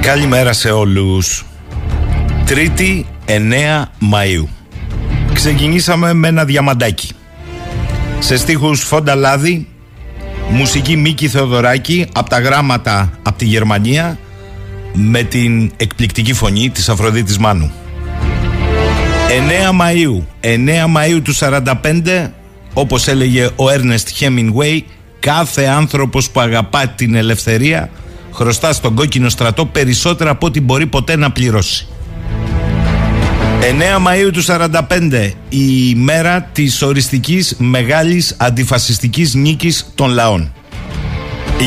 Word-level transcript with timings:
Καλημέρα 0.00 0.52
σε 0.52 0.70
όλους. 0.70 1.44
Τρίτη 2.46 3.06
9 3.26 3.30
Μαΐου. 4.00 4.48
Ξεκινήσαμε 5.32 6.12
με 6.12 6.28
ένα 6.28 6.44
διαμαντάκι. 6.44 7.10
Σε 8.18 8.36
στίχους 8.36 8.82
Φόντα 8.82 9.14
Λάδη, 9.14 9.68
μουσική 10.50 10.96
Μίκη 10.96 11.28
Θεοδωράκη, 11.28 12.06
από 12.14 12.30
τα 12.30 12.40
γράμματα 12.40 13.12
από 13.22 13.38
τη 13.38 13.44
Γερμανία, 13.44 14.18
με 14.92 15.22
την 15.22 15.70
εκπληκτική 15.76 16.32
φωνή 16.32 16.70
της 16.70 16.88
Αφροδίτης 16.88 17.38
Μάνου. 17.38 17.72
9 19.28 19.30
Μαΐου, 19.80 20.22
9 20.40 20.86
Μαΐου 20.96 21.20
του 21.22 21.34
45, 21.34 22.30
όπως 22.72 23.08
έλεγε 23.08 23.48
ο 23.56 23.70
Έρνεστ 23.70 24.08
Χέμινγκουέι, 24.08 24.84
κάθε 25.20 25.64
άνθρωπος 25.64 26.30
που 26.30 26.40
αγαπά 26.40 26.86
την 26.86 27.14
ελευθερία 27.14 27.90
χρωστά 28.32 28.72
στον 28.72 28.94
κόκκινο 28.94 29.28
στρατό 29.28 29.66
περισσότερα 29.66 30.30
από 30.30 30.46
ό,τι 30.46 30.60
μπορεί 30.60 30.86
ποτέ 30.86 31.16
να 31.16 31.30
πληρώσει. 31.30 31.86
9 33.60 34.06
Μαΐου 34.06 34.30
του 34.32 34.44
45 34.44 35.30
η 35.48 35.94
μέρα 35.94 36.42
της 36.52 36.82
οριστικής 36.82 37.54
μεγάλης 37.58 38.34
αντιφασιστικής 38.38 39.34
νίκης 39.34 39.92
των 39.94 40.10
λαών. 40.10 40.52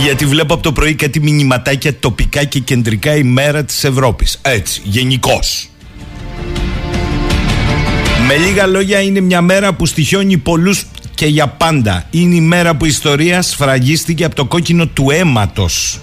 Γιατί 0.04 0.26
βλέπω 0.26 0.54
από 0.54 0.64
το 0.64 0.72
πρωί 0.72 0.96
κάτι 0.96 1.20
μηνυματάκια 1.20 2.00
τοπικά 2.00 2.44
και 2.44 2.60
κεντρικά 2.60 3.16
η 3.16 3.24
μέρα 3.24 3.64
της 3.64 3.84
Ευρώπης. 3.84 4.40
Έτσι, 4.42 4.82
γενικώς. 4.84 5.70
Με 8.32 8.38
λίγα 8.38 8.66
λόγια 8.66 9.02
είναι 9.02 9.20
μια 9.20 9.42
μέρα 9.42 9.74
που 9.74 9.86
στοιχιώνει 9.86 10.38
πολλούς 10.38 10.86
και 11.16 11.26
για 11.26 11.48
πάντα. 11.48 12.04
Είναι 12.12 12.36
η 12.36 12.42
μέρα 12.42 12.76
που 12.76 12.86
η 12.86 12.88
ιστορία 12.92 13.42
σφραγίστηκε 13.42 14.26
από 14.26 14.36
το 14.36 14.46
κόκκινο 14.46 14.88
του 14.88 15.10
αίματος. 15.12 16.00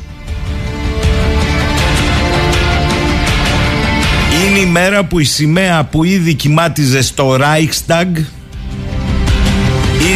Είναι 4.46 4.58
η 4.58 4.66
μέρα 4.66 5.04
που 5.04 5.18
η 5.18 5.24
σημαία 5.24 5.84
που 5.84 6.04
ήδη 6.04 6.34
κοιμάτιζε 6.34 7.02
στο 7.02 7.36
Reichstag 7.40 8.24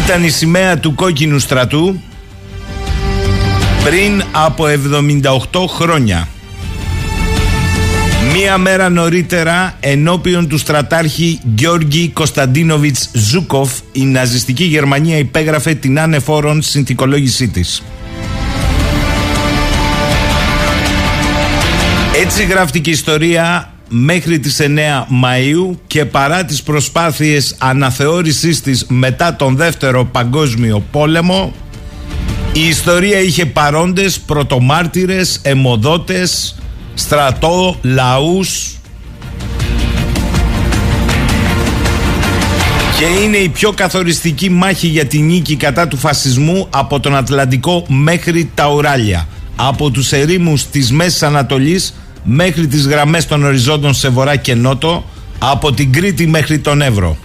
ήταν 0.04 0.24
η 0.24 0.28
σημαία 0.28 0.78
του 0.78 0.94
κόκκινου 0.94 1.38
στρατού 1.38 2.00
πριν 3.84 4.22
από 4.32 4.64
78 5.52 5.64
χρόνια. 5.68 6.28
Μία 8.32 8.58
μέρα 8.58 8.88
νωρίτερα 8.88 9.76
ενώπιον 9.80 10.48
του 10.48 10.58
στρατάρχη 10.58 11.40
Γιώργη 11.54 12.08
Κωνσταντίνοβιτς 12.08 13.10
Ζούκοφ 13.12 13.70
η 13.92 14.04
ναζιστική 14.04 14.64
Γερμανία 14.64 15.16
υπέγραφε 15.16 15.74
την 15.74 16.00
άνεφόρον 16.00 16.62
συνθηκολόγησή 16.62 17.48
της. 17.48 17.82
Έτσι 22.22 22.44
γράφτηκε 22.44 22.90
η 22.90 22.92
ιστορία 22.92 23.72
μέχρι 23.88 24.38
τις 24.38 24.60
9 24.60 24.66
Μαΐου 25.24 25.76
και 25.86 26.04
παρά 26.04 26.44
τις 26.44 26.62
προσπάθειες 26.62 27.54
αναθεώρησής 27.58 28.60
της 28.60 28.86
μετά 28.88 29.36
τον 29.36 29.56
δεύτερο 29.56 30.04
παγκόσμιο 30.04 30.84
πόλεμο 30.90 31.52
η 32.52 32.68
ιστορία 32.68 33.20
είχε 33.20 33.46
παρόντες, 33.46 34.20
πρωτομάρτυρες, 34.20 35.40
αιμοδότες, 35.42 36.59
στρατό, 36.94 37.76
λαούς. 37.82 38.74
Και 42.98 43.04
είναι 43.24 43.36
η 43.36 43.48
πιο 43.48 43.72
καθοριστική 43.72 44.50
μάχη 44.50 44.86
για 44.86 45.04
τη 45.04 45.18
νίκη 45.18 45.56
κατά 45.56 45.88
του 45.88 45.96
φασισμού 45.96 46.66
από 46.70 47.00
τον 47.00 47.16
Ατλαντικό 47.16 47.84
μέχρι 47.88 48.50
τα 48.54 48.68
Ουράλια. 48.68 49.28
Από 49.56 49.90
τους 49.90 50.12
ερήμους 50.12 50.66
της 50.66 50.92
Μέσης 50.92 51.22
Ανατολής 51.22 51.94
μέχρι 52.24 52.66
τις 52.66 52.86
γραμμές 52.86 53.26
των 53.26 53.44
οριζόντων 53.44 53.94
σε 53.94 54.08
βορρά 54.08 54.36
και 54.36 54.54
νότο 54.54 55.04
από 55.38 55.72
την 55.72 55.92
Κρήτη 55.92 56.26
μέχρι 56.26 56.58
τον 56.58 56.82
Εύρο. 56.82 57.16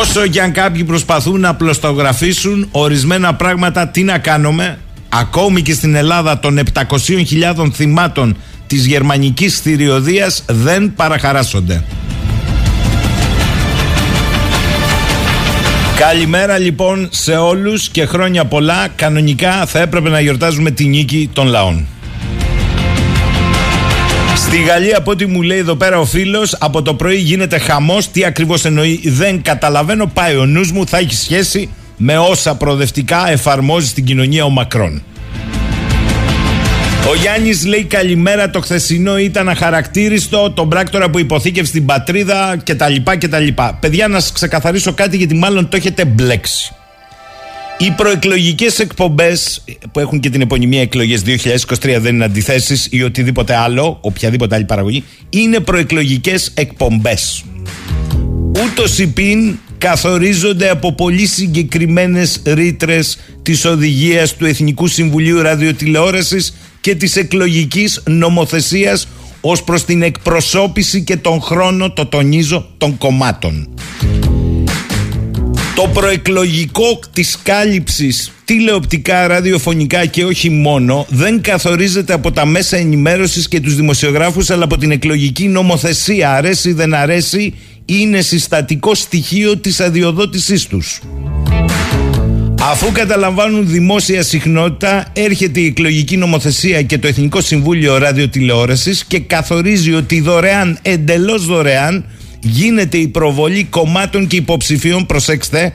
Όσο 0.00 0.26
και 0.26 0.42
αν 0.42 0.52
κάποιοι 0.52 0.84
προσπαθούν 0.84 1.40
να 1.40 1.54
πλωστογραφήσουν 1.54 2.68
ορισμένα 2.70 3.34
πράγματα, 3.34 3.88
τι 3.88 4.02
να 4.02 4.18
κάνουμε, 4.18 4.78
ακόμη 5.10 5.62
και 5.62 5.72
στην 5.72 5.94
Ελλάδα 5.94 6.38
των 6.38 6.60
700.000 6.74 7.70
θυμάτων 7.72 8.36
της 8.66 8.86
γερμανικής 8.86 9.58
θηριωδίας 9.58 10.44
δεν 10.46 10.92
παραχαράσσονται. 10.94 11.84
Καλημέρα 15.98 16.58
λοιπόν 16.58 17.08
σε 17.10 17.32
όλους 17.32 17.88
και 17.88 18.06
χρόνια 18.06 18.44
πολλά. 18.44 18.88
Κανονικά 18.96 19.66
θα 19.66 19.80
έπρεπε 19.80 20.08
να 20.08 20.20
γιορτάζουμε 20.20 20.70
τη 20.70 20.84
νίκη 20.84 21.30
των 21.32 21.46
λαών. 21.46 21.86
Στη 24.36 24.62
Γαλλία, 24.62 24.98
από 24.98 25.10
ό,τι 25.10 25.26
μου 25.26 25.42
λέει 25.42 25.58
εδώ 25.58 25.74
πέρα 25.74 25.98
ο 25.98 26.04
φίλος, 26.04 26.56
από 26.58 26.82
το 26.82 26.94
πρωί 26.94 27.16
γίνεται 27.16 27.58
χαμός. 27.58 28.10
Τι 28.10 28.24
ακριβώς 28.24 28.64
εννοεί, 28.64 29.00
δεν 29.04 29.42
καταλαβαίνω. 29.42 30.06
Πάει 30.06 30.36
ο 30.36 30.46
νους 30.46 30.72
μου, 30.72 30.86
θα 30.86 30.98
έχει 30.98 31.14
σχέση 31.14 31.68
με 32.02 32.18
όσα 32.18 32.54
προοδευτικά 32.54 33.30
εφαρμόζει 33.30 33.86
στην 33.86 34.04
κοινωνία 34.04 34.44
ο 34.44 34.50
Μακρόν. 34.50 35.02
Ο 37.10 37.14
Γιάννης 37.14 37.66
λέει 37.66 37.84
καλημέρα. 37.84 38.50
Το 38.50 38.60
χθεσινό 38.60 39.18
ήταν 39.18 39.48
αχαρακτήριστο. 39.48 40.50
Τον 40.50 40.68
πράκτορα 40.68 41.10
που 41.10 41.18
υποθήκευε 41.18 41.66
στην 41.66 41.84
πατρίδα 41.84 42.56
κτλ. 42.64 42.94
κτλ. 43.18 43.46
Παιδιά, 43.80 44.08
να 44.08 44.20
σας 44.20 44.32
ξεκαθαρίσω 44.32 44.92
κάτι 44.92 45.16
γιατί 45.16 45.34
μάλλον 45.34 45.68
το 45.68 45.76
έχετε 45.76 46.04
μπλέξει. 46.04 46.74
Οι 47.78 47.90
προεκλογικές 47.96 48.78
εκπομπές 48.78 49.64
που 49.92 50.00
έχουν 50.00 50.20
και 50.20 50.30
την 50.30 50.40
επωνυμία 50.40 50.80
εκλογές 50.80 51.22
2023 51.26 51.96
δεν 52.00 52.14
είναι 52.14 52.24
αντιθέσεις 52.24 52.88
ή 52.90 53.02
οτιδήποτε 53.02 53.56
άλλο, 53.56 53.98
οποιαδήποτε 54.00 54.54
άλλη 54.54 54.64
παραγωγή, 54.64 55.04
είναι 55.30 55.60
προεκλογικές 55.60 56.50
εκπομπές. 56.54 57.44
Ούτως 58.64 59.06
πίν 59.14 59.58
καθορίζονται 59.80 60.70
από 60.70 60.92
πολύ 60.92 61.26
συγκεκριμένες 61.26 62.42
ρήτρες 62.44 63.18
της 63.42 63.64
οδηγίας 63.64 64.36
του 64.36 64.46
Εθνικού 64.46 64.86
Συμβουλίου 64.86 65.42
Ραδιοτηλεόρασης 65.42 66.54
και 66.80 66.94
της 66.94 67.16
εκλογικής 67.16 68.02
νομοθεσίας 68.06 69.08
ως 69.40 69.62
προς 69.62 69.84
την 69.84 70.02
εκπροσώπηση 70.02 71.02
και 71.02 71.16
τον 71.16 71.40
χρόνο, 71.40 71.90
το 71.92 72.06
τονίζω, 72.06 72.70
των 72.78 72.98
κομμάτων. 72.98 73.68
Το 75.74 75.88
προεκλογικό 75.92 76.98
της 77.12 77.38
κάλυψης 77.42 78.32
τηλεοπτικά, 78.44 79.26
ραδιοφωνικά 79.26 80.06
και 80.06 80.24
όχι 80.24 80.50
μόνο 80.50 81.06
δεν 81.08 81.40
καθορίζεται 81.40 82.12
από 82.12 82.32
τα 82.32 82.46
μέσα 82.46 82.76
ενημέρωσης 82.76 83.48
και 83.48 83.60
τους 83.60 83.74
δημοσιογράφους 83.74 84.50
αλλά 84.50 84.64
από 84.64 84.78
την 84.78 84.90
εκλογική 84.90 85.48
νομοθεσία. 85.48 86.32
Αρέσει 86.32 86.72
δεν 86.72 86.94
αρέσει 86.94 87.54
είναι 87.98 88.20
συστατικό 88.20 88.94
στοιχείο 88.94 89.56
της 89.56 89.80
αδειοδότησής 89.80 90.66
τους. 90.66 91.00
Αφού 92.60 92.92
καταλαμβάνουν 92.92 93.68
δημόσια 93.68 94.22
συχνότητα, 94.22 95.06
έρχεται 95.12 95.60
η 95.60 95.66
εκλογική 95.66 96.16
νομοθεσία 96.16 96.82
και 96.82 96.98
το 96.98 97.06
Εθνικό 97.06 97.40
Συμβούλιο 97.40 97.98
Ραδιοτηλεόρασης 97.98 99.04
και 99.04 99.18
καθορίζει 99.20 99.94
ότι 99.94 100.20
δωρεάν, 100.20 100.78
εντελώς 100.82 101.46
δωρεάν, 101.46 102.04
γίνεται 102.40 102.98
η 102.98 103.08
προβολή 103.08 103.64
κομμάτων 103.64 104.26
και 104.26 104.36
υποψηφίων, 104.36 105.06
προσέξτε, 105.06 105.72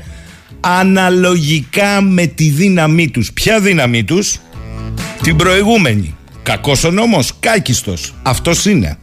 αναλογικά 0.60 2.02
με 2.02 2.26
τη 2.26 2.50
δύναμή 2.50 3.10
τους. 3.10 3.34
Ποια 3.34 3.60
δύναμή 3.60 4.04
τους; 4.04 4.40
Την 5.22 5.36
προηγούμενη. 5.36 6.16
Κακός 6.44 6.84
ο 6.84 6.92
νόμος, 6.92 7.32
κάκιστος. 7.40 8.14
Αυτός 8.24 8.66
είναι. 8.66 8.98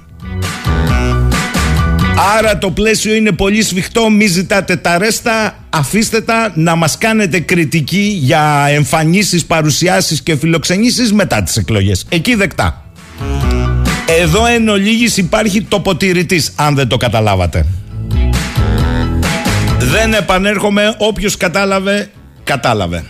Άρα 2.17 2.59
το 2.59 2.71
πλαίσιο 2.71 3.15
είναι 3.15 3.33
πολύ 3.33 3.63
σφιχτό, 3.63 4.11
μη 4.11 4.27
ζητάτε 4.27 4.77
τα 4.77 4.99
ρέστα, 4.99 5.57
αφήστε 5.71 6.21
τα 6.21 6.53
να 6.55 6.75
μας 6.75 6.99
κάνετε 6.99 7.41
κριτική 7.41 8.19
για 8.21 8.67
εμφανίσεις, 8.69 9.45
παρουσιάσεις 9.45 10.23
και 10.23 10.37
φιλοξενήσεις 10.37 11.13
μετά 11.13 11.43
τις 11.43 11.57
εκλογές. 11.57 12.07
Εκεί 12.09 12.35
δεκτά. 12.35 12.85
Εδώ 14.21 14.47
εν 14.47 14.69
ολίγης 14.69 15.17
υπάρχει 15.17 15.63
τοποτηρητής, 15.63 16.53
αν 16.57 16.75
δεν 16.75 16.89
το 16.89 16.97
καταλάβατε. 16.97 17.67
Δεν 19.79 20.15
επανέρχομαι, 20.15 20.95
όποιος 20.99 21.37
κατάλαβε, 21.37 22.11
κατάλαβε. 22.45 23.05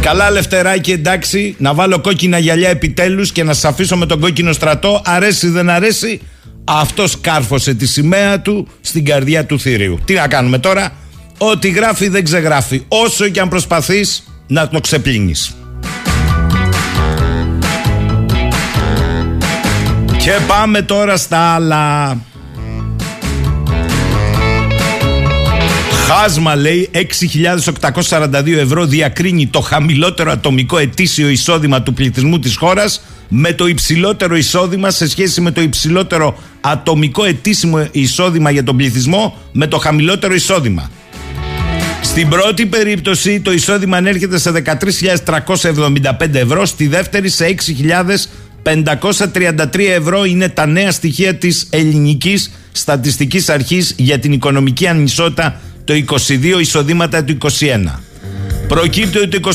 Καλά 0.00 0.30
λευτεράκι 0.30 0.90
εντάξει, 0.92 1.54
να 1.58 1.74
βάλω 1.74 2.00
κόκκινα 2.00 2.38
γυαλιά 2.38 2.68
επιτέλους 2.68 3.32
και 3.32 3.44
να 3.44 3.52
σας 3.52 3.64
αφήσω 3.64 3.96
με 3.96 4.06
τον 4.06 4.20
κόκκινο 4.20 4.52
στρατό, 4.52 5.02
αρέσει 5.04 5.48
δεν 5.48 5.70
αρέσει, 5.70 6.20
αυτός 6.68 7.20
κάρφωσε 7.20 7.74
τη 7.74 7.86
σημαία 7.86 8.40
του 8.40 8.68
στην 8.80 9.04
καρδιά 9.04 9.46
του 9.46 9.60
θηρίου. 9.60 9.98
Τι 10.04 10.14
να 10.14 10.28
κάνουμε 10.28 10.58
τώρα, 10.58 10.92
ό,τι 11.38 11.70
γράφει 11.70 12.08
δεν 12.08 12.24
ξεγράφει, 12.24 12.84
όσο 12.88 13.28
και 13.28 13.40
αν 13.40 13.48
προσπαθείς 13.48 14.22
να 14.46 14.68
το 14.68 14.80
ξεπλύνεις. 14.80 15.54
Και 20.18 20.32
πάμε 20.46 20.82
τώρα 20.82 21.16
στα 21.16 21.38
άλλα. 21.38 22.16
Χάσμα 26.06 26.56
λέει 26.56 26.90
6.842 26.92 28.46
ευρώ 28.46 28.86
διακρίνει 28.86 29.46
το 29.46 29.60
χαμηλότερο 29.60 30.30
ατομικό 30.30 30.78
ετήσιο 30.78 31.28
εισόδημα 31.28 31.82
του 31.82 31.94
πληθυσμού 31.94 32.38
της 32.38 32.56
χώρας 32.56 33.00
με 33.28 33.52
το 33.52 33.66
υψηλότερο 33.66 34.36
εισόδημα 34.36 34.90
σε 34.90 35.08
σχέση 35.08 35.40
με 35.40 35.50
το 35.50 35.60
υψηλότερο 35.60 36.38
ατομικό 36.60 37.24
ετήσιμο 37.24 37.88
εισόδημα 37.90 38.50
για 38.50 38.64
τον 38.64 38.76
πληθυσμό 38.76 39.36
με 39.52 39.66
το 39.66 39.78
χαμηλότερο 39.78 40.34
εισόδημα. 40.34 40.90
Στην 42.02 42.28
πρώτη 42.28 42.66
περίπτωση 42.66 43.40
το 43.40 43.52
εισόδημα 43.52 43.96
ανέρχεται 43.96 44.38
σε 44.38 44.52
13.375 45.24 46.34
ευρώ, 46.34 46.66
στη 46.66 46.86
δεύτερη 46.86 47.28
σε 47.28 47.54
6.533 48.62 49.78
ευρώ 49.78 50.24
είναι 50.24 50.48
τα 50.48 50.66
νέα 50.66 50.90
στοιχεία 50.90 51.34
της 51.34 51.66
ελληνικής 51.70 52.50
στατιστικής 52.72 53.48
αρχής 53.48 53.94
για 53.96 54.18
την 54.18 54.32
οικονομική 54.32 54.86
ανισότητα 54.86 55.60
το 55.84 55.94
22 56.06 56.60
εισοδήματα 56.60 57.24
του 57.24 57.38
21. 57.40 57.48
Προκύπτει 58.68 59.18
ότι 59.18 59.40
το 59.40 59.50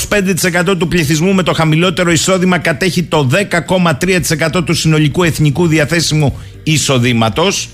25% 0.71 0.77
του 0.77 0.87
πληθυσμού 0.87 1.33
με 1.33 1.43
το 1.43 1.53
χαμηλότερο 1.53 2.11
εισόδημα 2.11 2.57
κατέχει 2.57 3.03
το 3.03 3.29
10,3% 3.31 4.65
του 4.65 4.73
συνολικού 4.73 5.23
εθνικού 5.23 5.67
διαθέσιμου 5.67 6.39
εισοδήματος. 6.63 7.69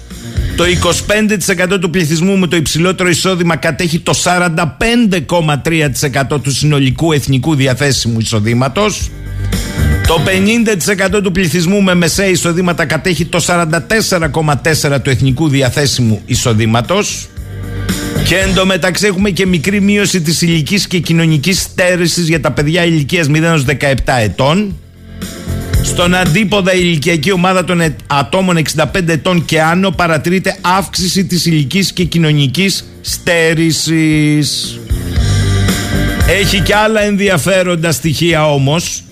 Το 0.55 0.63
25% 1.73 1.79
του 1.79 1.89
πληθυσμού 1.89 2.37
με 2.37 2.47
το 2.47 2.55
υψηλότερο 2.55 3.09
εισόδημα 3.09 3.55
κατέχει 3.55 3.99
το 3.99 4.13
45,3% 4.23 6.41
του 6.41 6.51
συνολικού 6.51 7.11
εθνικού 7.11 7.55
διαθέσιμου 7.55 8.19
εισοδήματος. 8.19 9.09
Το 10.07 10.21
50% 11.17 11.21
του 11.23 11.31
πληθυσμού 11.31 11.81
με 11.81 11.93
μεσαία 11.93 12.27
εισοδήματα 12.27 12.85
κατέχει 12.85 13.25
το 13.25 13.43
44,4% 13.47 15.01
του 15.01 15.09
εθνικού 15.09 15.49
διαθέσιμου 15.49 16.21
εισοδήματος. 16.25 17.27
Και 18.25 18.35
εντωμεταξύ 18.37 19.05
έχουμε 19.05 19.29
και 19.29 19.45
μικρή 19.45 19.81
μείωση 19.81 20.21
της 20.21 20.41
ηλικής 20.41 20.87
και 20.87 20.99
κοινωνικής 20.99 21.61
στέρησης 21.61 22.27
για 22.27 22.41
τα 22.41 22.51
παιδιά 22.51 22.85
ηλικίας 22.85 23.27
0 23.29 23.63
17 23.65 23.95
ετών. 24.19 24.75
Στον 25.83 26.15
αντίποδα 26.15 26.73
ηλικιακή 26.73 27.31
ομάδα 27.31 27.63
των 27.63 27.81
ατόμων 28.07 28.57
65 28.57 29.07
ετών 29.07 29.45
και 29.45 29.61
άνω 29.61 29.91
παρατηρείται 29.91 30.57
αύξηση 30.61 31.25
της 31.25 31.45
ηλικής 31.45 31.93
και 31.93 32.03
κοινωνικής 32.03 32.85
στέρησης. 33.01 34.79
Έχει 36.27 36.61
και 36.61 36.75
άλλα 36.75 37.01
ενδιαφέροντα 37.01 37.91
στοιχεία 37.91 38.53
όμως 38.53 39.03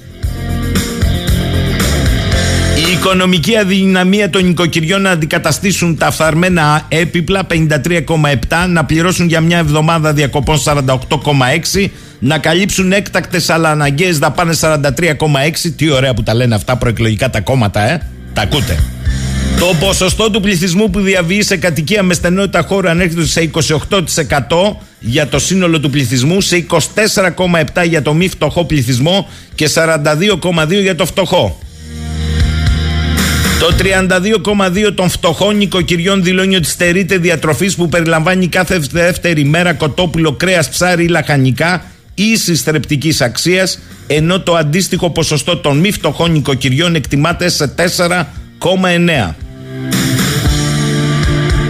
οικονομική 2.97 3.57
αδυναμία 3.57 4.29
των 4.29 4.45
νοικοκυριών 4.45 5.01
να 5.01 5.09
αντικαταστήσουν 5.09 5.97
τα 5.97 6.11
φθαρμένα 6.11 6.85
έπιπλα 6.87 7.47
53,7, 7.51 8.67
να 8.69 8.85
πληρώσουν 8.85 9.27
για 9.27 9.41
μια 9.41 9.57
εβδομάδα 9.57 10.13
διακοπών 10.13 10.57
48,6, 10.63 11.87
να 12.19 12.37
καλύψουν 12.37 12.91
έκτακτες 12.91 13.49
αλλά 13.49 13.71
αναγκαίες 13.71 14.19
δαπάνες 14.19 14.59
43,6. 14.63 15.71
Τι 15.75 15.89
ωραία 15.89 16.13
που 16.13 16.23
τα 16.23 16.33
λένε 16.33 16.55
αυτά 16.55 16.77
προεκλογικά 16.77 17.29
τα 17.29 17.41
κόμματα, 17.41 17.81
ε. 17.91 18.01
Τα 18.33 18.41
ακούτε. 18.41 18.83
Το 19.59 19.65
ποσοστό 19.79 20.29
του 20.29 20.39
πληθυσμού 20.39 20.89
που 20.89 20.99
διαβεί 20.99 21.43
σε 21.43 21.57
κατοικία 21.57 22.03
με 22.03 22.13
στενότητα 22.13 22.61
χώρου 22.67 22.89
ανέρχεται 22.89 23.25
σε 23.25 23.49
28% 23.89 24.77
για 24.99 25.27
το 25.27 25.39
σύνολο 25.39 25.79
του 25.79 25.89
πληθυσμού, 25.89 26.41
σε 26.41 26.65
24,7% 27.75 27.85
για 27.87 28.01
το 28.01 28.13
μη 28.13 28.27
φτωχό 28.27 28.65
πληθυσμό 28.65 29.27
και 29.55 29.69
42,2% 29.73 30.81
για 30.81 30.95
το 30.95 31.05
φτωχό. 31.05 31.59
Το 33.59 33.75
32,2 33.77 34.93
των 34.95 35.09
φτωχών 35.09 35.57
νοικοκυριών 35.57 36.23
δηλώνει 36.23 36.55
ότι 36.55 36.67
στερείται 36.67 37.17
διατροφής 37.17 37.75
που 37.75 37.89
περιλαμβάνει 37.89 38.47
κάθε 38.47 38.79
δεύτερη 38.91 39.43
μέρα 39.43 39.73
κοτόπουλο, 39.73 40.31
κρέας, 40.31 40.69
ψάρι 40.69 41.03
ή 41.03 41.07
λαχανικά 41.07 41.83
ίσης 42.13 42.61
θρεπτικής 42.61 43.21
αξίας, 43.21 43.79
ενώ 44.07 44.39
το 44.41 44.55
αντίστοιχο 44.55 45.09
ποσοστό 45.09 45.57
των 45.57 45.77
μη 45.77 45.91
φτωχών 45.91 46.31
νοικοκυριών 46.31 46.95
εκτιμάται 46.95 47.49
σε 47.49 47.67
4,9. 47.67 49.35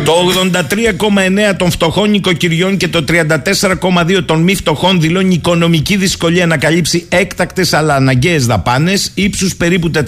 Το 0.05 0.13
83,9 0.13 1.55
των 1.57 1.71
φτωχών 1.71 2.13
οικοκυριών 2.13 2.77
και 2.77 2.87
το 2.87 3.03
34,2 3.07 4.23
των 4.25 4.41
μη 4.41 4.55
φτωχών 4.55 5.01
δηλώνει 5.01 5.33
οικονομική 5.33 5.95
δυσκολία 5.95 6.45
να 6.45 6.57
καλύψει 6.57 7.05
έκτακτες 7.09 7.73
αλλά 7.73 7.95
αναγκαίες 7.95 8.45
δαπάνες 8.45 9.11
ύψους 9.13 9.55
περίπου 9.55 9.91
410 9.91 9.99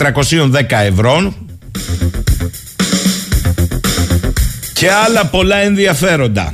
ευρώ 0.69 1.33
και 4.74 4.91
άλλα 4.91 5.25
πολλά 5.25 5.57
ενδιαφέροντα. 5.57 6.53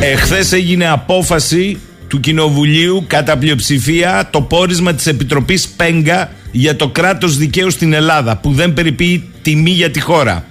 Εχθές 0.00 0.52
έγινε 0.52 0.88
απόφαση 0.88 1.78
του 2.08 2.20
Κοινοβουλίου 2.20 3.04
κατά 3.06 3.38
πλειοψηφία 3.38 4.28
το 4.32 4.40
πόρισμα 4.40 4.94
της 4.94 5.06
Επιτροπής 5.06 5.68
Πέγκα 5.68 6.30
για 6.52 6.76
το 6.76 6.88
κράτος 6.88 7.36
δικαίου 7.36 7.70
στην 7.70 7.92
Ελλάδα 7.92 8.36
που 8.36 8.52
δεν 8.52 8.74
περιποιεί 8.74 9.30
τιμή 9.42 9.70
για 9.70 9.90
τη 9.90 10.00
χώρα. 10.00 10.44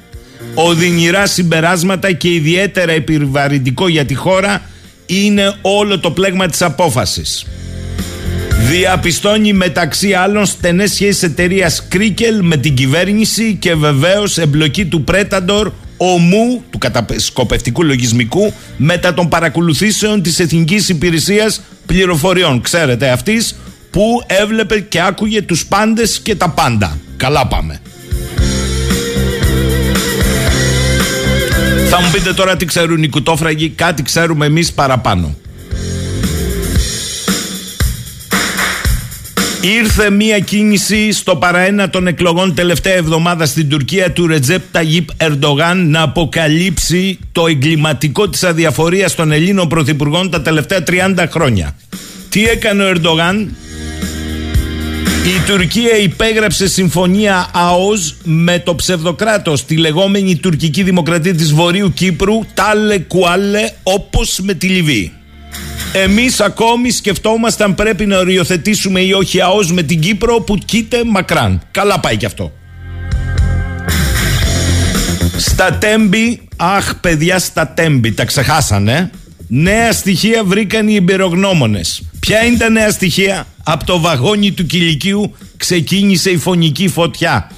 Οδυνηρά 0.54 1.26
συμπεράσματα 1.26 2.12
και 2.12 2.34
ιδιαίτερα 2.34 2.92
επιβαρυντικό 2.92 3.88
για 3.88 4.06
τη 4.06 4.14
χώρα 4.14 4.62
είναι 5.06 5.54
όλο 5.62 6.00
το 6.00 6.12
πλέγμα 6.12 6.48
της 6.48 6.62
απόφασης. 6.62 7.46
Διαπιστώνει 8.72 9.54
μεταξύ 9.54 10.14
άλλων 10.14 10.46
στενές 10.46 10.92
σχέσεις 10.92 11.24
εταιρείας 11.24 11.88
Κρίκελ 11.88 12.46
με 12.46 12.58
την 12.58 12.76
κυβέρνηση 12.76 13.56
και 13.56 13.76
βεβαίως 13.76 14.38
εμπλοκή 14.38 14.86
του 14.86 15.04
Πρέταντορ 15.04 15.72
ομού 15.98 16.64
του 16.70 16.78
κατασκοπευτικού 16.78 17.84
λογισμικού 17.84 18.54
μετά 18.78 19.14
των 19.14 19.30
παρακολουθήσεων 19.30 20.22
της 20.22 20.40
Εθνικής 20.40 20.90
Υπηρεσίας 20.90 21.62
Πληροφοριών. 21.86 22.62
Ξέρετε 22.62 23.10
αυτής 23.10 23.56
που 23.92 24.04
έβλεπε 24.28 24.80
και 24.80 25.02
άκουγε 25.02 25.42
τους 25.42 25.66
πάντες 25.66 26.20
και 26.20 26.36
τα 26.36 26.50
πάντα. 26.50 26.98
Καλά 27.18 27.48
πάμε. 27.48 27.82
Θα 31.90 32.02
μου 32.02 32.10
πείτε 32.12 32.34
τώρα 32.34 32.58
τι 32.58 32.66
ξέρουν 32.66 33.04
οι 33.04 33.10
κουτόφραγοι, 33.10 33.70
κάτι 33.70 34.04
ξέρουμε 34.04 34.46
εμείς 34.46 34.72
παραπάνω. 34.74 35.36
Ήρθε 39.64 40.10
μία 40.10 40.40
κίνηση 40.40 41.12
στο 41.12 41.36
παραένα 41.36 41.90
των 41.90 42.08
εκλογών 42.08 42.56
τελευταία 42.56 42.94
εβδομάδα 42.94 43.46
στην 43.46 43.70
Τουρκία 43.70 44.12
του 44.12 44.28
Ρετζέπ 44.28 44.62
Ταγίπ 44.72 45.10
Ερντογάν 45.18 45.90
να 45.90 46.02
αποκαλύψει 46.02 47.20
το 47.32 47.48
εγκληματικό 47.48 48.30
της 48.30 48.44
αδιαφορίας 48.44 49.16
των 49.16 49.32
Ελλήνων 49.32 49.68
Πρωθυπουργών 49.68 50.30
τα 50.30 50.42
τελευταία 50.42 50.84
30 50.88 51.26
χρόνια. 51.30 51.76
Τι 52.30 52.44
έκανε 52.44 52.84
ο 52.84 52.88
Ερντογάν, 52.88 53.56
η 55.26 55.52
Τουρκία 55.52 55.98
υπέγραψε 55.98 56.68
συμφωνία 56.68 57.50
ΑΟΣ 57.54 58.16
με 58.24 58.60
το 58.60 58.76
ψευδοκράτος, 58.76 59.66
τη 59.66 59.78
λεγόμενη 59.78 60.36
τουρκική 60.36 60.84
δημοκρατία 60.84 61.36
της 61.36 61.54
Βορείου 61.54 61.94
Κύπρου, 61.94 62.40
τάλε 62.54 63.00
κουάλε 63.00 63.70
όπως 63.84 64.40
με 64.44 64.54
τη 64.54 64.68
Λιβύη. 64.68 65.21
Εμείς 65.94 66.40
ακόμη 66.40 66.92
σκεφτόμαστε 66.92 67.64
αν 67.64 67.76
πρέπει 67.76 68.06
να 68.06 68.18
οριοθετήσουμε 68.18 69.00
ή 69.00 69.12
όχι 69.12 69.42
ΑΟΣ 69.42 69.72
με 69.72 69.82
την 69.82 70.00
Κύπρο 70.00 70.40
που 70.40 70.58
κοίται 70.66 71.04
μακράν. 71.06 71.62
Καλά 71.72 72.00
πάει 72.00 72.18
κι 72.18 72.26
αυτό. 72.26 72.52
Στα 75.38 75.74
τέμπη, 75.74 76.42
αχ 76.56 76.96
παιδιά 76.96 77.40
στα 77.40 77.68
τέμπη, 77.68 78.12
τα 78.12 78.26
ξεχάσανε. 78.26 79.10
Νέα 79.48 79.92
στοιχεία 79.92 80.44
βρήκαν 80.44 80.88
οι 80.88 80.96
εμπειρογνώμονες. 80.96 82.02
Ποια 82.20 82.44
είναι 82.44 82.58
τα 82.58 82.70
νέα 82.70 82.92
στοιχεία; 82.92 83.48
Από 83.64 83.86
το 83.86 84.00
βαγόνι 84.00 84.52
του 84.52 84.66
κηλικίου 84.66 85.36
ξεκίνησε 85.58 86.30
η 86.30 86.38
φωνική 86.38 86.88
φωτιά. 86.88 87.52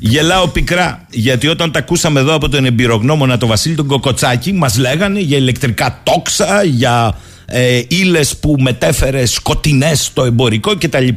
Γελάω 0.00 0.48
πικρά, 0.48 1.06
γιατί 1.10 1.48
όταν 1.48 1.72
τα 1.72 1.78
ακούσαμε 1.78 2.20
εδώ 2.20 2.34
από 2.34 2.48
τον 2.48 2.64
εμπειρογνώμονα 2.64 3.38
τον 3.38 3.48
Βασίλη 3.48 3.74
τον 3.74 3.86
Κοκοτσάκη, 3.86 4.52
μας 4.52 4.78
λέγανε 4.78 5.20
για 5.20 5.36
ηλεκτρικά 5.36 6.00
τόξα, 6.02 6.62
για 6.62 7.18
ε, 7.50 7.82
ύλες 7.88 8.36
που 8.36 8.56
μετέφερε 8.58 9.26
σκοτεινές 9.26 10.04
στο 10.04 10.24
εμπορικό 10.24 10.76
κτλ. 10.78 11.08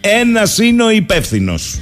Ένας 0.00 0.58
είναι 0.58 0.82
ο 0.82 0.90
υπεύθυνος. 0.90 1.78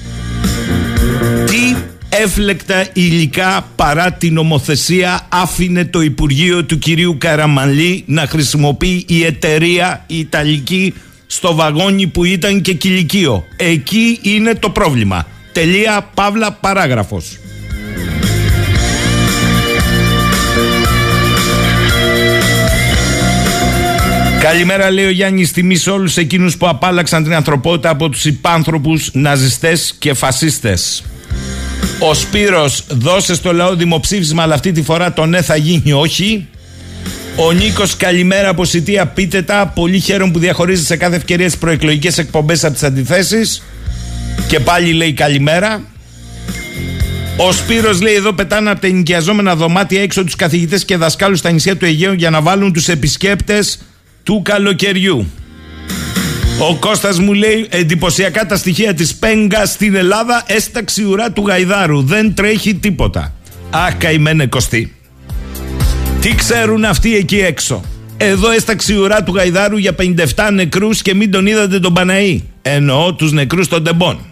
Τι 1.46 1.76
έφλεκτα 2.08 2.86
υλικά 2.92 3.68
παρά 3.76 4.12
την 4.12 4.32
νομοθεσία 4.32 5.26
άφηνε 5.28 5.84
το 5.84 6.00
Υπουργείο 6.00 6.64
του 6.64 6.78
κυρίου 6.78 7.16
Καραμαλή 7.18 8.02
να 8.06 8.26
χρησιμοποιεί 8.26 9.04
η 9.08 9.24
εταιρεία 9.24 10.04
η 10.06 10.18
Ιταλική 10.18 10.94
στο 11.26 11.54
βαγόνι 11.54 12.06
που 12.06 12.24
ήταν 12.24 12.60
και 12.60 12.72
κηλικείο. 12.72 13.44
Εκεί 13.56 14.18
είναι 14.22 14.54
το 14.54 14.70
πρόβλημα. 14.70 15.26
Τελεία, 15.52 16.10
παύλα, 16.14 16.52
παράγραφος. 16.52 17.39
Καλημέρα, 24.40 24.90
λέει 24.90 25.04
ο 25.04 25.10
Γιάννης. 25.10 25.52
Τιμή 25.52 25.76
σε 25.76 25.90
όλους 25.90 26.16
εκείνους 26.16 26.56
που 26.56 26.68
απάλαξαν 26.68 27.22
την 27.22 27.34
ανθρωπότητα 27.34 27.90
από 27.90 28.08
τους 28.08 28.24
υπάνθρωπους 28.24 29.10
ναζιστές 29.12 29.94
και 29.98 30.14
φασίστες. 30.14 31.02
Ο 31.98 32.14
Σπύρος 32.14 32.84
δώσε 32.88 33.34
στο 33.34 33.52
λαό 33.52 33.74
δημοψήφισμα, 33.74 34.42
αλλά 34.42 34.54
αυτή 34.54 34.72
τη 34.72 34.82
φορά 34.82 35.12
το 35.12 35.26
ναι 35.26 35.42
θα 35.42 35.56
γίνει 35.56 35.92
όχι. 35.92 36.46
Ο 37.36 37.52
Νίκος, 37.52 37.96
καλημέρα 37.96 38.48
από 38.48 38.64
Σιτία. 38.64 39.06
Πείτε 39.06 39.42
τα. 39.42 39.72
Πολύ 39.74 39.98
χαίρομαι 39.98 40.32
που 40.32 40.38
διαχωρίζετε 40.38 40.86
σε 40.86 40.96
κάθε 40.96 41.16
ευκαιρία 41.16 41.50
τι 41.50 41.56
προεκλογικές 41.56 42.18
εκπομπές 42.18 42.64
από 42.64 42.72
τις 42.72 42.82
αντιθέσεις. 42.82 43.62
Και 44.48 44.60
πάλι 44.60 44.92
λέει 44.92 45.12
καλημέρα. 45.12 45.82
Ο 47.36 47.52
Σπύρος 47.52 48.00
λέει 48.00 48.14
εδώ 48.14 48.32
πετάνε 48.32 48.70
από 48.70 48.80
τα 48.80 48.86
ενοικιαζόμενα 48.86 49.56
δωμάτια 49.56 50.02
έξω 50.02 50.24
τους 50.24 50.36
καθηγητές 50.36 50.84
και 50.84 50.96
δασκάλους 50.96 51.38
στα 51.38 51.50
νησιά 51.50 51.76
του 51.76 51.84
Αιγαίου 51.84 52.12
για 52.12 52.30
να 52.30 52.40
βάλουν 52.40 52.72
τους 52.72 52.88
επισκέπτες 52.88 53.78
του 54.22 54.42
καλοκαιριού. 54.44 55.26
Ο 56.68 56.74
Κώστας 56.74 57.18
μου 57.18 57.32
λέει 57.32 57.66
εντυπωσιακά 57.70 58.46
τα 58.46 58.56
στοιχεία 58.56 58.94
της 58.94 59.14
Πέγκα 59.14 59.66
στην 59.66 59.94
Ελλάδα 59.94 60.42
έσταξη 60.46 61.04
ουρά 61.04 61.32
του 61.32 61.46
Γαϊδάρου. 61.46 62.02
Δεν 62.02 62.34
τρέχει 62.34 62.74
τίποτα. 62.74 63.34
Αχ 63.70 63.96
καημένε 63.96 64.46
Κωστή. 64.46 64.94
Τι 66.20 66.34
ξέρουν 66.34 66.84
αυτοί 66.84 67.16
εκεί 67.16 67.38
έξω; 67.38 67.82
Εδώ 68.16 68.50
έσταξη 68.50 68.94
ουρά 68.94 69.22
του 69.22 69.34
Γαϊδάρου 69.34 69.76
για 69.76 69.94
57 70.34 70.50
νεκρούς 70.52 71.02
και 71.02 71.14
μην 71.14 71.30
τον 71.30 71.46
είδατε 71.46 71.80
τον 71.80 71.92
Παναή. 71.92 72.42
Εννοώ 72.62 73.14
τους 73.14 73.32
νεκρούς 73.32 73.68
των 73.68 73.84
τεμπών 73.84 74.29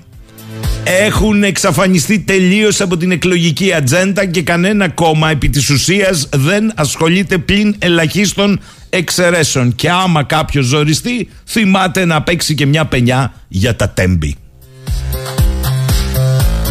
έχουν 0.84 1.42
εξαφανιστεί 1.42 2.20
τελείως 2.20 2.80
από 2.80 2.96
την 2.96 3.10
εκλογική 3.10 3.72
ατζέντα 3.72 4.26
και 4.26 4.42
κανένα 4.42 4.88
κόμμα 4.88 5.30
επί 5.30 5.48
της 5.48 5.70
ουσίας 5.70 6.28
δεν 6.32 6.72
ασχολείται 6.74 7.38
πλην 7.38 7.74
ελαχίστων 7.78 8.60
εξαιρέσεων. 8.90 9.74
Και 9.74 9.90
άμα 9.90 10.22
κάποιος 10.22 10.64
ζοριστεί, 10.64 11.28
θυμάται 11.48 12.04
να 12.04 12.22
παίξει 12.22 12.54
και 12.54 12.66
μια 12.66 12.84
πενιά 12.84 13.32
για 13.48 13.76
τα 13.76 13.88
τέμπη. 13.88 14.36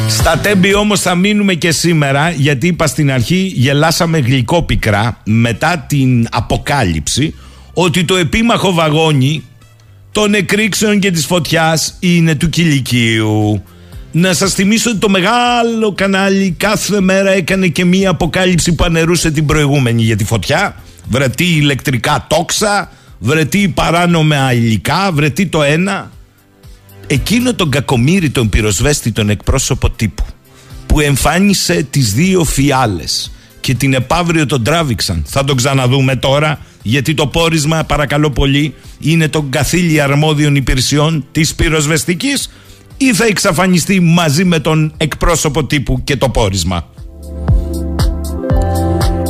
Στα 0.08 0.38
τέμπη 0.38 0.76
όμως 0.76 1.02
θα 1.02 1.16
μείνουμε 1.16 1.54
και 1.54 1.72
σήμερα 1.72 2.30
γιατί 2.30 2.68
είπα 2.68 2.88
στην 2.88 3.12
αρχή 3.12 3.52
γελάσαμε 3.56 4.18
γλυκό 4.20 4.64
πικρά 4.64 5.22
μετά 5.24 5.86
την 5.88 6.28
αποκάλυψη 6.32 7.34
ότι 7.74 8.04
το 8.04 8.16
επίμαχο 8.16 8.74
βαγόνι 8.74 9.44
των 10.12 10.34
εκρήξεων 10.34 11.00
και 11.00 11.12
της 11.12 11.26
φωτιάς 11.26 11.98
είναι 12.00 12.36
του 12.36 12.50
κηλικίου. 12.50 13.64
Να 14.20 14.34
σας 14.34 14.54
θυμίσω 14.54 14.90
ότι 14.90 15.00
το 15.00 15.10
μεγάλο 15.10 15.94
κανάλι 15.94 16.56
κάθε 16.58 17.02
μέρα 17.02 17.30
έκανε 17.32 17.68
και 17.68 17.86
μία 17.86 18.10
αποκάλυψη 18.10 18.74
που 18.74 18.84
ανερούσε 18.84 19.32
την 19.32 19.46
προηγούμενη 19.46 20.02
για 20.02 20.16
τη 20.16 20.24
φωτιά. 20.24 20.76
Βρετή 21.10 21.44
ηλεκτρικά 21.44 22.26
τόξα, 22.30 22.92
βρετή 23.20 23.68
παράνομα 23.68 24.54
υλικά, 24.54 25.12
βρετή 25.12 25.48
το 25.48 25.64
ένα. 25.64 26.12
Εκείνο 27.08 27.54
τον 27.54 27.70
κακομύρι 27.70 28.30
τον 28.30 28.50
πυροσβέστη 28.50 29.12
τον 29.12 29.30
εκπρόσωπο 29.30 29.90
τύπου 29.90 30.26
που 30.86 31.00
εμφάνισε 31.00 31.88
τις 31.90 32.14
δύο 32.14 32.44
φιάλες 32.44 33.32
και 33.60 33.74
την 33.74 33.94
επαύριο 33.94 34.46
τον 34.46 34.64
τράβηξαν. 34.64 35.24
Θα 35.28 35.44
τον 35.44 35.56
ξαναδούμε 35.56 36.16
τώρα 36.16 36.60
γιατί 36.82 37.14
το 37.14 37.28
πόρισμα 37.28 37.84
παρακαλώ 37.84 38.30
πολύ 38.30 38.74
είναι 39.00 39.28
των 39.28 39.50
καθήλια 39.50 40.04
αρμόδιων 40.04 40.56
υπηρεσιών 40.56 41.26
της 41.32 41.56
πυροσβεστικής 41.56 42.50
ή 42.98 43.14
θα 43.14 43.26
εξαφανιστεί 43.26 44.00
μαζί 44.00 44.44
με 44.44 44.60
τον 44.60 44.94
εκπρόσωπο 44.98 45.66
τύπου 45.66 46.04
και 46.04 46.18
το 46.18 46.30
πόρισμα. 46.30 46.88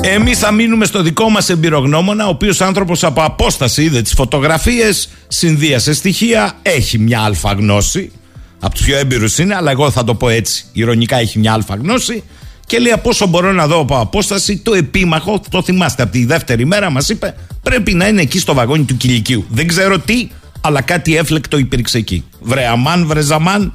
Εμείς 0.02 0.40
θα 0.40 0.52
μείνουμε 0.52 0.86
στο 0.86 1.02
δικό 1.02 1.30
μας 1.30 1.50
εμπειρογνώμονα, 1.50 2.26
ο 2.26 2.30
οποίος 2.30 2.62
άνθρωπος 2.62 3.04
από 3.04 3.22
απόσταση 3.24 3.84
είδε 3.84 4.02
τις 4.02 4.14
φωτογραφίες, 4.14 5.10
συνδύασε 5.28 5.94
στοιχεία, 5.94 6.54
έχει 6.62 6.98
μια 6.98 7.22
αλφα 7.22 7.54
γνώση. 7.54 8.12
Από 8.60 8.74
τους 8.76 8.86
πιο 8.86 8.98
έμπειρους 8.98 9.38
είναι, 9.38 9.56
αλλά 9.56 9.72
εγώ 9.72 9.92
θα 9.92 10.04
το 10.04 10.16
πω 10.16 10.30
έτσι. 10.30 10.66
Ηρωνικά 10.74 11.18
έχει 11.20 11.40
μια 11.40 11.54
αλφα 11.54 11.76
γνώση 11.76 12.24
και 12.66 12.80
λέει 12.80 12.92
από 12.92 13.10
όσο 13.10 13.28
μπορώ 13.28 13.52
να 13.52 13.68
δω 13.68 13.80
από 13.80 14.00
απόσταση 14.00 14.58
το 14.58 14.74
επίμαχο, 14.74 15.42
το 15.50 15.64
θυμάστε 15.64 16.04
από 16.04 16.12
τη 16.12 16.26
δεύτερη 16.26 16.66
μέρα, 16.66 16.90
μας 16.90 17.10
είπε 17.10 17.36
πρέπει 17.64 17.94
να 17.94 18.08
είναι 18.08 18.22
εκεί 18.22 18.40
στο 18.40 18.54
βαγόνι 18.54 18.84
του 18.84 18.98
κηλικίου. 18.98 19.46
Δεν 19.50 19.68
ξέρω 19.68 20.00
τι, 20.00 20.28
αλλά 20.68 20.82
κάτι 20.82 21.18
έφλεκτο 21.18 21.58
υπήρξε 21.58 21.98
εκεί. 21.98 22.26
Βρε 22.42 22.68
αμάν, 22.68 23.06
βρε 23.06 23.22
ζαμάν. 23.22 23.74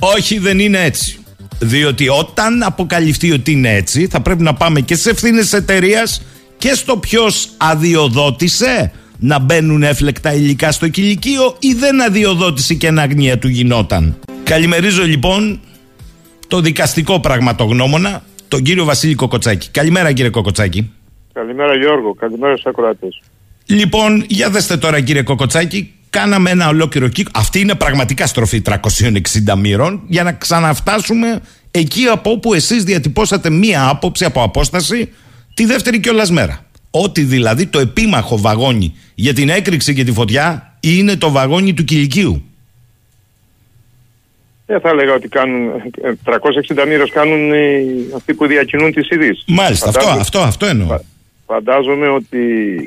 Όχι, 0.00 0.38
δεν 0.38 0.58
είναι 0.58 0.84
έτσι. 0.84 1.18
Διότι 1.58 2.08
όταν 2.08 2.62
αποκαλυφθεί 2.62 3.32
ότι 3.32 3.52
είναι 3.52 3.74
έτσι, 3.74 4.06
θα 4.06 4.20
πρέπει 4.20 4.42
να 4.42 4.54
πάμε 4.54 4.80
και 4.80 4.94
στι 4.94 5.10
ευθύνες 5.10 5.50
τη 5.50 5.56
εταιρείας 5.56 6.22
και 6.58 6.74
στο 6.74 6.96
ποιος 6.96 7.48
αδειοδότησε 7.56 8.92
να 9.18 9.38
μπαίνουν 9.38 9.82
έφλεκτα 9.82 10.32
υλικά 10.34 10.72
στο 10.72 10.88
κηλικείο 10.88 11.56
ή 11.58 11.72
δεν 11.72 12.02
αδειοδότησε 12.02 12.74
και 12.74 12.88
αγνία 12.88 13.38
του 13.38 13.48
γινόταν. 13.48 14.16
Καλημερίζω 14.44 15.02
λοιπόν 15.02 15.60
το 16.48 16.60
δικαστικό 16.60 17.20
πραγματογνώμονα, 17.20 18.22
τον 18.48 18.62
κύριο 18.62 18.84
Βασίλη 18.84 19.14
Κοκοτσάκη. 19.14 19.70
Καλημέρα 19.70 20.12
κύριε 20.12 20.30
Κοκοτσάκη. 20.30 20.92
Καλημέρα 21.32 21.76
Γιώργο, 21.76 22.14
καλημέρα 22.14 22.52
στους 22.52 22.66
ακροατές. 22.66 23.20
Λοιπόν, 23.66 24.24
για 24.28 24.50
δέστε 24.50 24.76
τώρα 24.76 25.00
κύριε 25.00 25.22
Κοκοτσάκη, 25.22 25.92
κάναμε 26.10 26.50
ένα 26.50 26.68
ολόκληρο 26.68 27.08
κύκλο. 27.08 27.32
Αυτή 27.34 27.60
είναι 27.60 27.74
πραγματικά 27.74 28.26
στροφή 28.26 28.62
360 28.64 28.78
μοίρων 29.56 30.02
για 30.06 30.22
να 30.22 30.32
ξαναφτάσουμε 30.32 31.40
εκεί 31.70 32.04
από 32.04 32.30
όπου 32.30 32.54
εσείς 32.54 32.84
διατυπώσατε 32.84 33.50
μία 33.50 33.88
άποψη 33.88 34.24
από 34.24 34.42
απόσταση 34.42 35.12
τη 35.54 35.64
δεύτερη 35.64 36.00
κιόλας 36.00 36.30
μέρα. 36.30 36.58
Ότι 36.90 37.22
δηλαδή 37.22 37.66
το 37.66 37.78
επίμαχο 37.78 38.38
βαγόνι 38.38 38.94
για 39.14 39.32
την 39.32 39.48
έκρηξη 39.48 39.94
και 39.94 40.04
τη 40.04 40.12
φωτιά 40.12 40.76
είναι 40.80 41.16
το 41.16 41.30
βαγόνι 41.30 41.74
του 41.74 41.84
κηλικίου. 41.84 42.42
Δεν 44.66 44.80
θα 44.80 44.88
έλεγα 44.88 45.14
ότι 45.14 45.28
κάνουν 45.28 45.70
360 46.24 46.86
μοίρες 46.86 47.10
κάνουν 47.10 47.50
αυτοί 48.16 48.34
που 48.34 48.46
διακινούν 48.46 48.92
τις 48.92 49.08
ειδήσεις. 49.08 49.44
Μάλιστα, 49.46 49.88
αυτό, 49.88 50.08
αυτό, 50.08 50.38
αυτό 50.38 50.66
εννοώ. 50.66 50.98
Φαντάζομαι 51.54 52.08
ότι 52.08 52.38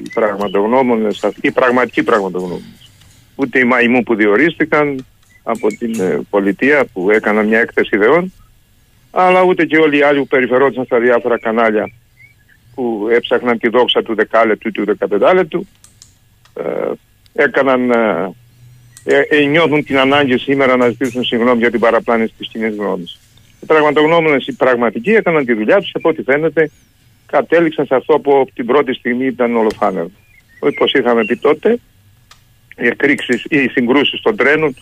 οι 0.05 0.09
πραγματογνώμονες, 0.13 1.25
οι 1.41 1.51
πραγματικοί 1.51 2.03
πραγματογνώμονες, 2.03 2.91
ούτε 3.36 3.59
οι 3.59 3.63
μαϊμού 3.63 4.03
που 4.03 4.15
διορίστηκαν 4.15 5.05
από 5.43 5.67
την 5.67 6.00
ε, 6.00 6.19
πολιτεία 6.29 6.86
που 6.93 7.12
έκαναν 7.12 7.47
μια 7.47 7.59
έκθεση 7.59 7.95
ιδεών, 7.95 8.33
αλλά 9.12 9.43
ούτε 9.43 9.65
και 9.65 9.77
όλοι 9.77 9.97
οι 9.97 10.01
άλλοι 10.01 10.19
που 10.19 10.27
περιφερόντουσαν 10.27 10.86
στα 10.86 11.00
διάφορα 11.00 11.39
κανάλια 11.39 11.91
που 12.75 13.07
έψαχναν 13.12 13.57
τη 13.57 13.69
δόξα 13.69 14.03
του 14.03 14.15
δεκάλεπτου 14.15 14.67
ή 14.67 14.71
του 14.71 14.86
δεκαπεντάλεπτου, 14.86 15.67
ε, 16.53 16.91
έκαναν, 17.33 17.91
ε, 17.91 18.31
ε, 19.03 19.19
ε, 19.29 19.45
νιώθουν 19.45 19.83
την 19.83 19.97
ανάγκη 19.97 20.38
σήμερα 20.38 20.77
να 20.77 20.89
ζητήσουν 20.89 21.24
συγγνώμη 21.24 21.59
για 21.59 21.71
την 21.71 21.79
παραπλάνηση 21.79 22.33
της 22.38 22.47
κοινής 22.47 22.75
γνώμης. 22.75 23.19
Οι 23.62 23.65
πραγματογνώμονες 23.65 24.47
οι 24.47 24.53
πραγματικοί 24.53 25.12
έκαναν 25.12 25.45
τη 25.45 25.53
δουλειά 25.53 25.77
τους 25.77 25.91
και 25.91 25.97
από 25.97 26.09
ό,τι 26.09 26.24
φαίνεται 26.24 26.71
κατέληξαν 27.27 27.86
σε 27.86 27.96
αυτό 27.96 28.19
που 28.19 28.39
από 28.39 28.51
την 28.53 28.65
πρώτη 28.65 28.93
στιγμή 28.93 29.25
ήταν 29.25 29.55
ολοφάνερο. 29.55 30.12
Όπω 30.60 30.86
είχαμε 31.00 31.25
πει 31.25 31.38
τότε, 31.38 31.79
οι 32.77 32.88
εκρήξεις 32.88 33.43
ή 33.43 33.57
οι 33.63 33.67
συγκρούσεις 33.67 34.22
των 34.22 34.36
τρένων 34.36 34.75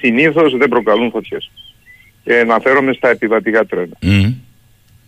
συνήθως 0.00 0.56
δεν 0.56 0.68
προκαλούν 0.68 1.10
φωτιές. 1.10 1.50
Και 2.24 2.38
αναφέρομαι 2.38 2.92
στα 2.92 3.08
επιβατικά 3.08 3.64
τρένα. 3.64 3.96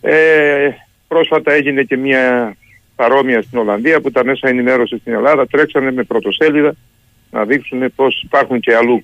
Ε, 0.01 0.69
πρόσφατα 1.07 1.51
έγινε 1.51 1.83
και 1.83 1.97
μια 1.97 2.55
παρόμοια 2.95 3.41
στην 3.41 3.57
Ολλανδία 3.57 4.01
που 4.01 4.11
τα 4.11 4.25
μέσα 4.25 4.47
ενημέρωσης 4.47 4.99
στην 4.99 5.13
Ελλάδα 5.13 5.47
τρέξανε 5.47 5.91
με 5.91 6.03
πρωτοσέλιδα 6.03 6.75
να 7.31 7.45
δείξουν 7.45 7.93
πως 7.95 8.21
υπάρχουν 8.23 8.59
και 8.59 8.75
αλλού. 8.75 9.03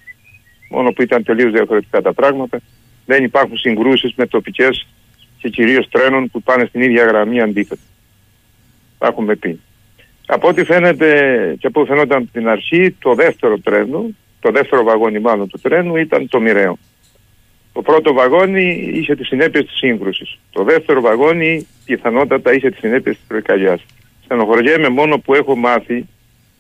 Μόνο 0.70 0.92
που 0.92 1.02
ήταν 1.02 1.24
τελείως 1.24 1.52
διαφορετικά 1.52 2.02
τα 2.02 2.14
πράγματα. 2.14 2.60
Δεν 3.06 3.24
υπάρχουν 3.24 3.58
συγκρούσεις 3.58 4.14
με 4.16 4.26
τοπικές 4.26 4.88
και 5.38 5.50
κυρίως 5.50 5.90
τρένων 5.90 6.30
που 6.30 6.42
πάνε 6.42 6.66
στην 6.66 6.82
ίδια 6.82 7.04
γραμμή 7.04 7.42
αντίθετα. 7.42 7.82
Τα 8.98 9.08
έχουμε 9.08 9.36
πει. 9.36 9.60
Από 10.26 10.48
ό,τι 10.48 10.64
φαίνεται 10.64 11.08
και 11.60 11.68
από 11.68 11.80
ό,τι 11.80 11.90
φαινόταν 11.90 12.18
από 12.18 12.32
την 12.32 12.48
αρχή, 12.48 12.92
το 12.92 13.14
δεύτερο 13.14 13.60
τρένο, 13.60 14.10
το 14.40 14.52
δεύτερο 14.52 14.84
βαγόνι 14.84 15.20
μάλλον 15.20 15.48
του 15.48 15.60
τρένου 15.62 15.96
ήταν 15.96 16.28
το 16.30 16.40
μοιραίο. 16.40 16.78
Το 17.74 17.82
πρώτο 17.82 18.14
βαγόνι 18.14 18.92
είχε 18.94 19.16
τις 19.16 19.28
συνέπειες 19.28 19.66
της 19.66 19.78
σύγκρουσης. 19.78 20.40
Το 20.52 20.64
δεύτερο 20.64 21.02
βαγόνι 21.02 21.68
πιθανότατα 21.86 22.54
είχε 22.54 22.70
τις 22.70 22.80
συνέπειες 22.80 23.16
της 23.16 23.26
προκαλιάς. 23.28 23.86
Στενοχωριέμαι 24.24 24.90
μόνο 24.90 25.20
που 25.20 25.34
έχω 25.34 25.56
μάθει 25.56 26.06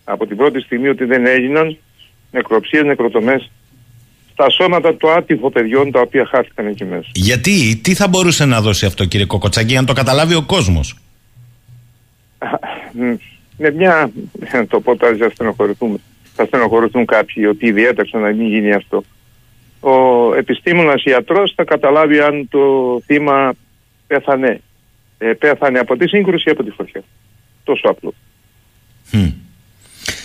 από 0.03 0.27
την 0.27 0.37
πρώτη 0.37 0.59
στιγμή 0.59 0.87
ότι 0.87 1.05
δεν 1.05 1.25
έγιναν 1.25 1.77
νεκροψίες, 2.31 2.83
νεκροτομές 2.83 3.51
στα 4.37 4.49
σώματα 4.49 4.95
του 4.95 5.11
άτυπο 5.11 5.51
παιδιών 5.51 5.91
τα 5.91 5.99
οποία 5.99 6.25
χάθηκαν 6.25 6.67
εκεί 6.67 6.85
μέσα. 6.85 7.09
Γιατί, 7.13 7.79
τι 7.83 7.93
θα 7.93 8.07
μπορούσε 8.07 8.45
να 8.45 8.61
δώσει 8.61 8.85
αυτό 8.85 9.05
κύριε 9.05 9.25
Κοκοτσάκη, 9.25 9.77
αν 9.77 9.85
το 9.85 9.93
καταλάβει 9.93 10.35
ο 10.35 10.41
κόσμος; 10.41 10.95
Με 13.57 13.71
μια, 13.71 14.11
το 14.67 14.79
πω 14.79 14.95
τώρα 14.95 15.15
θα 15.19 15.29
στενοχωρηθούμε, 15.29 15.97
θα 16.33 16.45
στενοχωρηθούν 16.45 17.05
κάποιοι 17.05 17.45
ότι 17.49 17.71
διέταξαν 17.71 18.21
να 18.21 18.27
μην 18.27 18.47
γίνει 18.47 18.73
αυτό. 18.73 19.03
Ο 19.79 20.33
επιστήμονας 20.35 21.03
ιατρός 21.03 21.53
θα 21.55 21.63
καταλάβει 21.63 22.19
αν 22.19 22.47
το 22.49 22.59
θύμα 23.05 23.53
πέθανε, 24.07 24.61
ε, 25.17 25.31
πέθανε 25.33 25.79
από 25.79 25.97
τη 25.97 26.07
σύγκρουση 26.07 26.49
ή 26.49 26.51
από 26.51 26.63
τη 26.63 26.71
φωτιά. 26.71 27.03
Τόσο 27.63 27.87
απλό. 27.87 28.13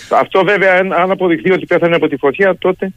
Αυτό 0.09 0.43
βέβαια 0.43 0.77
αν 0.77 1.11
αποδειχθεί 1.11 1.51
ότι 1.51 1.65
πέθανε 1.65 1.95
από 1.95 2.07
τη 2.07 2.17
φωτιά 2.17 2.57
τότε 2.57 2.91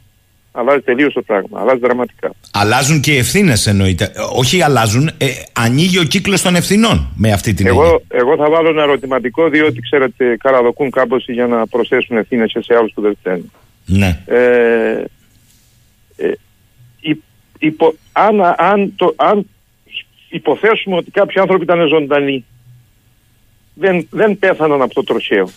αλλάζει 0.57 0.81
τελείως 0.81 1.13
το 1.13 1.21
πράγμα. 1.21 1.59
Αλλάζει 1.61 1.79
δραματικά. 1.79 2.31
Αλλάζουν 2.51 3.01
και 3.01 3.13
οι 3.13 3.17
ευθύνες 3.17 3.67
εννοείται. 3.67 4.11
Όχι 4.35 4.61
αλλάζουν, 4.61 5.07
ε, 5.17 5.27
ανοίγει 5.53 5.99
ο 5.99 6.03
κύκλος 6.03 6.41
των 6.41 6.55
ευθυνών 6.55 7.07
με 7.15 7.31
αυτή 7.31 7.53
την 7.53 7.67
εγώ, 7.67 8.01
Εγώ 8.07 8.35
θα 8.35 8.49
βάλω 8.49 8.69
ένα 8.69 8.81
ερωτηματικό, 8.81 9.49
διότι 9.49 9.79
ξέρετε, 9.79 10.37
καραδοκούν 10.37 10.91
κάμποση 10.91 11.33
για 11.33 11.47
να 11.47 11.67
προσθέσουν 11.67 12.17
ευθύνες 12.17 12.55
σε 12.59 12.75
άλλους 12.75 12.91
που 12.93 13.01
δεν 13.01 13.17
φταίνουν. 13.19 13.51
Ναι. 13.85 14.19
Ε, 14.25 15.03
ε, 16.15 16.31
υπο, 17.59 17.93
αν, 18.11 18.41
αν, 18.57 18.93
το, 18.95 19.13
αν 19.15 19.47
υποθέσουμε 20.29 20.95
ότι 20.95 21.11
κάποιοι 21.11 21.39
άνθρωποι 21.39 21.63
ήταν 21.63 21.87
ζωντανοί, 21.87 22.45
δεν, 23.73 24.07
δεν 24.09 24.39
πέθαναν 24.39 24.81
από 24.81 24.93
το 24.93 25.03
τροχαίο 25.03 25.49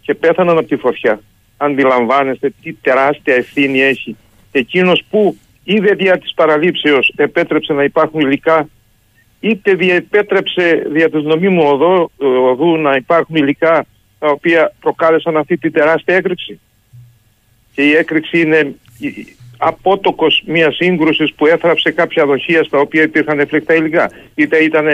και 0.00 0.14
πέθαναν 0.14 0.58
από 0.58 0.66
τη 0.68 0.76
φωτιά 0.76 1.20
αντιλαμβάνεστε 1.64 2.52
τι 2.62 2.72
τεράστια 2.72 3.34
ευθύνη 3.34 3.82
έχει 3.82 4.16
εκείνος 4.52 5.04
που 5.10 5.36
είδε 5.64 5.94
δια 5.94 6.18
της 6.18 6.34
παραλήψεως 6.34 7.12
επέτρεψε 7.16 7.72
να 7.72 7.84
υπάρχουν 7.84 8.20
υλικά 8.20 8.68
είτε 9.40 9.76
επέτρεψε 9.94 10.86
δια 10.92 11.10
της 11.10 11.22
νομίμου 11.22 11.62
οδού, 11.62 12.10
οδού 12.50 12.76
να 12.76 12.94
υπάρχουν 12.94 13.36
υλικά 13.36 13.86
τα 14.18 14.28
οποία 14.28 14.72
προκάλεσαν 14.80 15.36
αυτή 15.36 15.56
τη 15.56 15.70
τεράστια 15.70 16.14
έκρηξη. 16.14 16.60
Και 17.74 17.82
η 17.82 17.92
έκρηξη 17.92 18.40
είναι 18.40 18.74
απότοκος 19.56 20.42
μιας 20.46 20.76
σύγκρουσης 20.76 21.32
που 21.32 21.46
έθραψε 21.46 21.90
κάποια 21.90 22.26
δοχεία 22.26 22.62
στα 22.62 22.78
οποία 22.78 23.02
υπήρχαν 23.02 23.40
εφλεκτά 23.40 23.74
υλικά. 23.74 24.10
Είτε 24.34 24.56
ήταν 24.56 24.86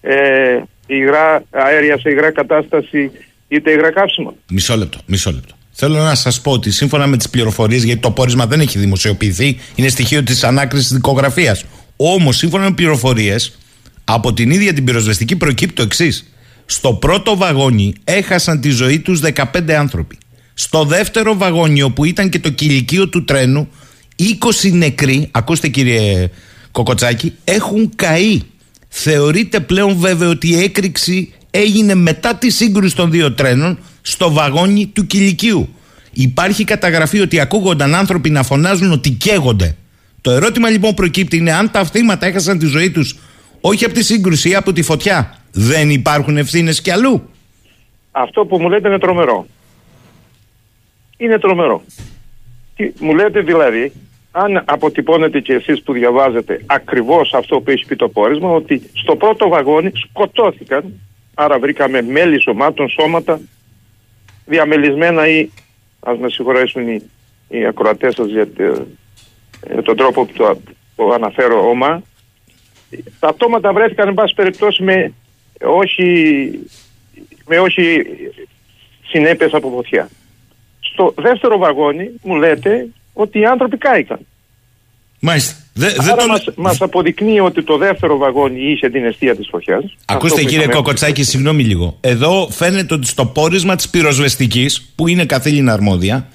ε, 0.00 0.62
υγρά, 0.86 1.44
αέρια 1.50 1.98
σε 1.98 2.10
υγρά 2.10 2.30
κατάσταση, 2.30 3.10
είτε 3.48 3.70
υγρά 3.70 3.90
κάψιμα. 3.90 4.34
Μισό 4.50 4.76
λεπτό, 4.76 4.98
μισό 5.06 5.30
λεπτό. 5.30 5.54
Θέλω 5.76 6.02
να 6.02 6.14
σας 6.14 6.40
πω 6.40 6.50
ότι 6.50 6.70
σύμφωνα 6.70 7.06
με 7.06 7.16
τις 7.16 7.28
πληροφορίες, 7.28 7.82
γιατί 7.82 8.00
το 8.00 8.10
πόρισμα 8.10 8.46
δεν 8.46 8.60
έχει 8.60 8.78
δημοσιοποιηθεί, 8.78 9.58
είναι 9.74 9.88
στοιχείο 9.88 10.22
της 10.22 10.44
ανάκρισης 10.44 10.92
δικογραφίας. 10.92 11.64
Όμως, 11.96 12.36
σύμφωνα 12.36 12.64
με 12.64 12.74
πληροφορίες, 12.74 13.58
από 14.04 14.32
την 14.32 14.50
ίδια 14.50 14.72
την 14.72 14.84
πυροσβεστική 14.84 15.36
προκύπτει 15.36 15.74
το 15.74 15.82
εξής. 15.82 16.32
Στο 16.66 16.92
πρώτο 16.94 17.36
βαγόνι 17.36 17.94
έχασαν 18.04 18.60
τη 18.60 18.70
ζωή 18.70 18.98
τους 18.98 19.20
15 19.20 19.74
άνθρωποι. 19.78 20.18
Στο 20.54 20.84
δεύτερο 20.84 21.36
βαγόνι, 21.36 21.82
όπου 21.82 22.04
ήταν 22.04 22.28
και 22.28 22.38
το 22.38 22.50
κηλικείο 22.50 23.08
του 23.08 23.24
τρένου, 23.24 23.68
20 24.16 24.72
νεκροί, 24.72 25.28
ακούστε 25.30 25.68
κύριε 25.68 26.30
Κοκοτσάκη, 26.70 27.32
έχουν 27.44 27.92
καεί. 27.96 28.42
Θεωρείται 28.88 29.60
πλέον 29.60 29.96
βέβαιο 29.96 30.30
ότι 30.30 30.48
η 30.48 30.62
έκρηξη 30.62 31.32
έγινε 31.50 31.94
μετά 31.94 32.34
τη 32.34 32.50
σύγκρουση 32.50 32.96
των 32.96 33.10
δύο 33.10 33.32
τρένων 33.32 33.78
στο 34.06 34.32
βαγόνι 34.32 34.86
του 34.86 35.06
κηλικίου. 35.06 35.68
Υπάρχει 36.12 36.64
καταγραφή 36.64 37.20
ότι 37.20 37.40
ακούγονταν 37.40 37.94
άνθρωποι 37.94 38.30
να 38.30 38.42
φωνάζουν 38.42 38.92
ότι 38.92 39.10
καίγονται. 39.10 39.76
Το 40.20 40.30
ερώτημα 40.30 40.68
λοιπόν 40.70 40.94
προκύπτει 40.94 41.36
είναι 41.36 41.52
αν 41.52 41.70
τα 41.70 41.84
θύματα 41.84 42.26
έχασαν 42.26 42.58
τη 42.58 42.66
ζωή 42.66 42.90
τους 42.90 43.18
όχι 43.60 43.84
από 43.84 43.94
τη 43.94 44.04
σύγκρουση 44.04 44.48
ή 44.48 44.54
από 44.54 44.72
τη 44.72 44.82
φωτιά. 44.82 45.34
Δεν 45.52 45.90
υπάρχουν 45.90 46.36
ευθύνες 46.36 46.80
κι 46.80 46.90
αλλού. 46.90 47.28
Αυτό 48.10 48.44
που 48.46 48.60
μου 48.60 48.68
λέτε 48.68 48.88
είναι 48.88 48.98
τρομερό. 48.98 49.46
Είναι 51.16 51.38
τρομερό. 51.38 51.82
μου 52.98 53.14
λέτε 53.14 53.40
δηλαδή, 53.40 53.92
αν 54.30 54.62
αποτυπώνετε 54.64 55.40
και 55.40 55.52
εσείς 55.52 55.82
που 55.82 55.92
διαβάζετε 55.92 56.62
ακριβώς 56.66 57.34
αυτό 57.34 57.60
που 57.60 57.70
έχει 57.70 57.86
πει 57.86 57.96
το 57.96 58.08
πόρισμα, 58.08 58.50
ότι 58.50 58.90
στο 58.92 59.16
πρώτο 59.16 59.48
βαγόνι 59.48 59.90
σκοτώθηκαν, 59.94 60.84
άρα 61.34 61.58
βρήκαμε 61.58 62.02
μέλη 62.02 62.40
σωμάτων, 62.40 62.88
σώματα 62.88 63.40
διαμελισμένα 64.44 65.28
ή 65.28 65.48
ας 66.00 66.18
με 66.18 66.30
συγχωρέσουν 66.30 66.88
οι, 66.88 67.10
οι 67.48 67.66
ακροατές 67.66 68.14
σας 68.14 68.26
για, 68.26 68.48
τον 69.82 69.96
τρόπο 69.96 70.26
που 70.26 70.32
το 70.96 71.08
αναφέρω 71.08 71.68
όμα 71.68 72.02
τα 73.18 73.28
ατόματα 73.28 73.72
βρέθηκαν 73.72 74.08
εν 74.08 74.14
πάση 74.14 74.34
περιπτώσει 74.34 74.82
με 74.82 75.12
όχι, 75.62 76.48
με 77.46 77.58
όχι 77.58 78.06
συνέπειες 79.06 79.52
από 79.52 79.70
φωτιά. 79.70 80.08
Στο 80.80 81.14
δεύτερο 81.16 81.58
βαγόνι 81.58 82.10
μου 82.22 82.36
λέτε 82.36 82.88
ότι 83.12 83.38
οι 83.38 83.44
άνθρωποι 83.44 83.76
κάηκαν. 83.76 84.26
Μάλιστα. 85.26 85.54
Δε, 85.72 85.86
Άρα 85.86 86.02
δεν 86.02 86.16
το... 86.16 86.26
μας, 86.26 86.44
μας 86.56 86.80
αποδεικνύει 86.80 87.40
ότι 87.40 87.62
το 87.62 87.76
δεύτερο 87.76 88.16
βαγόνι 88.16 88.70
είχε 88.70 88.90
την 88.90 89.04
αιστεία 89.04 89.36
της 89.36 89.48
φωτιάς. 89.50 89.96
Ακούστε 90.04 90.34
Αυτό 90.34 90.40
που 90.40 90.50
κύριε 90.50 90.64
είχαμε 90.64 90.74
Κοκοτσάκη, 90.74 91.22
συγγνώμη 91.22 91.62
λίγο. 91.64 91.96
Εδώ 92.00 92.48
φαίνεται 92.50 92.94
ότι 92.94 93.06
στο 93.06 93.26
πόρισμα 93.26 93.76
της 93.76 93.88
πυροσβεστικής, 93.88 94.82
που 94.94 95.08
είναι 95.08 95.24
καθήλυνα 95.24 95.72
αρμόδια, 95.72 96.28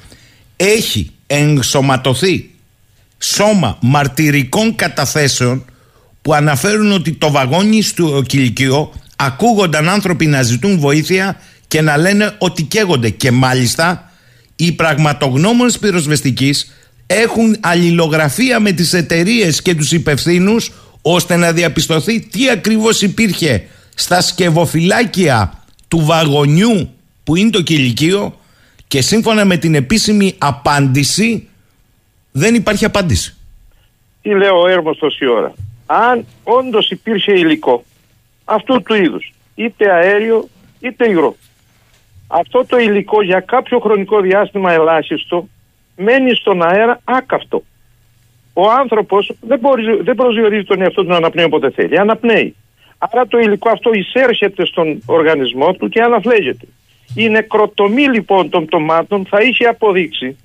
έχει 0.56 1.12
ενσωματωθεί 1.28 2.50
σώμα 3.18 3.78
μαρτυρικών 3.82 4.76
καταθέσεων 4.76 5.66
που 6.22 6.34
αναφέρουν 6.34 6.92
ότι 6.92 7.12
το 7.12 7.32
βαγόνι 7.32 7.82
στο 7.82 8.24
κηλικείο 8.26 8.92
ακούγονταν 9.16 9.90
άνθρωποι 9.90 10.26
να 10.26 10.42
ζητούν 10.42 10.80
βοήθεια 10.80 11.42
και 11.68 11.82
να 11.82 11.98
λένε 11.98 12.36
ότι 12.38 12.64
καίγονται. 12.64 13.10
Και 13.10 13.32
μάλιστα 13.32 14.12
οι 14.56 14.72
πραγματογνώμονες 14.72 15.80
πυροσβεστικής 15.80 16.74
έχουν 17.12 17.56
αλληλογραφία 17.60 18.60
με 18.60 18.72
τις 18.72 18.94
εταιρείες 18.94 19.62
και 19.62 19.76
τους 19.76 19.92
υπευθύνους 19.92 20.72
ώστε 21.02 21.36
να 21.36 21.52
διαπιστωθεί 21.52 22.20
τι 22.20 22.50
ακριβώς 22.50 23.02
υπήρχε 23.02 23.68
στα 23.96 24.22
σκευοφυλάκια 24.22 25.54
του 25.88 26.00
βαγονιού 26.06 26.90
που 27.24 27.36
είναι 27.36 27.50
το 27.50 27.62
κηλικείο 27.62 28.40
και 28.88 29.02
σύμφωνα 29.02 29.46
με 29.46 29.58
την 29.58 29.76
επίσημη 29.76 30.36
απάντηση 30.38 31.48
δεν 32.32 32.56
υπάρχει 32.56 32.86
απάντηση. 32.86 33.38
Τι 34.22 34.30
λέω 34.30 34.62
ο 34.62 34.68
Έρμος 34.68 34.98
τόση 34.98 35.26
ώρα. 35.28 35.54
Αν 35.86 36.26
όντως 36.44 36.90
υπήρχε 36.90 37.32
υλικό 37.32 37.84
αυτού 38.46 38.82
του 38.82 38.94
είδους, 38.94 39.34
είτε 39.56 39.92
αέριο 39.92 40.48
είτε 40.80 41.10
υγρό, 41.10 41.36
αυτό 42.28 42.66
το 42.66 42.78
υλικό 42.78 43.24
για 43.24 43.40
κάποιο 43.40 43.80
χρονικό 43.80 44.22
διάστημα 44.22 44.72
ελάχιστο 44.72 45.48
μένει 46.00 46.36
στον 46.36 46.64
αέρα 46.64 47.02
άκαυτο. 47.04 47.64
Ο 48.54 48.70
άνθρωπος 48.70 49.32
δεν, 49.42 49.60
μπορεί, 49.60 50.02
δεν 50.02 50.16
προσδιορίζει 50.16 50.64
τον 50.64 50.82
εαυτό 50.82 51.02
του 51.02 51.10
να 51.10 51.16
αναπνέει 51.16 51.46
όποτε 51.46 51.70
θέλει. 51.70 52.00
Αναπνέει. 52.00 52.56
Άρα 52.98 53.28
το 53.28 53.38
υλικό 53.38 53.70
αυτό 53.70 53.92
εισέρχεται 53.94 54.66
στον 54.66 55.02
οργανισμό 55.06 55.74
του 55.74 55.90
και 55.90 56.02
αναφλέγεται. 56.02 56.66
Η 57.16 57.30
νεκροτομή 57.30 58.04
λοιπόν 58.04 58.50
των 58.50 58.66
πτωμάτων 58.66 59.26
θα 59.26 59.42
είχε 59.42 59.66
αποδείξει 59.66 60.38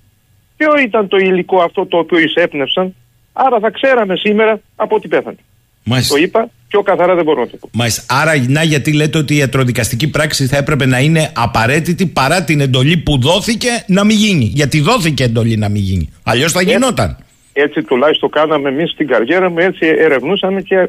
ποιο 0.56 0.78
ήταν 0.78 1.08
το 1.08 1.16
υλικό 1.16 1.62
αυτό 1.62 1.86
το 1.86 1.98
οποίο 1.98 2.18
εισέπνευσαν. 2.18 2.94
Άρα 3.32 3.58
θα 3.60 3.70
ξέραμε 3.70 4.16
σήμερα 4.16 4.60
από 4.76 5.00
τι 5.00 5.08
πέθανε. 5.08 5.36
Μάλιστα. 5.84 6.14
Το 6.14 6.22
είπα 6.22 6.48
πιο 6.74 6.82
καθαρά 6.82 7.14
δεν 7.14 7.24
μπορώ 7.24 7.40
να 7.40 7.46
το 7.48 7.56
πω. 7.56 7.68
Μάλιστα. 7.72 8.02
Άρα, 8.08 8.32
να 8.48 8.62
γιατί 8.62 8.92
λέτε 8.92 9.18
ότι 9.18 9.34
η 9.34 9.36
ιατροδικαστική 9.36 10.08
πράξη 10.08 10.46
θα 10.46 10.56
έπρεπε 10.56 10.86
να 10.86 10.98
είναι 11.00 11.30
απαραίτητη 11.34 12.06
παρά 12.06 12.44
την 12.44 12.60
εντολή 12.60 12.96
που 12.96 13.18
δόθηκε 13.20 13.68
να 13.86 14.04
μην 14.04 14.16
γίνει. 14.16 14.44
Γιατί 14.54 14.80
δόθηκε 14.80 15.24
εντολή 15.24 15.56
να 15.56 15.68
μην 15.68 15.82
γίνει. 15.82 16.08
Αλλιώς 16.22 16.52
θα 16.52 16.62
γινόταν. 16.62 17.16
Έτσι 17.52 17.82
τουλάχιστον 17.82 18.30
κάναμε 18.30 18.68
εμείς 18.68 18.90
στην 18.90 19.06
καριέρα 19.06 19.50
μου, 19.50 19.58
έτσι 19.58 19.86
ερευνούσαμε 19.86 20.60
και 20.60 20.88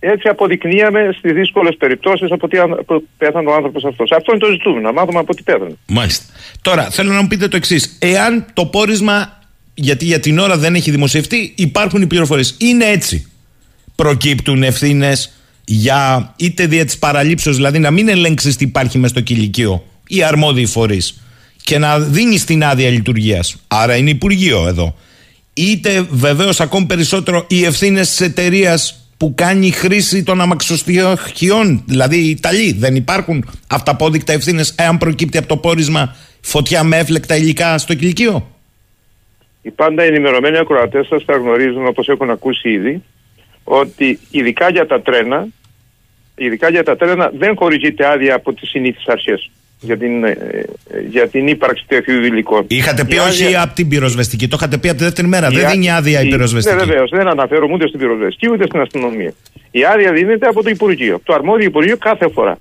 έτσι 0.00 0.28
αποδεικνύαμε 0.28 1.14
στις 1.18 1.32
δύσκολες 1.32 1.76
περιπτώσεις 1.78 2.30
από 2.30 2.48
τι 2.48 2.58
αν- 2.58 2.82
που 2.86 3.06
πέθανε 3.18 3.50
ο 3.50 3.54
άνθρωπος 3.54 3.84
αυτός. 3.84 4.10
Αυτό 4.12 4.32
είναι 4.32 4.40
το 4.40 4.50
ζητούμενο, 4.50 4.80
να 4.80 4.92
μάθουμε 4.92 5.18
από 5.18 5.34
τι 5.34 5.42
πέθανε. 5.42 5.74
Μάλιστα. 5.86 6.24
Τώρα, 6.62 6.82
θέλω 6.90 7.12
να 7.12 7.20
μου 7.22 7.28
πείτε 7.28 7.48
το 7.48 7.56
εξής. 7.56 7.96
Εάν 8.00 8.46
το 8.52 8.66
πόρισμα, 8.66 9.38
γιατί 9.74 10.04
για 10.04 10.20
την 10.20 10.38
ώρα 10.38 10.56
δεν 10.58 10.74
έχει 10.74 10.90
δημοσιευτεί, 10.90 11.52
υπάρχουν 11.56 12.02
οι 12.02 12.06
πληροφορίες. 12.06 12.56
Είναι 12.58 12.84
έτσι. 12.84 13.24
Προκύπτουν 14.00 14.62
ευθύνες 14.62 15.32
για 15.64 16.32
είτε 16.36 16.66
δια 16.66 16.84
της 16.84 16.98
παραλήψεως, 16.98 17.56
δηλαδή 17.56 17.78
να 17.78 17.90
μην 17.90 18.08
ελέγξεις 18.08 18.56
τι 18.56 18.64
υπάρχει 18.64 18.98
μες 18.98 19.10
στο 19.10 19.20
κηλικείο 19.20 19.84
ή 20.08 20.22
αρμόδιοι 20.22 20.66
φορείς 20.66 21.22
και 21.62 21.78
να 21.78 21.98
δίνεις 21.98 22.44
την 22.44 22.64
άδεια 22.64 22.90
λειτουργίας. 22.90 23.56
Άρα 23.68 23.96
είναι 23.96 24.10
Υπουργείο 24.10 24.66
εδώ. 24.68 24.94
Είτε 25.54 26.06
βεβαίως 26.10 26.60
ακόμη 26.60 26.86
περισσότερο 26.86 27.44
οι 27.48 27.64
ευθύνες 27.64 28.08
της 28.08 28.20
εταιρείας 28.20 29.10
που 29.16 29.34
κάνει 29.34 29.70
χρήση 29.70 30.22
των 30.22 30.40
αμαξοστοιχειών, 30.40 31.82
δηλαδή 31.86 32.16
οι 32.16 32.28
Ιταλοί. 32.28 32.72
Δεν 32.72 32.94
υπάρχουν 32.94 33.50
αυταπόδεικτα 33.66 34.32
ευθύνες 34.32 34.74
εάν 34.78 34.98
προκύπτει 34.98 35.38
από 35.38 35.48
το 35.48 35.56
πόρισμα 35.56 36.16
φωτιά 36.40 36.84
με 36.84 36.96
έφλεκτα 36.98 37.36
υλικά 37.36 37.78
στο 37.78 37.94
κηλικείο; 37.94 38.48
Οι 39.62 39.70
πάντα 39.70 40.02
ενημερωμένοι 40.02 40.58
ακροατές 40.58 41.06
σας 41.06 41.22
θα 41.26 41.36
γνωρίζουν, 41.36 41.86
όπως 41.86 42.08
έχουν 42.08 42.30
ακούσει 42.30 42.70
ήδη, 42.70 43.02
ότι 43.72 44.18
ειδικά 44.30 44.70
για 44.70 44.86
τα 44.86 45.00
τρένα, 45.02 45.46
ειδικά 46.36 46.70
για 46.70 46.82
τα 46.84 46.96
τρένα 46.96 47.30
δεν 47.38 47.56
χορηγείται 47.56 48.06
άδεια 48.06 48.34
από 48.34 48.52
τις 48.52 48.68
συνήθεις 48.68 49.06
αρχές 49.06 49.50
για 49.80 49.96
την, 49.96 50.24
ε, 50.24 50.30
ε, 50.30 51.00
για 51.10 51.28
την 51.28 51.46
ύπαρξη 51.48 51.84
τέτοιου 51.88 52.14
υλικών. 52.24 52.64
Είχατε 52.68 53.04
πει 53.04 53.14
Η 53.14 53.18
όχι 53.18 53.44
άδεια- 53.44 53.62
από 53.62 53.74
την 53.74 53.88
πυροσβεστική, 53.88 54.48
το 54.48 54.56
είχατε 54.58 54.78
πει 54.78 54.88
από 54.88 54.98
τη 54.98 55.04
δεύτερη 55.04 55.28
μέρα. 55.28 55.48
η 55.50 55.54
Δεν 55.54 55.66
ά- 55.66 55.70
δίνει 55.70 55.90
άδεια 55.90 56.20
η 56.22 56.28
πυροσβεστική. 56.28 56.76
Ναι, 56.76 56.84
βεβαίως. 56.84 57.10
Δεν 57.10 57.28
αναφέρομαι 57.28 57.72
ούτε 57.74 57.86
στην 57.88 58.00
πυροσβεστική 58.00 58.48
ούτε 58.52 58.64
στην 58.66 58.80
αστυνομία. 58.80 59.32
Η 59.70 59.84
άδεια 59.84 60.12
δίνεται 60.12 60.46
από 60.46 60.62
το 60.62 60.70
Υπουργείο, 60.70 61.14
από 61.14 61.24
το 61.24 61.34
αρμόδιο 61.34 61.66
Υπουργείο 61.66 61.96
κάθε 61.96 62.28
φορά. 62.28 62.58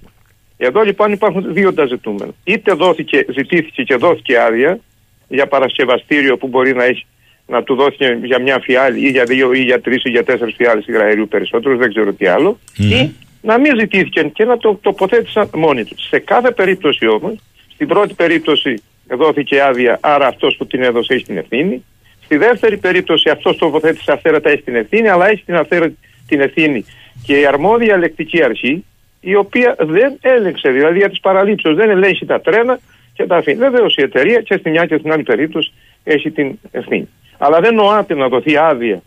Εδώ 0.58 0.82
λοιπόν 0.82 1.12
υπάρχουν 1.12 1.54
δύο 1.54 1.74
τα 1.74 1.86
ζητούμενα. 1.86 2.32
Είτε 2.44 2.74
δόθηκε, 2.74 3.26
ζητήθηκε 3.34 3.84
και 3.84 3.96
δόθηκε 3.96 4.40
άδεια 4.40 4.80
για 5.28 5.48
παρασκευαστήριο 5.48 6.38
που 6.38 6.48
μπορεί 6.48 6.74
να, 6.76 6.84
έχει, 6.84 7.06
να 7.50 7.64
του 7.64 7.76
δόθηκε 7.76 8.18
για 8.24 8.40
μια 8.42 8.60
φιάλη 8.60 9.06
ή 9.06 9.10
για 9.10 9.24
δύο 9.24 9.54
ή 9.54 9.62
για 9.62 9.82
τρεις 9.82 10.04
ή 10.04 10.10
για 10.10 10.24
τέσσερις 10.24 10.56
φιάλες 10.56 10.88
υγραερίου 10.88 11.28
περισσότερους, 11.28 11.78
δεν 11.78 11.90
ξέρω 11.90 12.14
τι 12.14 12.28
άλλο. 12.28 12.60
Ή 12.78 13.12
να 13.42 13.58
μην 13.60 13.80
ζητήθηκε 13.80 14.22
και 14.22 14.46
να 14.46 14.58
το 14.58 14.80
τοποθέτησαν 14.82 15.50
μόνοι 15.54 15.84
τους. 15.84 16.08
Σε 16.08 16.20
κάθε 16.20 16.52
περίπτωση 16.52 17.08
όμως, 17.08 17.40
στην 17.74 17.88
πρώτη 17.88 18.14
περίπτωση 18.14 18.84
δόθηκε 19.08 19.62
άδεια, 19.62 19.98
άρα 20.02 20.28
αυτός 20.28 20.56
που 20.56 20.68
την 20.68 20.84
έδωσε 20.84 21.14
έχει 21.14 21.24
την 21.24 21.38
ευθύνη. 21.38 21.84
Στη 22.24 22.38
δεύτερη 22.38 22.78
περίπτωση 22.78 23.30
αυτός 23.30 23.58
τοποθέτησε 23.58 24.12
αυθαίρετα 24.12 24.50
έχει 24.50 24.62
την 24.62 24.76
ευθύνη, 24.76 25.10
αλλά 25.10 25.30
έχει 25.30 25.44
την, 25.44 25.56
αυθαίρετα, 25.56 25.96
την 26.28 26.42
ευθύνη 26.42 26.86
και 27.26 27.40
η 27.40 27.46
αρμόδια 27.46 27.94
ελεκτική 27.94 28.44
αρχή, 28.44 28.86
η 29.20 29.36
οποία 29.36 29.76
δεν 29.80 30.18
έλεγξε, 30.22 30.70
δηλαδή 30.70 30.98
για 30.98 31.10
τις 31.10 31.20
παραλήψεις, 31.20 31.76
δεν 31.76 31.90
ελέγχει 31.90 32.26
τα 32.26 32.42
τρένα 32.42 32.80
και 33.14 33.26
τα 33.26 33.36
αφήνει. 33.36 33.58
Βεβαίως 33.58 33.96
η 33.96 34.02
εταιρεία 34.02 34.42
και 34.42 34.58
στη 34.58 34.70
μια 34.70 34.86
και 34.86 34.98
στην 34.98 35.12
άλλη 35.12 35.24
περίπτωση 35.24 35.72
έχει 36.04 36.32
την 36.32 36.60
ευθύνη. 36.72 37.08
Αλλά 37.42 37.60
δεν 37.60 37.74
νοάται 37.76 38.14
να 38.16 38.28
δοθεί 38.28 38.58
άδεια 38.58 39.02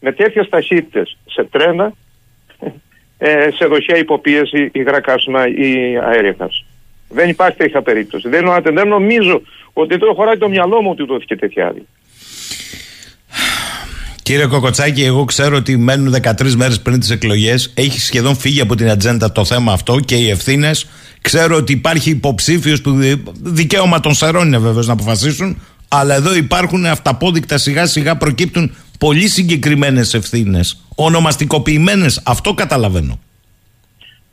με 0.00 0.12
τέτοιες 0.12 0.48
ταχύτητες 0.48 1.16
σε 1.26 1.44
τρένα, 1.50 1.92
ε, 3.18 3.48
σε 3.54 3.64
δοχεία 3.66 3.96
υποπίεση, 3.96 4.70
υγρά 4.72 5.00
καύσιμα 5.00 5.48
ή 5.48 5.96
αέρια 5.96 6.32
καύσιμα. 6.32 6.68
Δεν 7.08 7.28
υπάρχει 7.28 7.56
τέτοια 7.56 7.82
περίπτωση. 7.82 8.28
Δεν, 8.28 8.44
νοάται, 8.44 8.70
δεν 8.70 8.88
νομίζω 8.88 9.42
ότι 9.72 9.96
δεν 9.96 10.14
χωράει 10.14 10.36
το 10.38 10.48
μυαλό 10.48 10.82
μου 10.82 10.90
ότι 10.90 11.04
δόθηκε 11.04 11.36
τέτοια 11.36 11.66
άδεια. 11.66 11.82
Κύριε 14.22 14.46
Κοκοτσάκη, 14.46 15.04
εγώ 15.04 15.24
ξέρω 15.24 15.56
ότι 15.56 15.76
μένουν 15.76 16.14
13 16.22 16.54
μέρες 16.56 16.80
πριν 16.80 17.00
τις 17.00 17.10
εκλογές. 17.10 17.72
Έχει 17.76 18.00
σχεδόν 18.00 18.36
φύγει 18.36 18.60
από 18.60 18.74
την 18.74 18.90
ατζέντα 18.90 19.32
το 19.32 19.44
θέμα 19.44 19.72
αυτό 19.72 20.00
και 20.00 20.14
οι 20.14 20.30
ευθύνες. 20.30 20.86
Ξέρω 21.20 21.56
ότι 21.56 21.72
υπάρχει 21.72 22.10
υποψήφιος 22.10 22.80
που 22.80 22.90
δι- 22.90 23.22
δικαίωμα 23.42 24.00
των 24.00 24.14
σαρών 24.14 24.46
είναι 24.46 24.58
βεβαίως 24.58 24.86
να 24.86 24.92
αποφασίσουν. 24.92 25.60
Αλλά 25.98 26.14
εδώ 26.14 26.34
υπάρχουν 26.34 26.86
αυταπόδεικτα 26.86 27.58
σιγά 27.58 27.86
σιγά 27.86 28.16
προκύπτουν 28.16 28.76
πολύ 28.98 29.28
συγκεκριμένες 29.28 30.14
ευθύνες. 30.14 30.84
Ονομαστικοποιημένες. 30.96 32.22
Αυτό 32.24 32.54
καταλαβαίνω. 32.54 33.18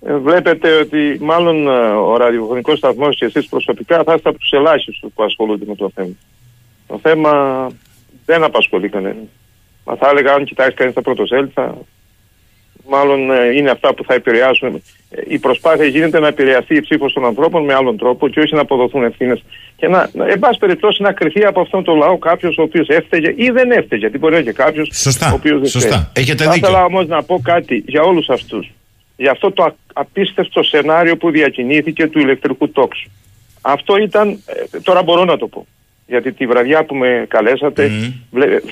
Ε, 0.05 0.15
Βλέπετε 0.15 0.73
ότι 0.73 1.17
μάλλον 1.21 1.67
ε, 1.67 1.71
ο 1.89 2.17
ραδιοφωνικός 2.17 2.77
σταθμός 2.77 3.15
και 3.15 3.25
εσείς 3.25 3.47
προσωπικά 3.47 4.03
θα 4.03 4.13
είστε 4.13 4.29
από 4.29 4.37
τους 4.37 4.51
ελάχιστους 4.51 5.11
που 5.15 5.23
ασχολούνται 5.23 5.65
με 5.67 5.75
το 5.75 5.91
θέμα. 5.95 6.13
Το 6.87 6.99
θέμα 7.01 7.31
δεν 8.25 8.43
απασχολεί 8.43 8.89
κανέναν. 8.89 9.29
Μα 9.85 9.95
θα 9.95 10.09
έλεγα 10.09 10.33
αν 10.33 10.45
κοιτάξει 10.45 10.75
κανείς 10.75 10.93
τα 10.93 11.01
πρωτοσέλιδα, 11.01 11.77
μάλλον 12.89 13.31
ε, 13.31 13.45
είναι 13.55 13.69
αυτά 13.69 13.93
που 13.93 14.03
θα 14.03 14.13
επηρεάσουν. 14.13 14.75
Ε, 15.09 15.21
Η 15.27 15.39
προσπάθεια 15.39 15.85
γίνεται 15.85 16.19
να 16.19 16.27
επηρεαστεί 16.27 16.75
η 16.75 16.81
ψήφος 16.81 17.13
των 17.13 17.25
ανθρώπων 17.25 17.63
με 17.63 17.73
άλλον 17.73 17.97
τρόπο 17.97 18.27
και 18.29 18.39
όχι 18.39 18.53
να 18.55 18.61
αποδοθούν 18.61 19.03
ευθύνες. 19.03 19.43
Και 19.75 19.87
να, 19.87 20.09
να- 20.13 20.25
εν 20.27 20.39
πάση 20.39 20.59
περιπτώσει, 20.59 21.01
να 21.01 21.11
κρυθεί 21.11 21.45
από 21.45 21.61
αυτόν 21.61 21.83
τον 21.83 21.97
λαό 21.97 22.17
κάποιος 22.17 22.57
ο 22.57 22.61
οποίος 22.61 22.87
έφταιγε 22.87 23.33
ή 23.35 23.49
δεν 23.49 23.71
έφταιγε. 23.71 23.97
Γιατί 24.01 24.17
μπορεί 24.17 24.33
να 24.33 24.39
είναι 24.39 24.51
και 24.51 24.57
κάποιο 24.63 24.85
Σωστά, 24.93 25.31
ο 25.31 25.33
οποίος 25.35 25.59
δεν 25.59 25.69
σωστά. 25.69 25.89
φταίει. 25.97 26.23
Έχετε 26.23 26.43
Θα 26.43 26.51
δίκιο. 26.51 26.67
ήθελα 26.69 26.85
όμως 26.85 27.07
να 27.07 27.23
πω 27.23 27.39
κάτι 27.43 27.83
για 27.87 28.01
όλους 28.01 28.29
αυτούς. 28.29 28.71
Για 29.17 29.31
αυτό 29.31 29.51
το 29.51 29.63
α- 29.63 29.75
απίστευτο 29.93 30.63
σενάριο 30.63 31.17
που 31.17 31.29
διακινήθηκε 31.31 32.07
του 32.07 32.19
ηλεκτρικού 32.19 32.69
τόξου. 32.71 33.09
Αυτό 33.61 33.97
ήταν, 33.97 34.29
ε, 34.29 34.79
τώρα 34.79 35.03
μπορώ 35.03 35.23
να 35.25 35.37
το 35.37 35.47
πω, 35.47 35.65
γιατί 36.05 36.31
τη 36.31 36.45
βραδιά 36.45 36.83
που 36.85 36.95
με 36.95 37.25
καλέσατε 37.27 37.91
βλέ- 38.31 38.63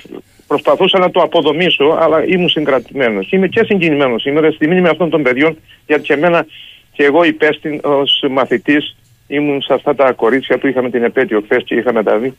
προσπαθούσα 0.47 0.99
να 0.99 1.11
το 1.11 1.21
αποδομήσω, 1.21 1.97
αλλά 1.99 2.25
ήμουν 2.25 2.49
συγκρατημένος. 2.49 3.31
Είμαι 3.31 3.47
και 3.47 3.63
συγκινημένος 3.63 4.21
σήμερα 4.21 4.51
στη 4.51 4.67
μνήμη 4.67 4.87
αυτών 4.87 5.09
των 5.09 5.23
παιδιών, 5.23 5.57
γιατί 5.87 6.03
και 6.03 6.13
εμένα 6.13 6.45
και 6.91 7.03
εγώ 7.03 7.23
υπέστη 7.23 7.79
ως 7.83 8.23
μαθητής 8.29 8.97
ήμουν 9.27 9.61
σε 9.61 9.73
αυτά 9.73 9.95
τα 9.95 10.11
κορίτσια 10.11 10.57
που 10.57 10.67
είχαμε 10.67 10.89
την 10.89 11.03
επέτειο 11.03 11.41
χθες 11.41 11.63
και 11.63 11.75
είχαμε 11.75 12.03
τα 12.03 12.17
δει 12.17 12.33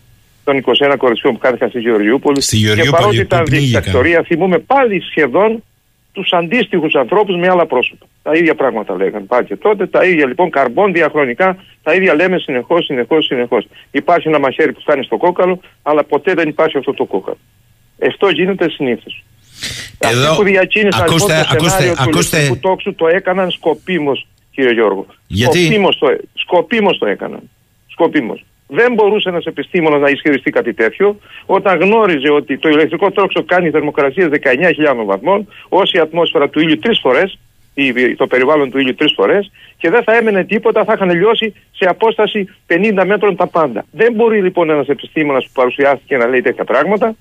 των 0.44 0.56
21 0.56 0.94
κοριτσιών 0.96 1.32
που 1.32 1.38
κάθηκαν 1.38 1.68
στη 1.68 1.78
Γεωργιούπολη. 1.78 2.40
Στη 2.40 2.56
και 2.56 2.64
Γεωργιούπολη 2.64 2.96
παρότι 2.96 3.16
που 3.16 3.22
ήταν 3.22 3.42
πνίγηκαν. 3.42 3.82
δικτακτορία, 3.82 4.22
θυμούμε 4.22 4.58
πάλι 4.58 5.00
σχεδόν 5.00 5.62
τους 6.12 6.32
αντίστοιχους 6.32 6.94
ανθρώπους 6.94 7.36
με 7.36 7.48
άλλα 7.48 7.66
πρόσωπα. 7.66 8.06
Τα 8.22 8.32
ίδια 8.32 8.54
πράγματα 8.54 8.96
λέγανε 8.96 9.24
πάλι 9.24 9.46
και 9.46 9.56
τότε, 9.56 9.86
τα 9.86 10.04
ίδια 10.04 10.26
λοιπόν 10.26 10.50
καρμπών 10.50 10.92
διαχρονικά, 10.92 11.56
τα 11.82 11.94
ίδια 11.94 12.14
λέμε 12.14 12.38
συνεχώς, 12.38 12.84
συνεχώς, 12.84 13.24
συνεχώς. 13.24 13.66
Υπάρχει 13.90 14.28
ένα 14.28 14.38
μαχαίρι 14.38 14.72
που 14.72 14.80
φτάνει 14.80 15.04
στο 15.04 15.16
κόκαλο, 15.16 15.60
αλλά 15.82 16.04
ποτέ 16.04 16.34
δεν 16.34 16.48
υπάρχει 16.48 16.78
αυτό 16.78 16.94
το 16.94 17.04
κόκαλο. 17.04 17.38
Αυτό 18.06 18.28
γίνεται 18.28 18.70
συνήθως. 18.70 19.24
Εδώ, 19.98 20.22
Αυτοί 20.22 20.36
που 20.36 20.42
διακίνησαν 20.42 21.02
ακούστε, 21.02 21.32
λοιπόν, 21.32 21.48
το 21.48 21.54
ακούστε, 21.54 21.78
σενάριο 21.78 21.94
του 21.94 22.02
ακούστε. 22.02 22.38
Λευκού 22.38 22.58
τόξου 22.58 22.94
το 22.94 23.08
έκαναν 23.08 23.50
σκοπίμως 23.50 24.26
κύριε 24.50 24.72
Γιώργο. 24.72 25.06
Γιατί; 25.26 25.58
Σκοπίμως 25.58 25.98
το, 25.98 26.06
σκοπίμως 26.34 26.98
το 26.98 27.06
έκαναν. 27.06 27.50
Σκοπίμως. 27.86 28.44
Δεν 28.74 28.94
μπορούσε 28.94 29.28
ένας 29.28 29.44
επιστήμονας 29.44 30.00
να 30.00 30.08
ισχυριστεί 30.08 30.50
κάτι 30.50 30.74
τέτοιο 30.74 31.16
όταν 31.46 31.80
γνώριζε 31.80 32.30
ότι 32.30 32.58
το 32.58 32.68
ηλεκτρικό 32.68 33.10
τόξο 33.10 33.44
κάνει 33.44 33.70
θερμοκρασίες 33.70 34.28
19.000 34.28 35.04
βαθμών 35.04 35.48
ως 35.68 35.92
η 35.92 35.98
ατμόσφαιρα 35.98 36.48
του 36.48 36.60
ήλιου 36.60 36.78
τρεις 36.78 36.98
φορές 37.00 37.38
ή 37.74 38.14
το 38.14 38.26
περιβάλλον 38.26 38.70
του 38.70 38.78
ήλιου 38.78 38.94
τρεις 38.94 39.12
φορές 39.16 39.50
και 39.76 39.90
δεν 39.90 40.02
θα 40.02 40.16
έμενε 40.16 40.44
τίποτα, 40.44 40.84
θα 40.84 40.92
είχαν 40.92 41.10
λιώσει 41.10 41.54
σε 41.72 41.84
απόσταση 41.88 42.48
50 42.66 43.02
μέτρων 43.06 43.36
τα 43.36 43.46
πάντα. 43.46 43.84
Δεν 43.90 44.12
μπορεί 44.12 44.42
λοιπόν 44.42 44.70
ένας 44.70 44.88
επιστήμονας 44.88 45.44
που 45.44 45.52
παρουσιάστηκε 45.54 46.16
να 46.16 46.26
λέει 46.26 46.42
τέτοια 46.42 46.64
πράγματα 46.64 47.14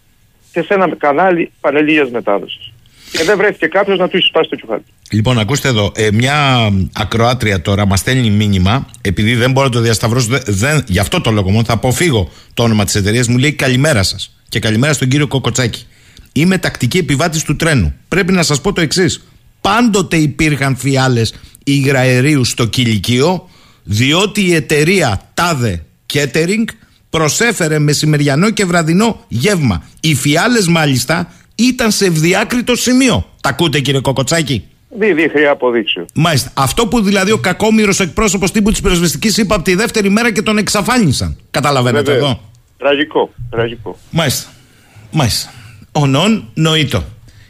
και 0.52 0.62
σε 0.62 0.74
ένα 0.74 0.96
κανάλι 0.96 1.52
πανελλήνιας 1.62 2.10
μετάδοσης. 2.10 2.74
Και 3.12 3.24
δεν 3.24 3.38
βρέθηκε 3.38 3.68
κάποιος 3.68 3.98
να 3.98 4.08
του 4.08 4.18
εισπάσει 4.18 4.50
το 4.50 4.56
κεφάλι. 4.56 4.84
Λοιπόν, 5.12 5.40
ακούστε 5.40 5.68
εδώ. 5.68 5.92
Ε, 5.96 6.12
μια 6.12 6.70
ακροάτρια 6.94 7.62
τώρα 7.62 7.86
μας 7.86 8.00
στέλνει 8.00 8.30
μήνυμα, 8.30 8.88
επειδή 9.02 9.36
δεν 9.36 9.52
μπορώ 9.52 9.68
να 9.68 9.72
το 9.72 9.80
διασταυρώσω, 9.80 10.28
δεν, 10.28 10.42
δεν, 10.46 10.84
γι' 10.88 11.00
αυτό 11.00 11.22
το 11.22 11.32
λόγο 11.32 11.50
μόνο 11.50 11.64
θα 11.64 11.74
αποφύγω 11.74 12.30
το 12.54 12.64
όνομα 12.64 12.86
της 12.86 12.96
εταιρείας. 12.96 13.28
Μου 13.28 13.38
λέει 13.38 13.54
καλημέρα 13.54 14.04
σας. 14.04 14.36
Και 14.50 14.60
καλημέρα 14.60 14.94
στον 14.94 15.08
κύριο 15.08 15.28
Κοκοτσάκη. 15.28 15.86
Είμαι 16.34 16.58
τακτική 16.58 16.98
επιβάτης 16.98 17.44
του 17.44 17.56
τρένου. 17.56 17.94
Πρέπει 18.08 18.32
να 18.32 18.44
σας 18.44 18.62
πω 18.62 18.74
το 18.74 18.82
εξής. 18.82 19.24
Πάντοτε 19.62 20.18
υπήρχαν 20.18 20.76
φιάλες 20.76 21.34
υγραερίου 21.64 22.46
στο 22.46 22.66
κηλικείο, 22.66 23.50
διότι 23.84 24.42
η 24.42 24.54
εταιρεία 24.54 25.22
Τάδε 25.34 25.84
Catering 26.14 26.66
προσέφερε 27.10 27.80
μεσημεριανό 27.80 28.50
και 28.50 28.66
βραδινό 28.66 29.26
γεύμα. 29.28 29.84
Οι 30.00 30.16
φιάλες 30.16 30.68
μάλιστα 30.68 31.34
ήταν 31.68 31.92
σε 31.92 32.06
ευδιάκριτο 32.06 32.76
σημείο. 32.76 33.26
Τα 33.42 33.50
ακούτε 33.50 33.80
κύριε 33.80 34.00
Κοκοτσάκη; 34.00 34.64
Δίδει 35.00 35.30
χρειά 35.30 35.52
αποδείξεως. 35.52 36.06
Μάλιστα. 36.14 36.52
Αυτό 36.54 36.88
που 36.88 37.02
δηλαδή 37.02 37.32
ο 37.32 37.38
κακόμοιρος 37.38 38.00
εκπρόσωπος 38.00 38.52
τύπου 38.52 38.72
της 38.72 38.82
πυροσβεστικής 38.82 39.38
είπε 39.38 39.54
από 39.54 39.64
τη 39.64 39.76
δεύτερη 39.76 40.10
μέρα 40.10 40.32
και 40.32 40.42
τον 40.42 40.58
εξαφάνισαν. 40.58 41.38
Καταλαβαίνετε 41.52 42.12
Βεβαίως. 42.12 42.30
εδώ; 42.30 42.40
Τραγικό, 42.78 43.34
τραγικό. 43.50 43.98
Μάλιστα. 44.10 44.50
Μάλιστα. 45.12 45.54
Ονόν 45.92 46.50
νοήτο. 46.54 47.04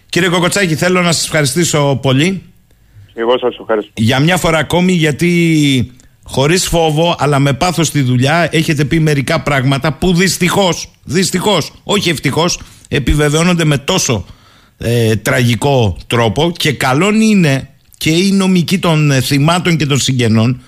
Κύριε 0.09 0.29
Κοκοτσάκη, 0.29 0.75
θέλω 0.75 1.01
να 1.01 1.11
σας 1.11 1.23
ευχαριστήσω 1.25 1.99
πολύ 2.01 2.41
Εγώ 3.13 3.37
σας 3.37 3.57
ευχαριστώ. 3.59 3.91
για 3.95 4.19
μια 4.19 4.37
φορά 4.37 4.57
ακόμη 4.57 4.91
γιατί 4.93 5.91
χωρίς 6.23 6.67
φόβο 6.67 7.15
αλλά 7.19 7.39
με 7.39 7.53
πάθος 7.53 7.87
στη 7.87 8.01
δουλειά 8.01 8.47
έχετε 8.51 8.85
πει 8.85 8.99
μερικά 8.99 9.41
πράγματα 9.41 9.93
που 9.93 10.13
δυστυχώς, 10.13 10.91
δυστυχώς, 11.03 11.71
όχι 11.83 12.09
ευτυχώς, 12.09 12.59
επιβεβαιώνονται 12.95 13.65
με 13.65 13.77
τόσο 13.77 14.25
ε, 14.77 15.15
τραγικό 15.15 15.97
τρόπο 16.07 16.51
και 16.57 16.73
καλό 16.73 17.13
είναι 17.13 17.69
και 17.97 18.09
οι 18.09 18.31
νομικοί 18.31 18.79
των 18.79 19.11
ε, 19.11 19.21
θυμάτων 19.21 19.77
και 19.77 19.85
των 19.85 19.99
συγγενών 19.99 20.61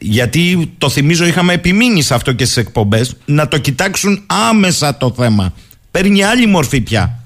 γιατί 0.00 0.72
το 0.78 0.88
θυμίζω 0.88 1.26
είχαμε 1.26 1.52
επιμείνει 1.52 2.02
σε 2.02 2.14
αυτό 2.14 2.32
και 2.32 2.44
στις 2.44 2.56
εκπομπές 2.56 3.16
να 3.24 3.48
το 3.48 3.58
κοιτάξουν 3.58 4.22
άμεσα 4.26 4.96
το 4.96 5.14
θέμα. 5.16 5.54
Παίρνει 5.90 6.22
άλλη 6.22 6.46
μορφή 6.46 6.80
πια. 6.80 7.22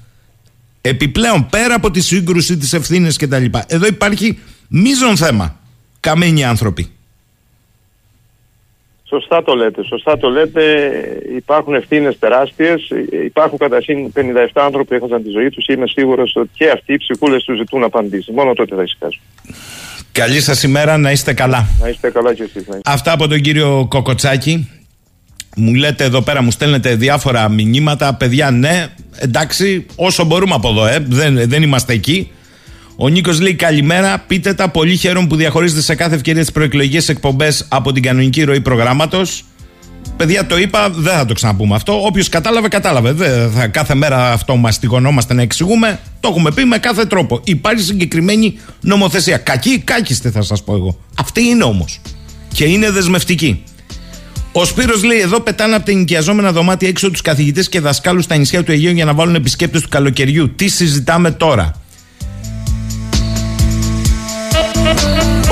Επιπλέον 0.81 1.47
πέρα 1.49 1.75
από 1.75 1.91
τη 1.91 2.01
σύγκρουση 2.01 2.57
τις 2.57 2.73
ευθύνες 2.73 3.17
και 3.17 3.27
τα 3.27 3.39
λοιπά. 3.39 3.63
Εδώ 3.67 3.87
υπάρχει 3.87 4.37
μείζον 4.67 5.17
θέμα. 5.17 5.59
Καμένοι 5.99 6.43
άνθρωποι 6.43 6.92
Σωστά 9.13 9.43
το 9.43 9.53
λέτε, 9.53 9.83
σωστά 9.83 10.17
το 10.17 10.29
λέτε. 10.29 10.61
Υπάρχουν 11.35 11.73
ευθύνες 11.73 12.19
τεράστιες. 12.19 12.89
Υπάρχουν 13.25 13.57
κατά 13.57 13.81
σύν 13.81 14.11
57 14.15 14.21
άνθρωποι 14.53 14.87
που 14.87 14.93
έχασαν 14.93 15.23
τη 15.23 15.29
ζωή 15.29 15.49
τους. 15.49 15.65
Είμαι 15.67 15.87
σίγουρος 15.87 16.35
ότι 16.35 16.49
και 16.53 16.69
αυτοί 16.69 16.93
οι 16.93 16.97
ψυχούλες 16.97 17.43
τους 17.43 17.57
ζητούν 17.57 17.83
απαντήσει. 17.83 18.31
Μόνο 18.31 18.53
τότε 18.53 18.75
θα 18.75 18.83
ησυχάσουν. 18.83 19.21
Καλή 20.11 20.41
σας 20.41 20.63
ημέρα 20.63 20.97
να 20.97 21.11
είστε 21.11 21.33
καλά 21.33 21.67
Να 21.81 21.89
είστε 21.89 22.11
καλά 22.11 22.33
κι 22.33 22.41
εσείς. 22.41 22.67
Αυτά 22.85 23.11
από 23.11 23.27
τον 23.27 23.41
κύριο 23.41 23.85
Κοκοτσάκη. 23.89 24.69
Μου 25.55 25.73
λέτε 25.73 26.03
εδώ 26.03 26.21
πέρα, 26.21 26.41
μου 26.41 26.51
στέλνετε 26.51 26.95
διάφορα 26.95 27.49
μηνύματα. 27.49 28.13
Παιδιά, 28.13 28.51
ναι, 28.51 28.87
εντάξει, 29.19 29.85
όσο 29.95 30.23
μπορούμε 30.25 30.53
από 30.53 30.69
εδώ, 30.69 30.85
ε, 30.85 31.05
δεν, 31.09 31.49
δεν 31.49 31.63
είμαστε 31.63 31.93
εκεί. 31.93 32.31
Ο 32.95 33.07
Νίκος 33.07 33.39
λέει 33.39 33.53
καλημέρα. 33.53 34.23
Πείτε 34.27 34.53
τα. 34.53 34.69
Πολύ 34.69 34.97
χαίρομαι 34.97 35.27
που 35.27 35.35
διαχωρίζετε 35.35 35.81
σε 35.81 35.95
κάθε 35.95 36.15
ευκαιρία 36.15 36.41
τις 36.41 36.51
προεκλογικές 36.51 37.09
εκπομπές 37.09 37.65
από 37.69 37.91
την 37.91 38.03
κανονική 38.03 38.43
ροή 38.43 38.61
προγράμματος. 38.61 39.43
Παιδιά, 40.17 40.45
το 40.45 40.57
είπα, 40.57 40.89
δεν 40.89 41.13
θα 41.13 41.25
το 41.25 41.33
ξαναπούμε 41.33 41.75
αυτό. 41.75 42.05
Όποιος 42.05 42.29
κατάλαβε, 42.29 42.67
κατάλαβε. 42.67 43.11
Δεν 43.11 43.51
θα, 43.51 43.67
κάθε 43.67 43.95
μέρα 43.95 44.31
αυτό 44.31 44.55
μαστιγωνόμαστε 44.55 45.33
να 45.33 45.41
εξηγούμε. 45.41 45.99
Το 46.19 46.27
έχουμε 46.29 46.51
πει 46.51 46.65
με 46.65 46.77
κάθε 46.77 47.05
τρόπο. 47.05 47.41
Υπάρχει 47.43 47.83
συγκεκριμένη 47.83 48.59
νομοθεσία. 48.81 49.37
Κακή, 49.37 49.79
κάκιστη 49.79 50.29
θα 50.29 50.41
σας 50.41 50.63
πω 50.63 50.75
εγώ. 50.75 50.99
Αυτή 51.19 51.41
είναι 51.43 51.63
όμως. 51.63 52.01
Και 52.53 52.65
είναι 52.65 52.91
δεσμευτική. 52.91 53.63
Ο 54.51 54.65
Σπύρος 54.65 55.03
λέει: 55.03 55.19
Εδώ 55.19 55.39
πετάνε 55.39 55.75
από 55.75 55.85
τα 55.85 55.91
ενοικιαζόμενα 55.91 56.51
δωμάτια 56.51 56.87
έξω 56.87 57.11
τους 57.11 57.21
καθηγητές 57.21 57.69
και 57.69 57.79
δασκάλους 57.79 58.23
στα 58.23 58.35
νησιά 58.35 58.63
του 58.63 58.71
Αιγαίου 58.71 58.93
για 58.93 59.05
να 59.05 59.13
βάλουν 59.13 59.35
επισκέπτες 59.35 59.81
του 59.81 59.89
καλοκαιριού. 59.89 60.55
Τι 60.55 60.67
συζητάμε 60.67 61.31
τώρα; 61.31 61.81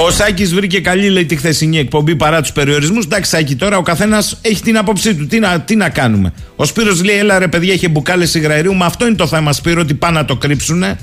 Ο 0.06 0.12
Σάκης 0.12 0.54
βρήκε 0.54 0.80
καλή, 0.80 1.10
λέει, 1.10 1.26
τη 1.26 1.36
χθεσινή 1.36 1.78
εκπομπή 1.78 2.16
παρά 2.16 2.42
τους 2.42 2.52
περιορισμούς. 2.52 3.06
Εντάξει, 3.06 3.30
Σάκη, 3.30 3.56
τώρα 3.56 3.78
ο 3.78 3.82
καθένας 3.82 4.38
έχει 4.42 4.62
την 4.62 4.78
άποψή 4.78 5.16
του. 5.16 5.28
Τι 5.28 5.40
να, 5.40 5.62
τι 5.62 5.76
να 5.76 5.90
κάνουμε. 5.90 6.34
Ο 6.56 6.66
Σπύρος 6.66 7.04
λέει: 7.04 7.18
Έλα 7.18 7.40
ρε, 7.40 7.48
παιδιά, 7.48 7.74
είχε 7.74 7.88
μπουκάλες 7.88 8.34
υγραερίου. 8.34 8.76
Μα 8.76 8.86
αυτό 8.86 9.06
είναι 9.06 9.16
το 9.16 9.28
θέμα, 9.28 9.54
Σπύρο, 9.54 9.82
ότι 9.82 9.94
πάνε 9.94 10.18
να 10.20 10.26
το 10.26 10.36
κρύψουνε. 10.36 10.98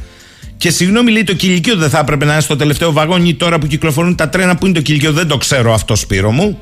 Και 0.57 0.71
συγγνώμη, 0.71 1.11
λέει, 1.11 1.25
το 1.25 1.33
κηλικείο 1.33 1.77
δεν 1.77 1.91
θα 1.91 1.99
έπρεπε 1.99 2.25
να 2.25 2.33
είναι 2.33 2.41
στο 2.41 2.57
τελευταίο 2.57 2.93
βαγόνι 2.93 3.35
τώρα 3.35 3.59
που 3.59 3.67
κυκλοφορούν 3.67 4.15
τα 4.15 4.29
τρένα. 4.29 4.57
Πού 4.57 4.67
είναι 4.67 4.75
το 4.75 4.81
κηλικείο, 4.81 5.13
δεν 5.13 5.29
το 5.29 5.37
ξέρω 5.37 5.75
αυτό, 5.75 5.95
Σπύρο 5.95 6.31
μου. 6.31 6.59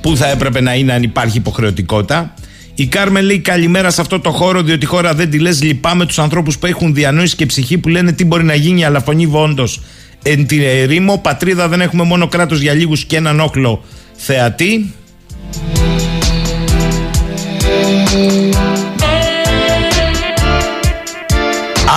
Πού 0.00 0.16
θα 0.16 0.28
έπρεπε 0.28 0.60
να 0.60 0.74
είναι 0.74 0.92
αν 0.92 1.02
υπάρχει 1.02 1.36
υποχρεωτικότητα. 1.36 2.34
Η 2.74 2.86
Κάρμεν 2.86 3.24
λέει 3.24 3.38
καλημέρα 3.38 3.90
σε 3.90 4.00
αυτό 4.00 4.20
το 4.20 4.30
χώρο, 4.30 4.62
διότι 4.62 4.84
η 4.84 4.88
χώρα 4.88 5.14
δεν 5.14 5.30
τη 5.30 5.38
λες. 5.38 5.62
Λυπάμαι 5.62 6.06
τους 6.06 6.18
ανθρώπους 6.18 6.58
που 6.58 6.66
έχουν 6.66 6.94
διανόηση 6.94 7.36
και 7.36 7.46
ψυχή 7.46 7.78
που 7.78 7.88
λένε 7.88 8.12
τι 8.12 8.24
μπορεί 8.24 8.44
να 8.44 8.54
γίνει, 8.54 8.84
αλλά 8.84 9.00
φωνή 9.00 9.26
βόντος. 9.26 9.80
Εν 10.22 10.46
τη 10.46 10.64
ερήμο, 10.64 11.18
πατρίδα 11.18 11.68
δεν 11.68 11.80
έχουμε 11.80 12.02
μόνο 12.02 12.28
κράτος 12.28 12.60
για 12.60 12.72
λίγους 12.72 13.04
και 13.04 13.16
έναν 13.16 13.40
όχλο 13.40 13.84
θεατή. 14.16 14.94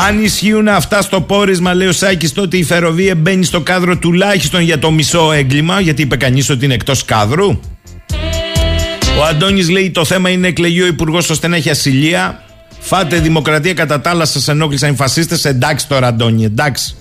Αν 0.07 0.23
ισχύουν 0.23 0.67
αυτά 0.67 1.01
στο 1.01 1.21
πόρισμα, 1.21 1.73
λέει 1.73 1.87
ο 1.87 1.91
Σάκης, 1.91 2.33
τότε 2.33 2.57
η 2.57 2.63
Φεροβία 2.63 3.15
μπαίνει 3.15 3.45
στο 3.45 3.61
κάδρο 3.61 3.97
τουλάχιστον 3.97 4.61
για 4.61 4.79
το 4.79 4.91
μισό 4.91 5.31
έγκλημα, 5.31 5.79
γιατί 5.79 6.01
είπε 6.01 6.15
κανείς 6.15 6.49
ότι 6.49 6.65
είναι 6.65 6.73
εκτός 6.73 7.05
κάδρου. 7.05 7.59
Ο 9.19 9.23
Αντώνης 9.29 9.69
λέει 9.69 9.91
το 9.91 10.05
θέμα 10.05 10.29
είναι 10.29 10.47
εκλεγεί 10.47 10.81
ο 10.81 10.85
Υπουργός 10.85 11.29
ώστε 11.29 11.47
να 11.47 11.55
έχει 11.55 11.69
ασυλία. 11.69 12.43
Φάτε 12.79 13.19
δημοκρατία 13.19 13.73
κατά 13.73 14.01
τα 14.01 14.09
άλλα, 14.09 14.25
σας 14.25 14.47
ενόχλησαν 14.47 14.91
οι 14.91 14.95
φασίστες. 14.95 15.45
Εντάξει 15.45 15.87
τώρα, 15.87 16.07
Αντώνη, 16.07 16.43
εντάξει. 16.43 16.95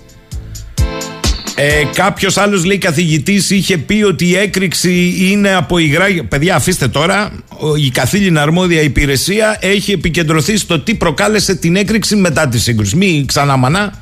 Ε, 1.55 1.83
Κάποιος 1.95 2.37
άλλος 2.37 2.65
λέει 2.65 2.79
καθηγητής 2.79 3.51
είχε 3.51 3.79
πει 3.79 4.03
ότι 4.03 4.27
η 4.27 4.37
έκρηξη 4.37 5.15
είναι 5.19 5.55
από 5.55 5.79
υγρά. 5.79 6.07
Παιδιά, 6.29 6.55
αφήστε 6.57 6.89
τώρα. 6.89 7.33
Ο- 7.59 7.77
Η 7.77 7.91
καθήλυνα 7.91 8.43
αρμόδια 8.43 8.81
υπηρεσία 8.83 9.59
έχει 9.61 9.93
επικεντρωθεί 9.93 10.57
στο 10.57 10.79
τι 10.79 10.95
προκάλεσε 10.95 11.55
την 11.55 11.77
έκρηξη 11.77 12.17
μετά 12.17 12.49
τη 12.49 12.59
σύγκρουση. 12.61 12.97
Μην 12.97 13.27
ξανά 13.27 13.57
μανά. 13.57 13.93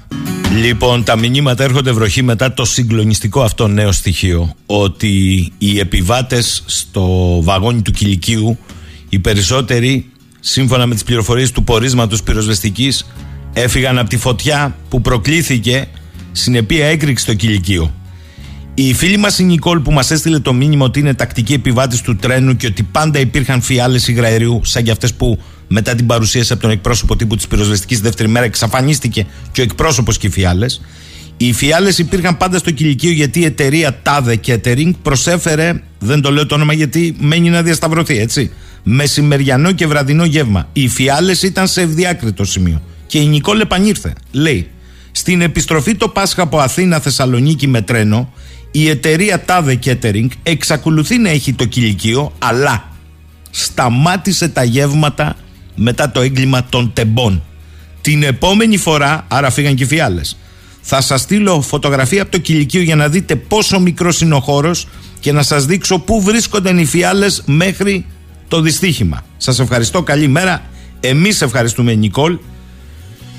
Λοιπόν, 0.63 1.05
τα 1.05 1.17
μηνύματα 1.19 1.65
έρχονται 1.65 1.93
βροχή 1.93 2.23
μετά 2.23 2.55
το 2.55 2.65
συγκλονιστικό 2.65 3.43
αυτό 3.43 3.69
νέο 3.69 3.93
στοιχείο. 3.93 4.55
Ότι 4.67 5.09
οι 5.59 5.79
επιβάτες 5.79 6.63
στο 6.67 7.39
βαγόνι 7.43 7.83
του 7.83 7.91
κηλικίου, 7.91 8.59
οι 9.09 9.19
περισσότεροι, 9.19 10.07
σύμφωνα 10.41 10.87
με 10.87 10.95
τις 10.95 11.03
πληροφορίες 11.05 11.51
του 11.51 11.65
πορίσματος 11.65 12.23
πυροσβεστικής, 12.23 13.07
έφυγαν 13.53 13.99
από 13.99 14.09
τη 14.09 14.17
φωτιά 14.17 14.77
που 14.89 15.01
προκλήθηκε 15.01 15.87
συνεπία 16.33 16.87
έκρηξη 16.87 17.25
στο 17.25 17.35
κηλικείο. 17.35 17.95
Η 18.75 18.95
φίλη 18.95 19.17
μας 19.17 19.39
η 19.39 19.45
Νικόλ 19.45 19.81
που 19.81 19.93
μας 19.93 20.11
έστειλε 20.11 20.39
το 20.39 20.53
μήνυμα 20.53 20.85
ότι 20.85 20.99
είναι 20.99 21.15
τακτική 21.15 21.53
επιβάτης 21.53 22.01
του 22.01 22.17
τρένου 22.17 22.57
και 22.57 22.67
ότι 22.67 22.83
πάντα 22.83 23.19
υπήρχαν 23.19 23.61
φιάλες 23.61 24.09
υγραερίου, 24.09 24.61
σαν 24.65 24.83
και 24.83 24.91
αυτές 24.91 25.15
που 25.15 25.39
μετά 25.69 25.95
την 25.95 26.07
παρουσίαση 26.07 26.53
από 26.53 26.63
τον 26.63 26.71
εκπρόσωπο 26.71 27.17
τύπου 27.17 27.37
της 27.37 27.49
πυροσβεστικής 27.49 28.01
δεύτερη 28.01 28.29
μέρα 28.29 28.45
εξαφανίστηκε 28.45 29.27
και 29.53 29.61
ο 29.61 29.65
εκπρόσωπος 29.65 30.19
και 30.19 30.27
οι 30.27 30.31
φιάλες. 30.31 30.81
Οι 31.37 31.53
φιάλες 31.53 31.99
υπήρχαν 31.99 32.37
πάντα 32.37 32.59
στο 32.59 32.71
κηλικείο 32.71 33.11
γιατί 33.11 33.41
η 33.41 33.45
εταιρεία 33.45 34.03
Tade 34.03 34.35
Catering 34.47 34.91
προσέφερε, 35.03 35.83
δεν 35.99 36.21
το 36.21 36.31
λέω 36.31 36.47
το 36.47 36.55
όνομα 36.55 36.73
γιατί 36.73 37.17
μένει 37.19 37.51
να 37.51 37.63
διασταυρωθεί, 37.63 38.19
έτσι. 38.19 38.51
Μεσημεριανό 38.83 39.73
και 39.73 39.87
βραδινό 39.87 40.25
γεύμα. 40.25 40.69
Οι 40.73 40.89
φιάλες 40.89 41.43
ήταν 41.43 41.69
σε 41.69 41.81
ευδιάκριτο 41.81 42.45
σημείο. 42.45 42.83
Και 43.07 43.19
η 43.19 43.27
Νικόλ 43.27 43.61
επανήρθε. 43.61 44.13
Λέει, 44.33 44.71
στην 45.21 45.41
επιστροφή 45.41 45.95
το 45.95 46.09
Πάσχα 46.09 46.43
από 46.43 46.59
Αθήνα 46.59 47.01
Θεσσαλονίκη 47.01 47.67
με 47.67 47.83
τρένο, 47.83 48.33
η 48.71 48.89
εταιρεία 48.89 49.45
Tade 49.47 49.79
Catering 49.85 50.27
εξακολουθεί 50.43 51.19
να 51.19 51.29
έχει 51.29 51.53
το 51.53 51.65
κηλικείο, 51.65 52.33
αλλά 52.39 52.89
σταμάτησε 53.51 54.49
τα 54.49 54.65
γεύματα 54.65 55.37
μετά 55.75 56.11
το 56.11 56.21
έγκλημα 56.21 56.65
των 56.65 56.93
τεμπών. 56.93 57.43
Την 58.01 58.23
επόμενη 58.23 58.77
φορά, 58.77 59.25
άρα 59.29 59.51
φύγαν 59.51 59.75
και 59.75 59.83
οι 59.83 59.87
φιάλες, 59.87 60.37
θα 60.81 61.01
σας 61.01 61.21
στείλω 61.21 61.61
φωτογραφία 61.61 62.23
από 62.23 62.31
το 62.31 62.39
κηλικείο 62.39 62.83
για 62.83 62.97
να 62.97 63.09
δείτε 63.09 63.37
πόσο 63.37 63.81
μικρός 63.81 64.21
είναι 64.21 64.35
ο 64.35 64.41
χώρος 64.41 64.89
και 65.21 65.33
να 65.33 65.43
σας 65.43 65.67
δείξω 65.67 65.99
πού 65.99 66.23
βρίσκονταν 66.23 66.79
οι 66.79 66.85
φιάλες 66.85 67.43
μέχρι 67.47 68.07
το 68.49 68.61
δυστύχημα. 68.61 69.25
Σας 69.37 69.59
ευχαριστώ, 69.59 70.03
καλή 70.03 70.29
μέρα. 70.29 70.63
Εμείς 71.01 71.43
ευχαριστούμε 71.43 71.95
Νικόλ 71.95 72.39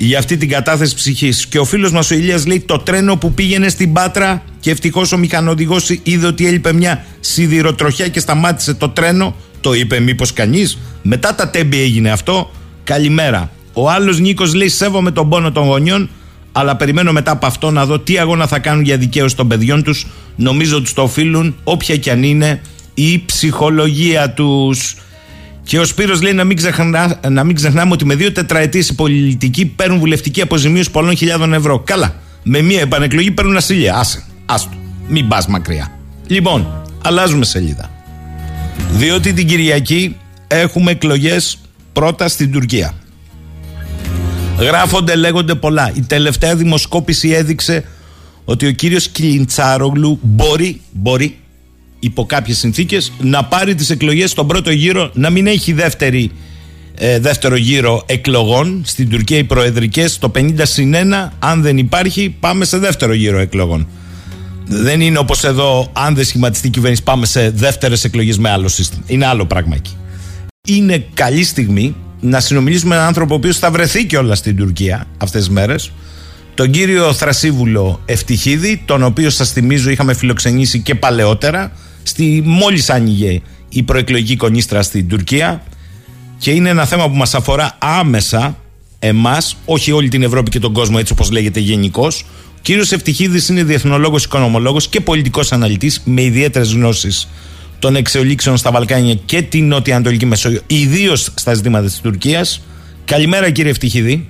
για 0.06 0.20
αυτή 0.20 0.38
την 0.38 0.50
κατάθεση 0.50 0.96
ψυχής. 0.96 1.46
Και 1.46 1.60
ο 1.60 1.66
φίλος 1.66 1.92
μας 1.92 2.12
ο 2.12 2.16
Ηλίας 2.16 2.46
λέει 2.46 2.60
το 2.60 2.78
τρένο 2.78 3.16
που 3.16 3.32
πήγαινε 3.34 3.70
στην 3.70 3.94
Πάτρα 3.94 4.44
και 4.60 4.72
ευτυχώς 4.72 5.12
ο 5.12 5.18
μηχανοδηγός 5.18 5.90
είδε 6.04 6.28
ότι 6.28 6.48
έλειπε 6.48 6.74
μια 6.74 7.06
σιδηροτροχιά 7.20 8.08
και 8.08 8.20
σταμάτησε 8.20 8.74
το 8.74 8.90
τρένο. 8.90 9.36
Το 9.62 9.74
είπε 9.74 10.00
μήπως 10.00 10.34
κανείς. 10.34 10.78
Μετά 11.02 11.36
τα 11.36 11.50
τέμπη 11.50 11.82
έγινε 11.82 12.12
αυτό. 12.12 12.52
Καλημέρα. 12.84 13.52
Ο 13.74 13.90
άλλος 13.90 14.20
Νίκος 14.20 14.54
λέει 14.54 14.70
σέβομαι 14.70 15.12
τον 15.12 15.30
πόνο 15.30 15.52
των 15.52 15.64
γονιών 15.64 16.10
αλλά 16.52 16.76
περιμένω 16.76 17.12
μετά 17.12 17.32
από 17.32 17.46
αυτό 17.46 17.72
να 17.72 17.86
δω 17.86 18.00
τι 18.00 18.18
αγώνα 18.18 18.48
θα 18.48 18.60
κάνουν 18.60 18.84
για 18.84 18.98
δικαίωση 18.98 19.36
των 19.36 19.48
παιδιών 19.48 19.84
τους. 19.84 20.08
Νομίζω 20.36 20.82
τους 20.82 20.94
το 20.94 21.02
οφείλουν 21.02 21.56
όποια 21.64 21.98
κι 21.98 22.10
αν 22.10 22.24
είναι 22.24 22.62
η 22.94 23.24
ψυχολογία 23.26 24.30
τους. 24.30 24.96
Και 25.64 25.80
ο 25.80 25.86
Σπύρος 25.86 26.22
λέει 26.22 26.34
να 26.34 26.44
μην, 26.44 26.58
ξεχνά, 26.58 27.20
να 27.30 27.44
μην 27.44 27.56
ξεχνάμε 27.56 27.92
ότι 27.92 28.06
με 28.06 28.16
δύο 28.16 28.32
τετραετίες 28.32 28.90
οι 28.90 28.96
πολιτικοί 28.96 29.66
παίρνουν 29.66 30.00
βουλευτική 30.00 30.42
αποζημίωση 30.42 30.92
πολλών 30.92 31.18
χιλιάδων 31.18 31.54
ευρώ. 31.54 31.80
Καλά. 31.80 32.16
Με 32.44 32.62
μία 32.62 32.82
επανεκλογή 32.82 33.32
παίρνουν 33.32 33.58
ασύλια. 33.58 33.96
Άσε. 33.96 34.24
Άστο. 34.46 34.76
Μην 35.08 35.28
πας 35.28 35.48
μακριά. 35.48 35.92
Λοιπόν, 36.28 36.84
αλλάζουμε 37.04 37.46
σελίδα. 37.46 37.90
Διότι 38.92 39.34
την 39.34 39.48
Κυριακή 39.48 40.16
έχουμε 40.48 40.92
εκλογές 40.92 41.58
πρώτα 41.94 42.28
στην 42.28 42.52
Τουρκία. 42.52 42.94
Γράφονται, 44.60 45.16
λέγονται 45.16 45.56
πολλά. 45.56 45.92
Η 45.96 46.02
τελευταία 46.02 46.56
δημοσκόπηση 46.56 47.30
έδειξε 47.30 47.84
ότι 48.46 48.68
ο 48.68 48.72
κύριος 48.72 49.08
Κιλιντσάρογλου 49.08 50.20
μπορεί, 50.22 50.82
μπορεί 50.92 51.38
υπό 52.04 52.26
κάποιες 52.26 52.58
συνθήκες 52.58 53.12
να 53.20 53.44
πάρει 53.44 53.76
τις 53.76 53.90
εκλογές 53.90 54.32
στον 54.32 54.48
πρώτο 54.48 54.72
γύρο 54.72 55.12
να 55.14 55.30
μην 55.30 55.48
έχει 55.48 55.74
δεύτερη, 55.74 56.32
ε, 56.96 57.20
δεύτερο 57.20 57.56
γύρο 57.56 58.04
εκλογών. 58.06 58.82
Στην 58.86 59.10
Τουρκία 59.10 59.38
οι 59.38 59.44
προεδρικές 59.44 60.18
το 60.18 60.30
50 60.30 60.66
συν 60.66 60.94
1 60.94 61.34
αν 61.40 61.62
δεν 61.62 61.78
υπάρχει 61.78 62.36
πάμε 62.40 62.66
σε 62.66 62.78
δεύτερο 62.78 63.14
γύρο 63.14 63.40
εκλογών. 63.40 63.88
Δεν 64.66 65.02
είναι 65.02 65.18
όπως 65.18 65.44
εδώ 65.44 65.90
αν 65.94 66.16
δεν 66.16 66.26
σχηματιστεί 66.26 66.68
η 66.68 66.70
κυβέρνηση 66.70 67.04
πάμε 67.04 67.26
σε 67.26 67.50
δεύτερες 67.50 68.04
εκλογές 68.04 68.38
με 68.38 68.50
άλλο 68.50 68.68
σύστημα. 68.68 69.04
Είναι 69.08 69.26
άλλο 69.26 69.46
πράγμα 69.46 69.76
εκεί. 69.76 69.96
Είναι 70.68 71.06
καλή 71.14 71.44
στιγμή 71.44 71.96
να 72.20 72.40
συνομιλήσουμε 72.40 72.90
με 72.90 72.96
έναν 72.96 73.08
άνθρωπο 73.08 73.34
ο 73.34 73.38
οποίος 73.38 73.58
θα 73.58 73.72
βρεθεί 73.72 74.06
κιόλας 74.06 74.38
στην 74.38 74.56
Τουρκία 74.56 75.06
αυτές 75.18 75.42
τις 75.42 75.50
μέρες. 75.50 75.92
Τον 76.54 76.72
κύριο 76.72 77.14
Θρασίβουλο 77.14 78.02
Ευτυχίδη 78.06 78.82
τον 78.86 79.04
οποίο 79.04 79.30
σας 79.30 79.52
θυμίζω 79.52 79.90
είχαμε 79.90 80.14
φιλοξενήσει 80.14 80.80
και 80.80 80.96
παλαιότερα 80.96 81.72
στη, 82.04 82.42
μόλις 82.46 82.90
άνοιγε 82.90 83.42
η 83.70 83.84
προεκλογική 83.84 84.36
κονίστρα 84.36 84.82
στην 84.82 85.08
Τουρκία 85.08 85.64
και 86.38 86.52
είναι 86.52 86.70
ένα 86.70 86.86
θέμα 86.86 87.10
που 87.10 87.16
μας 87.16 87.36
αφορά 87.36 87.78
άμεσα 87.80 88.58
εμάς, 89.00 89.58
όχι 89.66 89.92
όλη 89.92 90.10
την 90.10 90.24
Ευρώπη 90.24 90.50
και 90.50 90.60
τον 90.60 90.74
κόσμο 90.74 90.96
έτσι 91.00 91.14
όπως 91.14 91.32
λέγεται 91.32 91.60
γενικώς. 91.60 92.26
Ο 92.48 92.60
κύριος 92.62 92.92
Ευτυχίδης 92.92 93.50
είναι 93.50 93.64
διεθνολόγος, 93.64 94.24
οικονομολόγος 94.24 94.88
και 94.88 95.00
πολιτικός 95.00 95.52
αναλυτής 95.52 96.02
με 96.06 96.22
ιδιαίτερες 96.22 96.74
γνώσεις 96.74 97.30
των 97.80 97.96
εξελίξεων 97.96 98.58
στα 98.58 98.72
Βαλκάνια 98.72 99.14
και 99.14 99.42
την 99.42 99.68
Νότια 99.68 99.96
Ανατολική 99.96 100.26
Μεσόγειο, 100.26 100.62
ιδίως 100.68 101.34
στα 101.36 101.54
ζητήματα 101.54 101.86
της 101.86 102.02
Τουρκίας. 102.02 102.62
Καλημέρα 103.06 103.50
κύριε 103.50 103.72
Ευτυχίδη. 103.72 104.28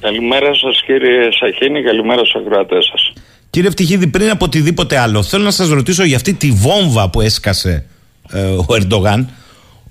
Καλημέρα 0.00 0.54
σας 0.54 0.82
κύριε 0.86 1.28
Σαχίνη, 1.38 1.82
καλημέρα 1.82 2.24
στους 2.24 2.40
ακροατές 2.40 2.84
σας. 2.84 3.12
Κύριε 3.52 3.68
Ευτυχίδη, 3.68 4.06
πριν 4.06 4.30
από 4.30 4.44
οτιδήποτε 4.44 4.98
άλλο, 4.98 5.22
θέλω 5.22 5.44
να 5.44 5.50
σας 5.50 5.68
ρωτήσω 5.68 6.04
για 6.04 6.16
αυτή 6.16 6.34
τη 6.34 6.50
βόμβα 6.50 7.10
που 7.10 7.20
έσκασε 7.20 7.84
ε, 8.32 8.40
ο 8.42 8.66
Ερντογάν, 8.68 9.28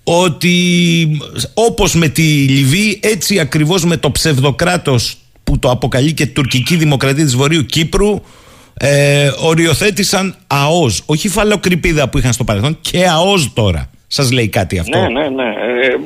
ότι 0.04 0.54
όπως 1.54 1.96
με 1.96 2.08
τη 2.08 2.22
Λιβύη, 2.22 3.00
έτσι 3.04 3.40
ακριβώς 3.40 3.86
με 3.86 3.98
το 3.98 4.12
ψευδοκράτος 4.12 5.18
που 5.44 5.60
το 5.60 5.70
αποκαλεί 5.70 6.14
και 6.14 6.26
τουρκική 6.26 6.76
δημοκρατία 6.76 7.24
της 7.24 7.36
Βορείου 7.36 7.66
Κύπρου, 7.66 8.22
ε, 8.74 9.30
οριοθέτησαν 9.42 10.36
ΑΟΣ, 10.48 11.04
όχι 11.06 11.30
φαλοκρηπίδα 11.30 12.10
που 12.10 12.18
είχαν 12.18 12.34
στο 12.34 12.44
παρελθόν, 12.44 12.78
και 12.82 13.08
ΑΟΣ 13.08 13.54
τώρα. 13.54 13.90
Σας 14.08 14.32
λέει 14.32 14.48
κάτι 14.50 14.80
αυτό; 14.80 15.00
Ναι, 15.00 15.08
ναι, 15.08 15.30
ναι. 15.30 15.44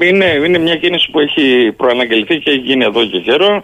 Ε, 0.02 0.08
είναι, 0.08 0.26
είναι 0.46 0.58
μια 0.58 0.76
κίνηση 0.76 1.12
που 1.12 1.20
έχει 1.20 1.72
προαναγγελθεί 1.78 2.40
και 2.40 2.50
έχει 2.50 2.60
γίνει 2.60 2.84
εδώ 2.84 3.06
και 3.06 3.20
καιρό 3.20 3.64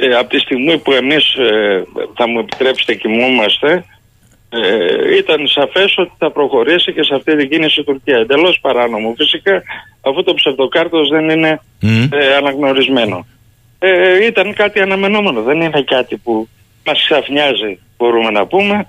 ε, 0.00 0.14
από 0.14 0.28
τη 0.28 0.38
στιγμή 0.38 0.78
που 0.78 0.92
εμείς 0.92 1.34
ε, 1.34 1.84
θα 2.14 2.28
μου 2.28 2.38
επιτρέψετε 2.38 2.94
κοιμούμαστε 2.94 3.84
ε, 4.52 5.16
ήταν 5.16 5.46
σαφές 5.46 5.98
ότι 5.98 6.12
θα 6.18 6.30
προχωρήσει 6.30 6.92
και 6.92 7.02
σε 7.02 7.14
αυτή 7.14 7.36
την 7.36 7.50
κίνηση 7.50 7.80
η 7.80 7.84
Τουρκία. 7.84 8.16
Εντελώς 8.16 8.58
παράνομο 8.60 9.14
φυσικά 9.16 9.62
αφού 10.00 10.22
το 10.22 10.34
ψευδοκάρτος 10.34 11.08
δεν 11.08 11.28
είναι 11.28 11.60
ε, 12.12 12.34
αναγνωρισμένο. 12.34 13.26
Ε, 13.78 14.26
ήταν 14.26 14.54
κάτι 14.54 14.80
αναμενόμενο, 14.80 15.42
δεν 15.42 15.60
είναι 15.60 15.82
κάτι 15.82 16.16
που 16.16 16.48
μας 16.86 17.02
ξαφνιάζει 17.04 17.78
μπορούμε 17.96 18.30
να 18.30 18.46
πούμε. 18.46 18.86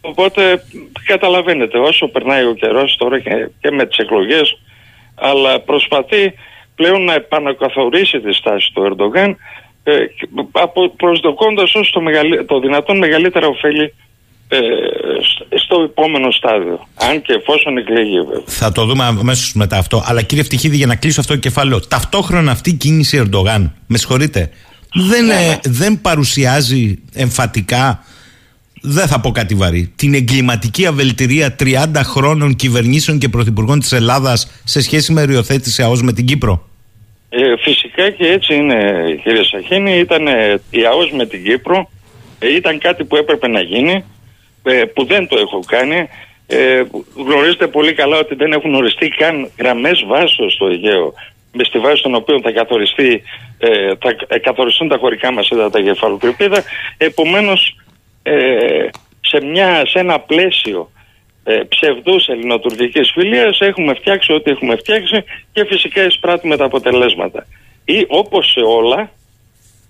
Οπότε 0.00 0.64
καταλαβαίνετε 1.04 1.78
όσο 1.78 2.08
περνάει 2.08 2.44
ο 2.44 2.54
καιρός 2.54 2.96
τώρα 2.96 3.18
και, 3.18 3.48
και 3.60 3.70
με 3.70 3.86
τις 3.86 3.96
εκλογές 3.96 4.58
αλλά 5.14 5.60
προσπαθεί 5.60 6.34
πλέον 6.74 7.04
να 7.04 7.14
επανακαθορίσει 7.14 8.20
τη 8.20 8.32
στάση 8.32 8.72
του 8.74 8.82
Ερντογάν 8.82 9.36
ε, 9.82 9.92
προσδοκώντας 10.96 11.74
όσο 11.74 11.92
το, 11.92 12.00
το 12.46 12.60
δυνατόν 12.60 12.98
μεγαλύτερα 12.98 13.46
ωφέλη 13.46 13.94
ε, 14.52 14.58
στο 15.58 15.82
επόμενο 15.82 16.30
στάδιο. 16.30 16.86
Αν 16.94 17.22
και 17.22 17.32
εφόσον 17.32 17.78
εκλεγεί 17.78 18.20
βέβαια. 18.20 18.42
Θα 18.46 18.72
το 18.72 18.84
δούμε 18.84 19.04
αμέσως 19.04 19.52
μετά 19.54 19.76
αυτό. 19.76 20.02
Αλλά 20.06 20.22
κύριε 20.22 20.42
Ευτυχίδη, 20.42 20.76
για 20.76 20.86
να 20.86 20.96
κλείσω 20.96 21.20
αυτό 21.20 21.32
το 21.32 21.38
κεφάλαιο, 21.38 21.80
ταυτόχρονα 21.80 22.50
αυτή 22.50 22.70
η 22.70 22.74
κίνηση 22.74 23.16
Ερντογάν, 23.16 23.74
με 23.86 23.98
συγχωρείτε, 23.98 24.50
δεν, 24.92 25.24
ναι, 25.24 25.34
ναι. 25.34 25.58
δεν 25.64 26.00
παρουσιάζει 26.00 27.02
εμφατικά, 27.14 28.04
δεν 28.82 29.06
θα 29.06 29.20
πω 29.20 29.30
κάτι 29.30 29.54
βαρύ, 29.54 29.92
την 29.96 30.14
εγκληματική 30.14 30.86
αβελτηρία 30.86 31.56
30 31.60 31.86
χρόνων 32.04 32.56
κυβερνήσεων 32.56 33.18
και 33.18 33.28
πρωθυπουργών 33.28 33.80
της 33.80 33.92
Ελλάδας 33.92 34.50
σε 34.64 34.82
σχέση 34.82 35.12
με 35.12 35.22
ριοθέτηση 35.22 35.82
ΑΟΣ 35.82 36.02
με 36.02 36.12
την 36.12 36.26
Κύπρο. 36.26 36.68
Ε, 37.32 37.56
φυσικά 37.56 38.10
και 38.10 38.26
έτσι 38.26 38.54
είναι 38.54 39.02
κύριε 39.22 39.44
Σαχίνη, 39.44 39.98
ήταν 39.98 40.26
ε, 40.26 40.60
η 40.70 40.84
ΑΟΣ 40.84 41.10
με 41.10 41.26
την 41.26 41.44
Κύπρο, 41.44 41.90
ε, 42.38 42.54
ήταν 42.54 42.78
κάτι 42.78 43.04
που 43.04 43.16
έπρεπε 43.16 43.48
να 43.48 43.60
γίνει, 43.60 44.04
ε, 44.62 44.82
που 44.84 45.04
δεν 45.04 45.28
το 45.28 45.38
έχω 45.38 45.60
κάνει. 45.66 46.08
Ε, 46.46 46.82
γνωρίζετε 47.14 47.66
πολύ 47.66 47.92
καλά 47.92 48.18
ότι 48.18 48.34
δεν 48.34 48.52
έχουν 48.52 48.74
οριστεί 48.74 49.08
καν 49.08 49.50
γραμμές 49.58 50.04
βάσεως 50.06 50.52
στο 50.52 50.66
Αιγαίο 50.66 51.14
με 51.52 51.64
στη 51.64 51.78
βάση 51.78 52.02
των 52.02 52.14
οποίων 52.14 52.42
θα, 52.42 52.52
καθοριστεί, 52.52 53.22
ε, 53.58 53.92
θα 54.28 54.38
καθοριστούν 54.38 54.88
τα 54.88 54.96
χωρικά 54.96 55.32
μας 55.32 55.48
ύδατα 55.48 55.82
κεφαλοκρηπίδα. 55.82 56.62
Επομένως, 56.96 57.76
ε, 58.22 58.88
σε, 59.20 59.44
μια, 59.44 59.86
σε 59.86 59.98
ένα 59.98 60.18
πλαίσιο 60.20 60.90
ε, 61.44 61.60
ψευδούς 61.68 62.26
ελληνοτουρκικής 62.26 63.10
φιλίας 63.14 63.60
έχουμε 63.60 63.94
φτιάξει 63.94 64.32
ό,τι 64.32 64.50
έχουμε 64.50 64.76
φτιάξει 64.76 65.24
και 65.52 65.64
φυσικά 65.64 66.06
εισπράττουμε 66.06 66.56
τα 66.56 66.64
αποτελέσματα. 66.64 67.46
Ή 67.84 68.04
όπως 68.08 68.50
σε 68.50 68.60
όλα, 68.60 69.10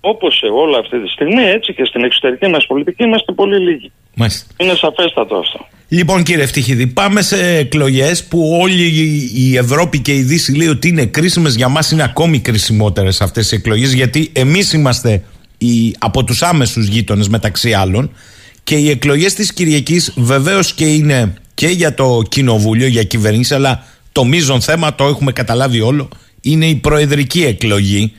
όπως 0.00 0.36
σε 0.36 0.46
όλα 0.46 0.78
αυτή 0.78 1.02
τη 1.02 1.08
στιγμή, 1.08 1.42
έτσι 1.42 1.74
και 1.74 1.84
στην 1.84 2.04
εξωτερική 2.04 2.46
μας 2.46 2.66
πολιτική 2.66 3.04
είμαστε 3.04 3.32
πολύ 3.32 3.58
λίγοι. 3.58 3.92
Μάλιστα. 4.14 4.54
Είναι 4.58 4.74
σαφέστατο 4.74 5.36
αυτό. 5.36 5.66
Λοιπόν 5.88 6.22
κύριε 6.22 6.42
Ευτυχίδη, 6.42 6.86
πάμε 6.86 7.22
σε 7.22 7.56
εκλογές 7.56 8.24
που 8.24 8.58
όλη 8.60 8.82
η 9.34 9.56
Ευρώπη 9.56 9.98
και 10.00 10.14
η 10.14 10.22
Δύση 10.22 10.56
λέει 10.56 10.68
ότι 10.68 10.88
είναι 10.88 11.06
κρίσιμες. 11.06 11.54
Για 11.54 11.68
μας 11.68 11.90
είναι 11.90 12.02
ακόμη 12.02 12.38
κρίσιμότερε 12.40 13.08
αυτές 13.20 13.52
οι 13.52 13.54
εκλογές, 13.54 13.92
γιατί 13.92 14.32
εμείς 14.34 14.72
είμαστε 14.72 15.22
οι, 15.58 15.94
από 15.98 16.24
τους 16.24 16.42
άμεσους 16.42 16.86
γείτονες 16.86 17.28
μεταξύ 17.28 17.72
άλλων. 17.72 18.10
Και 18.64 18.76
οι 18.76 18.90
εκλογές 18.90 19.34
της 19.34 19.52
Κυριακής 19.52 20.12
βεβαίως 20.16 20.74
και 20.74 20.94
είναι 20.94 21.34
και 21.54 21.66
για 21.66 21.94
το 21.94 22.22
κοινοβούλιο, 22.28 22.86
για 22.86 23.02
κυβέρνηση, 23.02 23.54
αλλά 23.54 23.84
το 24.12 24.24
μείζον 24.24 24.60
θέμα, 24.60 24.94
το 24.94 25.04
έχουμε 25.04 25.32
καταλάβει 25.32 25.80
όλο, 25.80 26.08
είναι 26.40 26.66
η 26.66 26.74
προεδρική 26.74 27.42
εκλογή. 27.44 28.12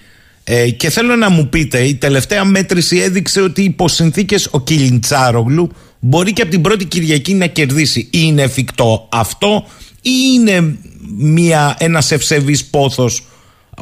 Ε, 0.44 0.70
και 0.70 0.89
θέλω 0.89 1.16
να 1.16 1.30
μου 1.30 1.50
πείτε, 1.50 1.80
η 1.80 1.96
τελευταία 1.96 2.46
μέτρηση 2.46 2.98
έδειξε 2.98 3.42
ότι 3.42 3.62
υπό 3.64 3.88
συνθήκες 3.88 4.48
ο 4.52 4.62
Κιλιντσάρογλου 4.62 5.72
μπορεί 6.00 6.34
και 6.34 6.42
από 6.42 6.52
την 6.52 6.62
πρώτη 6.62 6.86
Κυριακή 6.86 7.34
να 7.34 7.46
κερδίσει. 7.46 8.10
Είναι 8.12 8.42
εφικτό 8.42 9.08
αυτό 9.12 9.66
ή 10.02 10.12
είναι 10.34 10.78
μια, 11.18 11.76
ένας 11.80 12.12
ευσεβής 12.12 12.66
πόθος 12.66 13.26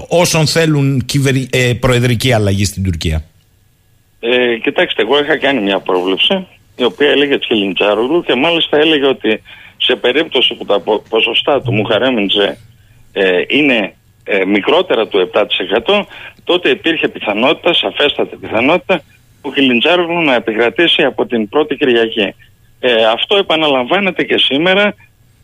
όσων 0.08 0.48
θέλουν 0.48 1.06
ε, 1.50 1.74
προεδρική 1.74 2.32
αλλαγή 2.34 2.66
στην 2.66 2.84
Τουρκία; 2.84 3.29
Ε, 4.20 4.58
κοιτάξτε, 4.58 5.02
εγώ 5.02 5.20
είχα 5.20 5.38
κάνει 5.38 5.62
μια 5.62 5.80
πρόβλεψη 5.80 6.48
η 6.76 6.84
οποία 6.84 7.10
έλεγε 7.10 7.38
Τσιλιντσάρογλου 7.38 8.24
και 8.24 8.36
μάλιστα 8.36 8.78
έλεγε 8.78 9.06
ότι 9.06 9.42
σε 9.78 9.96
περίπτωση 9.96 10.54
που 10.56 10.66
τα 10.66 10.84
ποσοστά 11.10 11.62
του 11.62 11.74
Μουχαρέμιντζε 11.74 12.58
ε, 13.14 13.42
είναι 13.48 13.94
ε, 14.24 14.46
μικρότερα 14.46 15.08
του 15.08 15.30
7% 15.34 16.04
τότε 16.44 16.70
υπήρχε 16.70 17.08
πιθανότητα, 17.08 17.74
σαφέστατη 17.74 18.36
πιθανότητα 18.36 19.02
που 19.42 19.54
Κιλιντζάρογλου 19.54 20.22
να 20.22 20.36
επικρατήσει 20.36 21.04
από 21.04 21.26
την 21.26 21.50
πρώτη 21.50 21.76
Κυριακή. 21.76 22.34
Ε, 22.80 23.06
αυτό 23.06 23.38
επαναλαμβάνεται 23.38 24.24
και 24.24 24.38
σήμερα. 24.38 24.96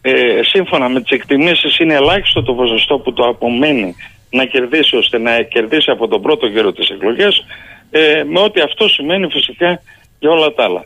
Ε, 0.02 0.42
σύμφωνα 0.44 0.90
με 0.90 1.02
τις 1.02 1.12
εκτιμήσεις 1.12 1.80
είναι 1.80 1.94
ελάχιστο 1.94 2.44
το 2.44 2.54
ποσοστό 2.54 2.98
που 2.98 3.14
το 3.14 3.24
απομένει 3.24 3.96
να 4.30 4.46
κερδίσει 4.46 4.96
ώστε 4.96 5.18
να 5.18 5.42
κερδίσει 5.42 5.92
από 5.92 6.08
τον 6.08 6.22
πρώτο 6.22 6.46
γύρο 6.46 6.72
της 6.72 6.90
εκλογές 6.90 7.46
ε, 7.92 8.24
με 8.24 8.40
ό,τι 8.40 8.62
αυτό 8.62 8.88
σημαίνει 8.88 9.28
φυσικά 9.32 9.82
για 10.20 10.30
όλα 10.30 10.54
τα 10.54 10.64
άλλα. 10.64 10.86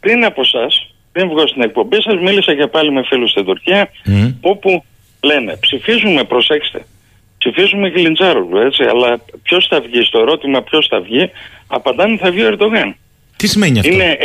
Πριν 0.00 0.24
από 0.24 0.40
εσάς, 0.40 0.94
πριν 1.12 1.28
βγω 1.28 1.46
στην 1.46 1.62
εκπομπή 1.62 2.02
σας, 2.02 2.14
μίλησα 2.20 2.54
και 2.54 2.66
πάλι 2.66 2.92
με 2.92 3.02
φίλους 3.04 3.30
στην 3.30 3.44
Τουρκία 3.44 3.90
όπου 4.40 4.84
λένε 5.20 5.56
ψηφίζουμε, 5.60 6.24
προσέξτε, 6.24 6.84
ψηφίζουμε 7.38 7.88
Γλιντζάρογλου 7.88 8.58
έτσι, 8.58 8.82
αλλά 8.84 9.20
ποιος 9.42 9.66
θα 9.66 9.80
βγει 9.80 10.02
στο 10.02 10.18
ερώτημα 10.18 10.62
ποιος 10.62 10.86
θα 10.86 11.00
βγει, 11.00 11.30
απαντάνε 11.66 12.16
θα 12.16 12.30
βγει 12.30 12.42
ο 12.42 12.46
Ερντογάν. 12.46 12.96
Τι 13.36 13.46
σημαίνει 13.46 13.78
αυτό; 13.78 13.92
Είναι 13.92 14.16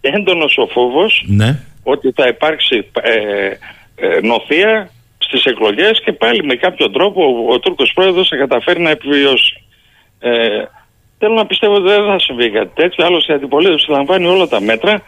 έντονος 0.00 0.56
ο 0.58 0.66
φόβος 0.66 1.24
Ναι. 1.26 1.60
ότι 1.82 2.12
θα 2.12 2.26
υπάρξει 2.28 2.86
ε, 3.02 3.12
ε, 3.96 4.20
νοθεία 4.22 4.90
στις 5.18 5.44
εκλογές 5.44 6.00
και 6.04 6.12
πάλι 6.12 6.44
με 6.44 6.54
κάποιο 6.54 6.90
τρόπο 6.90 7.22
ο, 7.24 7.52
ο 7.52 7.58
Τούρκος 7.58 7.92
πρόεδρος 7.94 8.28
θα 8.28 8.36
καταφέρει 8.36 8.80
να 8.80 8.90
επιβιώσει. 8.90 9.62
Ε, 10.18 10.62
θέλω 11.24 11.36
να 11.36 11.46
πιστεύω 11.46 11.74
ότι 11.74 11.88
δεν 11.88 12.04
θα 12.06 12.18
συμβεί 12.18 12.50
κάτι 12.50 12.70
τέτοιο, 12.74 13.06
άλλωστε 13.06 13.32
η 13.32 13.36
αντιπολίτευση 13.36 13.90
λαμβάνει 13.90 14.26
όλα 14.26 14.46
τα 14.48 14.60
μέτρα. 14.60 15.02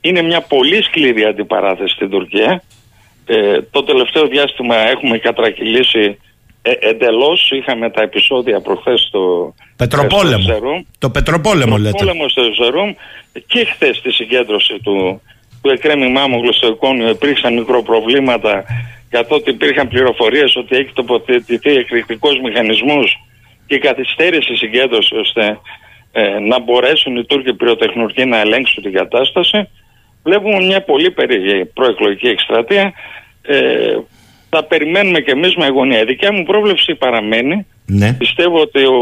Είναι 0.00 0.22
μια 0.22 0.40
πολύ 0.40 0.82
σκληρή 0.82 1.24
αντιπαράθεση 1.24 1.94
στην 1.94 2.10
Τουρκία. 2.10 2.62
Ε, 3.26 3.62
το 3.70 3.82
τελευταίο 3.82 4.26
διάστημα 4.26 4.76
έχουμε 4.76 5.18
κατρακυλήσει 5.18 6.18
ε, 6.62 6.70
εντελώς. 6.80 7.50
Είχαμε 7.50 7.90
τα 7.90 8.02
επεισόδια 8.02 8.60
προχθές 8.60 9.00
στο 9.08 9.54
Πετροπόλεμο. 9.76 10.42
στο 10.42 10.52
Ζερούμ. 10.52 10.82
Το 10.98 11.10
Πετροπόλεμο 11.10 11.76
λέτε. 11.76 11.98
πόλεμο 11.98 12.28
στο 12.28 12.42
Ζερούμ 12.62 12.94
και 13.46 13.64
χθες 13.64 13.96
στη 13.96 14.12
συγκέντρωση 14.12 14.78
του, 14.82 15.22
του 15.62 15.70
Εκρέμι 15.70 16.08
Μάμογλου 16.08 16.52
στο 16.54 16.66
Εικόνιο 16.66 17.08
υπήρξαν 17.08 17.54
μικροπροβλήματα 17.54 18.64
καθότι 19.10 19.50
υπήρχαν 19.50 19.88
πληροφορίες 19.88 20.56
ότι 20.56 20.76
έχει 20.76 20.90
τοποθετηθεί 20.92 21.70
εκρηκτικός 21.70 22.40
μηχανισμός 22.40 23.16
και 23.72 23.78
καθυστέρησε 23.78 24.52
η 24.52 24.56
συγκέντρωσης 24.56 25.18
ώστε 25.18 25.58
ε, 26.12 26.38
να 26.38 26.60
μπορέσουν 26.60 27.16
οι 27.16 27.24
Τούρκοι 27.24 27.54
πυροτεχνουργοί 27.54 28.24
να 28.24 28.38
ελέγξουν 28.40 28.82
την 28.82 28.92
κατάσταση. 28.92 29.68
Βλέπουμε 30.22 30.64
μια 30.64 30.82
πολύ 30.82 31.10
περίεργη 31.10 31.64
προεκλογική 31.64 32.26
εκστρατεία. 32.26 32.92
Ε, 33.42 33.96
θα 34.48 34.64
περιμένουμε 34.64 35.20
και 35.20 35.30
εμείς 35.30 35.54
με 35.54 35.64
αγωνία. 35.64 36.00
Η 36.00 36.04
δικιά 36.04 36.32
μου 36.32 36.42
πρόβλεψη 36.42 36.94
παραμένει 36.94 37.66
Ναι. 37.86 38.12
Πιστεύω 38.12 38.60
ότι 38.60 38.84
ο, 38.84 38.98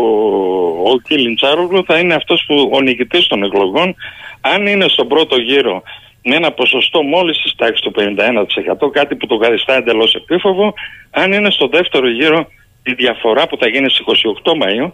ο 0.92 0.98
Κιλιντσάρογλου 1.08 1.84
θα 1.84 1.98
είναι 1.98 2.14
αυτός 2.14 2.44
που 2.46 2.70
ο 2.72 2.80
νικητής 2.80 3.26
των 3.26 3.42
εκλογών 3.42 3.94
αν 4.40 4.66
είναι 4.66 4.88
στον 4.88 5.08
πρώτο 5.08 5.36
γύρο 5.36 5.82
με 6.24 6.36
ένα 6.36 6.52
ποσοστό 6.52 7.02
μόλις 7.02 7.38
της 7.42 7.54
τάξης 7.56 7.80
του 7.80 7.92
51% 7.96 8.90
κάτι 8.92 9.14
που 9.14 9.26
το 9.26 9.36
καθιστά 9.36 9.74
εντελώς 9.74 10.14
επίφοβο 10.14 10.74
αν 11.10 11.32
είναι 11.32 11.50
στο 11.50 11.68
δεύτερο 11.68 12.10
γύρο 12.10 12.48
η 12.82 12.92
διαφορά 12.92 13.46
που 13.46 13.56
θα 13.56 13.68
γίνει 13.68 13.90
στις 13.90 14.06
28 14.44 14.52
Μαΐου 14.62 14.92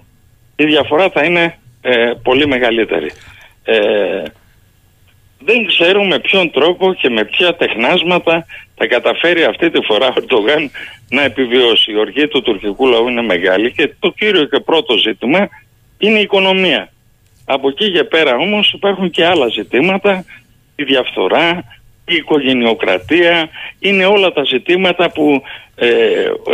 η 0.57 0.65
διαφορά 0.65 1.11
θα 1.11 1.25
είναι 1.25 1.59
ε, 1.81 2.13
πολύ 2.23 2.47
μεγαλύτερη. 2.47 3.11
Ε, 3.65 4.23
δεν 5.39 5.67
ξέρω 5.67 6.05
με 6.05 6.19
ποιον 6.19 6.51
τρόπο 6.51 6.95
και 6.95 7.11
με 7.11 7.25
ποια 7.25 7.57
τεχνάσματα 7.57 8.47
θα 8.75 8.87
καταφέρει 8.87 9.45
αυτή 9.45 9.71
τη 9.71 9.81
φορά 9.83 10.07
ο 10.07 10.13
Ερντογάν 10.17 10.71
να 11.09 11.23
επιβιώσει. 11.23 11.93
Η 11.93 11.97
οργή 11.97 12.29
του 12.29 12.43
τουρκικού 12.43 12.87
λαού 12.87 13.09
είναι 13.09 13.23
μεγάλη 13.23 13.73
και 13.73 13.95
το 13.99 14.11
κύριο 14.11 14.45
και 14.45 14.61
πρώτο 14.61 14.97
ζήτημα 14.97 15.49
είναι 15.99 16.19
η 16.19 16.23
οικονομία. 16.23 16.93
Από 17.45 17.69
εκεί 17.69 17.93
και 17.93 18.05
πέρα 18.05 18.37
όμως 18.37 18.73
υπάρχουν 18.73 19.11
και 19.11 19.27
άλλα 19.27 19.49
ζητήματα, 19.49 20.25
η 20.77 20.85
διαφθορά, 20.85 21.65
η 22.09 22.15
οικογενειοκρατία, 22.15 23.49
είναι 23.79 24.07
όλα 24.07 24.33
τα 24.33 24.45
ζητήματα 24.45 25.11
που 25.11 25.43
ε, 25.77 25.87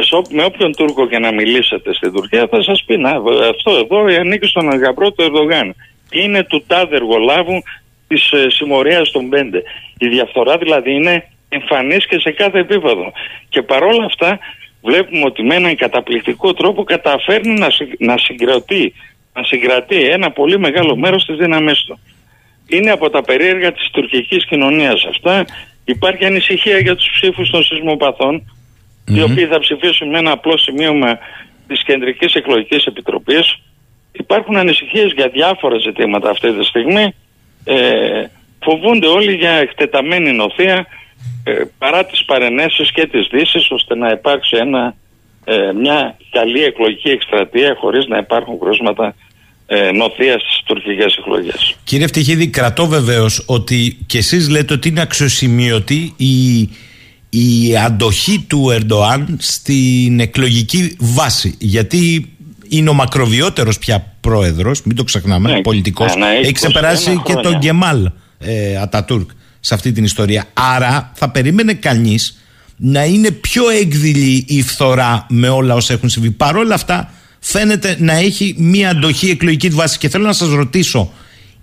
σε 0.01 0.17
ό- 0.17 0.23
με 0.31 0.45
όποιον 0.45 0.73
Τούρκο 0.77 1.07
και 1.09 1.19
να 1.19 1.33
μιλήσετε 1.33 1.95
στην 1.95 2.13
Τουρκία 2.13 2.47
θα 2.51 2.63
σας 2.63 2.83
πει 2.87 2.97
να, 2.97 3.11
αυτό 3.51 3.71
εδώ 3.77 4.05
ανήκει 4.21 4.47
στον 4.47 4.71
αργαπρό 4.71 5.13
του 5.13 5.23
Ερδογάν. 5.23 5.75
Είναι 6.13 6.43
του 6.45 6.65
τάδε 6.67 6.97
εργολάβου 6.97 7.63
της 8.09 8.31
ε, 8.33 8.47
συμμορίας 8.51 9.11
των 9.11 9.29
πέντε. 9.29 9.63
Η 9.99 10.09
διαφθορά 10.09 10.59
δηλαδή 10.59 10.93
είναι 10.95 11.29
εμφανής 11.49 12.07
και 12.07 12.19
σε 12.19 12.31
κάθε 12.31 12.59
επίπεδο. 12.59 13.13
Και 13.49 13.63
παρόλα 13.63 14.05
αυτά 14.05 14.39
βλέπουμε 14.83 15.25
ότι 15.25 15.43
με 15.43 15.55
έναν 15.55 15.77
καταπληκτικό 15.77 16.53
τρόπο 16.53 16.85
καταφέρνει 16.85 17.59
να, 17.59 17.71
συ- 17.71 18.01
να 18.01 18.19
συγκρατεί 18.19 18.93
να 19.35 19.43
συγκρατεί 19.43 19.97
ένα 20.03 20.31
πολύ 20.31 20.59
μεγάλο 20.59 20.97
μέρος 20.97 21.25
της 21.25 21.37
δύναμής 21.37 21.85
του. 21.87 21.99
Είναι 22.67 22.91
από 22.91 23.11
τα 23.11 23.23
περίεργα 23.23 23.73
της 23.73 23.91
τουρκικής 23.91 24.47
κοινωνίας 24.47 25.05
αυτά. 25.09 25.45
Υπάρχει 25.85 26.25
ανησυχία 26.25 26.79
για 26.79 26.97
τους 26.97 27.11
ψήφους 27.13 27.51
των 27.51 27.63
σεισμοπαθών 27.63 28.43
οι 29.07 29.23
οποίοι 29.23 29.47
θα 29.47 29.59
ψηφίσουν 29.59 30.09
με 30.09 30.19
ένα 30.19 30.31
απλό 30.31 30.57
σημείωμα 30.57 31.19
της 31.67 31.83
Κεντρικής 31.83 32.35
Εκλογικής 32.35 32.85
Επιτροπής. 32.85 33.59
Υπάρχουν 34.13 34.57
ανησυχίες 34.57 35.13
για 35.13 35.29
διάφορα 35.29 35.79
ζητήματα 35.79 36.31
αυτή 36.31 36.53
τη 36.53 36.65
στιγμή. 36.65 37.15
Ε, 37.65 38.25
φοβούνται 38.63 39.07
όλοι 39.07 39.35
για 39.35 39.51
εκτεταμένη 39.51 40.33
νοθεία 40.33 40.87
ε, 41.45 41.63
παρά 41.79 42.05
τις 42.05 42.25
παρενέσεις 42.25 42.93
και 42.93 43.07
τις 43.07 43.29
δύσεις 43.31 43.71
ώστε 43.71 43.95
να 43.95 44.11
υπάρξει 44.11 44.57
ένα, 44.57 44.95
ε, 45.45 45.73
μια 45.73 46.17
καλή 46.31 46.63
εκλογική 46.63 47.09
εκστρατεία 47.09 47.77
χωρίς 47.79 48.07
να 48.07 48.19
υπάρχουν 48.19 48.59
κρούσματα 48.59 49.07
ε, 49.07 49.15
νοθεία 49.95 50.39
στις 50.39 50.63
τουρκικές 50.65 51.17
εκλογές. 51.17 51.77
Κύριε 51.85 52.07
Φτυχίδη, 52.07 52.47
κρατώ 52.49 52.87
βεβαίως 52.87 53.43
ότι 53.47 53.99
και 54.07 54.19
εσείς 54.19 54.49
λέτε 54.49 54.73
ότι 54.75 54.89
είναι 54.89 55.01
αξιοσημείωτη 55.01 56.13
η, 56.17 56.61
η 57.29 57.77
αντοχή 57.85 58.45
του 58.49 58.71
Ερντοάν 58.71 59.37
στην 59.41 60.21
εκλογική 60.21 60.97
βάση. 60.99 61.55
Γιατί 61.59 62.33
είναι 62.69 62.91
ο 62.91 62.93
μακροβιότερος 62.93 63.79
πια 63.79 64.15
πρόεδρος, 64.21 64.83
μην 64.83 64.97
το 64.97 65.05
ξεχνάμε, 65.05 65.53
Ναι, 65.53 65.61
πολιτικός. 65.61 66.13
ανά 66.13 66.27
20 66.27 66.43
Έχει 66.43 66.53
ξεπεράσει 66.53 67.11
και 67.25 67.33
χρόνια. 67.33 67.51
τον 67.51 67.59
Γκεμάλ 67.59 68.11
ε, 68.39 68.77
Ατατούρκ 68.77 69.31
σε 69.61 69.75
αυτή 69.75 69.93
την 69.93 70.05
ιστορία. 70.05 70.45
Άρα 70.53 71.13
θα 71.15 71.31
περίμενε 71.31 71.73
κανείς 71.73 72.37
να 72.77 73.05
είναι 73.05 73.31
πιο 73.31 73.69
έκδηλη 73.69 74.45
η 74.49 74.63
φθορά 74.63 75.27
με 75.29 75.49
όλα 75.49 75.75
όσα 75.75 75.93
έχουν 75.93 76.09
συμβεί. 76.09 76.31
Παρ' 76.31 76.57
όλα 76.57 76.75
αυτά 76.75 77.13
φαίνεται 77.45 77.97
να 77.99 78.13
έχει 78.13 78.55
μία 78.59 78.91
αντοχή 78.91 79.31
εκλογική 79.31 79.69
βάση. 79.69 79.99
Και 79.99 80.09
θέλω 80.09 80.25
να 80.25 80.33
σας 80.33 80.49
ρωτήσω, 80.49 81.13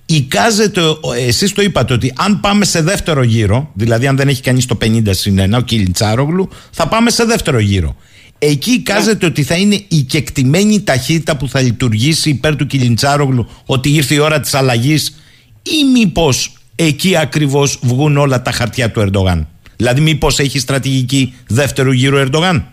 εικάζεται, 0.06 0.82
εσείς 1.28 1.54
το 1.54 1.62
είπατε 1.62 1.94
ότι 1.94 2.14
αν 2.18 2.40
πάμε 2.40 2.66
σε 2.66 2.82
δεύτερο 2.82 3.24
γύρο, 3.24 3.72
δηλαδή 3.74 4.08
αν 4.08 4.16
δεν 4.16 4.28
έχει 4.28 4.42
κανείς 4.42 4.66
το 4.66 4.78
50 4.82 5.02
συν 5.10 5.40
1, 5.40 5.58
ο 5.58 5.62
Κιλιντσάρογλου, 5.62 6.50
θα 6.72 6.88
πάμε 6.88 7.10
σε 7.10 7.24
δεύτερο 7.24 7.60
γύρο. 7.60 7.96
Εκεί 8.40 8.72
εικάζεται 8.72 9.26
ότι 9.26 9.44
θα 9.44 9.56
είναι 9.56 9.84
η 9.88 10.02
κεκτημένη 10.02 10.82
ταχύτητα 10.82 11.38
που 11.38 11.50
θα 11.50 11.62
λειτουργήσει 11.62 12.30
υπέρ 12.30 12.56
του 12.56 12.68
Κιλιντσάρογλου 12.68 13.50
ότι 13.66 13.90
ήρθε 13.90 14.14
η 14.14 14.20
ώρα 14.20 14.40
της 14.40 14.54
αλλαγής 14.54 15.16
ή 15.64 15.84
μήπως 15.94 16.54
εκεί 16.76 17.18
ακριβώς 17.18 17.80
βγουν 17.82 18.18
όλα 18.18 18.42
τα 18.42 18.52
χαρτιά 18.52 18.92
του 18.92 19.00
Ερντογάν. 19.00 19.48
Δηλαδή 19.76 20.02
μήπως 20.02 20.40
έχει 20.40 20.60
στρατηγική 20.60 21.34
δεύτερου 21.48 21.92
γύρου 21.92 22.18
Ερντογάν. 22.18 22.68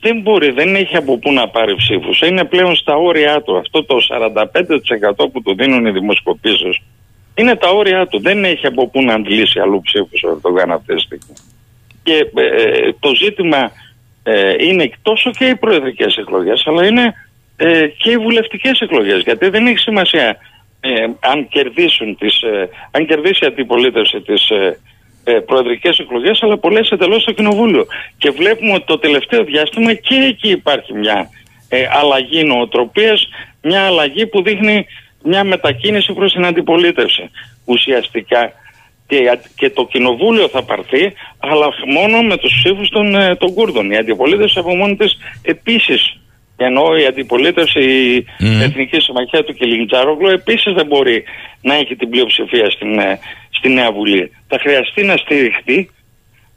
Δεν 0.00 0.20
μπορεί, 0.20 0.50
δεν 0.50 0.74
έχει 0.74 0.96
από 0.96 1.18
πού 1.18 1.32
να 1.32 1.48
πάρει 1.48 1.74
ψήφους. 1.74 2.20
Είναι 2.20 2.44
πλέον 2.44 2.76
στα 2.76 2.94
όρια 2.94 3.42
του. 3.42 3.56
Αυτό 3.56 3.84
το 3.84 3.96
45% 4.08 5.30
που 5.32 5.42
του 5.42 5.54
δίνουν 5.54 5.86
οι 5.86 5.90
δημοσκοπήσεις 5.90 6.80
είναι 7.34 7.56
τα 7.56 7.68
όρια 7.68 8.06
του. 8.06 8.20
Δεν 8.20 8.44
έχει 8.44 8.66
από 8.66 8.88
πού 8.88 9.02
να 9.02 9.14
αντλήσει 9.14 9.60
αλλού 9.60 9.80
ψήφους 9.80 10.22
ο 10.22 10.28
Ερντογάν 10.28 10.72
αυτή 10.72 10.94
τη 10.94 11.00
στιγμή. 11.00 11.34
Και 12.02 12.30
ε, 12.34 12.92
το 13.00 13.14
ζήτημα 13.14 13.70
ε, 14.22 14.64
είναι 14.64 14.90
τόσο 15.02 15.30
και 15.30 15.44
οι 15.44 15.56
προεδρικές 15.56 16.16
εκλογές, 16.16 16.62
αλλά 16.66 16.86
είναι 16.86 17.14
ε, 17.56 17.86
και 17.86 18.10
οι 18.10 18.16
βουλευτικές 18.16 18.80
εκλογές. 18.80 19.22
Γιατί 19.22 19.48
δεν 19.48 19.66
έχει 19.66 19.78
σημασία 19.78 20.36
ε, 20.80 21.06
αν, 21.20 21.48
κερδίσουν 21.48 22.16
τις, 22.16 22.42
ε, 22.42 22.68
αν 22.90 23.06
κερδίσει 23.06 23.44
η 23.44 23.46
αντιπολίτευση 23.46 24.20
τις 24.20 24.50
ε, 25.28 25.32
ε, 25.32 25.40
προεδρικές 25.40 25.98
εκλογές 25.98 26.42
αλλά 26.42 26.58
πολλές 26.58 26.90
εντελώς 26.90 27.22
στο 27.22 27.32
κοινοβούλιο. 27.32 27.86
Και 28.18 28.30
βλέπουμε 28.30 28.72
ότι 28.72 28.84
το 28.86 28.98
τελευταίο 28.98 29.44
διάστημα 29.44 29.94
και 29.94 30.14
εκεί 30.14 30.48
υπάρχει 30.50 30.92
μια 30.94 31.30
ε, 31.68 31.86
αλλαγή 31.90 32.44
νοοτροπίας 32.44 33.28
μια 33.62 33.82
αλλαγή 33.86 34.26
που 34.26 34.42
δείχνει 34.42 34.86
μια 35.22 35.44
μετακίνηση 35.44 36.12
προς 36.12 36.32
την 36.32 36.44
αντιπολίτευση. 36.44 37.30
Ουσιαστικά 37.64 38.52
και, 39.06 39.38
και 39.56 39.70
το 39.70 39.86
κοινοβούλιο 39.86 40.48
θα 40.48 40.62
πάρθει 40.62 41.12
αλλά 41.38 41.68
μόνο 41.86 42.22
με 42.22 42.36
τους 42.36 42.52
ψήφους 42.62 42.88
των, 42.88 43.14
ε, 43.14 43.36
των 43.36 43.54
Κούρδων. 43.54 43.90
Η 43.90 43.96
αντιπολίτευση 43.96 44.58
από 44.58 44.76
μόνη 44.76 44.96
της 44.96 45.18
επίσης 45.42 46.18
ενώ 46.60 46.96
η 46.96 47.06
αντιπολίτευση, 47.06 47.80
η 47.80 48.26
Μμμ. 48.38 48.60
Εθνική 48.60 49.00
Συμμαχία 49.00 49.44
του 49.44 49.54
Κιλινιτζάρογλου 49.54 50.28
επίσης 50.28 50.72
δεν 50.72 50.86
μπορεί 50.86 51.24
να 51.60 51.74
έχει 51.74 51.96
την 51.96 52.10
πλειοψηφία 52.10 52.70
στην, 52.70 52.98
ε, 52.98 53.18
στη 53.58 53.68
Νέα 53.68 53.92
Βουλή. 53.92 54.32
Θα 54.48 54.58
χρειαστεί 54.58 55.02
να 55.02 55.16
στηριχτεί 55.16 55.90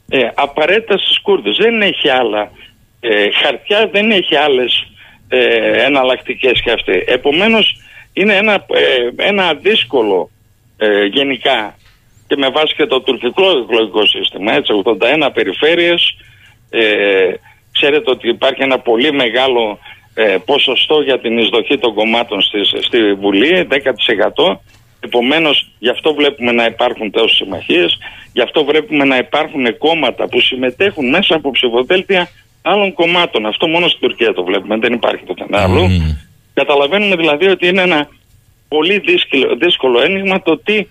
ε, 0.08 0.28
απαραίτητα 0.34 0.98
στους 0.98 1.20
Κούρδους. 1.20 1.56
Δεν 1.56 1.82
έχει 1.82 2.08
άλλα 2.08 2.50
Ε, 3.04 3.30
χαρτιά 3.30 3.88
δεν 3.92 4.10
έχει 4.10 4.36
άλλες 4.36 4.86
ε, 5.28 5.84
εναλλακτικές 5.84 6.62
και 6.62 6.70
αυτή. 6.70 7.04
Επομένως 7.06 7.76
είναι 8.12 8.36
ένα, 8.36 8.52
ε, 8.54 9.26
ένα 9.28 9.54
δύσκολο 9.54 10.30
ε, 10.76 11.04
γενικά 11.04 11.76
και 12.26 12.36
με 12.36 12.48
βάση 12.48 12.74
και 12.74 12.86
το 12.86 13.00
τουρκικό 13.00 13.44
εκλογικό 13.58 14.06
σύστημα, 14.06 14.52
έτσι, 14.52 14.82
81 14.84 15.28
περιφέρειες, 15.34 16.16
ε, 16.70 17.34
ξέρετε 17.72 18.10
ότι 18.10 18.28
υπάρχει 18.28 18.62
ένα 18.62 18.78
πολύ 18.78 19.12
μεγάλο 19.12 19.78
ε, 20.14 20.36
ποσοστό 20.44 21.00
για 21.00 21.20
την 21.20 21.38
εισδοχή 21.38 21.78
των 21.78 21.94
κομμάτων 21.94 22.40
στη, 22.40 22.64
στη 22.64 23.12
Βουλή, 23.14 23.68
10%. 23.70 24.56
Επομένως, 25.04 25.70
γι' 25.78 25.88
αυτό 25.88 26.14
βλέπουμε 26.14 26.52
να 26.52 26.64
υπάρχουν 26.64 27.10
τόσες 27.10 27.36
συμμαχίες, 27.36 27.98
γι' 28.32 28.40
αυτό 28.40 28.64
βλέπουμε 28.64 29.04
να 29.04 29.16
υπάρχουν 29.16 29.78
κόμματα 29.78 30.28
που 30.28 30.40
συμμετέχουν 30.40 31.08
μέσα 31.08 31.34
από 31.34 31.50
ψηφοδέλτια 31.50 32.28
άλλων 32.62 32.92
κομμάτων. 32.92 33.46
Αυτό 33.46 33.68
μόνο 33.68 33.88
στην 33.88 34.00
Τουρκία 34.00 34.32
το 34.32 34.44
βλέπουμε, 34.44 34.76
δεν 34.76 34.92
υπάρχει 34.92 35.24
πουθενά 35.24 35.62
άλλο. 35.62 35.88
Καταλαβαίνουμε 36.54 37.16
δηλαδή 37.16 37.46
ότι 37.46 37.66
είναι 37.66 37.82
ένα 37.82 38.08
πολύ 38.68 38.98
δύσκολο, 38.98 39.56
δύσκολο 39.56 40.00
ένιγμα 40.00 40.42
το 40.42 40.58
τι 40.58 40.86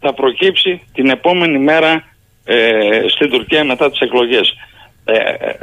θα 0.00 0.14
προκύψει 0.14 0.82
την 0.94 1.10
επόμενη 1.10 1.58
μέρα 1.58 2.04
ε, 2.44 3.04
στην 3.08 3.30
Τουρκία 3.30 3.64
μετά 3.64 3.90
τις 3.90 4.00
εκλογές. 4.00 4.54
Ε, 5.04 5.14
ε, 5.14 5.54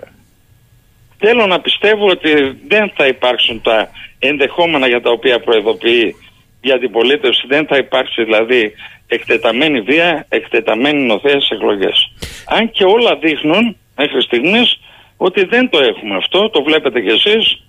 θέλω 1.17 1.45
να 1.45 1.59
πιστεύω 1.59 2.07
ότι 2.09 2.31
δεν 2.67 2.91
θα 2.95 3.07
υπάρξουν 3.07 3.61
τα 3.61 3.89
ενδεχόμενα 4.19 4.87
για 4.87 5.01
τα 5.01 5.09
οποία 5.09 5.39
προεδοποιεί 5.39 6.15
η 6.61 6.71
αντιπολίτευση, 6.71 7.43
δεν 7.47 7.67
θα 7.67 7.77
υπάρξει 7.77 8.23
δηλαδή 8.23 8.73
εκτεταμένη 9.07 9.81
βία, 9.81 10.25
εκτεταμένη 10.29 11.05
νοθεία 11.05 11.39
στις 11.39 11.49
εκλογές. 11.49 12.11
Αν 12.47 12.71
και 12.71 12.83
όλα 12.83 13.15
δείχνουν 13.15 13.77
μέχρι 13.95 14.21
στιγμής 14.21 14.79
ότι 15.17 15.45
δεν 15.45 15.69
το 15.69 15.79
έχουμε 15.79 16.15
αυτό, 16.15 16.49
το 16.49 16.63
βλέπετε 16.63 17.01
κι 17.01 17.09
εσείς, 17.09 17.63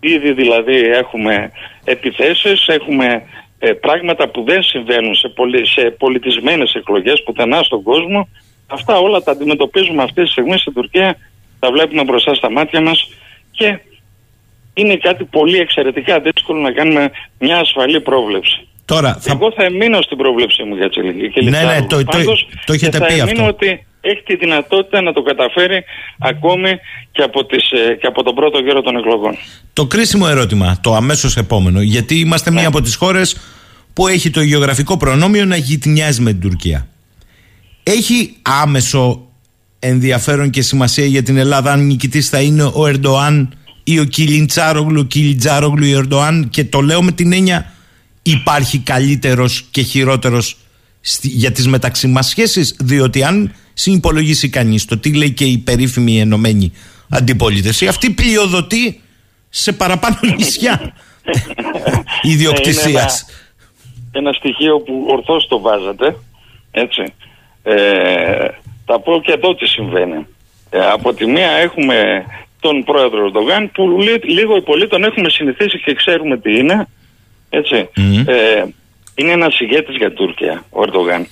ήδη 0.00 0.32
δηλαδή 0.32 0.76
έχουμε 0.76 1.50
επιθέσεις, 1.84 2.66
έχουμε 2.66 3.22
ε, 3.58 3.72
πράγματα 3.72 4.28
που 4.28 4.44
δεν 4.44 4.62
συμβαίνουν 4.62 5.14
σε, 5.14 5.28
πολι, 5.28 5.66
σε 5.66 5.90
πολιτισμένες 5.90 6.74
εκλογές 6.74 7.22
πουθενά 7.22 7.62
στον 7.62 7.82
κόσμο. 7.82 8.28
Αυτά 8.66 8.98
όλα 8.98 9.22
τα 9.22 9.30
αντιμετωπίζουμε 9.30 10.02
αυτή 10.02 10.22
τη 10.22 10.30
στιγμή 10.30 10.58
στην 10.58 10.72
Τουρκία, 10.72 11.16
τα 11.58 11.70
βλέπουμε 11.70 12.04
μπροστά 12.04 12.34
στα 12.34 12.50
μάτια 12.50 12.80
μας 12.80 13.08
και 13.50 13.78
είναι 14.74 14.96
κάτι 14.96 15.24
πολύ 15.24 15.58
εξαιρετικά 15.58 16.20
δύσκολο 16.20 16.60
να 16.60 16.72
κάνουμε 16.72 17.10
μια 17.38 17.58
ασφαλή 17.58 18.00
πρόβλεψη. 18.00 18.68
Τώρα, 18.84 19.16
θα... 19.20 19.32
Εγώ 19.32 19.52
θα 19.56 19.64
εμείνω 19.64 20.02
στην 20.02 20.16
πρόβλεψη 20.16 20.62
μου 20.62 20.74
για 20.74 20.90
τη 20.90 21.44
Ναι, 21.44 21.62
ναι, 21.62 21.86
το, 21.88 22.04
το, 22.04 22.18
το, 22.66 22.72
έχετε 22.72 22.98
πει 22.98 23.14
θα 23.14 23.24
αυτό. 23.24 23.46
ότι 23.46 23.86
έχει 24.00 24.22
τη 24.22 24.36
δυνατότητα 24.36 25.02
να 25.02 25.12
το 25.12 25.22
καταφέρει 25.22 25.84
ακόμη 26.18 26.70
και 27.12 27.22
από, 27.22 27.44
τις, 27.44 27.70
ε, 27.70 27.94
και 27.94 28.06
από 28.06 28.22
τον 28.22 28.34
πρώτο 28.34 28.58
γύρο 28.58 28.82
των 28.82 28.96
εκλογών. 28.96 29.36
Το 29.72 29.86
κρίσιμο 29.86 30.26
ερώτημα, 30.28 30.78
το 30.82 30.94
αμέσως 30.94 31.36
επόμενο, 31.36 31.80
γιατί 31.80 32.18
είμαστε 32.18 32.50
μία 32.50 32.60
ναι. 32.60 32.66
από 32.66 32.80
τις 32.80 32.94
χώρες 32.94 33.36
που 33.92 34.08
έχει 34.08 34.30
το 34.30 34.40
γεωγραφικό 34.40 34.96
προνόμιο 34.96 35.44
να 35.44 35.56
γειτνιάζει 35.56 36.20
με 36.20 36.30
την 36.30 36.40
Τουρκία. 36.40 36.86
Έχει 37.82 38.36
άμεσο 38.42 39.28
ενδιαφέρον 39.78 40.50
και 40.50 40.62
σημασία 40.62 41.04
για 41.04 41.22
την 41.22 41.36
Ελλάδα 41.36 41.72
αν 41.72 41.86
νικητής 41.86 42.28
θα 42.28 42.40
είναι 42.40 42.62
ο 42.62 42.86
Ερντοάν 42.86 43.54
ή 43.92 43.98
ο 43.98 44.04
Κιλιντσάρογλου, 44.04 45.06
Κιλιτζάρογλου 45.06 45.84
ή 45.84 45.94
ο 45.94 45.98
Ερντοάν 45.98 46.48
και 46.50 46.64
το 46.64 46.80
λέω 46.80 47.02
με 47.02 47.12
την 47.12 47.32
έννοια 47.32 47.72
υπάρχει 48.22 48.78
καλύτερος 48.78 49.64
και 49.70 49.82
χειρότερος 49.82 50.56
για 51.22 51.52
τις 51.52 51.68
μεταξύ 51.68 52.06
μας 52.06 52.28
σχέσεις 52.28 52.76
διότι 52.80 53.22
αν 53.22 53.54
συνυπολογίσει 53.74 54.48
κανείς 54.48 54.84
το 54.84 54.98
τι 54.98 55.14
λέει 55.14 55.30
και 55.30 55.44
η 55.44 55.58
περίφημη 55.58 56.20
ενωμένη 56.20 56.72
αντιπολίτευση 57.08 57.86
αυτή 57.86 58.10
πλειοδοτεί 58.10 59.00
σε 59.48 59.72
παραπάνω 59.72 60.16
νησιά 60.36 60.92
ιδιοκτησίας. 62.22 63.26
ένα, 63.26 63.32
ένα 64.12 64.32
στοιχείο 64.32 64.80
που 64.80 65.06
ορθώς 65.08 65.46
το 65.48 65.60
βάζατε 65.60 66.16
έτσι. 66.70 67.02
Ε, 67.62 68.48
θα 68.84 69.00
πω 69.00 69.20
και 69.20 69.32
εδώ 69.32 69.54
τι 69.54 69.66
συμβαίνει. 69.66 70.26
Ε, 70.70 70.86
από 70.90 71.14
τη 71.14 71.26
μία 71.26 71.50
έχουμε 71.50 72.24
τον 72.60 72.84
πρόεδρο 72.84 73.24
Ερντογάν 73.24 73.70
που 73.72 74.00
λίγο 74.22 74.56
ή 74.56 74.60
πολύ 74.62 74.88
τον 74.88 75.04
έχουμε 75.04 75.28
συνηθίσει 75.28 75.80
και 75.80 75.94
ξέρουμε 75.94 76.38
τι 76.38 76.56
είναι 76.56 76.88
έτσι 77.50 77.88
ε, 78.26 78.64
είναι 79.14 79.32
ένας 79.32 79.60
ηγέτης 79.60 79.96
για 79.96 80.12
Τουρκία, 80.12 80.64
ο 80.70 80.82
Ερντογάν. 80.82 81.26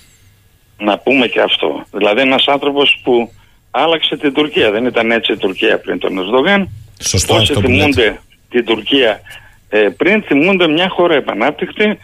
Να 0.78 0.98
πούμε 0.98 1.26
και 1.26 1.40
αυτό. 1.40 1.84
Δηλαδή 1.92 2.20
ένας 2.20 2.46
άνθρωπος 2.46 3.00
που 3.02 3.32
άλλαξε 3.70 4.16
την 4.16 4.32
Τουρκία. 4.32 4.70
Δεν 4.70 4.84
ήταν 4.84 5.10
έτσι 5.10 5.32
η 5.32 5.36
Τουρκία 5.36 5.78
πριν 5.78 5.98
τον 5.98 6.18
Ερντογάν. 6.18 6.68
Σωστό 7.00 7.34
Όσοι 7.34 7.54
θυμούνται 7.54 8.20
την 8.50 8.64
Τουρκία 8.64 9.20
ε, 9.68 9.88
πριν 9.96 10.22
θυμούνται 10.22 10.68
μια 10.68 10.88
χώρα 10.88 11.14
επανάπτυκτη. 11.14 11.98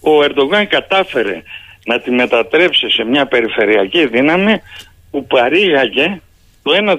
Ο 0.00 0.22
Ερντογάν 0.22 0.66
κατάφερε 0.68 1.42
να 1.84 2.00
τη 2.00 2.10
μετατρέψει 2.10 2.90
σε 2.90 3.04
μια 3.04 3.26
περιφερειακή 3.26 4.06
δύναμη 4.06 4.60
που 5.10 5.26
παρήγαγε 5.26 6.20
το 6.64 6.96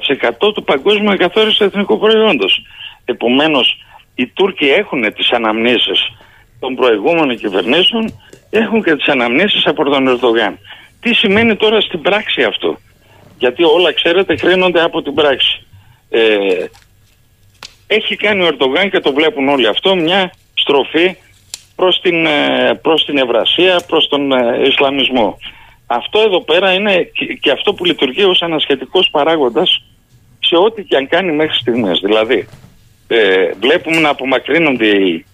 1% 0.49 0.53
του 0.53 0.63
παγκόσμιου 0.63 1.11
εκαθόριστου 1.11 1.63
εθνικού 1.63 1.99
προϊόντος. 1.99 2.65
Επομένως, 3.05 3.77
οι 4.15 4.27
Τούρκοι 4.27 4.65
έχουν 4.65 5.13
τις 5.13 5.31
αναμνήσεις 5.31 6.11
των 6.59 6.75
προηγούμενων 6.75 7.37
κυβερνήσεων 7.37 8.21
έχουν 8.49 8.83
και 8.83 8.95
τις 8.95 9.07
αναμνήσεις 9.07 9.65
από 9.65 9.83
τον 9.83 10.07
Ερδογάν. 10.07 10.59
Τι 11.01 11.13
σημαίνει 11.13 11.55
τώρα 11.55 11.81
στην 11.81 12.01
πράξη 12.01 12.43
αυτό; 12.43 12.77
Γιατί 13.37 13.63
όλα 13.63 13.93
ξέρετε 13.93 14.35
κρίνονται 14.35 14.81
από 14.81 15.01
την 15.01 15.13
πράξη. 15.13 15.65
Ε, 16.09 16.65
έχει 17.87 18.15
κάνει 18.15 18.43
ο 18.43 18.47
Ερντογάν 18.47 18.89
και 18.89 18.99
το 18.99 19.13
βλέπουν 19.13 19.47
όλοι 19.47 19.67
αυτό 19.67 19.95
μια 19.95 20.33
στροφή 20.53 21.15
προς 21.75 21.99
την, 22.01 22.25
ε, 22.25 22.73
προς 22.81 23.05
την 23.05 23.17
Ευρασία, 23.17 23.81
προς 23.87 24.07
τον 24.07 24.31
ε, 24.31 24.67
Ισλαμισμό. 24.67 25.37
Αυτό 25.87 26.19
εδώ 26.19 26.41
πέρα 26.41 26.73
είναι 26.73 27.09
και 27.39 27.51
αυτό 27.51 27.73
που 27.73 27.85
λειτουργεί 27.85 28.23
ως 28.23 28.41
ανασχετικός 28.41 29.09
παράγοντας 29.11 29.83
σε 30.39 30.55
ό,τι 30.55 30.83
και 30.83 30.95
αν 30.95 31.07
κάνει 31.07 31.31
μέχρι 31.31 31.57
στιγμές. 31.57 31.99
Δηλαδή, 32.03 32.47
ε, 33.07 33.51
βλέπουμε 33.59 33.99
να 33.99 34.09
απομακρύνονται 34.09 34.87
οι 34.87 35.25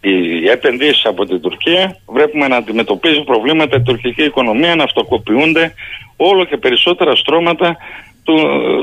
οι 0.00 0.48
επενδύσεις 0.48 1.04
από 1.04 1.26
την 1.26 1.40
Τουρκία. 1.40 1.98
Βλέπουμε 2.06 2.48
να 2.48 2.56
αντιμετωπίζει 2.56 3.22
προβλήματα 3.24 3.76
η 3.76 3.82
τουρκική 3.82 4.22
οικονομία, 4.22 4.74
να 4.74 4.84
αυτοκοπιούνται 4.84 5.74
όλο 6.16 6.44
και 6.44 6.56
περισσότερα 6.56 7.14
στρώματα 7.16 7.76
του, 8.22 8.36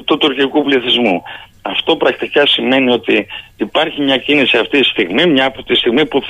του 0.05 0.17
τουρκικού 0.17 0.63
πληθυσμού. 0.63 1.23
Αυτό 1.67 1.95
πρακτικά 1.95 2.45
σημαίνει 2.45 2.91
ότι 2.91 3.25
υπάρχει 3.57 4.01
μια 4.01 4.17
κίνηση 4.17 4.57
αυτή 4.57 4.79
τη 4.79 4.85
στιγμή, 4.85 5.25
μια 5.25 5.45
από 5.45 5.63
τη 5.63 5.75
στιγμή 5.75 6.05
που 6.05 6.21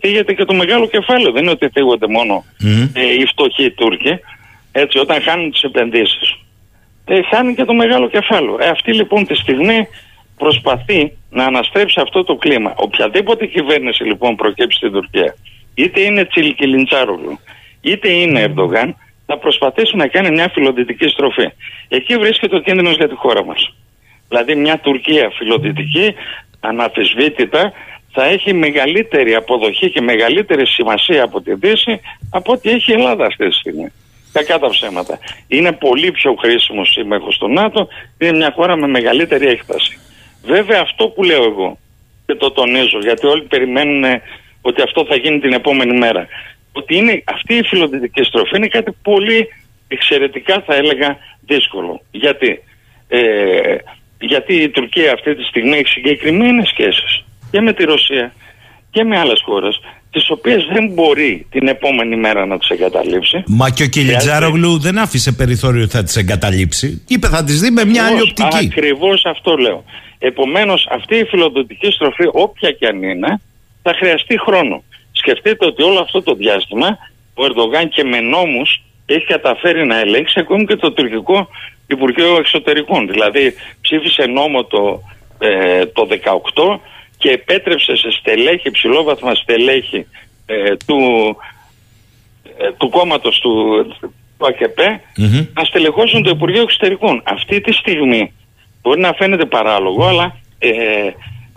θίγεται, 0.00 0.32
και 0.34 0.44
το 0.44 0.54
μεγάλο 0.54 0.86
κεφάλαιο. 0.88 1.32
Δεν 1.32 1.42
είναι 1.42 1.50
ότι 1.50 1.68
θίγονται 1.68 2.06
μόνο 2.06 2.44
ε, 2.94 3.12
οι 3.12 3.26
φτωχοί 3.26 3.70
Τούρκοι. 3.70 4.18
Έτσι, 4.72 4.98
όταν 4.98 5.22
χάνουν 5.22 5.50
τις 5.50 5.62
επενδύσεις, 5.62 6.36
ε, 7.04 7.20
χάνει 7.22 7.54
και 7.54 7.64
το 7.64 7.74
μεγάλο 7.74 8.08
κεφάλαιο. 8.08 8.56
Ε, 8.60 8.68
αυτή 8.68 8.92
λοιπόν 8.92 9.26
τη 9.26 9.34
στιγμή 9.34 9.88
προσπαθεί 10.36 11.12
να 11.30 11.44
αναστρέψει 11.44 12.00
αυτό 12.00 12.24
το 12.24 12.34
κλίμα. 12.34 12.72
Οποιαδήποτε 12.76 13.46
κυβέρνηση 13.46 14.02
λοιπόν 14.04 14.36
προκύψει 14.36 14.76
στην 14.76 14.92
Τουρκία, 14.92 15.36
είτε 15.74 16.00
είναι 16.00 16.24
Τσιλικιλιντσάρογλου, 16.24 17.38
είτε 17.80 18.08
είναι 18.12 18.40
Ερντογάν, 18.40 18.96
θα 19.26 19.38
προσπαθήσει 19.38 19.96
να 19.96 20.06
κάνει 20.06 20.30
μια 20.30 20.50
φιλοδυτική 20.52 21.08
στροφή. 21.08 21.48
Εκεί 21.88 22.16
βρίσκεται 22.16 22.56
ο 22.56 22.60
κίνδυνος 22.60 22.96
για 22.96 23.08
τη 23.08 23.14
χώρα 23.14 23.44
μας. 23.44 23.74
Δηλαδή 24.28 24.54
μια 24.54 24.78
Τουρκία 24.78 25.30
φιλοδυτική, 25.36 26.14
αναφυσβήτητα, 26.60 27.72
θα 28.12 28.24
έχει 28.24 28.52
μεγαλύτερη 28.52 29.34
αποδοχή 29.34 29.90
και 29.90 30.00
μεγαλύτερη 30.00 30.66
σημασία 30.66 31.22
από 31.22 31.40
τη 31.40 31.54
Δύση 31.54 32.00
από 32.30 32.52
ό,τι 32.52 32.70
έχει 32.70 32.90
η 32.90 32.94
Ελλάδα 32.94 33.26
αυτή 33.26 33.48
τη 33.48 33.54
στιγμή. 33.54 33.92
Κακά 34.32 34.58
τα 34.58 34.68
ψέματα. 34.68 35.18
Είναι 35.48 35.72
πολύ 35.72 36.10
πιο 36.10 36.34
χρήσιμο 36.34 36.84
σύμμαχο 36.84 37.32
στο 37.32 37.48
ΝΑΤΟ, 37.48 37.88
είναι 38.18 38.36
μια 38.36 38.52
χώρα 38.56 38.76
με 38.76 38.86
μεγαλύτερη 38.86 39.46
έκταση. 39.46 39.98
Βέβαια 40.44 40.80
αυτό 40.80 41.08
που 41.08 41.22
λέω 41.22 41.44
εγώ 41.44 41.78
και 42.26 42.34
το 42.34 42.50
τονίζω 42.50 42.98
γιατί 42.98 43.26
όλοι 43.26 43.42
περιμένουν 43.42 44.04
ότι 44.60 44.82
αυτό 44.82 45.04
θα 45.04 45.16
γίνει 45.16 45.38
την 45.40 45.52
επόμενη 45.52 45.98
μέρα. 45.98 46.26
Ότι 46.72 46.96
είναι 46.96 47.22
αυτή 47.24 47.54
η 47.54 47.62
φιλοδυτική 47.62 48.22
στροφή 48.22 48.56
είναι 48.56 48.68
κάτι 48.68 48.92
πολύ 49.02 49.48
εξαιρετικά 49.88 50.62
θα 50.66 50.74
έλεγα 50.74 51.18
δύσκολο. 51.46 52.02
Γιατί, 52.10 52.62
ε, 53.08 53.76
γιατί 54.24 54.54
η 54.54 54.68
Τουρκία 54.68 55.12
αυτή 55.12 55.34
τη 55.36 55.42
στιγμή 55.42 55.76
έχει 55.76 55.88
συγκεκριμένες 55.88 56.68
σχέσεις 56.68 57.24
και 57.50 57.60
με 57.60 57.72
τη 57.72 57.84
Ρωσία 57.84 58.34
και 58.90 59.04
με 59.04 59.18
άλλες 59.18 59.40
χώρες 59.44 59.80
τις 60.14 60.30
οποίες 60.30 60.64
δεν 60.72 60.88
μπορεί 60.92 61.46
την 61.50 61.68
επόμενη 61.68 62.16
μέρα 62.16 62.46
να 62.46 62.58
τις 62.58 62.68
εγκαταλείψει. 62.68 63.42
Μα 63.46 63.70
και 63.70 63.82
ο 63.82 63.86
Κιλιτζάρογλου 63.86 64.78
δεν 64.78 64.98
άφησε 64.98 65.32
περιθώριο 65.32 65.82
ότι 65.82 65.90
θα 65.90 66.02
τις 66.02 66.16
εγκαταλείψει. 66.16 67.04
Είπε 67.08 67.26
θα 67.28 67.44
τις 67.44 67.60
δει 67.60 67.70
με 67.70 67.84
μια 67.84 68.06
άλλη 68.06 68.20
οπτική. 68.20 68.66
Ακριβώς 68.66 69.24
αυτό 69.24 69.56
λέω. 69.56 69.84
Επομένως, 70.18 70.86
αυτή 70.90 71.16
η 71.16 71.24
φιλοδοτική 71.24 71.90
στροφή, 71.90 72.24
όποια 72.32 72.70
και 72.70 72.86
αν 72.86 73.02
είναι, 73.02 73.40
θα 73.82 73.94
χρειαστεί 73.94 74.38
χρόνο. 74.40 74.82
Σκεφτείτε 75.12 75.66
ότι 75.66 75.82
όλο 75.82 75.98
αυτό 75.98 76.22
το 76.22 76.34
διάστημα 76.34 76.98
ο 77.34 77.44
Ερντογάν 77.44 77.88
και 77.88 78.04
με 78.04 78.20
νόμους 78.20 78.82
έχει 79.06 79.24
καταφέρει 79.24 79.86
να 79.86 79.98
ελέγξει 79.98 80.40
ακόμη 80.40 80.64
και 80.64 80.76
το 80.76 80.92
τουρκικό 80.92 81.48
Υπουργείο 81.86 82.36
Εξωτερικών. 82.36 83.08
Δηλαδή 83.08 83.54
ψήφισε 83.80 84.24
νόμο 84.26 84.64
το, 84.64 85.02
ε, 85.38 85.86
το 85.86 86.08
18 86.10 86.80
και 87.18 87.30
επέτρεψε 87.30 87.96
σε 87.96 88.10
στελέχη, 88.10 88.70
ψηλόβαθμα 88.70 89.34
στελέχη 89.34 90.06
ε, 90.46 90.76
του, 90.86 91.00
ε, 92.58 92.72
του 92.72 92.88
κόμματος 92.88 93.38
του, 93.38 93.86
του 94.38 94.46
ΑΚΕΠΕ 94.46 95.00
να 95.54 95.64
στελεχώσουν 95.64 96.22
το 96.22 96.30
Υπουργείο 96.30 96.62
Εξωτερικών. 96.62 97.22
Αυτή 97.24 97.60
τη 97.60 97.72
στιγμή 97.72 98.32
μπορεί 98.82 99.00
να 99.00 99.12
φαίνεται 99.12 99.44
παράλογο, 99.44 100.06
αλλά 100.06 100.36
ε, 100.58 100.70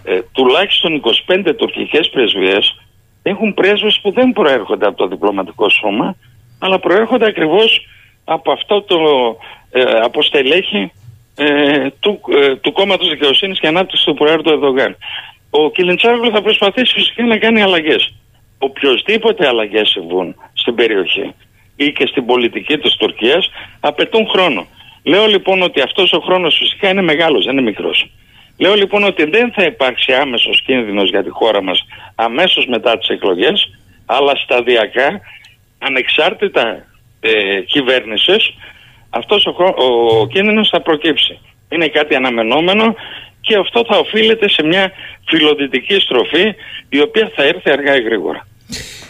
ε, 0.03 0.21
τουλάχιστον 0.31 1.01
25 1.27 1.53
τουρκικές 1.57 2.09
πρεσβείες 2.09 2.81
έχουν 3.23 3.53
πρέσβες 3.53 3.99
που 4.01 4.11
δεν 4.11 4.31
προέρχονται 4.31 4.85
από 4.85 4.97
το 4.97 5.07
διπλωματικό 5.07 5.69
σώμα, 5.69 6.15
αλλά 6.59 6.79
προέρχονται 6.79 7.25
ακριβώς 7.25 7.87
από 8.23 8.51
αυτό 8.51 8.81
το 8.81 8.97
ε, 9.71 9.81
αποστελέχη 9.81 10.91
ε, 11.35 11.89
του, 11.99 12.21
ε, 12.41 12.55
του 12.55 12.71
κόμματος 12.71 13.09
δικαιοσύνης 13.09 13.59
και 13.59 13.67
ανάπτυξης 13.67 14.05
του 14.05 14.13
Προέδρου 14.13 14.41
του 14.41 14.49
Ερδογάν. 14.49 14.97
Ο 15.49 15.71
Κιλιντσάρογλου 15.71 16.31
θα 16.31 16.41
προσπαθήσει 16.41 16.93
φυσικά 16.93 17.23
να 17.23 17.37
κάνει 17.37 17.61
αλλαγές. 17.61 18.13
Οποιοςδήποτε 18.57 19.47
αλλαγές 19.47 19.89
συμβούν 19.89 20.35
στην 20.53 20.75
περιοχή 20.75 21.33
ή 21.75 21.91
και 21.91 22.07
στην 22.07 22.25
πολιτική 22.25 22.77
της 22.77 22.95
Τουρκίας 22.95 23.49
απαιτούν 23.79 24.27
χρόνο. 24.27 24.67
Λέω 25.03 25.25
λοιπόν 25.27 25.61
ότι 25.61 25.81
αυτός 25.81 26.13
ο 26.13 26.19
χρόνος 26.19 26.57
φυσικά 26.59 26.89
είναι 26.89 27.01
μεγάλος, 27.01 27.45
δεν 27.45 27.53
είναι 27.53 27.69
μικρός. 27.69 28.09
Λέω 28.57 28.73
λοιπόν 28.73 29.03
ότι 29.03 29.23
δεν 29.23 29.51
θα 29.51 29.63
υπάρξει 29.63 30.13
άμεσος 30.13 30.61
κίνδυνος 30.65 31.09
για 31.09 31.23
τη 31.23 31.29
χώρα 31.29 31.61
μας 31.61 31.85
αμέσως 32.15 32.65
μετά 32.65 32.97
τις 32.97 33.07
εκλογές, 33.07 33.69
αλλά 34.05 34.35
σταδιακά, 34.35 35.21
ανεξάρτητα 35.79 36.85
ε, 37.19 37.61
κυβέρνησης, 37.61 38.53
αυτός 39.17 39.45
ο, 39.45 39.53
ο 40.21 40.27
κίνδυνος 40.27 40.69
θα 40.69 40.81
προκύψει. 40.81 41.39
Είναι 41.69 41.87
κάτι 41.87 42.15
αναμενόμενο 42.15 42.95
και 43.41 43.55
αυτό 43.55 43.85
θα 43.89 43.97
οφείλεται 43.97 44.49
σε 44.49 44.63
μια 44.63 44.91
φιλοδυτική 45.27 45.93
στροφή 45.99 46.45
η 46.89 47.01
οποία 47.01 47.31
θα 47.35 47.43
έρθει 47.43 47.69
αργά 47.71 47.95
ή 47.95 48.01
γρήγορα. 48.01 48.47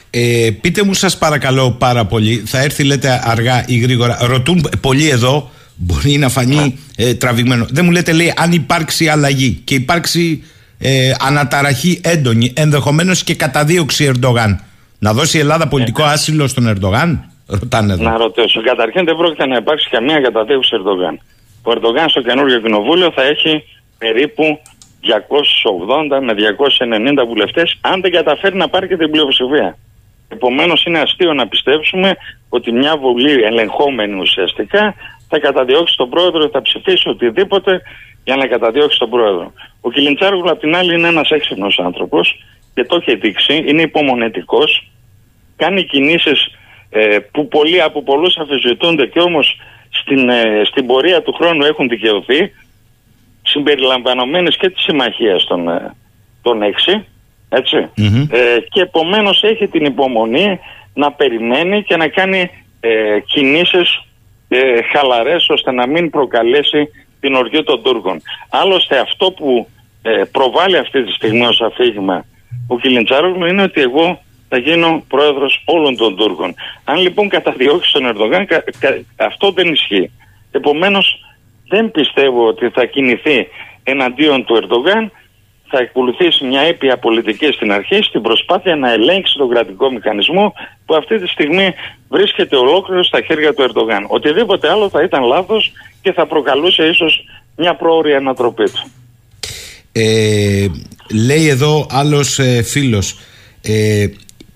Ε, 0.10 0.50
πείτε 0.62 0.84
μου 0.84 0.94
σας 0.94 1.18
παρακαλώ 1.18 1.72
πάρα 1.72 2.06
πολύ, 2.06 2.36
θα 2.46 2.60
έρθει 2.60 2.84
λέτε 2.84 3.22
αργά 3.24 3.64
ή 3.68 3.78
γρήγορα. 3.78 4.18
Ρωτούν 4.22 4.70
πολλοί 4.82 5.10
εδώ, 5.10 5.52
μπορεί 5.76 6.18
να 6.18 6.30
φανεί 6.30 6.80
ε, 6.96 7.14
τραβηγμένο. 7.14 7.66
Δεν 7.70 7.86
μου 7.86 7.92
λέτε 7.92 8.12
λέει 8.12 8.34
αν 8.38 8.52
υπάρξει 8.52 9.08
αλλαγή 9.08 9.62
και 9.64 9.76
υπάρξει 9.76 10.44
ε, 10.80 11.12
αναταραχή 11.20 12.02
έντονη, 12.04 12.54
ενδεχομένως 12.56 13.24
και 13.24 13.36
καταδίωξη 13.36 14.04
Ερντογάν. 14.06 14.64
Να 15.00 15.14
δώσει 15.14 15.38
η 15.38 15.40
Ελλάδα 15.40 15.68
πολιτικό 15.68 16.04
ε. 16.04 16.12
άσυλο 16.12 16.48
στον 16.48 16.68
Ερντογάν; 16.68 17.32
Ρωτάνε 17.48 17.94
εδώ. 17.94 18.04
Να 18.04 18.18
ρωτήσω. 18.18 18.62
Καταρχήν 18.62 19.06
δεν 19.06 19.16
πρόκειται 19.16 19.46
να 19.46 19.56
υπάρξει 19.56 19.90
καμία 19.90 20.20
καταδίωξη 20.22 20.70
Ερντογάν. 20.74 21.20
Ο 21.64 21.72
Ερντογάν 21.72 22.10
στο 22.10 22.22
καινούργιο 22.22 22.60
κοινοβούλιο 22.60 23.12
θα 23.12 23.24
έχει 23.24 23.64
περίπου 23.98 24.60
280 25.02 26.20
με 26.22 26.34
290 26.34 27.26
βουλευτές, 27.28 27.78
αν 27.82 28.02
δεν 28.02 28.12
καταφέρει 28.12 28.58
να 28.58 28.70
πάρει 28.70 28.88
και 28.88 28.98
την 28.98 29.12
πλειοψηφία. 29.12 29.78
Επομένως, 30.30 30.86
είναι 30.86 31.00
αστείο 31.00 31.34
να 31.34 31.48
πιστέψουμε 31.48 32.16
ότι 32.50 32.72
μια 32.72 32.98
βουλή 32.98 33.44
ελεγχόμενη 33.44 34.20
ουσιαστικά 34.20 34.96
θα 35.30 35.40
καταδιώξει 35.40 35.98
τον 35.98 36.10
πρόεδρο 36.10 36.44
ή 36.44 36.50
θα 36.50 36.62
ψηφίσει 36.62 37.10
οτιδήποτε 37.10 37.82
για 38.24 38.36
να 38.36 38.48
καταδιώξει 38.48 39.00
τον 39.00 39.10
πρόεδρο. 39.10 39.54
Ο 39.82 39.92
Κιλιντσάργου, 39.92 40.50
απ' 40.50 40.60
την 40.60 40.76
άλλη, 40.76 40.94
είναι 40.94 41.08
ένας 41.08 41.30
έξυπνος 41.30 41.80
άνθρωπος 41.80 42.46
και 42.74 42.84
το 42.84 42.96
έχει 42.96 43.16
δείξει, 43.16 43.64
είναι 43.68 43.82
υπομονετικός, 43.82 44.92
κάνει 45.56 45.84
κινήσεις 45.84 46.48
ε, 46.90 47.18
που 47.32 47.48
πολλοί 47.48 47.82
από 47.82 48.04
πολλούς 48.04 48.38
αφιζητούνται 48.38 49.06
και 49.06 49.20
όμως 49.20 49.60
στην, 49.90 50.30
ε, 50.30 50.62
στην 50.66 50.86
πορεία 50.86 51.22
του 51.22 51.34
χρόνου 51.34 51.66
έχουν 51.66 51.88
δικαιωθεί 51.88 52.52
συμπεριλαμβανομένες 53.42 54.58
και 54.58 54.70
της 54.70 54.84
συμμαχίας 54.84 55.46
των, 55.46 55.70
ε, 55.70 55.94
των 56.42 56.62
έξι 56.62 57.06
έτσι. 57.50 57.78
Ε, 58.32 58.60
και 58.70 58.82
επομένως 58.82 59.44
έχει 59.44 59.68
την 59.68 59.86
υπομονή 59.86 60.60
να 60.94 61.12
περιμένει 61.12 61.84
και 61.84 61.98
να 61.98 62.08
κάνει 62.08 62.50
ε, 62.80 63.20
κινήσεις 63.26 64.02
ε, 64.48 64.82
χαλαρές 64.82 65.50
ώστε 65.50 65.72
να 65.72 65.88
μην 65.88 66.10
προκαλέσει 66.10 66.90
την 67.20 67.36
οργή 67.36 67.64
των 67.64 67.84
Τούρκων. 67.84 68.22
Άλλωστε 68.50 69.00
αυτό 69.00 69.32
που 69.32 69.68
ε, 70.02 70.24
προβάλλει 70.32 70.78
αυτή 70.78 71.04
τη 71.04 71.12
στιγμή 71.12 71.46
ως 71.46 71.62
αφήγημα 71.62 72.26
ο 72.68 72.80
Κιλιντσάρογλου 72.80 73.46
είναι 73.46 73.62
ότι 73.62 73.82
εγώ 73.82 74.22
θα 74.50 74.58
γίνω 74.58 75.04
πρόεδρος 75.08 75.62
όλων 75.66 75.96
των 75.98 76.16
Τούρκων. 76.16 76.56
Αν 76.84 76.98
λοιπόν 76.98 77.30
καταδιώξει 77.30 77.92
τον 77.94 78.06
Ερδογάν 78.06 78.48
αυτό 79.16 79.52
δεν 79.52 79.74
ισχύει. 79.74 80.12
Επομένως 80.52 81.20
δεν 81.68 81.92
πιστεύω 81.92 82.48
ότι 82.48 82.70
θα 82.70 82.86
κινηθεί 82.86 83.48
εναντίον 83.84 84.46
του 84.46 84.56
Ερντογάν 84.56 85.12
θα 85.70 85.80
ακολουθήσει 85.80 86.46
μια 86.46 86.62
έπια 86.62 86.98
πολιτική 86.98 87.46
στην 87.52 87.72
αρχή 87.72 88.02
στην 88.04 88.22
προσπάθεια 88.22 88.76
να 88.76 88.92
ελέγξει 88.92 89.38
τον 89.38 89.50
κρατικό 89.50 89.92
μηχανισμό 89.92 90.54
που 90.86 90.96
αυτή 90.96 91.20
τη 91.20 91.28
στιγμή 91.28 91.74
βρίσκεται 92.10 92.56
ολόκληρο 92.56 93.04
στα 93.04 93.22
χέρια 93.22 93.54
του 93.54 93.62
Ερντογάν. 93.62 94.06
Οτιδήποτε 94.08 94.70
άλλο 94.70 94.90
θα 94.90 95.04
ήταν 95.04 95.24
λάθος 95.24 95.72
και 96.02 96.12
θα 96.12 96.26
προκαλούσε 96.26 96.84
ίσως 96.84 97.26
μια 97.56 97.76
πρόορη 97.76 98.16
ανατροπή 98.16 98.64
του. 98.64 98.92
Ε, 99.92 100.68
λέει 101.26 101.48
εδώ 101.48 101.88
άλλος 101.90 102.40
ε, 102.40 102.64
φίλος 102.64 103.20
ε, 103.62 104.08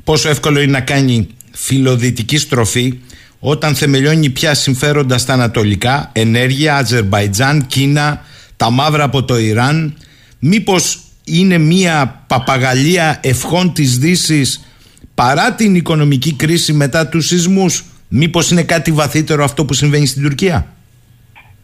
πόσο 0.03 0.29
εύκολο 0.29 0.59
είναι 0.59 0.71
να 0.71 0.81
κάνει 0.81 1.27
φιλοδυτική 1.51 2.37
στροφή 2.37 2.99
όταν 3.39 3.75
θεμελιώνει 3.75 4.29
πια 4.29 4.53
συμφέροντα 4.53 5.17
στα 5.17 5.33
ανατολικά, 5.33 6.09
ενέργεια, 6.13 6.75
Αζερβαϊτζάν, 6.75 7.67
Κίνα, 7.67 8.21
τα 8.57 8.69
μαύρα 8.69 9.03
από 9.03 9.23
το 9.23 9.37
Ιράν, 9.37 9.97
μήπως 10.39 10.99
είναι 11.23 11.57
μια 11.57 12.23
παπαγαλία 12.27 13.19
ευχών 13.23 13.73
της 13.73 13.97
δύσης 13.97 14.65
παρά 15.15 15.53
την 15.53 15.75
οικονομική 15.75 16.33
κρίση 16.33 16.73
μετά 16.73 17.07
τους 17.07 17.25
σεισμούς, 17.25 17.83
μήπως 18.07 18.51
είναι 18.51 18.63
κάτι 18.63 18.91
βαθύτερο 18.91 19.43
αυτό 19.43 19.65
που 19.65 19.73
συμβαίνει 19.73 20.05
στην 20.05 20.23
Τουρκία; 20.23 20.67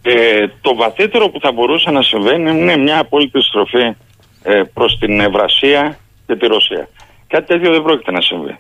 Ε, 0.02 0.48
το 0.62 0.76
βαθύτερο 0.76 1.30
που 1.30 1.40
θα 1.40 1.52
μπορούσε 1.52 1.92
να 1.92 2.02
συμβαίνει 2.02 2.52
είναι 2.52 2.78
μια 2.78 3.00
απόλυτη 3.00 3.42
στροφή 3.42 3.96
ε, 4.44 4.62
προς 4.74 4.98
την 5.00 5.20
Ευρασία 5.20 6.00
και 6.28 6.36
τη 6.36 6.48
Ρωσία. 6.48 6.90
Κάτι 7.28 7.46
τέτοιο 7.46 7.72
δεν 7.72 7.84
πρόκειται 7.84 8.12
να 8.12 8.22
συμβεί. 8.22 8.58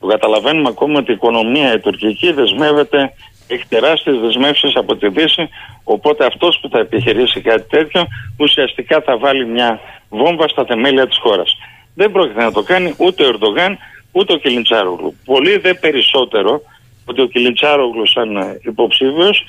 Το 0.00 0.06
καταλαβαίνουμε 0.06 0.68
ακόμα 0.68 0.98
ότι 0.98 1.10
η 1.10 1.14
οικονομία 1.14 1.74
η 1.74 1.80
τουρκική 1.80 2.32
δεσμεύεται, 2.32 3.12
έχει 3.48 3.64
τεράστιες 3.68 4.18
δεσμεύσεις 4.18 4.76
από 4.76 4.96
τη 4.96 5.08
Δύση. 5.08 5.48
Οπότε 5.84 6.26
αυτός 6.26 6.58
που 6.60 6.68
θα 6.68 6.78
επιχειρήσει 6.78 7.40
κάτι 7.40 7.68
τέτοιο 7.68 8.06
ουσιαστικά 8.38 9.00
θα 9.00 9.18
βάλει 9.18 9.46
μια 9.46 9.80
βόμβα 10.08 10.48
στα 10.48 10.64
θεμέλια 10.64 11.06
της 11.06 11.18
χώρας. 11.18 11.56
Δεν 11.94 12.12
πρόκειται 12.12 12.42
να 12.42 12.52
το 12.52 12.62
κάνει 12.62 12.94
ούτε 12.98 13.24
ο 13.24 13.28
Ερντογάν 13.28 13.78
ούτε 14.12 14.32
ο 14.32 14.36
Κιλιντσάρογλου. 14.36 15.14
Πολύ 15.24 15.58
δε 15.58 15.74
περισσότερο 15.74 16.60
ότι 17.04 17.20
ο 17.20 17.26
Κιλιντσάρογλου, 17.26 18.06
σαν 18.06 18.58
υποψήφιος 18.62 19.44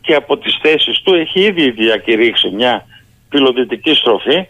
και 0.00 0.14
από 0.14 0.36
τις 0.36 0.58
θέσεις 0.62 1.00
του 1.00 1.14
έχει 1.14 1.40
ήδη 1.40 1.70
διακηρύξει 1.70 2.48
μια 2.48 2.86
πυλοδυτική 3.28 3.94
στροφή, 3.94 4.46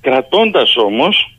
κρατώντας 0.00 0.76
όμως 0.76 1.35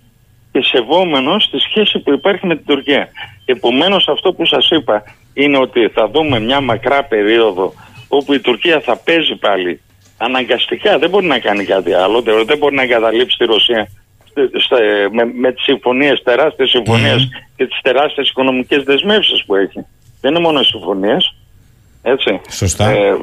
και 0.51 0.61
σεβόμενος 0.63 1.49
τη 1.49 1.59
σχέση 1.59 1.99
που 1.99 2.13
υπάρχει 2.13 2.45
με 2.47 2.55
την 2.55 2.65
Τουρκία. 2.65 3.07
Επομένως 3.45 4.07
αυτό 4.07 4.33
που 4.33 4.45
σας 4.45 4.69
είπα 4.69 5.03
είναι 5.33 5.57
ότι 5.57 5.87
θα 5.87 6.09
δούμε 6.09 6.39
μια 6.39 6.61
μακρά 6.61 7.03
περίοδο 7.03 7.73
όπου 8.07 8.33
η 8.33 8.39
Τουρκία 8.39 8.79
θα 8.79 8.97
παίζει 8.97 9.35
πάλι 9.35 9.81
αναγκαστικά, 10.17 10.97
δεν 10.99 11.09
μπορεί 11.09 11.25
να 11.25 11.39
κάνει 11.39 11.63
κάτι 11.63 11.93
άλλο, 11.93 12.21
δεν 12.21 12.57
μπορεί 12.57 12.75
να 12.75 12.81
εγκαταλείψει 12.81 13.37
τη 13.37 13.45
Ρωσία 13.45 13.87
με, 15.11 15.25
με 15.33 15.51
τις 15.51 15.63
συμφωνίες, 15.63 16.21
τεράστιες 16.23 16.71
και 17.55 17.65
τις 17.65 17.79
τεράστιες 17.81 18.29
οικονομικές 18.29 18.83
δεσμεύσεις 18.83 19.45
που 19.45 19.55
έχει. 19.55 19.85
Δεν 20.21 20.31
είναι 20.31 20.39
μόνο 20.39 20.59
οι 20.59 20.63
συμφωνίες, 20.63 21.35
έτσι. 22.01 22.41
Σωστά. 22.49 22.89
Ε, 22.89 23.17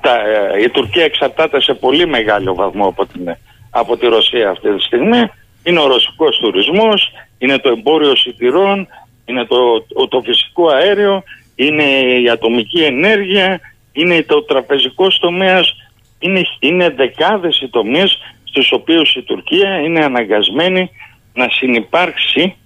τα, 0.00 0.14
ε, 0.54 0.62
η 0.62 0.68
Τουρκία 0.68 1.04
εξαρτάται 1.04 1.60
σε 1.60 1.74
πολύ 1.74 2.06
μεγάλο 2.06 2.54
βαθμό 2.54 2.86
από, 2.86 3.06
την, 3.06 3.36
από 3.70 3.96
τη 3.96 4.06
Ρωσία 4.06 4.50
αυτή 4.50 4.74
τη 4.74 4.82
στιγμή. 4.82 5.30
Είναι 5.64 5.80
ο 5.80 5.86
ρωσικός 5.86 6.38
τουρισμός, 6.38 7.10
είναι 7.38 7.58
το 7.58 7.68
εμπόριο 7.68 8.16
σιτηρών, 8.16 8.88
είναι 9.24 9.44
το, 9.44 9.86
το, 10.08 10.22
φυσικό 10.24 10.68
αέριο, 10.68 11.22
είναι 11.54 11.82
η 12.22 12.28
ατομική 12.30 12.82
ενέργεια, 12.82 13.60
είναι 13.92 14.22
το 14.22 14.42
τραπεζικός 14.42 15.18
τομέας, 15.18 15.76
είναι, 16.18 16.42
είναι 16.60 16.88
δεκάδες 16.88 17.60
οι 17.60 17.68
τομείς 17.68 18.18
στους 18.44 18.72
οποίους 18.72 19.14
η 19.14 19.22
Τουρκία 19.22 19.80
είναι 19.80 20.04
αναγκασμένη 20.04 20.90
να 21.34 21.48
συνυπάρξει 21.50 22.56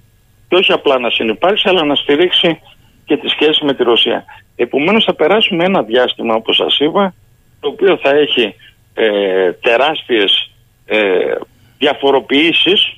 και 0.48 0.56
όχι 0.56 0.72
απλά 0.72 0.98
να 0.98 1.10
συνυπάρξει 1.10 1.68
αλλά 1.68 1.84
να 1.84 1.94
στηρίξει 1.94 2.60
και 3.04 3.16
τη 3.16 3.28
σχέση 3.28 3.64
με 3.64 3.74
τη 3.74 3.82
Ρωσία. 3.82 4.24
Επομένως 4.56 5.04
θα 5.04 5.14
περάσουμε 5.14 5.64
ένα 5.64 5.82
διάστημα 5.82 6.34
όπως 6.34 6.56
σας 6.56 6.78
είπα 6.78 7.14
το 7.60 7.68
οποίο 7.68 7.98
θα 8.02 8.10
έχει 8.10 8.54
ε, 8.94 9.52
τεράστιες 9.52 10.50
ε, 10.86 11.34
διαφοροποιήσεις 11.78 12.96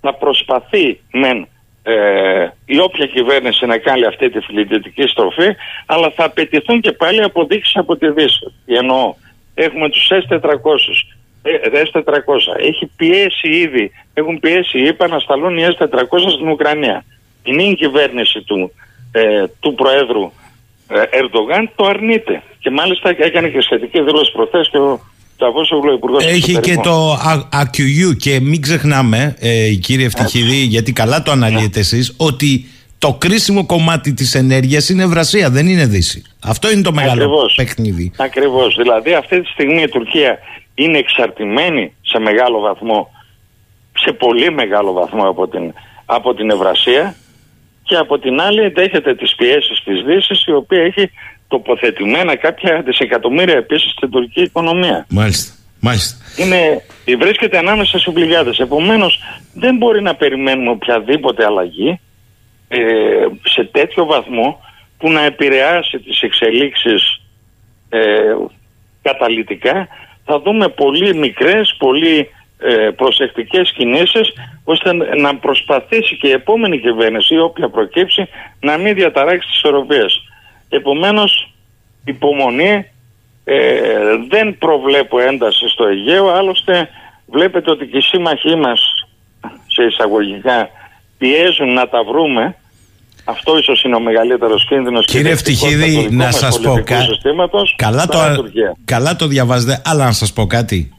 θα 0.00 0.14
προσπαθεί 0.14 1.00
μεν 1.12 1.48
ε, 1.86 2.48
η 2.64 2.78
όποια 2.80 3.06
κυβέρνηση 3.06 3.66
να 3.66 3.78
κάνει 3.78 4.04
αυτή 4.04 4.30
τη 4.30 4.40
φιλιδητική 4.40 5.06
στροφή, 5.06 5.54
αλλά 5.86 6.10
θα 6.10 6.24
απαιτηθούν 6.24 6.80
και 6.80 6.92
πάλι 6.92 7.22
αποδείξεις 7.22 7.76
από 7.76 7.96
τη 7.96 8.10
Δύση. 8.10 8.52
Εννοώ, 8.66 9.14
έχουμε 9.54 9.88
τους 9.88 10.10
S400. 10.10 10.50
Ε, 11.42 11.82
S400. 11.92 12.58
Έχει 12.58 12.90
πιέσει 12.96 13.48
ήδη, 13.48 13.90
έχουν 14.14 14.40
πιέσει, 14.40 14.78
είπα 14.78 15.08
να 15.08 15.18
σταλούν 15.18 15.58
οι 15.58 15.64
S400 15.78 16.30
στην 16.36 16.48
Ουκρανία. 16.48 17.04
Η 17.42 17.52
νέα 17.52 17.72
κυβέρνηση 17.72 18.42
του, 18.42 18.72
ε, 19.12 19.44
του 19.60 19.74
Προέδρου 19.74 20.32
ε, 20.88 21.02
Ερντογάν 21.18 21.70
το 21.76 21.84
αρνείται. 21.84 22.42
Και 22.58 22.70
μάλιστα 22.70 23.14
έκανε 23.18 23.48
και 23.48 23.60
σχετική 23.60 24.02
δήλωση 24.02 24.32
προχθές 24.32 24.68
και 24.70 24.78
ο 24.78 25.00
έχει 26.28 26.60
και 26.60 26.76
το 26.82 27.18
AQU 27.52 28.16
και 28.16 28.40
μην 28.40 28.62
ξεχνάμε, 28.62 29.36
ε, 29.38 29.74
κύριε 29.74 30.06
Ευτυχίδη, 30.06 30.56
γιατί 30.56 30.92
καλά 30.92 31.22
το 31.22 31.30
αναλύετε 31.30 31.80
εσείς, 31.80 32.14
ότι 32.16 32.66
το 32.98 33.14
κρίσιμο 33.14 33.66
κομμάτι 33.66 34.14
της 34.14 34.34
ενέργειας 34.34 34.88
είναι 34.88 35.02
Ευρασία, 35.02 35.50
δεν 35.50 35.66
είναι 35.66 35.86
Δύση. 35.86 36.22
Αυτό 36.44 36.70
είναι 36.70 36.82
το 36.82 36.92
μεγάλο 36.92 37.12
Ακριβώς. 37.12 37.54
παιχνίδι. 37.54 38.12
Ακριβώς. 38.16 38.74
Δηλαδή, 38.74 39.14
αυτή 39.14 39.40
τη 39.40 39.48
στιγμή 39.48 39.82
η 39.82 39.88
Τουρκία 39.88 40.38
είναι 40.74 40.98
εξαρτημένη 40.98 41.92
σε 42.02 42.18
μεγάλο 42.18 42.60
βαθμό, 42.60 43.10
σε 43.92 44.12
πολύ 44.12 44.50
μεγάλο 44.50 44.92
βαθμό 44.92 45.28
από 45.28 45.48
την, 45.48 45.72
από 46.04 46.34
την 46.34 46.50
Ευρασία 46.50 47.16
και 47.82 47.96
από 47.96 48.18
την 48.18 48.40
άλλη 48.40 48.68
δέχεται 48.68 49.14
τις 49.14 49.34
πιέσεις 49.34 49.82
της 49.84 50.02
Δύσης 50.02 50.44
η 50.46 50.52
οποία 50.52 50.82
έχει 50.82 51.10
τοποθετημένα 51.48 52.36
κάποια 52.36 52.82
δισεκατομμύρια 52.84 53.56
επίσης 53.56 53.90
στην 53.90 54.10
τουρκική 54.10 54.42
οικονομία. 54.42 55.06
Μάλιστα. 55.08 55.52
Μάλιστα. 55.80 56.16
Είναι, 56.36 56.82
βρίσκεται 57.18 57.58
ανάμεσα 57.58 57.98
σε 57.98 58.10
πληγάδες. 58.10 58.58
Επομένως 58.58 59.18
δεν 59.54 59.76
μπορεί 59.76 60.02
να 60.02 60.14
περιμένουμε 60.14 60.70
οποιαδήποτε 60.70 61.44
αλλαγή 61.44 62.00
ε, 62.68 62.78
σε 63.42 63.64
τέτοιο 63.64 64.04
βαθμό 64.04 64.60
που 64.98 65.10
να 65.10 65.24
επηρεάσει 65.24 65.98
τις 65.98 66.20
εξελίξεις 66.20 67.20
ε, 67.88 68.00
καταλυτικά 69.02 69.88
θα 70.24 70.40
δούμε 70.40 70.68
πολύ 70.68 71.14
μικρές, 71.14 71.74
πολύ 71.78 72.28
ε, 72.58 72.90
προσεκτικές 72.96 73.72
κινήσεις 73.72 74.32
ώστε 74.64 74.92
να 74.92 75.36
προσπαθήσει 75.36 76.16
και 76.16 76.28
η 76.28 76.30
επόμενη 76.30 76.78
κυβέρνηση 76.78 77.34
ή 77.34 77.38
όποια 77.38 77.68
προκύψει 77.68 78.28
να 78.60 78.78
μην 78.78 78.94
διαταράξει 78.94 79.48
τις 79.48 79.56
ισορροπίες. 79.56 80.22
Επομένως 80.76 81.54
υπομονή 82.04 82.86
ε, 83.44 83.56
δεν 84.28 84.58
προβλέπω 84.58 85.18
ένταση 85.20 85.68
στο 85.68 85.84
Αιγαίο 85.86 86.28
άλλωστε 86.28 86.88
βλέπετε 87.26 87.70
ότι 87.70 87.86
και 87.86 87.96
οι 87.96 88.00
σύμμαχοί 88.00 88.54
μας 88.56 88.80
σε 89.66 89.82
εισαγωγικά 89.82 90.68
πιέζουν 91.18 91.72
να 91.72 91.88
τα 91.88 92.04
βρούμε 92.04 92.56
αυτό 93.24 93.58
ίσως 93.58 93.82
είναι 93.82 93.96
ο 93.96 94.00
μεγαλύτερος 94.00 94.66
κίνδυνος. 94.68 95.06
Κύριε 95.06 95.32
Ευτυχίδη, 95.32 96.08
να 96.10 96.30
σας 96.30 96.60
πω 96.60 96.82
κάτι. 96.84 97.06
Καλά, 97.76 98.06
το, 98.06 98.18
καλά 98.84 99.16
το 99.16 99.26
διαβάζετε, 99.26 99.82
αλλά 99.84 100.04
να 100.04 100.12
σας 100.12 100.32
πω 100.32 100.46
κάτι. 100.46 100.92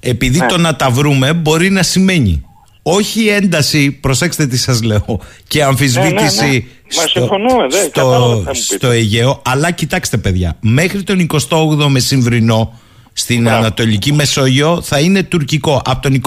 Επειδή 0.00 0.38
ναι. 0.38 0.46
το 0.46 0.58
να 0.58 0.76
τα 0.76 0.90
βρούμε 0.90 1.32
μπορεί 1.32 1.70
να 1.70 1.82
σημαίνει 1.82 2.49
όχι 2.90 3.28
ένταση, 3.28 3.90
προσέξτε 3.90 4.46
τι 4.46 4.56
σας 4.56 4.82
λέω, 4.82 5.20
και 5.48 5.62
αμφισβήτηση 5.62 6.66
ναι, 7.14 7.36
ναι, 7.38 7.66
ναι. 7.66 7.80
στο, 7.88 8.44
στο, 8.52 8.90
Αιγαίο, 8.90 9.42
αλλά 9.44 9.70
κοιτάξτε 9.70 10.16
παιδιά, 10.16 10.56
μέχρι 10.60 11.02
τον 11.02 11.26
28ο 11.50 11.86
μεσημβρινό 11.88 12.80
στην 13.12 13.48
Ανατολική 13.48 14.12
Μεσόγειο 14.12 14.80
θα 14.82 15.00
είναι 15.00 15.22
τουρκικό. 15.22 15.82
Από 15.84 16.02
τον 16.02 16.20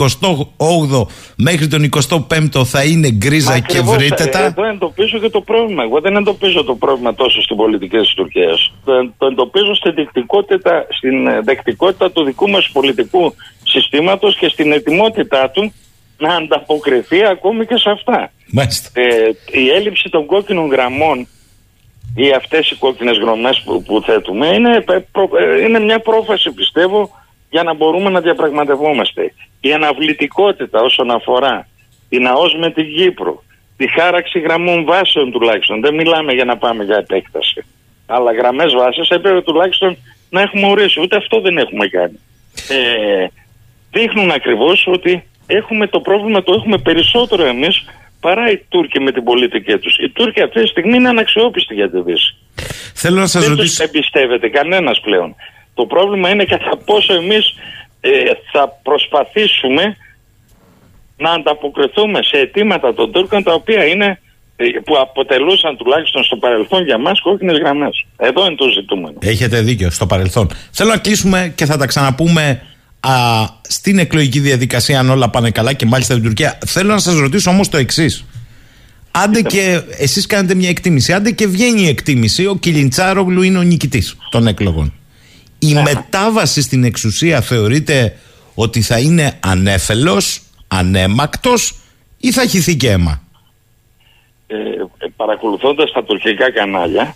28ο 0.58 1.08
μέχρι 1.36 1.68
τον 1.68 1.90
25ο 2.10 2.66
θα 2.66 2.84
είναι 2.84 3.12
γκρίζα 3.12 3.60
και 3.60 3.82
βρύτετα. 3.82 4.40
Ε, 4.44 4.46
εδώ 4.46 4.66
εντοπίζω 4.66 5.20
και 5.20 5.30
το 5.30 5.42
πρόβλημα. 5.42 5.84
Εγώ 5.84 6.00
δεν 6.02 6.16
εντοπίζω 6.16 6.64
το 6.64 6.76
πρόβλημα 6.76 7.14
τόσο 7.14 7.42
στην 7.42 7.56
πολιτική 7.56 7.98
τη 7.98 8.14
Τουρκία. 8.16 8.58
Το, 8.86 9.12
το 9.18 9.26
εντοπίζω 9.26 9.76
στην 9.76 9.94
δεκτικότητα, 9.94 10.86
στην 10.90 11.44
δεκτικότητα 11.44 12.12
του 12.12 12.24
δικού 12.24 12.50
μας 12.50 12.70
πολιτικού 12.74 13.36
συστήματος 13.64 14.38
και 14.38 14.48
στην 14.48 14.72
ετοιμότητά 14.72 15.50
του 15.50 15.74
να 16.18 16.36
ανταποκριθεί 16.36 17.26
ακόμη 17.26 17.66
και 17.66 17.78
σε 17.78 17.90
αυτά. 17.90 18.32
Ε, 18.94 19.30
η 19.52 19.70
έλλειψη 19.70 20.10
των 20.10 20.26
κόκκινων 20.26 20.70
γραμμών 20.70 21.28
ή 22.16 22.32
αυτές 22.32 22.72
οι 22.72 22.76
κόκκινες 22.76 23.18
γραμμές 23.18 23.62
που, 23.66 23.84
που 23.84 24.02
θέτουμε 24.02 24.48
είναι, 24.48 24.84
ε, 24.88 24.96
ε, 24.96 25.62
είναι 25.62 25.80
μια 25.80 26.00
πρόφαση 26.00 26.52
πιστεύω 26.52 27.10
για 27.50 27.64
να 27.64 27.74
μπορούμε 27.74 28.10
να 28.10 28.22
διαπραγματευόμαστε. 28.22 29.34
Η 29.62 29.74
αναβλητικότητα 29.74 30.82
όσον 30.82 31.12
αφορά 31.12 31.68
την 32.10 32.28
ΑΟΣ 32.28 32.56
με 32.56 32.72
την 32.72 32.96
Κύπρο, 32.96 33.44
τη 33.78 33.88
χάραξη 33.92 34.40
γραμμών 34.40 34.86
βάσεων 34.86 35.32
τουλάχιστον, 35.32 35.82
δεν 35.82 35.94
μιλάμε 35.94 36.34
για 36.34 36.46
να 36.46 36.58
πάμε 36.58 36.84
για 36.84 36.98
επέκταση, 36.98 37.66
αλλά 38.06 38.32
γραμμές 38.32 38.74
βάσης 38.74 39.10
έπρεπε 39.10 39.42
τουλάχιστον 39.42 39.98
να 40.30 40.42
έχουμε 40.42 40.68
ορίσει, 40.68 41.02
ούτε 41.02 41.16
αυτό 41.16 41.42
δεν 41.42 41.58
έχουμε 41.58 41.88
κάνει. 41.88 42.20
Ε, 42.70 43.26
δείχνουν 43.92 44.32
ακριβώς 44.32 44.88
ότι 44.88 45.24
έχουμε 45.46 45.88
το 45.88 46.00
πρόβλημα, 46.00 46.44
το 46.44 46.54
έχουμε 46.54 46.78
περισσότερο 46.78 47.46
εμείς 47.46 47.86
παρά 48.20 48.52
οι 48.52 48.58
Τούρκοι 48.70 49.00
με 49.00 49.12
την 49.12 49.24
πολιτική 49.24 49.78
τους. 49.78 49.98
Οι 49.98 50.10
Τούρκοι 50.10 50.42
αυτή 50.42 50.62
τη 50.62 50.68
στιγμή 50.68 50.96
είναι 50.96 51.10
αναξιόπιστοι 51.10 51.74
για 51.74 51.90
τη 51.90 52.02
Δύση. 52.02 52.36
Θέλω 52.94 53.20
να 53.20 53.28
σας 53.28 53.48
ρωτήσω. 53.48 53.76
Δεν 53.78 53.88
εμπιστεύεται 53.88 54.50
κανένας 54.50 55.00
πλέον. 55.00 55.36
Το 55.74 55.86
πρόβλημα 55.86 56.30
είναι 56.30 56.46
κατά 56.46 56.78
πόσο 56.86 57.14
εμείς 57.14 57.54
ε, 58.02 58.10
θα 58.52 58.80
προσπαθήσουμε 58.84 59.98
να 61.18 61.32
ανταποκριθούμε 61.32 62.20
σε 62.24 62.38
αιτήματα 62.38 62.94
των 62.94 63.12
Τούρκων 63.12 63.44
τα 63.44 63.54
οποία 63.54 63.86
είναι 63.86 64.20
ε, 64.56 64.66
που 64.86 64.98
αποτελούσαν 64.98 65.78
τουλάχιστον 65.78 66.24
στο 66.24 66.36
παρελθόν 66.36 66.84
για 66.84 66.98
μας 66.98 67.22
κόκκινες 67.22 67.58
γραμμές. 67.58 68.06
Εδώ 68.18 68.46
είναι 68.46 68.56
το 68.56 68.70
ζητούμενο. 68.70 69.18
Έχετε 69.22 69.62
δίκιο 69.62 69.90
στο 69.90 70.06
παρελθόν. 70.06 70.48
Θέλω 70.72 70.90
να 70.90 70.98
κλείσουμε 70.98 71.54
και 71.56 71.66
θα 71.66 71.78
τα 71.78 71.86
ξαναπούμε 71.86 72.62
α, 73.08 73.46
στην 73.62 74.00
εκλογική 74.00 74.40
διαδικασία 74.40 75.00
αν 75.00 75.10
όλα 75.10 75.30
πάνε 75.30 75.52
καλά 75.52 75.74
και 75.74 75.86
μάλιστα 75.86 76.14
στην 76.14 76.26
Τουρκία. 76.26 76.58
Θέλω 76.66 76.94
να 76.94 77.00
σας 77.00 77.16
ρωτήσω 77.16 77.50
όμως 77.50 77.70
το 77.70 77.78
εξής. 77.78 78.26
Άντε 79.12 79.42
και 79.42 79.82
εσείς 79.98 80.26
κάνετε 80.26 80.56
μια 80.56 80.70
εκτίμηση, 80.70 81.14
άντε 81.14 81.32
και 81.32 81.48
βγαίνει 81.48 81.82
η 81.82 81.88
εκτίμηση, 81.88 82.46
ο 82.46 82.56
Κιλιντσάρογλου 82.56 83.42
είναι 83.42 83.58
ο 83.58 83.62
νικητής 83.62 84.18
των 84.30 84.48
εκλογών. 84.48 84.94
Η 85.60 85.74
μετάβαση 85.74 86.62
στην 86.62 86.84
εξουσία 86.84 87.42
θεωρείτε 87.42 88.18
ότι 88.54 88.82
θα 88.82 89.00
είναι 89.00 89.38
ανέφελος, 89.40 90.42
ανέμακτος 90.68 91.76
ή 92.18 92.32
θα 92.32 92.46
χυθεί 92.46 92.76
και 92.76 92.92
αίμα; 92.92 93.22
Ε, 94.48 94.56
παρακολουθώντας 95.16 95.92
τα 95.92 96.04
τουρκικά 96.04 96.52
κανάλια 96.52 97.16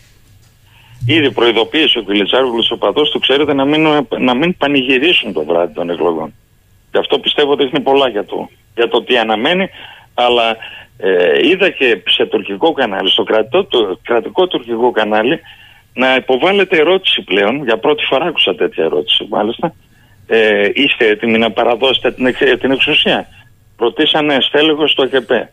Ήδη 1.08 1.32
προειδοποίησε 1.32 2.00
ο 2.00 2.02
Κιλιτσάρογλου 2.02 2.64
ο 2.70 2.78
παδό 2.78 3.02
του, 3.02 3.20
ξέρετε, 3.20 3.54
να 3.54 3.66
μην, 3.66 3.88
να 4.20 4.36
μην 4.36 4.58
πανηγυρίσουν 4.58 5.34
το 5.34 5.44
βράδυ 5.46 5.74
των 5.74 5.90
εκλογών. 5.90 6.34
Γι' 6.92 6.98
αυτό 6.98 7.20
πιστεύω 7.20 7.52
ότι 7.52 7.64
είναι 7.64 7.80
πολλά 7.80 8.10
για 8.10 8.26
το, 8.26 8.50
για 8.76 8.88
το 8.88 9.04
τι 9.04 9.18
αναμένει. 9.18 9.70
Αλλά 10.14 10.58
ε, 10.98 11.48
είδα 11.48 11.70
και 11.70 12.02
σε 12.06 12.26
τουρκικό 12.26 12.72
κανάλι, 12.72 13.10
στο 13.10 13.24
κρατικό, 13.24 13.64
το, 13.64 14.00
κρατικό 14.04 14.48
τουρκικό 14.48 14.92
κανάλι, 14.92 15.40
να 15.94 16.16
υποβάλλεται 16.16 16.78
ερώτηση 16.78 17.22
πλέον. 17.22 17.64
Για 17.64 17.78
πρώτη 17.78 18.06
φορά 18.06 18.26
άκουσα 18.26 18.56
τέτοια 18.56 18.84
ερώτηση, 18.84 19.26
μάλιστα. 19.30 19.76
Ε, 20.28 20.70
είστε 20.74 21.08
έτοιμοι 21.08 21.38
να 21.38 21.52
παραδώσετε 21.52 22.12
την, 22.12 22.36
την 22.60 22.72
εξουσία; 22.72 23.28
Ρωτήσανε 23.78 24.38
στέλεγο 24.42 24.88
στο 24.88 25.04
ΕΚΕΠΕ. 25.04 25.52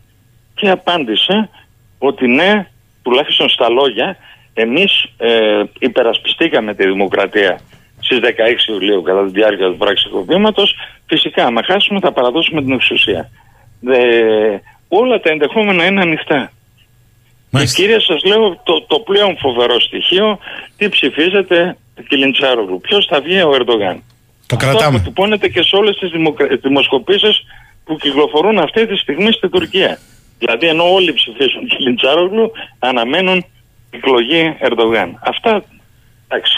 Και 0.55 0.69
απάντησε 0.69 1.49
ότι 1.97 2.27
ναι, 2.27 2.67
τουλάχιστον 3.03 3.49
στα 3.49 3.69
λόγια, 3.69 4.17
εμείς 4.57 5.05
ε, 5.17 5.63
υπερασπιστήκαμε 5.79 6.73
τη 6.73 6.85
δημοκρατία 6.85 7.59
στις 7.99 8.19
16 8.21 8.69
Ιουλίου 8.69 9.01
κατά 9.01 9.25
τη 9.25 9.31
διάρκεια 9.31 9.67
του 9.67 9.77
πραξικοπήματος. 9.77 10.75
Φυσικά, 11.07 11.45
άμα 11.45 11.63
χάσουμε 11.63 11.99
θα 11.99 12.11
παραδώσουμε 12.11 12.61
την 12.61 12.71
εξουσία. 12.71 13.29
όλα 14.87 15.19
τα 15.19 15.29
ενδεχόμενα 15.29 15.85
είναι 15.85 16.01
ανοιχτά. 16.01 16.51
Και 17.51 17.65
κύριε 17.65 17.99
σας 17.99 18.23
λέω 18.23 18.61
το, 18.63 18.81
το 18.81 18.99
πλέον 18.99 19.37
φοβερό 19.37 19.79
στοιχείο 19.79 20.39
τι 20.77 20.89
ψηφίζετε 20.89 21.77
Κιλιντσάρογλου. 22.07 22.81
Ποιος 22.81 23.05
θα 23.05 23.21
βγει 23.21 23.41
ο 23.41 23.53
Ερντογάν. 23.53 24.03
Το 24.45 24.55
κρατάμε. 24.55 24.97
Αυτό 24.97 25.11
που 25.11 25.49
και 25.51 25.61
σε 25.61 25.75
όλες 25.75 25.97
τις 25.97 26.09
δημοκρα... 26.09 26.47
δημοσκοπήσεις 26.61 27.43
που 27.83 27.95
κυκλοφορούν 27.95 28.57
αυτή 28.57 28.87
τη 28.87 28.95
στιγμή 28.95 29.31
στην 29.31 29.49
Τουρκία. 29.49 29.99
Δηλαδή 30.37 30.67
ενώ 30.67 30.93
όλοι 30.93 31.13
ψηφίζουν 31.13 31.67
Κιλιντσάρογλου 31.67 32.51
αναμένουν 32.79 33.45
εκλογή 33.95 34.55
Ερντογάν. 34.59 35.19
Αυτά, 35.23 35.63
εντάξει. 36.27 36.55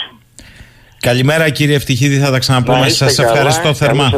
Καλημέρα 0.99 1.49
κύριε 1.49 1.75
Ευτυχίδη, 1.75 2.17
θα 2.17 2.31
τα 2.31 2.39
ξαναπούμε. 2.39 2.89
Σας 2.89 3.19
ευχαριστώ 3.19 3.73
θερμά. 3.73 4.11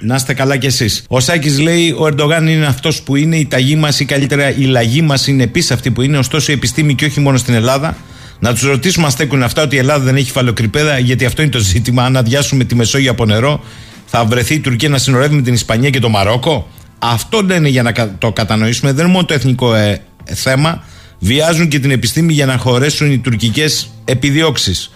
Να 0.00 0.14
είστε 0.14 0.34
καλά 0.34 0.56
κι 0.56 0.66
εσείς. 0.66 1.04
Ο 1.08 1.20
Σάκης 1.20 1.60
λέει: 1.60 1.94
Ο 1.98 2.06
Ερντογάν 2.06 2.48
είναι 2.48 2.66
αυτός 2.66 3.02
που 3.02 3.16
είναι, 3.16 3.36
η 3.36 3.46
ταγή 3.46 3.76
μας 3.76 4.00
ή 4.00 4.04
καλύτερα 4.04 4.56
η 4.56 4.62
λαγή 4.62 5.02
μας 5.02 5.26
είναι 5.26 5.42
επίσης 5.42 5.70
αυτή 5.70 5.90
που 5.90 6.02
είναι. 6.02 6.18
Ωστόσο 6.18 6.52
η 6.52 6.54
επιστήμη 6.54 6.94
και 6.94 7.04
όχι 7.04 7.20
μόνο 7.20 7.36
στην 7.36 7.54
Ελλάδα. 7.54 7.96
Να 8.38 8.52
τους 8.52 8.62
ρωτήσουμε 8.62 9.04
αν 9.04 9.10
στέκουν 9.10 9.42
αυτά 9.42 9.62
ότι 9.62 9.76
η 9.76 9.78
Ελλάδα 9.78 10.04
δεν 10.04 10.16
έχει 10.16 10.30
φαλοκρηπέδα, 10.30 10.98
γιατί 10.98 11.24
αυτό 11.24 11.42
είναι 11.42 11.50
το 11.50 11.58
ζήτημα. 11.58 12.04
Αν 12.04 12.16
αδειάσουμε 12.16 12.64
τη 12.64 12.74
Μεσόγειο 12.74 13.10
από 13.10 13.24
νερό, 13.24 13.60
θα 14.06 14.24
βρεθεί 14.24 14.54
η 14.54 14.60
Τουρκία 14.60 14.88
να 14.88 14.98
συνορεύει 14.98 15.34
με 15.34 15.42
την 15.42 15.54
Ισπανία 15.54 15.90
και 15.90 15.98
το 15.98 16.08
Μαρόκο. 16.08 16.68
Αυτό 16.98 17.40
λένε 17.40 17.68
για 17.68 17.82
να 17.82 17.92
το 18.18 18.32
κατανοήσουμε. 18.32 18.92
Δεν 18.92 19.04
είναι 19.04 19.12
μόνο 19.12 19.26
το 19.26 19.34
εθνικό 19.34 19.74
ε, 19.74 20.02
θέμα 20.24 20.84
βιάζουν 21.24 21.68
και 21.68 21.78
την 21.78 21.90
επιστήμη 21.90 22.32
για 22.32 22.46
να 22.46 22.56
χωρέσουν 22.56 23.12
οι 23.12 23.18
τουρκικές 23.18 23.90
επιδιώξεις. 24.04 24.90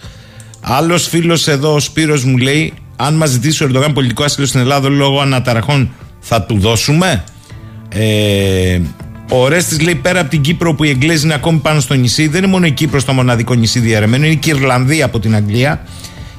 Άλλος 0.61 1.07
φίλος 1.07 1.47
εδώ, 1.47 1.73
ο 1.73 1.79
Σπύρος 1.79 2.23
μου 2.23 2.37
λέει, 2.37 2.73
αν 2.95 3.13
μας 3.13 3.29
ζητήσει 3.29 3.63
ο 3.63 3.69
Ερντογάν 3.69 3.93
πολιτικό 3.93 4.23
άσυλο 4.23 4.45
στην 4.45 4.59
Ελλάδα 4.59 4.89
λόγω 4.89 5.21
αναταραχών, 5.21 5.91
θα 6.19 6.41
του 6.41 6.59
δώσουμε; 6.59 7.23
Ε, 7.89 8.79
ο 9.29 9.47
Ρέστης 9.47 9.81
λέει 9.81 9.95
πέρα 9.95 10.19
από 10.19 10.29
την 10.29 10.41
Κύπρο 10.41 10.75
που 10.75 10.83
οι 10.83 10.89
Εγγλέζοι 10.89 11.25
είναι 11.25 11.33
ακόμη 11.33 11.57
πάνω 11.57 11.79
στο 11.79 11.93
νησί, 11.93 12.27
δεν 12.27 12.43
είναι 12.43 12.51
μόνο 12.51 12.65
η 12.65 12.71
Κύπρος 12.71 13.05
το 13.05 13.13
μοναδικό 13.13 13.53
νησί 13.53 13.79
διαρρεμένο, 13.79 14.25
είναι 14.25 14.35
και 14.35 14.49
η 14.49 14.53
Ιρλανδία 14.55 15.05
από 15.05 15.19
την 15.19 15.35
Αγγλία. 15.35 15.83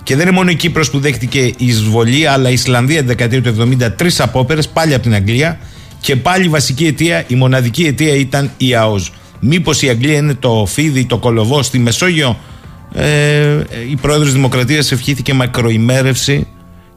Και 0.02 0.16
δεν 0.16 0.26
είναι 0.26 0.36
μόνο 0.36 0.50
η 0.50 0.54
Κύπρος 0.54 0.90
που 0.90 0.98
δέχτηκε 0.98 1.40
η 1.40 1.54
εισβολή, 1.56 2.26
αλλά 2.26 2.50
η 2.50 2.52
Ισλανδία 2.52 3.00
τη 3.00 3.06
δεκαετία 3.06 3.42
του 3.42 3.48
70, 3.48 3.90
τρεις 3.96 4.20
απόπερες 4.20 4.68
πάλι 4.68 4.94
από 4.94 5.02
την 5.02 5.14
Αγγλία. 5.14 5.58
Και 6.00 6.16
πάλι 6.16 6.44
η 6.44 6.48
βασική 6.48 6.86
αιτία, 6.86 7.24
η 7.26 7.34
μοναδική 7.34 7.84
αιτία 7.84 8.14
ήταν 8.14 8.50
η 8.56 8.74
ΑΟΣ. 8.74 9.12
Μήπως 9.40 9.82
η 9.82 9.88
Αγγλία 9.88 10.16
είναι 10.16 10.34
το 10.34 10.64
φίδι, 10.68 11.04
το 11.04 11.18
κολοβό 11.18 11.62
στη 11.62 11.78
Μεσόγειο; 11.78 12.38
Ε, 12.92 13.62
η 13.90 13.96
πρόεδρος 14.00 14.32
Δημοκρατίας 14.32 14.92
ευχήθηκε 14.92 15.34
μακροημέρευση 15.34 16.46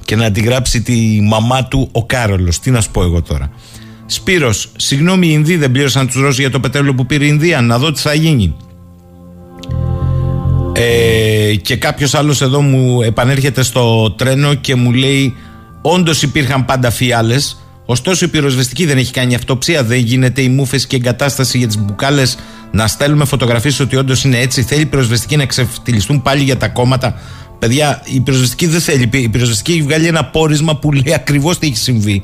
και 0.06 0.16
να 0.16 0.26
αντιγράψει 0.26 0.82
τη 0.82 1.20
μαμά 1.22 1.66
του 1.66 1.89
ο 1.91 2.06
Κάρολος. 2.06 2.60
Τι 2.60 2.72
να 2.72 2.82
σου 2.82 2.91
πω 2.91 3.04
εγώ 3.04 3.22
τώρα. 3.22 3.52
Σπύρος, 4.06 4.72
συγγνώμη, 4.76 5.28
οι 5.28 5.32
Ινδοί 5.34 5.58
δεν 5.58 5.72
πλήρωσαν 5.72 6.08
τους 6.08 6.16
Ρώσους 6.16 6.39
για 6.39 6.50
το 6.50 6.60
πετρέλαιο 6.60 6.94
που 6.94 7.06
πήρε 7.06 7.26
η 7.26 7.28
Ινδία. 7.32 7.62
Να 7.62 7.78
δω 7.78 7.91
τι 7.91 8.02
θα 8.02 8.14
γίνει. 8.14 8.56
Ε, 10.74 11.56
και 11.56 11.76
κάποιος 11.76 12.14
άλλος 12.14 12.41
εδώ 12.41 12.62
μου 12.62 13.02
επανέρχεται 13.02 13.64
στο 13.64 14.12
τρένο 14.12 14.54
και 14.54 14.76
μου 14.76 14.91
λέει: 14.91 15.36
Όντως 15.82 16.22
υπήρχαν 16.22 16.66
πάντα 16.66 16.91
φιάλες. 16.91 17.62
Ωστόσο 17.86 18.26
η 18.26 18.28
πυροσβεστική 18.28 18.86
δεν 18.86 18.98
έχει 18.98 19.12
κάνει 19.12 19.36
αυτοψία. 19.36 19.84
Δεν 19.84 19.98
γίνεται 19.98 20.42
η 20.42 20.50
μούφεση 20.50 20.88
και 20.88 20.96
εγκατάσταση 20.96 21.58
για 21.58 21.68
τις 21.68 21.78
μπουκάλες 21.78 22.38
να 22.72 22.88
στέλνουμε 22.88 23.26
φωτογραφίες 23.26 23.80
ότι 23.80 23.96
όντως 23.96 24.24
είναι 24.24 24.38
έτσι. 24.38 24.64
Θέλει 24.64 24.82
η 24.82 24.86
πυροσβεστική 24.86 25.36
να 25.36 25.46
ξεφτυλιστούν 25.46 26.22
πάλι 26.22 26.44
για 26.44 26.58
τα 26.58 26.68
κόμματα. 26.68 27.20
Παιδιά, 27.60 28.02
η 28.06 28.20
πυροσβεστική 28.20 28.68
δεν 28.68 28.82
θέλει. 28.82 29.10
Η 29.12 29.30
πυροσβεστική 29.30 29.72
έχει 29.72 29.82
βγάλει 29.82 30.08
ένα 30.08 30.26
πόρισμα 30.26 30.76
που 30.76 30.92
λέει 30.92 31.14
ακριβώς 31.14 31.60
τι 31.60 31.68
έχει 31.68 31.78
συμβεί. 31.78 32.24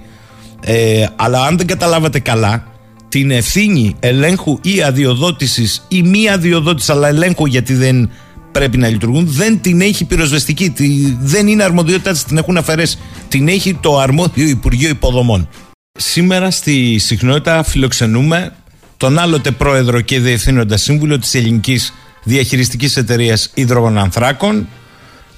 Ε, 0.61 1.05
αλλά 1.15 1.41
αν 1.41 1.57
δεν 1.57 1.67
καταλάβατε 1.67 2.19
καλά, 2.19 2.63
την 3.09 3.31
ευθύνη 3.31 3.95
ελέγχου 3.99 4.59
ή 4.61 4.81
αδειοδότησης 4.81 5.85
ή 5.87 6.01
μη 6.01 6.29
αδειοδότηση, 6.29 6.91
αλλά 6.91 7.07
ελέγχου 7.07 7.45
γιατί 7.45 7.73
δεν 7.73 8.09
πρέπει 8.51 8.77
να 8.77 8.87
λειτουργούν, 8.87 9.27
δεν 9.27 9.61
την 9.61 9.81
έχει 9.81 10.05
πυροσβεστική. 10.05 10.73
δεν 11.21 11.47
είναι 11.47 11.63
αρμοδιότητά 11.63 12.11
της, 12.11 12.23
την 12.23 12.37
έχουν 12.37 12.57
αφαιρέσει. 12.57 12.97
Την 13.27 13.47
έχει 13.47 13.73
το 13.73 13.99
αρμόδιο 13.99 14.47
Υπουργείο 14.47 14.89
Υποδομών. 14.89 15.49
Σήμερα 15.91 16.51
στη 16.51 16.97
συχνότητα 16.97 17.63
φιλοξενούμε 17.63 18.53
τον 18.97 19.19
άλλοτε 19.19 19.51
πρόεδρο 19.51 20.01
και 20.01 20.19
διευθύνοντα 20.19 20.77
σύμβουλο 20.77 21.19
της 21.19 21.33
ελληνικής 21.33 21.93
διαχειριστικής 22.23 22.97
εταιρείας 22.97 23.53
Ανθράκων, 23.97 24.67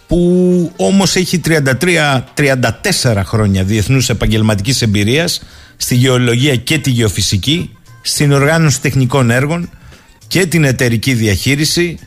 που 0.07 0.72
όμως 0.76 1.16
έχει 1.16 1.41
33-34 1.45 3.22
χρόνια 3.26 3.64
διεθνούς 3.64 4.09
επαγγελματικής 4.09 4.82
εμπειρίας 4.82 5.41
στη 5.78 5.95
γεωλογία 5.95 6.55
και 6.55 6.78
τη 6.78 6.89
γεωφυσική, 6.89 7.70
στην 8.01 8.32
οργάνωση 8.32 8.82
τεχνικών 8.82 9.30
έργων 9.30 9.70
και 10.28 10.45
την 10.45 10.64
εταιρική 10.64 11.14
διαχείριση, 11.14 11.99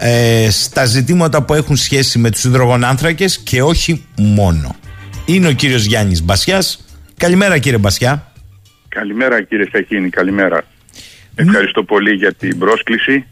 ε, 0.00 0.48
στα 0.50 0.84
ζητήματα 0.84 1.42
που 1.42 1.54
έχουν 1.54 1.76
σχέση 1.76 2.18
με 2.18 2.30
τους 2.30 2.44
υδρογονάνθρακες 2.44 3.38
και 3.38 3.62
όχι 3.62 4.06
μόνο. 4.16 4.76
Είναι 5.24 5.48
ο 5.48 5.52
κύριος 5.52 5.84
Γιάννης 5.84 6.22
Μπασιάς. 6.22 6.84
Καλημέρα 7.16 7.58
κύριε 7.58 7.78
Μπασιά. 7.78 8.32
Καλημέρα 8.88 9.42
κύριε 9.42 9.64
Σταχίνη, 9.68 10.08
καλημέρα. 10.10 10.64
Ευχαριστώ 11.34 11.82
πολύ 11.82 12.14
για 12.14 12.32
την 12.32 12.58
πρόσκληση. 12.58 13.26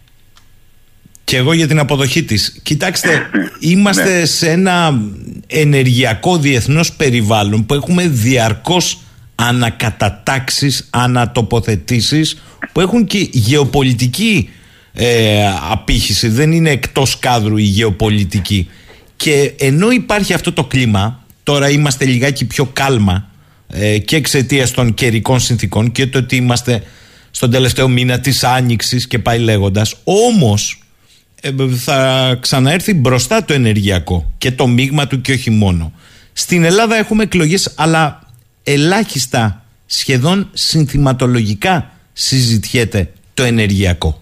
Και 1.24 1.36
εγώ 1.36 1.52
για 1.52 1.66
την 1.66 1.78
αποδοχή 1.78 2.22
της. 2.22 2.60
Κοιτάξτε, 2.62 3.30
είμαστε 3.72 4.18
ναι. 4.18 4.24
σε 4.24 4.50
ένα 4.50 5.02
ενεργειακό 5.46 6.38
διεθνώς 6.38 6.92
περιβάλλον 6.92 7.66
που 7.66 7.74
έχουμε 7.74 8.08
διαρκώς 8.08 9.00
ανακατατάξεις, 9.34 10.88
ανατοποθετήσεις 10.90 12.42
που 12.72 12.80
έχουν 12.80 13.06
και 13.06 13.28
γεωπολιτική 13.32 14.50
ε, 14.98 15.46
απήχηση. 15.70 16.28
Δεν 16.28 16.52
είναι 16.52 16.70
εκτός 16.70 17.18
κάδρου 17.18 17.56
η 17.56 17.62
γεωπολιτική. 17.62 18.68
Και 19.16 19.52
ενώ 19.58 19.90
υπάρχει 19.90 20.32
αυτό 20.32 20.52
το 20.52 20.64
κλίμα, 20.64 21.24
τώρα 21.42 21.70
είμαστε 21.70 22.04
λιγάκι 22.04 22.44
πιο 22.44 22.64
κάλμα 22.64 23.28
ε, 23.68 23.98
και 23.98 24.16
εξαιτίας 24.16 24.70
των 24.70 24.94
καιρικών 24.94 25.40
συνθήκων 25.40 25.92
και 25.92 26.06
το 26.06 26.18
ότι 26.18 26.36
είμαστε 26.36 26.82
στον 27.30 27.50
τελευταίο 27.50 27.88
μήνα 27.88 28.20
της 28.20 28.44
άνοιξης 28.44 29.06
και 29.06 29.18
πάει 29.18 29.38
λέγοντας. 29.38 29.94
Όμως 30.04 30.82
ε, 31.40 31.50
θα 31.76 32.38
ξαναέρθει 32.40 32.94
μπροστά 32.94 33.44
το 33.44 33.52
ενεργειακό 33.52 34.32
και 34.38 34.50
το 34.52 34.66
μείγμα 34.66 35.06
του 35.06 35.20
και 35.20 35.32
όχι 35.32 35.50
μόνο. 35.50 35.92
Στην 36.32 36.64
Ελλάδα 36.64 36.96
έχουμε 36.96 37.22
εκλογές 37.22 37.72
αλλά 37.74 38.30
ελάχιστα 38.62 39.64
σχεδόν 39.86 40.48
συνθηματολογικά 40.52 41.90
συζητιέται 42.12 43.12
το 43.34 43.42
ενεργειακό. 43.42 44.20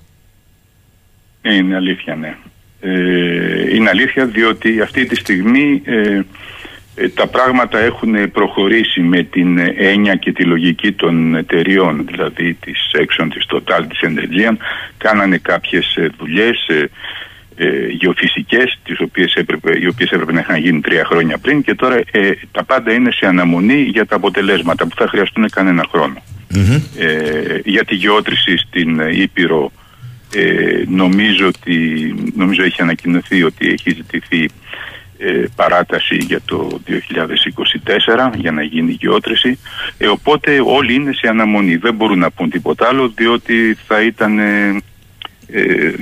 Είναι 1.53 1.77
αλήθεια, 1.77 2.15
ναι. 2.15 2.37
Ε, 2.81 3.75
είναι 3.75 3.89
αλήθεια 3.89 4.27
διότι 4.27 4.81
αυτή 4.81 5.07
τη 5.07 5.15
στιγμή 5.15 5.83
ε, 5.85 6.21
ε, 6.95 7.09
τα 7.09 7.27
πράγματα 7.27 7.79
έχουν 7.79 8.31
προχωρήσει 8.31 9.01
με 9.01 9.23
την 9.23 9.59
έννοια 9.77 10.15
και 10.15 10.33
τη 10.33 10.45
λογική 10.45 10.93
των 10.93 11.35
εταιριών, 11.35 12.07
δηλαδή 12.07 12.55
της 12.55 12.91
Exxon, 12.93 13.29
της 13.35 13.47
Total, 13.49 13.85
της 13.89 14.01
Energean, 14.03 14.57
κάνανε 14.99 15.39
κάποιες 15.39 15.97
ε, 15.97 16.11
δουλειές 16.19 16.67
ε, 16.69 16.91
ε, 17.57 17.87
γεωφυσικές, 17.87 18.79
τις 18.85 19.01
οποίες 19.01 19.35
έπρεπε, 19.35 19.79
οι 19.79 19.87
οποίες 19.87 20.11
έπρεπε 20.11 20.33
να 20.33 20.41
είχαν 20.41 20.57
γίνει 20.57 20.81
τρία 20.81 21.05
χρόνια 21.05 21.39
πριν 21.39 21.63
και 21.63 21.75
τώρα 21.75 21.97
ε, 22.11 22.31
τα 22.53 22.65
πάντα 22.65 22.93
είναι 22.93 23.11
σε 23.11 23.27
αναμονή 23.27 23.81
για 23.83 24.07
τα 24.07 24.17
αποτελέσματα 24.17 24.87
που 24.87 24.95
θα 24.97 25.09
χρειαστούν 25.09 25.49
κανένα 25.51 25.85
Ε, 26.99 27.59
για 27.65 27.85
τη 27.85 27.95
γεώτρηση 27.95 28.57
στην 28.57 29.01
Ήπειρο 29.11 29.73
ε, 30.35 30.85
νομίζω 30.89 31.47
ότι 31.47 32.15
νομίζω 32.37 32.63
έχει 32.63 32.83
ανακοινωθεί 32.83 33.43
ότι 33.43 33.69
έχει 33.69 33.91
ζητηθεί 33.91 34.49
ε, 35.19 35.45
παράταση 35.57 36.17
για 36.17 36.41
το 36.45 36.81
2024 38.33 38.33
για 38.37 38.53
να 38.53 38.63
γίνει 38.63 38.97
γεώτρηση. 39.01 39.59
Ε, 39.99 40.07
οπότε 40.07 40.61
όλοι 40.65 40.95
είναι 40.95 41.13
σε 41.13 41.29
αναμονή. 41.29 41.77
Δεν 41.77 41.95
μπορούν 41.95 42.19
να 42.19 42.31
πούν 42.31 42.51
τίποτα 42.51 42.89
άλλο 42.89 43.13
διότι 43.15 43.79
θα 43.87 44.03
ήταν 44.03 44.39
ε, 44.39 44.83
ε 45.47 45.93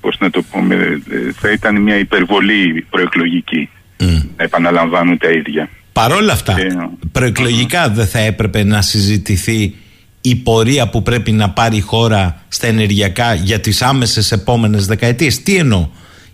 πώς 0.00 0.16
να 0.18 0.30
το 0.30 0.42
πούμε 0.42 0.74
ε, 1.10 1.32
θα 1.32 1.50
ήταν 1.50 1.82
μια 1.82 1.98
υπερβολή 1.98 2.86
προεκλογική 2.90 3.68
mm. 3.98 4.04
να 4.36 4.44
επαναλαμβάνουν 4.44 5.18
τα 5.18 5.30
ίδια. 5.30 5.68
Παρόλα 5.92 6.32
αυτά 6.32 6.56
προεκλογικά 7.12 7.88
δεν 7.88 8.06
θα 8.06 8.18
έπρεπε 8.18 8.64
να 8.64 8.82
συζητηθεί 8.82 9.74
η 10.22 10.34
πορεία 10.34 10.88
που 10.88 11.02
πρέπει 11.02 11.32
να 11.32 11.50
πάρει 11.50 11.76
η 11.76 11.80
χώρα 11.80 12.42
στα 12.48 12.66
ενεργειακά 12.66 13.34
για 13.34 13.60
τις 13.60 13.82
άμεσες 13.82 14.32
επόμενες 14.32 14.86
δεκαετίες. 14.86 15.42
Τι 15.42 15.56
εννοώ; 15.56 15.88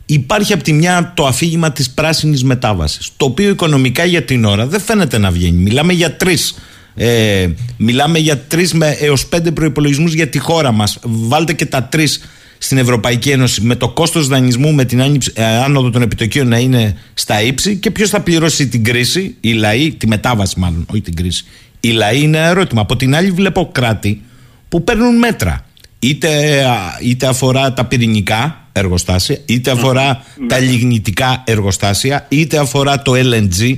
Υπάρχει 0.06 0.52
από 0.52 0.62
τη 0.62 0.72
μια 0.72 1.12
το 1.16 1.26
αφήγημα 1.26 1.72
της 1.72 1.90
πράσινης 1.90 2.44
μετάβασης, 2.44 3.10
το 3.16 3.24
οποίο 3.24 3.48
οικονομικά 3.48 4.04
για 4.04 4.22
την 4.22 4.44
ώρα 4.44 4.66
δεν 4.66 4.80
φαίνεται 4.80 5.18
να 5.18 5.30
βγαίνει. 5.30 5.62
Μιλάμε 5.62 5.92
για 5.92 6.16
τρεις 6.16 6.54
ε, 7.00 7.48
μιλάμε 7.76 8.18
για 8.18 8.38
τρεις 8.38 8.74
έως 9.00 9.26
πέντε 9.26 9.50
προπολογισμού 9.50 10.06
για 10.06 10.28
τη 10.28 10.38
χώρα 10.38 10.72
μας. 10.72 10.98
Βάλτε 11.02 11.52
και 11.52 11.66
τα 11.66 11.82
τρεις 11.82 12.20
στην 12.58 12.78
Ευρωπαϊκή 12.78 13.30
Ένωση 13.30 13.60
με 13.60 13.76
το 13.76 13.88
κόστος 13.88 14.28
δανεισμού, 14.28 14.72
με 14.72 14.84
την 14.84 15.00
ε, 15.34 15.44
άνοδο 15.44 15.90
των 15.90 16.02
επιτοκίων 16.02 16.48
να 16.48 16.58
είναι 16.58 16.96
στα 17.14 17.42
ύψη 17.42 17.76
και 17.76 17.90
ποιος 17.90 18.10
θα 18.10 18.20
πληρώσει 18.20 18.68
την 18.68 18.84
κρίση, 18.84 19.36
οι 19.40 19.52
λαοί, 19.52 19.92
τη 19.92 20.06
μετάβαση 20.06 20.58
μάλλον, 20.58 20.86
όχι 20.90 21.00
την 21.00 21.14
κρίση, 21.14 21.44
οι 21.80 21.88
λαοί 21.88 22.22
είναι 22.22 22.38
ερώτημα. 22.38 22.80
Από 22.80 22.96
την 22.96 23.14
άλλη, 23.14 23.30
βλέπω 23.30 23.68
κράτη 23.72 24.22
που 24.68 24.84
παίρνουν 24.84 25.16
μέτρα. 25.18 25.64
Είτε, 25.98 26.62
είτε 27.02 27.26
αφορά 27.26 27.72
τα 27.72 27.84
πυρηνικά 27.84 28.68
εργοστάσια, 28.72 29.38
είτε 29.44 29.70
αφορά 29.70 30.24
τα 30.48 30.58
λιγνητικά 30.58 31.42
εργοστάσια, 31.46 32.26
είτε 32.28 32.58
αφορά 32.58 33.02
το 33.02 33.12
LNG, 33.14 33.74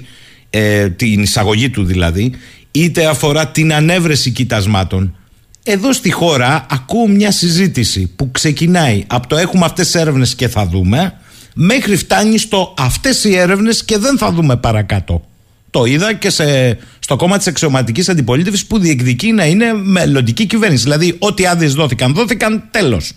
ε, 0.50 0.90
την 0.90 1.22
εισαγωγή 1.22 1.70
του 1.70 1.84
δηλαδή, 1.84 2.32
είτε 2.70 3.06
αφορά 3.06 3.48
την 3.48 3.74
ανέβρεση 3.74 4.30
κοιτασμάτων. 4.30 5.14
Εδώ 5.62 5.92
στη 5.92 6.10
χώρα 6.10 6.66
ακούω 6.70 7.06
μια 7.06 7.30
συζήτηση 7.30 8.12
που 8.16 8.30
ξεκινάει 8.30 9.04
από 9.06 9.26
το 9.26 9.36
έχουμε 9.36 9.64
αυτές 9.64 9.84
τις 9.84 10.00
έρευνες 10.00 10.34
και 10.34 10.48
θα 10.48 10.66
δούμε 10.66 11.14
μέχρι 11.54 11.96
φτάνει 11.96 12.38
στο 12.38 12.74
αυτές 12.78 13.24
οι 13.24 13.36
έρευνες 13.36 13.84
και 13.84 13.98
δεν 13.98 14.18
θα 14.18 14.32
δούμε 14.32 14.56
παρακάτω. 14.56 15.29
Το 15.70 15.84
είδα 15.84 16.12
και 16.12 16.30
σε, 16.30 16.78
στο 16.98 17.16
κόμμα 17.16 17.36
της 17.36 17.46
αξιωματικής 17.46 18.08
αντιπολίτευσης 18.08 18.66
που 18.66 18.78
διεκδικεί 18.78 19.32
να 19.32 19.46
είναι 19.46 19.72
μελλοντική 19.74 20.46
κυβέρνηση. 20.46 20.82
Δηλαδή, 20.82 21.16
ό,τι 21.18 21.46
άδειες 21.46 21.74
δόθηκαν, 21.74 22.14
δόθηκαν 22.14 22.68
τέλος. 22.70 23.12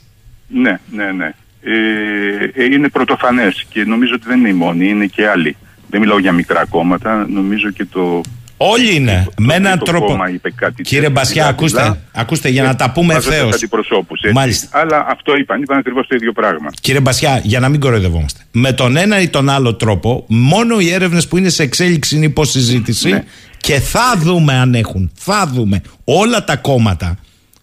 Ναι, 0.47 0.79
ναι, 0.91 1.11
ναι. 1.11 1.33
Ε, 1.61 2.63
ε, 2.63 2.63
είναι 2.63 2.89
πρωτοφανές 2.89 3.65
και 3.69 3.83
νομίζω 3.83 4.13
ότι 4.15 4.27
δεν 4.27 4.39
είναι 4.39 4.49
η 4.49 4.53
μόνη, 4.53 4.87
είναι 4.87 5.05
και 5.05 5.27
άλλοι. 5.27 5.55
Δεν 5.89 5.99
μιλάω 5.99 6.19
για 6.19 6.31
μικρά 6.31 6.65
κόμματα. 6.65 7.27
Νομίζω 7.29 7.69
και 7.69 7.85
το 7.85 8.21
Όλοι 8.57 8.95
είναι. 8.95 9.23
Το 9.25 9.43
Με 9.43 9.53
έναν 9.53 9.71
τρίτο 9.71 9.85
τρόπο. 9.91 10.05
κόμμα 10.05 10.29
είπε 10.29 10.51
κάτι 10.55 10.81
Κύριε 10.83 10.99
τέτοιο, 10.99 11.13
Μπασιά, 11.15 11.41
μιλά, 11.43 11.53
ακούστε, 11.55 11.81
μιλά, 11.81 11.97
ακούστε 12.11 12.49
για 12.49 12.63
να 12.63 12.69
και 12.69 12.75
τα 12.75 12.91
πούμε 12.91 13.13
βάζοντας 13.13 13.33
ευθέως. 13.35 13.53
αντιπροσώπους, 13.55 14.21
έτσι. 14.21 14.35
Μάλιστα. 14.35 14.79
Αλλά 14.79 15.05
αυτό 15.09 15.35
είπαν, 15.35 15.61
είπαν 15.61 15.77
ακριβώς 15.77 16.07
το 16.07 16.15
ίδιο 16.15 16.31
πράγμα. 16.33 16.69
Κύριε 16.81 16.99
Μπασιά, 17.01 17.41
για 17.43 17.59
να 17.59 17.69
μην 17.69 17.79
κοροϊδευόμαστε. 17.79 18.39
Με 18.51 18.73
τον 18.73 18.97
ένα 18.97 19.19
ή 19.21 19.27
τον 19.27 19.49
άλλο 19.49 19.73
τρόπο, 19.75 20.25
μόνο 20.27 20.79
οι 20.79 20.91
έρευνες 20.91 21.27
που 21.27 21.37
είναι 21.37 21.49
σε 21.49 21.63
εξέλιξη 21.63 22.15
είναι 22.15 22.25
υποσυζήτηση 22.25 23.09
Ναι. 23.09 23.23
και 23.57 23.79
θα 23.79 24.13
δούμε 24.17 24.53
αν 24.53 24.73
έχουν. 24.75 25.11
Θα 25.15 25.47
δούμε. 25.53 25.81
Όλα 26.03 26.43
τα 26.43 26.55
κόμματα, 26.55 27.17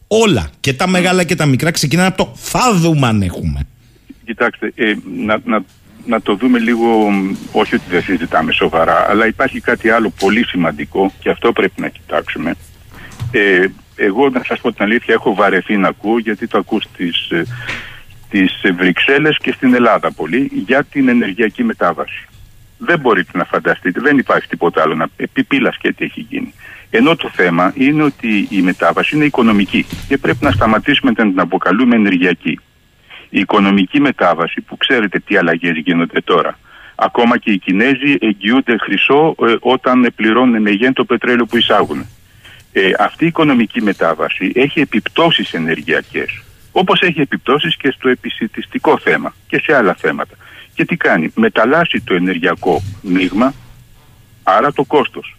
όλα 0.07 0.49
και 0.61 0.73
τα 0.73 0.89
μεγάλα 0.89 1.25
και 1.25 1.35
τα 1.35 1.47
μικρά 1.47 1.71
ξεκινάνε 1.71 2.09
από 2.09 2.17
το 2.25 2.33
θα 2.37 2.75
δούμε 2.75 3.07
αν 3.07 3.23
έχουμε. 3.23 3.61
Κοιτάξτε, 4.25 4.73
ε, 4.75 4.95
να, 5.25 5.41
να, 5.45 5.63
να 6.07 6.21
το 6.21 6.35
δούμε 6.35 6.59
λίγο, 6.59 7.11
μ, 7.11 7.35
όχι 7.53 7.75
ότι 7.75 7.85
δεν 7.91 8.03
συζητάμε 8.03 8.53
σοβαρά, 8.53 9.11
αλλά 9.11 9.27
υπάρχει 9.27 9.61
κάτι 9.61 9.91
άλλο 9.91 10.13
πολύ 10.19 10.45
σημαντικό 10.45 11.13
και 11.19 11.31
αυτό 11.31 11.53
πρέπει 11.53 11.81
να 11.81 11.89
κοιτάξουμε. 11.89 12.55
Ε, 13.33 13.67
εγώ 13.97 14.29
να 14.29 14.43
σας 14.45 14.61
πω 14.61 14.73
την 14.73 14.85
αλήθεια 14.85 15.15
έχω 15.15 15.35
βαρεθεί 15.35 15.77
να 15.77 15.89
ακούω 15.89 16.19
γιατί 16.19 16.47
το 16.47 16.59
ακούω 16.59 16.81
στις, 16.81 17.31
ε, 17.31 17.45
στις 18.27 18.73
Βρυξέλλες 18.77 19.37
και 19.43 19.53
στην 19.53 19.75
Ελλάδα 19.75 20.13
πολύ 20.13 20.51
για 20.67 20.85
την 20.85 21.09
ενεργειακή 21.09 21.65
μετάβαση. 21.65 22.25
Δεν 22.79 22.99
μπορείτε 22.99 23.39
να 23.39 23.45
φανταστείτε, 23.45 24.01
δεν 24.01 24.19
υπάρχει 24.19 24.49
τίποτα 24.49 24.83
άλλο 24.83 24.95
να 24.95 25.09
επιπύλας 25.17 25.77
και 25.79 25.93
τι 25.93 26.05
έχει 26.05 26.27
γίνει. 26.29 26.55
Ενώ 26.91 27.17
το 27.17 27.31
θέμα 27.35 27.73
είναι 27.77 28.03
ότι 28.03 28.47
η 28.51 28.63
μετάβαση 28.63 29.17
είναι 29.17 29.25
οικονομική 29.25 29.87
και 30.09 30.19
πρέπει 30.19 30.45
να 30.45 30.51
σταματήσουμε 30.51 31.13
να 31.17 31.31
την 31.31 31.41
αποκαλούμε 31.41 31.97
ενεργειακή 31.97 32.59
η 33.31 33.41
οικονομική 33.41 34.01
μετάβαση 34.01 34.61
που 34.61 34.77
ξέρετε 34.77 35.19
τι 35.19 35.37
αλλαγές 35.37 35.77
γίνονται 35.77 36.21
τώρα. 36.21 36.59
Ακόμα 36.95 37.39
και 37.39 37.51
οι 37.51 37.59
Κινέζοι 37.59 38.17
εγγυούνται 38.21 38.77
χρυσό 38.79 39.35
ε, 39.47 39.55
όταν 39.61 40.13
πληρώνουν 40.15 40.63
με 40.63 40.71
γεν 40.71 40.93
το 40.93 41.05
πετρέλαιο 41.05 41.47
που 41.47 41.57
εισάγουν. 41.57 42.07
Ε, 42.73 42.91
αυτή 42.99 43.25
η 43.25 43.27
οικονομική 43.27 43.83
μετάβαση 43.83 44.53
έχει 44.55 44.81
επιπτώσεις 44.81 45.53
ενεργειακές. 45.53 46.43
Όπως 46.73 47.01
έχει 47.01 47.21
επιπτώσεις 47.21 47.77
και 47.77 47.91
στο 47.91 48.09
επισητιστικό 48.09 48.99
θέμα 48.99 49.35
και 49.47 49.61
σε 49.65 49.77
άλλα 49.77 49.95
θέματα. 49.95 50.35
Και 50.75 50.85
τι 50.85 50.97
κάνει, 50.97 51.33
μεταλλάσσει 51.35 52.01
το 52.01 52.15
ενεργειακό 52.15 52.83
μείγμα, 53.03 53.55
άρα 54.43 54.73
το 54.73 54.85
κόστος. 54.85 55.37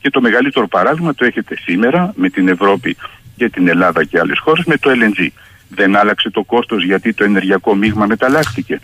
Και 0.00 0.10
το 0.10 0.20
μεγαλύτερο 0.20 0.68
παράδειγμα 0.68 1.14
το 1.14 1.24
έχετε 1.24 1.56
σήμερα 1.56 2.12
με 2.16 2.28
την 2.28 2.48
Ευρώπη 2.48 2.96
και 3.36 3.48
την 3.48 3.68
Ελλάδα 3.68 4.04
και 4.04 4.18
άλλες 4.18 4.38
χώρες 4.38 4.64
με 4.64 4.76
το 4.76 4.90
LNG. 4.90 5.28
Δεν 5.68 5.96
άλλαξε 5.96 6.30
το 6.30 6.42
κόστος 6.42 6.84
γιατί 6.84 7.14
το 7.14 7.24
ενεργειακό 7.24 7.74
μείγμα 7.74 8.06
μεταλλάχθηκε. 8.06 8.80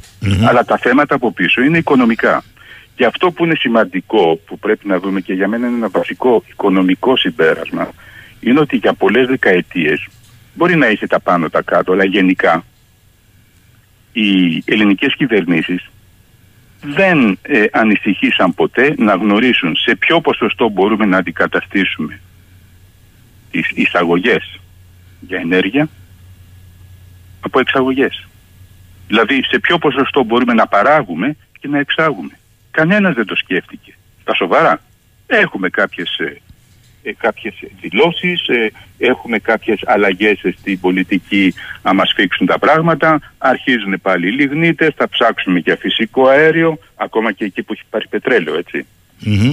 Αλλά 0.48 0.64
τα 0.64 0.78
θέματα 0.78 1.14
από 1.14 1.32
πίσω 1.32 1.62
είναι 1.62 1.78
οικονομικά. 1.78 2.44
Και 2.94 3.04
αυτό 3.04 3.30
που 3.30 3.44
είναι 3.44 3.54
σημαντικό, 3.54 4.40
που 4.46 4.58
πρέπει 4.58 4.88
να 4.88 4.98
δούμε 4.98 5.20
και 5.20 5.32
για 5.32 5.48
μένα 5.48 5.66
είναι 5.66 5.76
ένα 5.76 5.88
βασικό 5.88 6.44
οικονομικό 6.50 7.16
συμπέρασμα, 7.16 7.90
είναι 8.40 8.60
ότι 8.60 8.76
για 8.76 8.92
πολλές 8.92 9.26
δεκαετίες, 9.26 10.06
μπορεί 10.54 10.76
να 10.76 10.88
είχε 10.88 11.06
τα 11.06 11.20
πάνω 11.20 11.50
τα 11.50 11.62
κάτω, 11.62 11.92
αλλά 11.92 12.04
γενικά 12.04 12.64
οι 14.12 14.62
ελληνικές 14.64 15.14
κυβερνήσεις 15.16 15.90
δεν 16.82 17.38
ε, 17.42 17.64
ανησυχήσαν 17.72 18.54
ποτέ 18.54 18.94
να 18.98 19.14
γνωρίσουν 19.14 19.76
σε 19.76 19.96
ποιο 19.96 20.20
ποσοστό 20.20 20.68
μπορούμε 20.68 21.04
να 21.04 21.16
αντικαταστήσουμε 21.16 22.20
τις 23.50 23.70
εισαγωγές 23.74 24.60
για 25.20 25.38
ενέργεια 25.38 25.88
από 27.44 27.60
εξαγωγές. 27.60 28.26
Δηλαδή 29.06 29.42
σε 29.44 29.58
ποιο 29.58 29.78
ποσοστό 29.78 30.22
μπορούμε 30.22 30.54
να 30.54 30.66
παράγουμε 30.66 31.36
και 31.60 31.68
να 31.68 31.78
εξάγουμε. 31.78 32.38
Κανένας 32.70 33.14
δεν 33.14 33.26
το 33.26 33.36
σκέφτηκε. 33.36 33.94
Τα 34.24 34.34
σοβαρά. 34.34 34.80
Έχουμε 35.26 35.68
κάποιες, 35.68 36.18
ε, 36.18 36.40
ε, 37.02 37.12
κάποιες 37.12 37.54
δηλώσεις, 37.80 38.48
ε, 38.48 38.70
έχουμε 38.98 39.38
κάποιες 39.38 39.80
αλλαγές 39.84 40.38
στην 40.58 40.80
πολιτική 40.80 41.54
να 41.82 41.94
μας 41.94 42.12
φίξουν 42.16 42.46
τα 42.46 42.58
πράγματα, 42.58 43.20
αρχίζουν 43.38 44.00
πάλι 44.02 44.28
οι 44.28 44.30
λιγνίτες, 44.30 44.94
θα 44.96 45.08
ψάξουμε 45.08 45.58
για 45.58 45.76
φυσικό 45.76 46.26
αέριο, 46.26 46.78
ακόμα 46.94 47.32
και 47.32 47.44
εκεί 47.44 47.62
που 47.62 47.72
έχει 47.72 47.82
πάρει 47.90 48.08
πετρέλαιο, 48.08 48.54
έτσι. 48.56 48.86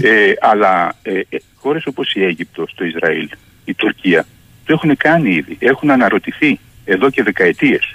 Ε, 0.03 0.33
αλλά 0.39 0.95
ε, 1.01 1.19
ε, 1.29 1.37
χώρες 1.55 1.85
όπως 1.85 2.13
η 2.13 2.23
Αίγυπτος, 2.23 2.73
το 2.75 2.85
Ισραήλ, 2.85 3.29
η 3.65 3.73
Τουρκία, 3.73 4.25
το 4.65 4.73
έχουν 4.73 4.97
κάνει 4.97 5.33
ήδη, 5.33 5.57
έχουν 5.59 5.91
αναρωτηθεί 5.91 6.59
εδώ 6.89 7.09
και 7.09 7.23
δεκαετίες. 7.23 7.91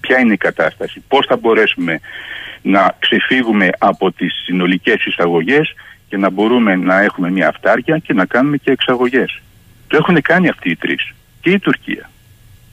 Ποια 0.00 0.18
είναι 0.18 0.32
η 0.32 0.36
κατάσταση, 0.36 1.02
πώς 1.08 1.26
θα 1.26 1.36
μπορέσουμε 1.36 2.00
να 2.62 2.96
ξεφύγουμε 2.98 3.68
από 3.78 4.12
τις 4.12 4.42
συνολικές 4.44 5.04
εισαγωγές 5.04 5.74
και 6.08 6.16
να 6.16 6.30
μπορούμε 6.30 6.76
να 6.76 7.00
έχουμε 7.00 7.30
μια 7.30 7.48
αυτάρκεια 7.48 7.98
και 7.98 8.12
να 8.12 8.24
κάνουμε 8.24 8.56
και 8.56 8.70
εξαγωγές. 8.70 9.40
Το 9.86 9.96
έχουν 9.96 10.20
κάνει 10.22 10.48
αυτοί 10.48 10.70
οι 10.70 10.76
τρεις. 10.76 11.12
Και 11.40 11.50
η 11.50 11.58
Τουρκία. 11.58 12.10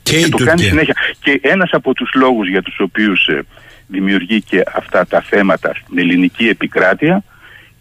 Και, 0.03 0.17
η 0.17 0.29
το 0.29 0.37
κάνει 0.37 0.49
Τουρκία. 0.49 0.69
συνέχεια. 0.69 0.95
Και 1.19 1.39
ένας 1.43 1.69
από 1.71 1.93
τους 1.93 2.11
λόγους 2.13 2.49
για 2.49 2.61
τους 2.61 2.79
οποίους 2.79 3.27
ε, 3.27 3.41
δημιουργεί 3.87 4.41
και 4.41 4.63
αυτά 4.73 5.05
τα 5.05 5.21
θέματα 5.21 5.73
στην 5.75 5.97
ελληνική 5.97 6.47
επικράτεια 6.47 7.23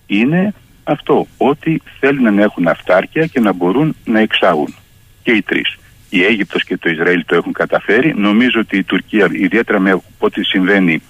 είναι 0.06 0.54
αυτό, 0.84 1.26
ότι 1.36 1.82
θέλουν 2.00 2.34
να 2.34 2.42
έχουν 2.42 2.68
αυτάρκεια 2.68 3.26
και 3.26 3.40
να 3.40 3.52
μπορούν 3.52 3.96
να 4.04 4.20
εξάγουν. 4.20 4.74
Και 5.22 5.32
οι 5.32 5.42
τρεις. 5.42 5.78
Η 6.10 6.24
Αίγυπτος 6.24 6.64
και 6.64 6.76
το 6.76 6.90
Ισραήλ 6.90 7.24
το 7.26 7.34
έχουν 7.34 7.52
καταφέρει. 7.52 8.14
Νομίζω 8.16 8.60
ότι 8.60 8.76
η 8.76 8.82
Τουρκία, 8.82 9.28
ιδιαίτερα 9.32 9.78
με 9.78 10.00
ό,τι 10.18 10.44
συμβαίνει 10.44 11.02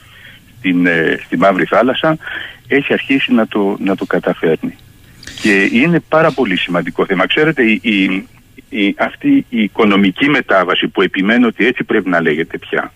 στην, 0.58 0.86
ε, 0.86 1.18
στη 1.24 1.36
Μαύρη 1.38 1.64
Θάλασσα, 1.64 2.18
έχει 2.68 2.92
αρχίσει 2.92 3.32
να 3.32 3.46
το, 3.46 3.76
να 3.80 3.96
το 3.96 4.04
καταφέρνει. 4.04 4.76
Και 5.42 5.68
είναι 5.72 6.00
πάρα 6.08 6.30
πολύ 6.32 6.56
σημαντικό 6.56 7.06
θέμα. 7.06 7.26
Ξέρετε, 7.26 7.62
η, 7.62 7.80
η, 7.82 8.26
η- 8.68 8.94
αυτή 8.98 9.46
η 9.48 9.62
οικονομική 9.62 10.28
μετάβαση 10.28 10.88
που 10.88 11.02
επιμένω 11.02 11.46
ότι 11.46 11.66
έτσι 11.66 11.84
πρέπει 11.84 12.08
να 12.08 12.20
λέγεται 12.22 12.58
πια, 12.58 12.92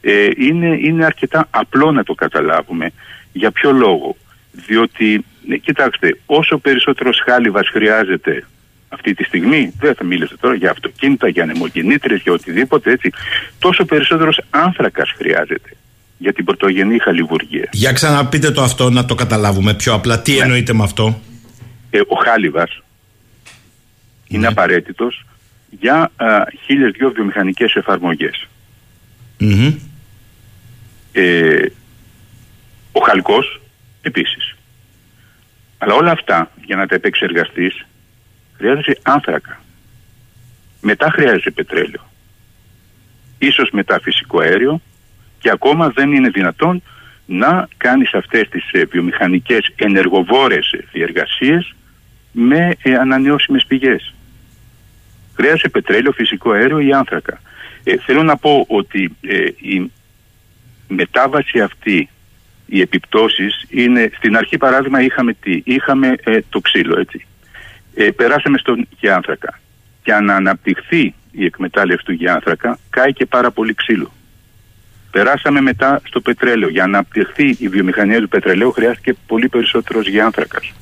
ε, 0.00 0.28
είναι, 0.36 0.78
είναι 0.80 1.04
αρκετά 1.04 1.46
απλό 1.50 1.92
να 1.92 2.02
το 2.04 2.14
καταλάβουμε. 2.14 2.90
Για 3.32 3.50
ποιο 3.50 3.72
λόγο; 3.72 4.16
Διότι, 4.52 5.24
ε, 5.50 5.56
κοιτάξτε, 5.56 6.16
όσο 6.26 6.58
περισσότερος 6.58 7.20
χάλιβας 7.24 7.68
χρειάζεται 7.68 8.44
αυτή 8.88 9.14
τη 9.14 9.24
στιγμή, 9.24 9.72
δεν 9.80 9.94
θα 9.94 10.04
μίλησα 10.04 10.36
τώρα 10.40 10.54
για 10.54 10.70
αυτοκίνητα, 10.70 11.28
για 11.28 11.42
ανεμογεννήτρες, 11.42 12.20
για 12.20 12.32
οτιδήποτε 12.32 12.90
έτσι, 12.90 13.10
τόσο 13.58 13.84
περισσότερος 13.84 14.40
άνθρακας 14.50 15.12
χρειάζεται 15.16 15.70
για 16.18 16.32
την 16.32 16.44
πρωτογενή 16.44 16.98
χαλιβουργία. 16.98 17.68
Για 17.72 17.92
ξαναπείτε 17.92 18.50
το 18.50 18.62
αυτό 18.62 18.90
να 18.90 19.04
το 19.04 19.14
καταλάβουμε 19.14 19.74
πιο 19.74 19.92
απλά. 19.94 20.20
Τι 20.20 20.38
εννοείτε 20.38 20.72
με 20.72 20.82
αυτό; 20.82 21.20
Ε, 21.90 21.98
ο 21.98 22.14
χάλιβας 22.24 22.82
είναι 24.28 24.40
Ναι. 24.40 24.46
απαραίτητος 24.46 25.24
για 25.70 26.10
α, 26.16 26.26
χίλιες 26.64 26.90
δυο 26.92 27.10
βιομηχανικές 27.10 27.74
εφαρμογές. 27.74 28.46
Μμμ. 29.38 29.74
Ε, 31.12 31.56
ο 32.92 33.00
χαλκός 33.00 33.60
επίσης. 34.02 34.54
Αλλά 35.78 35.94
όλα 35.94 36.10
αυτά 36.10 36.50
για 36.64 36.76
να 36.76 36.86
τα 36.86 36.94
επεξεργαστείς 36.94 37.86
χρειάζεσαι 38.58 38.98
άνθρακα. 39.02 39.60
Μετά 40.80 41.10
χρειάζεσαι 41.10 41.50
πετρέλαιο. 41.50 42.10
Ίσως 43.38 43.70
μετά 43.70 44.00
φυσικό 44.00 44.40
αέριο 44.40 44.80
και 45.38 45.50
ακόμα 45.50 45.88
δεν 45.88 46.12
είναι 46.12 46.28
δυνατόν 46.28 46.82
να 47.26 47.68
κάνεις 47.76 48.14
αυτές 48.14 48.48
τις 48.48 48.70
ε, 48.72 48.84
βιομηχανικές 48.84 49.72
ενεργοβόρες 49.76 50.72
ε, 50.72 50.84
διεργασίες 50.92 51.74
με 52.32 52.76
ε, 52.82 52.94
ανανεώσιμες 52.94 53.64
πηγές. 53.66 54.14
Χρειάζεται 55.34 55.68
πετρέλαιο, 55.68 56.12
φυσικό 56.12 56.50
αέριο 56.50 56.78
ή 56.78 56.92
άνθρακα. 56.92 57.40
Ε, 57.84 57.96
θέλω 57.96 58.22
να 58.22 58.36
πω 58.36 58.64
ότι 58.68 59.16
ε, 59.20 59.44
η 59.44 59.90
μετάβαση 60.88 61.60
αυτή, 61.60 62.08
οι 62.66 62.80
επιπτώσεις 62.80 63.64
είναι, 63.68 64.10
στην 64.16 64.36
αρχή 64.36 64.56
παράδειγμα 64.56 65.02
είχαμε 65.02 65.32
τι, 65.32 65.62
είχαμε 65.64 66.14
ε, 66.24 66.38
το 66.48 66.60
ξύλο 66.60 66.98
έτσι. 67.00 67.26
Ε, 68.00 68.10
περάσαμε 68.10 68.58
στον 68.58 68.88
γεάνθρακα. 69.00 69.60
Για 70.04 70.20
να 70.20 70.34
αναπτυχθεί 70.34 71.14
η 71.30 71.44
εκμετάλλευση 71.44 72.04
του 72.04 72.12
γεάνθρακα 72.12 72.78
κάει 72.90 73.12
και 73.12 73.26
πάρα 73.26 73.50
πολύ 73.50 73.74
ξύλο. 73.74 74.12
Περάσαμε 75.10 75.60
μετά 75.60 76.00
στο 76.04 76.20
πετρέλαιο. 76.20 76.68
Για 76.68 76.86
να 76.86 76.98
αναπτυχθεί 76.98 77.56
η 77.58 77.68
βιομηχανία 77.68 78.20
του 78.20 78.28
πετρελαίου 78.28 78.72
χρειάστηκε 78.72 79.14
πολύ 79.26 79.48
περισσότερος 79.48 80.08
γεάνθρακας. 80.08 80.72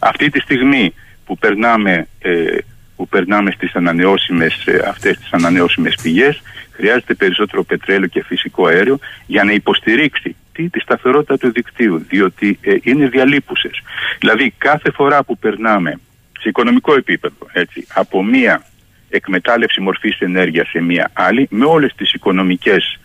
Αυτή 0.00 0.30
τη 0.30 0.40
στιγμή 0.40 0.94
που 1.24 1.38
περνάμε, 1.38 2.06
ε, 2.18 2.58
που 2.96 3.08
περνάμε 3.08 3.50
στις 3.50 3.74
ανανεώσιμες, 3.74 4.66
ε, 4.66 4.82
αυτές 4.88 5.18
τις 5.18 5.32
ανανεώσιμες 5.32 5.94
πηγές 6.02 6.42
χρειάζεται 6.70 7.14
περισσότερο 7.14 7.64
πετρέλαιο 7.64 8.08
και 8.08 8.24
φυσικό 8.24 8.66
αέριο 8.66 8.98
για 9.26 9.44
να 9.44 9.52
υποστηρίξει 9.52 10.36
τι, 10.54 10.68
τη 10.68 10.80
σταθερότητα 10.80 11.38
του 11.38 11.52
δικτύου 11.52 11.98
διότι 12.08 12.58
ε, 12.60 12.74
είναι 12.82 13.08
διαλείπουσες. 13.08 13.82
Δηλαδή 14.18 14.54
κάθε 14.58 14.90
φορά 14.90 15.24
που 15.24 15.38
περνάμε 15.38 16.00
σε 16.40 16.48
οικονομικό 16.48 16.94
επίπεδο 16.94 17.46
έτσι, 17.52 17.86
από 17.94 18.24
μία 18.24 18.64
εκμετάλλευση 19.08 19.80
μορφής 19.80 20.18
ενέργειας 20.18 20.68
σε 20.68 20.80
μία 20.80 21.10
άλλη 21.12 21.46
με 21.50 21.64
όλες 21.64 21.94
τις 21.94 22.12
οικονομικές 22.12 22.98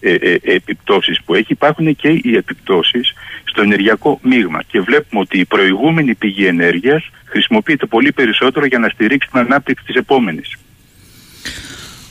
ε, 0.00 0.14
ε, 0.14 0.38
επιπτώσεις 0.42 1.22
που 1.24 1.34
έχει 1.34 1.52
υπάρχουν 1.52 1.96
και 1.96 2.08
οι 2.08 2.36
επιπτώσεις 2.36 3.14
στο 3.44 3.62
ενεργειακό 3.62 4.20
μείγμα 4.22 4.62
και 4.66 4.80
βλέπουμε 4.80 5.20
ότι 5.20 5.38
η 5.38 5.44
προηγούμενη 5.44 6.14
πηγή 6.14 6.46
ενέργειας 6.46 7.10
χρησιμοποιείται 7.24 7.86
πολύ 7.86 8.12
περισσότερο 8.12 8.66
για 8.66 8.78
να 8.78 8.88
στηρίξει 8.88 9.28
την 9.30 9.40
ανάπτυξη 9.40 9.84
της 9.84 9.94
επόμενης. 9.94 10.56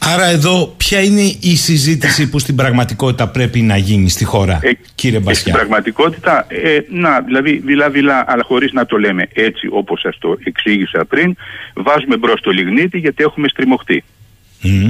Άρα 0.06 0.26
εδώ 0.26 0.74
ποια 0.78 1.04
είναι 1.04 1.22
η 1.42 1.56
συζήτηση 1.56 2.30
που 2.30 2.40
στην 2.40 2.56
πραγματικότητα 2.56 3.28
πρέπει 3.28 3.62
να 3.62 3.78
γίνει 3.78 4.10
στη 4.10 4.26
χώρα, 4.26 4.60
ε, 4.62 4.72
κύριε 4.96 5.20
Μπασιά. 5.20 5.42
Στην 5.42 5.54
πραγματικότητα, 5.54 6.46
ε, 6.48 6.80
να, 6.90 7.22
δηλαδή 7.22 7.62
δειλά-δειλά, 7.66 8.24
αλλά 8.28 8.44
χωρίς 8.44 8.72
να 8.72 8.86
το 8.86 8.98
λέμε 8.98 9.28
έτσι 9.34 9.68
όπως 9.72 10.00
σας 10.00 10.18
το 10.18 10.38
εξήγησα 10.44 11.06
πριν, 11.06 11.36
βάζουμε 11.74 12.18
μπρος 12.18 12.42
το 12.42 12.52
λιγνίτη 12.52 12.98
γιατί 12.98 13.24
έχουμε 13.24 13.48
στριμωχτεί. 13.48 14.04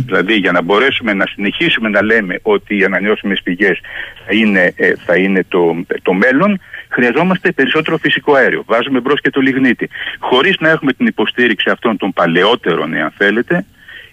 Δηλαδή 0.06 0.34
για 0.34 0.52
να 0.52 0.62
μπορέσουμε 0.62 1.14
να 1.14 1.26
συνεχίσουμε 1.34 1.90
να 1.90 2.04
λέμε 2.04 2.40
ότι 2.42 2.78
οι 2.78 2.84
ανανεώσιμες 2.84 3.42
πηγές 3.44 3.80
θα 4.26 4.36
είναι, 4.36 4.74
ε, 4.76 4.94
θα 5.06 5.16
είναι 5.18 5.46
το, 5.48 5.86
το 6.02 6.14
μέλλον, 6.14 6.60
χρειαζόμαστε 6.90 7.52
περισσότερο 7.52 7.98
φυσικό 7.98 8.34
αέριο. 8.34 8.64
Βάζουμε 8.66 9.00
μπρος 9.00 9.22
και 9.22 9.30
το 9.30 9.42
λιγνίτη. 9.42 9.90
Χωρίς 10.20 10.56
να 10.60 10.70
έχουμε 10.70 10.94
την 10.94 11.06
υποστήριξη 11.06 11.70
αυτών 11.70 11.98
των 11.98 12.14
παλαιότερων, 12.14 12.94
εάν 12.94 13.14
θέλετε, 13.18 13.66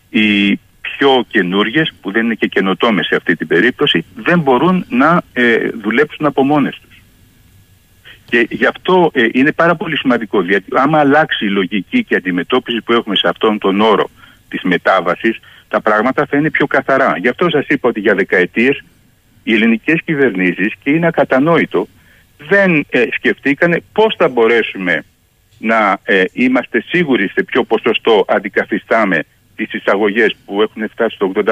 οι 0.09 0.59
πιο 0.97 1.25
καινούριε, 1.29 1.83
που 2.01 2.11
δεν 2.11 2.25
είναι 2.25 2.35
και 2.35 2.47
καινοτόμες 2.47 3.07
σε 3.07 3.17
αυτή 3.17 3.37
την 3.37 3.47
περίπτωση, 3.47 4.05
δεν 4.15 4.41
μπορούν 4.41 4.85
να 4.89 5.23
ε, 5.33 5.69
δουλέψουν 5.83 6.27
από 6.27 6.43
μόνες 6.45 6.81
τους. 6.83 7.03
Και 8.25 8.47
γι' 8.51 8.67
αυτό 8.67 9.11
ε, 9.15 9.27
είναι 9.33 9.53
πάρα 9.53 9.75
πολύ 9.75 9.97
σημαντικό, 9.97 10.43
γιατί 10.43 10.67
άμα 10.73 10.99
αλλάξει 10.99 11.45
η 11.45 11.49
λογική 11.49 12.05
και 12.05 12.15
η 12.15 12.17
αντιμετώπιση 12.17 12.81
που 12.81 12.93
έχουμε 12.93 13.17
σε 13.17 13.29
αυτόν 13.29 13.59
τον 13.59 13.81
όρο 13.81 14.11
της 14.49 14.63
μετάβασης, 14.63 15.41
τα 15.69 15.81
πράγματα 15.81 16.27
θα 16.27 16.37
είναι 16.37 16.51
πιο 16.51 16.67
καθαρά. 16.67 17.17
Γι' 17.19 17.29
αυτό 17.29 17.51
σας 17.51 17.67
είπα 17.69 17.89
ότι 17.89 18.01
για 18.01 18.15
δεκαετίες 18.15 18.83
οι 19.43 19.55
ελληνικές 19.55 20.01
κυβερνήσεις, 20.05 20.73
και 20.83 20.91
είναι 20.91 21.07
ακατανόητο, 21.07 21.89
δεν 22.49 22.87
ε, 22.91 23.05
σκεφτήκανε 23.13 23.83
πώς 23.93 24.15
θα 24.19 24.29
μπορέσουμε 24.29 25.05
να 25.59 25.99
ε, 26.03 26.25
είμαστε 26.33 26.85
σίγουροι 26.89 27.29
σε 27.29 27.43
ποιο 27.43 27.65
ποσοστό 27.65 28.25
αντικαθιστάμε 28.29 29.23
τις 29.67 29.81
εισαγωγές 29.81 30.37
που 30.47 30.63
έχουν 30.63 30.89
φτάσει 30.89 31.15
στο 31.15 31.33
85-90%, 31.35 31.45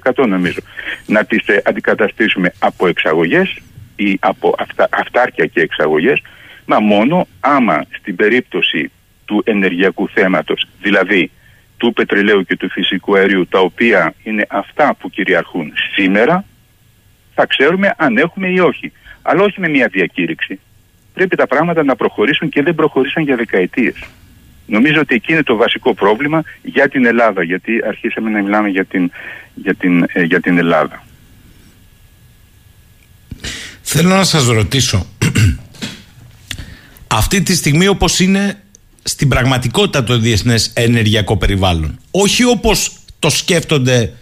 85% 0.00 0.24
ε, 0.24 0.26
νομίζω, 0.26 0.60
να 1.06 1.24
τις 1.24 1.48
ε, 1.48 1.62
αντικαταστήσουμε 1.64 2.52
από 2.58 2.86
εξαγωγές 2.86 3.58
ή 3.96 4.16
από 4.20 4.54
αυτα, 4.58 4.88
αυτάρκεια 4.90 5.46
και 5.46 5.60
εξαγωγές, 5.60 6.22
μα 6.66 6.80
μόνο 6.80 7.26
άμα 7.40 7.84
στην 7.98 8.16
περίπτωση 8.16 8.90
του 9.24 9.42
ενεργειακού 9.44 10.08
θέματος, 10.08 10.68
δηλαδή 10.82 11.30
του 11.76 11.92
πετρελαίου 11.92 12.42
και 12.42 12.56
του 12.56 12.70
φυσικού 12.70 13.16
αερίου, 13.16 13.46
τα 13.46 13.60
οποία 13.60 14.14
είναι 14.22 14.46
αυτά 14.48 14.94
που 14.98 15.10
κυριαρχούν 15.10 15.72
σήμερα, 15.94 16.44
θα 17.34 17.46
ξέρουμε 17.46 17.94
αν 17.96 18.16
έχουμε 18.16 18.48
ή 18.48 18.58
όχι. 18.58 18.92
Αλλά 19.22 19.42
όχι 19.42 19.60
με 19.60 19.68
μια 19.68 19.88
διακήρυξη. 19.88 20.60
Πρέπει 21.14 21.36
τα 21.36 21.46
πράγματα 21.46 21.84
να 21.84 21.96
προχωρήσουν 21.96 22.48
και 22.48 22.62
δεν 22.62 22.74
προχωρήσαν 22.74 23.22
για 23.22 23.36
δεκαετίες. 23.36 23.96
Νομίζω 24.70 25.00
ότι 25.00 25.14
εκεί 25.14 25.32
είναι 25.32 25.42
το 25.42 25.56
βασικό 25.56 25.94
πρόβλημα 25.94 26.42
για 26.62 26.88
την 26.88 27.06
Ελλάδα, 27.06 27.42
γιατί 27.42 27.72
αρχίσαμε 27.86 28.30
να 28.30 28.42
μιλάμε 28.42 28.68
για 28.68 28.84
την, 28.84 29.10
για 29.54 29.74
την, 29.74 30.06
ε, 30.12 30.22
για 30.22 30.40
την 30.40 30.58
Ελλάδα. 30.58 31.04
Θέλω 33.82 34.08
να 34.08 34.24
σας 34.24 34.46
ρωτήσω, 34.46 35.06
αυτή 37.20 37.42
τη 37.42 37.54
στιγμή 37.54 37.86
όπως 37.86 38.20
είναι 38.20 38.62
στην 39.02 39.28
πραγματικότητα 39.28 40.04
το 40.04 40.18
διεθνές 40.18 40.72
ενεργειακό 40.74 41.36
περιβάλλον, 41.36 41.98
όχι 42.10 42.44
όπως 42.44 42.92
το 43.18 43.30
σκέφτονται 43.30 44.12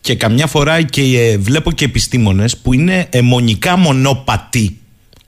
και 0.00 0.14
καμιά 0.14 0.46
φορά 0.46 0.82
και 0.82 1.02
ε, 1.02 1.38
βλέπω 1.38 1.72
και 1.72 1.84
επιστήμονες 1.84 2.56
που 2.56 2.72
είναι 2.72 3.06
αιμονικά 3.10 3.76
μονοπατοί, 3.76 4.78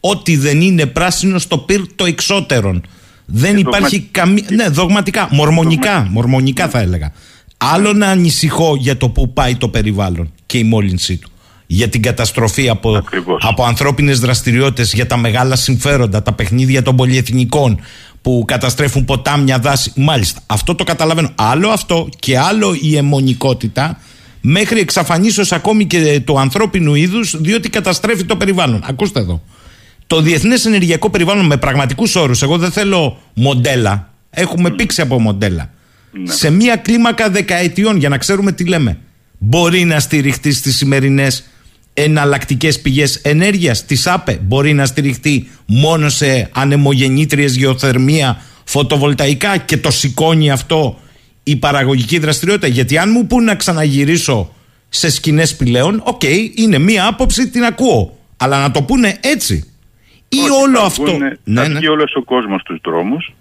ότι 0.00 0.36
δεν 0.36 0.60
είναι 0.60 0.86
πράσινο 0.86 1.38
στο 1.38 1.58
πυρ 1.58 1.80
το 1.94 2.04
εξώτερον 2.04 2.84
δεν 3.30 3.56
ε, 3.56 3.58
υπάρχει 3.58 4.00
καμία. 4.00 4.44
Ναι, 4.48 4.68
δογματικά. 4.68 5.28
Μορμονικά, 5.30 6.06
μορμονικά 6.10 6.68
θα 6.68 6.80
έλεγα. 6.80 7.12
Άλλο 7.56 7.92
να 7.92 8.06
ανησυχώ 8.06 8.76
για 8.76 8.96
το 8.96 9.08
που 9.08 9.32
πάει 9.32 9.56
το 9.56 9.68
περιβάλλον 9.68 10.32
και 10.46 10.58
η 10.58 10.64
μόλυνσή 10.64 11.16
του. 11.16 11.30
Για 11.66 11.88
την 11.88 12.02
καταστροφή 12.02 12.68
από, 12.68 13.02
από 13.40 13.64
ανθρώπινες 13.64 14.20
δραστηριότητες, 14.20 14.92
για 14.92 15.06
τα 15.06 15.16
μεγάλα 15.16 15.56
συμφέροντα, 15.56 16.22
τα 16.22 16.32
παιχνίδια 16.32 16.82
των 16.82 16.96
πολυεθνικών 16.96 17.80
που 18.22 18.44
καταστρέφουν 18.46 19.04
ποτάμια, 19.04 19.58
δάση. 19.58 19.92
Μάλιστα, 19.96 20.40
αυτό 20.46 20.74
το 20.74 20.84
καταλαβαίνω. 20.84 21.30
Άλλο 21.34 21.68
αυτό 21.68 22.08
και 22.18 22.38
άλλο 22.38 22.76
η 22.80 22.96
αιμονικότητα 22.96 24.00
μέχρι 24.40 24.80
εξαφανίσεως 24.80 25.52
ακόμη 25.52 25.86
και 25.86 26.20
του 26.24 26.38
ανθρώπινου 26.40 26.94
είδους, 26.94 27.36
διότι 27.40 27.70
καταστρέφει 27.70 28.24
το 28.24 28.36
περιβάλλον. 28.36 28.82
Ακούστε 28.86 29.20
εδώ 29.20 29.42
το 30.08 30.20
διεθνές 30.20 30.64
ενεργειακό 30.64 31.10
περιβάλλον 31.10 31.46
με 31.46 31.56
πραγματικούς 31.56 32.14
όρους, 32.16 32.42
εγώ 32.42 32.58
δεν 32.58 32.70
θέλω 32.70 33.18
μοντέλα. 33.34 34.12
Έχουμε 34.30 34.70
πήξει 34.70 35.00
από 35.00 35.20
μοντέλα. 35.20 35.70
Ναι. 36.10 36.32
Σε 36.32 36.50
μία 36.50 36.76
κλίμακα 36.76 37.30
δεκαετιών, 37.30 37.96
για 37.96 38.08
να 38.08 38.18
ξέρουμε 38.18 38.52
τι 38.52 38.64
λέμε, 38.64 38.98
μπορεί 39.38 39.84
να 39.84 40.00
στηριχτεί 40.00 40.52
στις 40.52 40.76
σημερινές 40.76 41.44
εναλλακτικές 41.94 42.80
πηγές 42.80 43.16
ενέργειας, 43.16 43.84
της 43.84 44.06
ΑΠΕ; 44.06 44.40
Μπορεί 44.42 44.72
να 44.72 44.86
στηριχτεί 44.86 45.48
μόνο 45.66 46.08
σε 46.08 46.48
ανεμογεννήτριες 46.52 47.56
γεωθερμία, 47.56 48.42
φωτοβολταϊκά 48.64 49.56
και 49.56 49.76
το 49.76 49.90
σηκώνει 49.90 50.50
αυτό 50.50 50.98
η 51.42 51.56
παραγωγική 51.56 52.18
δραστηριότητα; 52.18 52.66
Γιατί 52.66 52.98
αν 52.98 53.10
μου 53.10 53.26
πούν 53.26 53.44
να 53.44 53.54
ξαναγυρίσω 53.54 54.52
σε 54.88 55.10
σκηνές 55.10 55.56
πηλαίων, 55.56 56.02
οκ, 56.04 56.22
είναι 56.54 56.78
μία 56.78 57.06
άποψη, 57.06 57.48
την 57.48 57.64
ακούω. 57.64 58.18
Αλλά 58.36 58.60
να 58.60 58.70
το 58.70 58.82
πούνε 58.82 59.16
έτσι 59.20 59.64
ή 60.28 60.38
όλο 60.62 60.80
αυτό. 60.80 61.04
Βγούνε, 61.04 61.38
ναι, 61.44 61.62
θα 61.62 61.68
ναι. 61.68 61.78
βγει 61.78 61.88
όλος 61.88 62.14
ο 62.14 62.22
κόσμος 62.22 62.60
στους 62.60 62.78
δρόμους. 62.84 63.32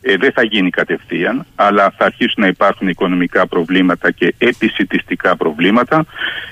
Ε, 0.00 0.16
δεν 0.16 0.32
θα 0.32 0.42
γίνει 0.42 0.70
κατευθείαν, 0.70 1.46
αλλά 1.54 1.94
θα 1.96 2.04
αρχίσουν 2.04 2.34
να 2.36 2.46
υπάρχουν 2.46 2.88
οικονομικά 2.88 3.46
προβλήματα 3.46 4.10
και 4.10 4.34
επισητιστικά 4.38 5.36
προβλήματα. 5.36 6.04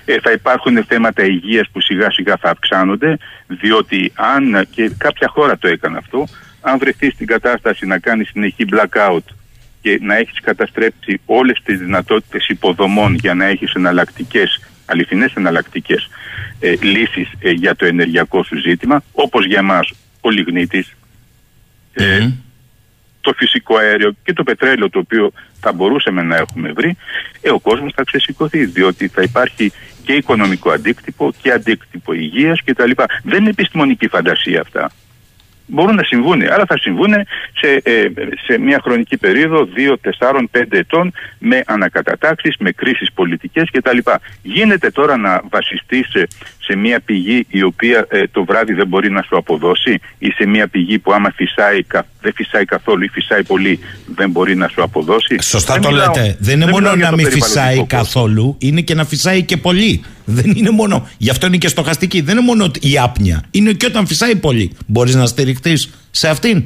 Ε, 0.05 0.21
θα 0.21 0.33
υπάρχουν 0.33 0.85
θέματα 0.85 1.25
υγείας 1.25 1.69
που 1.73 1.81
σιγά 1.81 2.11
σιγά 2.11 2.37
θα 2.37 2.51
αυξάνονται, 2.51 3.17
διότι 3.47 4.13
αν 4.15 4.67
και 4.71 4.91
κάποια 4.99 5.29
χώρα 5.29 5.59
το 5.59 5.69
έκανε 5.69 5.99
αυτό, 5.99 6.27
αν 6.61 6.79
βρεθείς 6.79 7.13
στην 7.13 7.27
κατάσταση 7.27 7.87
να 7.87 7.99
κάνεις 7.99 8.29
συνεχή 8.29 8.65
blackout 8.71 9.25
και 9.81 9.99
να 10.03 10.17
έχεις 10.17 10.41
καταστρέψει 10.41 11.21
όλες 11.27 11.61
τις 11.65 11.79
δυνατότητες 11.79 12.49
υποδομών 12.49 13.15
για 13.15 13.35
να 13.35 13.45
έχεις 13.45 13.73
εναλλακτικές, 13.73 14.61
αληθινές 14.87 15.33
εναλλακτικές 15.35 16.09
ε, 16.61 16.75
λύσεις 16.81 17.29
ε, 17.39 17.51
για 17.51 17.75
το 17.77 17.87
ενεργειακό 17.87 18.45
σου 18.45 18.57
ζήτημα, 18.57 19.03
όπως 19.13 19.47
για 19.47 19.59
εμάς 19.59 19.93
ο 20.21 20.31
λιγνίτης, 20.31 20.97
ε, 21.93 22.29
το 23.21 23.33
φυσικό 23.37 23.77
αέριο 23.77 24.15
και 24.23 24.33
το 24.33 24.43
πετρέλαιο 24.43 24.91
το 24.91 24.99
οποίο 24.99 25.33
θα 25.61 25.73
μπορούσαμε 25.73 26.23
να 26.23 26.37
έχουμε 26.37 26.73
βρει, 26.73 26.97
ε, 27.41 27.51
ο 27.51 27.59
κόσμος 27.59 27.93
θα 27.95 28.03
ξεσηκωθεί 28.05 28.65
διότι 28.65 29.09
θα 29.09 29.23
υπάρχει 29.23 29.73
και 30.05 30.13
οικονομικό 30.13 30.71
αντίκτυπο 30.71 31.33
και 31.43 31.51
αντίκτυπο 31.51 32.13
υγείας 32.13 32.63
κτλ. 32.65 32.91
Δεν 33.23 33.41
είναι 33.41 33.51
επιστημονική 33.51 34.09
φαντασία 34.09 34.61
αυτά 34.61 34.91
μπορούν 35.67 35.95
να 35.95 36.03
συμβούν, 36.03 36.43
αλλά 36.43 36.65
θα 36.67 36.79
συμβούν 36.79 37.13
σε, 37.53 37.81
ε, 37.83 38.09
σε 38.47 38.59
μια 38.59 38.81
χρονική 38.83 39.17
περίοδο 39.17 39.69
2, 39.77 39.97
4, 40.01 40.49
5 40.51 40.77
ετών 40.77 41.13
με 41.39 41.63
ανακατατάξεις, 41.67 42.57
με 42.59 42.71
κρίσεις 42.73 43.13
πολιτικές 43.13 43.71
κτλ. 43.73 43.99
Γίνεται 44.43 44.91
τώρα 44.91 45.17
να 45.17 45.43
βασιστείς 45.51 46.09
σε, 46.67 46.73
σε 46.73 46.77
μια 46.77 47.01
πηγή 47.01 47.47
η 47.49 47.63
οποία 47.63 48.07
ε, 48.09 48.23
το 48.33 48.45
βράδυ 48.45 48.73
δεν 48.73 48.87
μπορεί 48.87 49.11
να 49.11 49.23
σου 49.23 49.37
αποδώσει 49.37 50.01
ή 50.19 50.31
σε 50.31 50.47
μια 50.47 50.69
πηγή 50.69 50.99
που 50.99 51.13
άμα 51.13 51.31
φυσάει, 51.37 51.81
δεν 52.21 52.33
φυσάει 52.35 52.65
καθόλου 52.65 53.05
ή 53.05 53.09
φυσάει 53.09 53.43
πολύ 53.43 53.79
δεν 54.15 54.31
μπορεί 54.31 54.57
να 54.57 54.69
σου 54.69 54.83
αποδώσει. 54.83 55.37
Σωστά 55.41 55.73
δεν 55.73 55.83
το 55.83 55.89
μιλάω, 55.89 56.13
λέτε. 56.15 56.37
Δεν 56.41 56.61
είναι 56.61 56.71
μόνο 56.71 56.95
να 56.95 57.13
μην 57.13 57.31
φυσάει 57.31 57.85
καθόλου, 57.87 58.57
είναι 58.59 58.81
και 58.81 58.95
να 58.95 59.05
φυσάει 59.05 59.43
και 59.43 59.57
πολύ. 59.57 60.05
Δεν 60.25 60.53
είναι 60.57 60.71
μόνο. 60.71 61.09
Γι' 61.19 61.31
αυτό 61.31 61.47
είναι 61.47 61.57
και 61.57 61.69
στοχαστική. 61.69 62.21
Δεν 62.21 62.37
είναι 62.37 62.47
μόνο 62.47 62.71
η 62.81 62.99
άπνοια. 62.99 63.43
Είναι 63.51 63.73
και 63.73 63.87
όταν 63.87 64.07
φυσάει 64.07 64.37
πολύ. 64.37 64.73
Μπορείς 64.87 65.15
να 65.15 65.27
στηριχτείς 65.27 65.91
σε 66.11 66.29
αυτήν. 66.29 66.65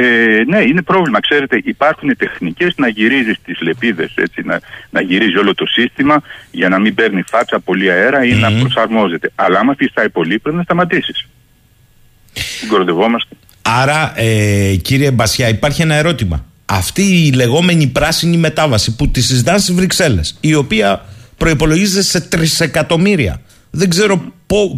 Ε, 0.00 0.44
ναι, 0.46 0.60
είναι 0.60 0.82
πρόβλημα. 0.82 1.20
Ξέρετε, 1.20 1.60
υπάρχουν 1.64 2.16
τεχνικές 2.16 2.74
να 2.76 2.88
γυρίζεις 2.88 3.36
τις 3.44 3.60
λεπίδες, 3.60 4.14
να, 4.44 4.60
να 4.90 5.00
γυρίζει 5.00 5.38
όλο 5.38 5.54
το 5.54 5.66
σύστημα 5.66 6.22
για 6.50 6.68
να 6.68 6.78
μην 6.78 6.94
παίρνει 6.94 7.22
φάτσα 7.22 7.60
πολύ 7.60 7.90
αέρα 7.90 8.24
ή 8.24 8.32
να 8.32 8.52
προσαρμόζεται. 8.52 9.30
Αλλά 9.34 9.58
άμα 9.58 9.74
φυσάει 9.74 10.08
πολύ, 10.08 10.38
πρέπει 10.38 10.56
να 10.56 10.62
σταματήσεις. 10.62 11.26
Κοροδευόμαστε. 12.68 13.34
Άρα, 13.62 14.12
ε, 14.16 14.74
κύριε 14.82 15.10
Μπασιά, 15.10 15.48
υπάρχει 15.48 15.82
ένα 15.82 15.94
ερώτημα. 15.94 16.44
Αυτή 16.64 17.26
η 17.26 17.32
λεγόμενη 17.32 17.86
πράσινη 17.86 18.36
μετάβαση 18.36 18.96
που 18.96 19.08
τη 19.08 19.20
συζητάνε 19.20 19.58
στις 19.58 19.74
Βρυξέλλες, 19.74 20.36
η 20.40 20.54
οποία 20.54 21.04
προπολογίζεται 21.36 22.02
σε 22.02 22.20
τρισεκατομμύρια. 22.20 23.40
Δεν 23.70 23.88
ξέρω 23.88 24.32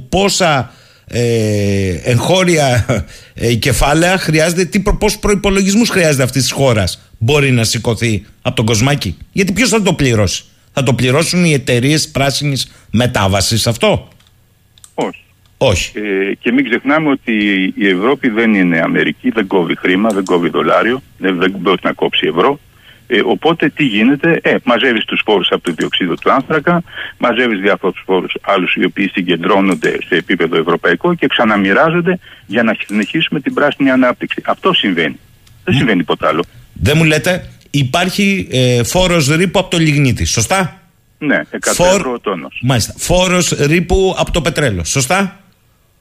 πόσα 0.09 0.73
ε, 1.13 2.01
εγχώρια 2.03 2.87
ε, 3.35 3.55
κεφάλαια 3.55 4.19
χρειάζεται, 4.19 4.65
τι, 4.65 4.81
πόσους 4.81 5.19
προϋπολογισμούς 5.19 5.89
χρειάζεται 5.89 6.23
αυτής 6.23 6.43
της 6.43 6.53
χώρας 6.53 7.13
μπορεί 7.19 7.51
να 7.51 7.65
σηκωθεί 7.65 8.25
από 8.43 8.57
τον 8.57 8.65
κοσμάκι. 8.65 9.17
Γιατί 9.33 9.53
ποιος 9.53 9.69
θα 9.69 9.83
το 9.83 9.93
πληρώσει; 9.93 10.45
Θα 10.73 10.83
το 10.83 10.95
πληρώσουν 10.95 11.45
οι 11.45 11.53
εταιρείες 11.53 12.09
πράσινης 12.09 12.73
μετάβασης 12.91 13.67
αυτό; 13.67 14.09
Όχι. 14.95 15.25
Όχι. 15.57 15.99
Ε, 15.99 16.35
και 16.35 16.53
μην 16.53 16.65
ξεχνάμε 16.65 17.11
ότι 17.11 17.33
η 17.77 17.89
Ευρώπη 17.89 18.29
δεν 18.29 18.55
είναι 18.55 18.81
Αμερική, 18.81 19.31
δεν 19.31 19.47
κόβει 19.47 19.77
χρήμα, 19.77 20.09
δεν 20.09 20.25
κόβει 20.25 20.49
δολάριο, 20.49 21.03
δεν, 21.19 21.39
δεν 21.39 21.55
μπορεί 21.59 21.81
να 21.83 21.93
κόψει 21.93 22.27
ευρώ. 22.27 22.61
Ε, 23.13 23.21
οπότε 23.25 23.69
τι 23.69 23.85
γίνεται, 23.85 24.41
ε, 24.43 24.55
μαζεύεις 24.65 25.05
τους 25.05 25.23
φόρου 25.25 25.45
από 25.51 25.63
το 25.63 25.73
διοξείδιο 25.73 26.15
του 26.17 26.33
άνθρακα, 26.33 26.83
μαζεύεις 27.19 27.61
διάφορους 27.61 28.03
φόρου 28.07 28.27
άλλους 28.41 28.75
οι 28.75 28.85
οποίοι 28.85 29.09
συγκεντρώνονται 29.09 29.99
σε 30.09 30.15
επίπεδο 30.15 30.57
ευρωπαϊκό 30.57 31.15
και 31.15 31.27
ξαναμοιράζονται 31.27 32.19
για 32.47 32.63
να 32.63 32.77
συνεχίσουμε 32.87 33.41
την 33.41 33.55
πράσινη 33.55 33.91
ανάπτυξη. 33.91 34.43
Αυτό 34.45 34.73
συμβαίνει. 34.73 35.19
Δεν 35.65 35.75
συμβαίνει 35.75 35.99
τίποτα 35.99 36.29
άλλο. 36.29 36.45
Δεν 36.73 36.97
μου 36.97 37.05
λέτε, 37.05 37.51
υπάρχει 37.71 38.49
ε, 38.51 38.83
φόρος 38.85 39.29
ρήπου 39.29 39.59
από 39.59 39.71
το 39.71 39.79
λιγνίτη, 39.79 40.25
σωστά; 40.25 40.81
Ναι, 41.19 41.41
100 41.51 41.59
Φόρ- 41.75 41.87
ευρώ 41.95 42.13
ο 42.13 42.21
τόνος. 42.21 42.61
Μάλιστα. 42.63 42.95
Φόρος 42.99 43.49
ρήπου 43.49 44.15
από 44.19 44.31
το 44.31 44.41
πετρέλαιο, 44.41 44.85
σωστά; 44.85 45.41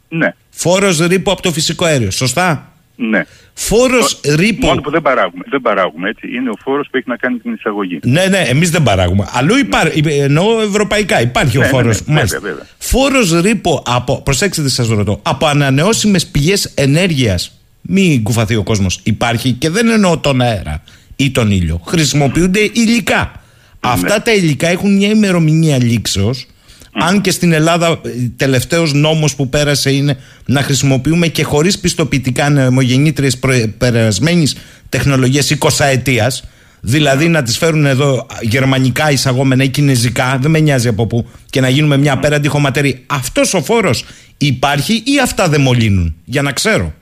Ναι, 0.10 0.34
Φόρος 0.50 1.00
ρήπου 1.00 1.32
από 1.32 1.42
το 1.42 1.52
φυσικό 1.52 1.86
αέριο, 1.86 2.12
σωστά; 2.12 2.69
Ναι. 3.00 3.26
Φόρος 3.54 4.20
ρήπου. 4.36 4.66
Μόνο 4.66 4.82
που 4.82 4.92
δεν 4.92 5.02
παράγουμε. 5.02 5.44
Δεν 5.50 5.62
παράγουμε 5.62 6.10
έτσι. 6.10 6.28
Είναι 6.36 6.50
ο 6.50 6.54
φόρος 6.64 6.88
που 6.92 6.98
έχει 6.98 7.10
να 7.10 7.16
κάνει 7.16 7.34
με 7.34 7.40
την 7.42 7.54
εισαγωγή. 7.54 8.00
Ναι, 8.04 8.26
ναι, 8.26 8.38
εμείς 8.38 8.70
δεν 8.70 8.84
παράγουμε. 8.84 9.28
Αλλού 9.32 9.58
υπάρχει, 9.58 10.04
εννοώ 10.08 10.62
ευρωπαϊκά, 10.62 11.22
υπάρχει 11.22 11.58
Ναι, 11.58 11.64
ο 11.64 11.66
ναι, 11.66 11.74
φόρος. 11.74 12.06
ναι, 12.06 12.22
βέβαια, 12.22 12.40
βέβαια. 12.40 12.66
Φόρος 12.78 13.42
ρήπου 13.42 13.84
από, 13.86 14.22
προσέξτε 14.22 14.64
τι 14.64 14.70
σας 14.70 14.88
ρωτώ, 14.88 15.20
από 15.24 15.46
ανανεώσιμες 15.46 16.26
πηγές 16.28 16.66
ενέργειας. 16.76 17.52
Μην 17.82 18.24
κουφαθεί 18.24 18.56
ο 18.56 18.64
κόσμος. 18.64 19.00
Υπάρχει 19.04 19.52
και 19.52 19.70
δεν 19.70 19.90
εννοώ 19.90 20.18
τον 20.18 20.42
αέρα 20.42 20.84
ή 21.16 21.32
τον 21.32 21.52
ήλιο. 21.52 21.82
Χρησιμοποιούνται 21.88 22.60
υλικά. 22.74 23.32
Αυτά 23.80 24.22
τα 24.22 24.34
υλικά 24.34 24.68
έχουν 24.68 24.96
μια 24.96 25.10
ημερομηνία 25.10 25.84
λήξεως. 25.84 26.46
Αν 26.94 27.22
και 27.22 27.32
στην 27.32 27.52
Ελλάδα 27.52 28.02
τελευταίος 28.36 28.94
νόμος 28.94 29.36
που 29.36 29.50
πέρασε 29.50 29.92
είναι 29.92 30.18
να 30.46 30.62
χρησιμοποιούμε 30.62 31.28
και 31.28 31.44
χωρίς 31.44 31.80
πιστοποιητικά 31.80 32.50
νεομογεννήτριε 32.50 33.30
περασμένης 33.78 34.56
τεχνολογίας 34.90 35.52
20 35.60 35.70
ετία. 35.92 36.32
Δηλαδή 36.82 37.28
να 37.28 37.44
τις 37.44 37.58
φέρουν 37.58 37.86
εδώ 37.86 38.28
γερμανικά 38.42 39.12
εισαγόμενα 39.12 39.64
ή 39.64 39.70
κινέζικα, 39.70 40.38
δεν 40.42 40.52
με 40.52 40.60
νοιάζει 40.60 40.88
από 40.88 41.08
πού, 41.08 41.28
και 41.50 41.62
να 41.62 41.70
γίνουμε 41.70 41.98
μια 41.98 42.14
απέραντη 42.14 42.48
χωματερή. 42.48 43.04
Αυτός 43.08 43.54
ο 43.54 43.62
φόρος 43.62 44.06
υπάρχει 44.38 45.04
ή 45.06 45.20
αυτά 45.24 45.50
δεν 45.50 45.62
μολύνουν, 45.62 46.16
για 46.26 46.42
να 46.42 46.52
ξέρω. 46.52 46.94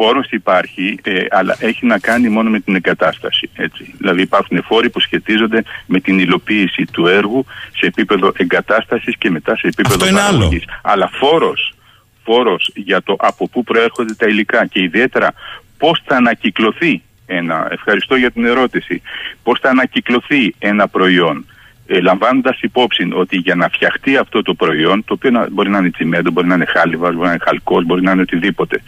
Ε, 0.00 0.04
φόρος 0.04 0.26
υπάρχει, 0.30 0.98
ε, 1.02 1.24
αλλά 1.30 1.56
έχει 1.60 1.86
να 1.86 1.98
κάνει 1.98 2.28
μόνο 2.28 2.50
με 2.50 2.60
την 2.60 2.74
εγκατάσταση. 2.74 3.50
Έτσι. 3.54 3.94
Δηλαδή 3.98 4.22
υπάρχουν 4.22 4.62
φόροι 4.62 4.90
που 4.90 5.00
σχετίζονται 5.00 5.62
με 5.86 6.00
την 6.00 6.18
υλοποίηση 6.18 6.84
του 6.92 7.06
έργου 7.06 7.46
σε 7.78 7.86
επίπεδο 7.86 8.32
εγκατάστασης 8.36 9.16
και 9.16 9.30
μετά 9.30 9.56
σε 9.56 9.66
επίπεδο 9.66 9.94
Αυτό 9.94 10.06
είναι 10.08 10.20
άλλο. 10.20 10.36
παραγωγής. 10.36 10.64
Αλλά 10.82 11.10
φόρος, 11.12 11.74
φόρος 12.24 12.70
για 12.74 13.02
το 13.02 13.16
από 13.18 13.48
πού 13.48 13.64
προέρχονται 13.64 14.14
τα 14.14 14.26
υλικά 14.26 14.66
και 14.66 14.82
ιδιαίτερα 14.82 15.32
πώς 15.78 16.02
θα 16.04 16.16
ανακυκλωθεί 16.16 17.02
ένα, 17.26 17.68
ευχαριστώ 17.70 18.14
για 18.16 18.30
την 18.30 18.44
ερώτηση, 18.44 19.02
πώς 19.42 19.58
θα 19.60 19.68
ανακυκλωθεί 19.68 20.54
ένα 20.58 20.88
προϊόν 20.88 21.46
ε, 21.86 22.00
λαμβάνοντας 22.00 22.60
υπόψη 22.60 23.08
ότι 23.12 23.36
για 23.36 23.54
να 23.54 23.68
φτιαχτεί 23.68 24.16
αυτό 24.16 24.42
το 24.42 24.54
προϊόν, 24.54 25.04
το 25.04 25.12
οποίο 25.12 25.30
να- 25.30 25.50
μπορεί 25.50 25.70
να 25.70 25.78
είναι 25.78 25.90
τσιμέντο, 25.90 26.30
μπορεί 26.30 26.46
να 26.46 26.54
είναι 26.54 26.64
χάλιβας, 26.64 27.14
μπορεί 27.14 27.26
να 27.26 27.32
είναι 27.32 27.42
χαλκός, 27.44 27.84
μπορεί 27.84 28.02
να 28.02 28.12
είναι 28.12 28.20
οτιδήποτε, 28.20 28.76
ε, 28.76 28.82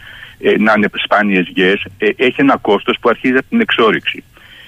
να 0.59 0.73
είναι 0.77 0.89
σπάνιες 1.03 1.47
γέες, 1.53 1.85
ε, 1.97 2.09
έχει 2.15 2.41
ένα 2.41 2.57
κόστος 2.57 2.97
που 3.01 3.09
αρχίζει 3.09 3.37
από 3.37 3.45
την 3.49 3.59
εξόριξη. 3.61 4.23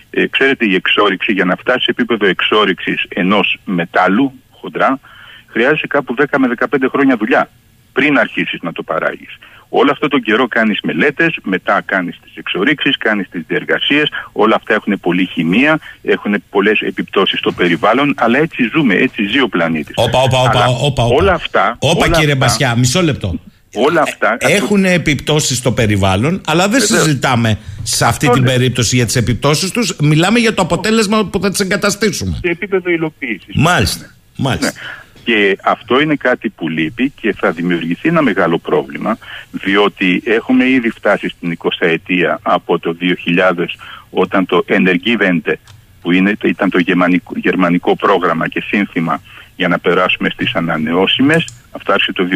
Ε, 0.10 0.28
ξέρετε, 0.28 0.66
η 0.66 0.76
εξόριξη, 0.76 1.32
για 1.34 1.46
να 1.46 1.56
φτάσει 1.56 1.80
σε 1.84 1.92
επίπεδο 1.92 2.26
εξόριξης 2.26 3.06
ενός 3.10 3.58
μετάλλου, 3.66 4.34
χοντρά, 4.52 5.00
χρειάζεται 5.48 5.88
κάπου 5.88 6.16
10 6.18 6.38
με 6.40 6.48
15 6.48 6.88
χρόνια 6.92 7.18
δουλειά 7.18 7.50
πριν 7.94 8.18
αρχίσεις 8.20 8.60
να 8.62 8.72
το 8.72 8.84
παράγεις. 8.84 9.38
Όλο 9.70 9.92
αυτό 9.92 10.08
τον 10.08 10.22
καιρό 10.22 10.48
κάνεις 10.48 10.80
μελέτες, 10.84 11.38
μετά 11.44 11.82
κάνεις 11.86 12.20
τις 12.24 12.36
εξορίξεις, 12.36 12.98
κάνεις 12.98 13.30
τις 13.30 13.44
διεργασίες. 13.48 14.10
Όλα 14.32 14.56
αυτά 14.56 14.74
έχουν 14.74 15.00
πολλή 15.00 15.26
χημεία, 15.26 15.80
έχουν 16.04 16.44
πολλές 16.50 16.80
επιπτώσεις 16.80 17.40
στο 17.40 17.52
περιβάλλον, 17.52 18.14
αλλά 18.18 18.38
έτσι 18.38 18.70
ζούμε, 18.74 18.94
έτσι 18.94 19.24
ζει 19.26 19.40
ο 19.42 19.48
πλανήτης. 19.48 19.94
Όπα, 19.98 20.22
όπα, 20.22 20.40
όπα, 20.42 20.66
όπα, 20.82 21.04
όπα. 21.04 21.16
Όλα 21.16 21.34
αυτά. 21.34 21.76
Όπα 21.80 22.06
όλα 22.06 22.16
κύριε 22.18 22.34
αυτά- 22.34 22.46
Μπασιά, 22.46 22.76
μισό 22.76 23.02
λεπτό. 23.02 23.40
Όλα 23.76 24.02
αυτά. 24.02 24.38
Έχουν 24.40 24.86
επιπτώσεις 24.86 25.58
στο 25.58 25.72
περιβάλλον, 25.72 26.42
αλλά 26.46 26.68
δεν 26.68 26.80
Βεβαίως. 26.80 27.04
συζητάμε 27.04 27.58
σε 27.84 28.06
αυτή 28.06 28.30
την 28.30 28.42
Όλες. 28.42 28.52
περίπτωση 28.54 28.96
για 28.96 29.06
τις 29.06 29.16
επιπτώσεις 29.16 29.72
τους. 29.72 29.96
Μιλάμε 30.02 30.40
για 30.40 30.54
το 30.54 30.62
αποτέλεσμα 30.62 31.26
που 31.26 31.40
θα 31.40 31.50
τις 31.52 31.60
εγκαταστήσουμε. 31.60 32.40
σε 32.42 32.52
επίπεδο 32.52 32.90
υλοποίησης. 32.90 33.56
Μάλιστα. 33.56 34.16
Μάλιστα. 34.38 34.66
Ναι. 34.66 35.04
Και 35.24 35.58
αυτό 35.64 36.02
είναι 36.02 36.16
κάτι 36.16 36.50
που 36.50 36.70
λείπει 36.70 37.10
και 37.22 37.34
θα 37.34 37.52
δημιουργηθεί 37.52 38.08
ένα 38.10 38.22
μεγάλο 38.22 38.58
πρόβλημα 38.58 39.18
διότι 39.52 40.22
έχουμε 40.26 40.70
ήδη 40.70 40.90
φτάσει 40.90 41.30
στην 41.30 41.58
20 41.58 41.68
ετία 41.80 42.40
από 42.42 42.80
το 42.80 42.98
2000 43.02 43.66
όταν 44.10 44.46
το 44.46 44.66
Energiewende 44.68 45.54
που 46.02 46.12
είναι, 46.12 46.34
ήταν 46.44 46.70
το 46.70 46.80
γερμανικό, 46.80 47.34
γερμανικό 47.36 47.96
πρόγραμμα 47.96 48.48
και 48.48 48.64
σύνθημα 48.68 49.22
για 49.56 49.68
να 49.68 49.80
περάσουμε 49.80 50.30
στις 50.30 50.56
ανανεώσιμες. 50.56 51.46
Αυτό 51.72 51.94
άρχισε 51.94 52.12
το 52.12 52.28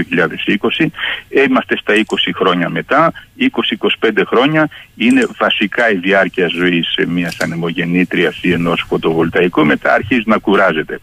2020 0.79 0.85
είμαστε 1.47 1.77
στα 1.77 1.93
20 1.95 2.01
χρόνια 2.35 2.69
μετά. 2.69 3.13
20-25 3.99 4.09
χρόνια 4.25 4.69
είναι 4.95 5.27
βασικά 5.37 5.91
η 5.91 5.95
διάρκεια 5.95 6.47
ζωής 6.47 6.87
σε 6.91 7.07
μιας 7.07 7.39
ανεμογεννήτριας 7.39 8.39
ή 8.41 8.51
ενός 8.51 8.85
φωτοβολταϊκού. 8.87 9.65
Μετά 9.65 9.93
αρχίζει 9.93 10.23
να 10.25 10.37
κουράζεται. 10.37 10.99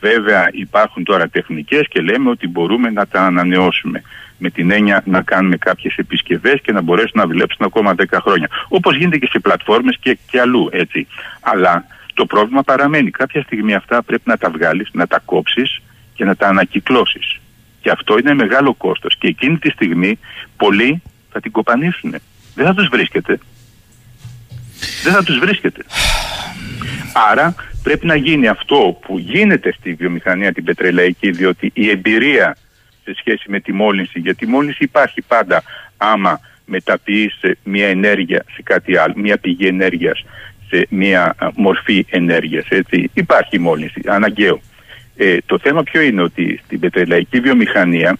Βέβαια 0.00 0.48
υπάρχουν 0.52 1.04
τώρα 1.04 1.28
τεχνικές 1.28 1.88
και 1.88 2.00
λέμε 2.00 2.30
ότι 2.30 2.48
μπορούμε 2.48 2.90
να 2.90 3.06
τα 3.06 3.20
ανανεώσουμε. 3.20 4.02
Με 4.38 4.50
την 4.50 4.70
έννοια 4.70 5.02
να 5.04 5.22
κάνουμε 5.22 5.56
κάποιες 5.56 5.96
επισκευές 5.96 6.60
και 6.62 6.72
να 6.72 6.80
μπορέσουν 6.80 7.12
να 7.14 7.26
δουλέψουν 7.26 7.66
ακόμα 7.66 7.94
10 7.98 8.04
χρόνια. 8.20 8.48
Όπως 8.68 8.96
γίνεται 8.96 9.18
και 9.18 9.28
σε 9.30 9.38
πλατφόρμες 9.38 9.96
και, 10.00 10.18
και 10.30 10.40
αλλού 10.40 10.68
έτσι. 10.72 11.06
Αλλά 11.40 11.84
το 12.16 12.26
πρόβλημα 12.26 12.62
παραμένει. 12.62 13.10
Κάποια 13.10 13.42
στιγμή 13.42 13.74
αυτά 13.74 14.02
πρέπει 14.02 14.22
να 14.24 14.36
τα 14.36 14.50
βγάλεις, 14.50 14.88
να 14.92 15.06
τα 15.06 15.18
κόψεις 15.24 15.82
και 16.14 16.24
να 16.24 16.36
τα 16.36 16.48
ανακυκλώσεις. 16.48 17.40
Και 17.80 17.90
αυτό 17.90 18.18
είναι 18.18 18.34
μεγάλο 18.34 18.74
κόστος. 18.74 19.16
Και 19.18 19.26
εκείνη 19.26 19.58
τη 19.58 19.70
στιγμή 19.70 20.18
πολλοί 20.56 21.02
θα 21.32 21.40
την 21.40 21.50
κοπανίσουν. 21.50 22.14
Δεν 22.54 22.66
θα 22.66 22.74
τους 22.74 22.88
βρίσκεται. 22.88 23.38
Δεν 25.02 25.12
θα 25.12 25.22
τους 25.22 25.38
βρίσκεται. 25.38 25.84
Άρα 27.30 27.54
πρέπει 27.82 28.06
να 28.06 28.16
γίνει 28.16 28.48
αυτό 28.48 28.98
που 29.00 29.18
γίνεται 29.18 29.72
στη 29.72 29.94
βιομηχανία 29.94 30.52
την 30.52 30.64
πετρελαϊκή 30.64 31.30
διότι 31.30 31.70
η 31.74 31.90
εμπειρία 31.90 32.56
σε 33.04 33.14
σχέση 33.18 33.50
με 33.50 33.60
τη 33.60 33.72
μόλυνση 33.72 34.18
γιατί 34.18 34.44
η 34.44 34.48
μόλυνση 34.48 34.84
υπάρχει 34.84 35.22
πάντα 35.22 35.62
άμα 35.96 36.40
μεταποιείς 36.64 37.38
ε, 37.40 37.52
μια 37.64 37.88
ενέργεια 37.88 38.44
σε 38.54 38.62
κάτι 38.62 38.96
άλλο 38.96 39.14
μια 39.16 39.38
πηγή 39.38 39.66
ενέργειας 39.66 40.24
σε 40.68 40.86
μια 40.90 41.34
α, 41.38 41.48
μορφή 41.54 42.06
ενέργειας 42.10 42.66
έτσι 42.68 43.10
υπάρχει 43.14 43.58
μόλυνση 43.58 44.00
αναγκαίο 44.06 44.60
ε, 45.16 45.36
το 45.46 45.58
θέμα 45.58 45.82
ποιο 45.82 46.00
είναι 46.00 46.22
ότι 46.22 46.60
στην 46.64 46.80
πετρελαϊκή 46.80 47.40
βιομηχανία 47.40 48.16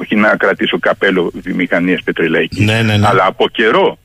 όχι 0.00 0.16
να 0.16 0.36
κρατήσω 0.36 0.78
καπέλο 0.78 1.30
βιομηχανίας 1.34 2.02
πετρελαϊκής 2.02 2.64
Ναι, 2.64 2.82
ναι, 2.82 2.96
ναι. 2.96 3.06
αλλά 3.06 3.26
από 3.26 3.48
καιρό 3.48 3.98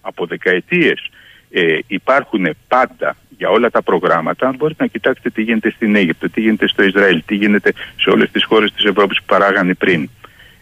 από 0.00 0.26
δεκαετίες 0.26 1.10
ε, 1.50 1.78
υπάρχουν 1.86 2.56
πάντα 2.68 3.16
για 3.38 3.48
όλα 3.48 3.70
τα 3.70 3.82
προγράμματα. 3.82 4.54
Μπορείτε 4.56 4.82
να 4.82 4.88
κοιτάξετε 4.88 5.30
τι 5.30 5.42
γίνεται 5.42 5.70
στην 5.70 5.96
Αίγυπτο, 5.96 6.30
τι 6.30 6.40
γίνεται 6.40 6.68
στο 6.68 6.82
Ισραήλ, 6.82 7.22
τι 7.26 7.34
γίνεται 7.34 7.72
σε 7.96 8.10
όλες 8.10 8.30
τις 8.30 8.44
χώρες 8.44 8.72
της 8.72 8.84
Ευρώπης 8.84 9.18
που 9.18 9.24
παράγανε 9.26 9.74
πριν. 9.74 10.10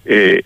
Ε, 0.05 0.37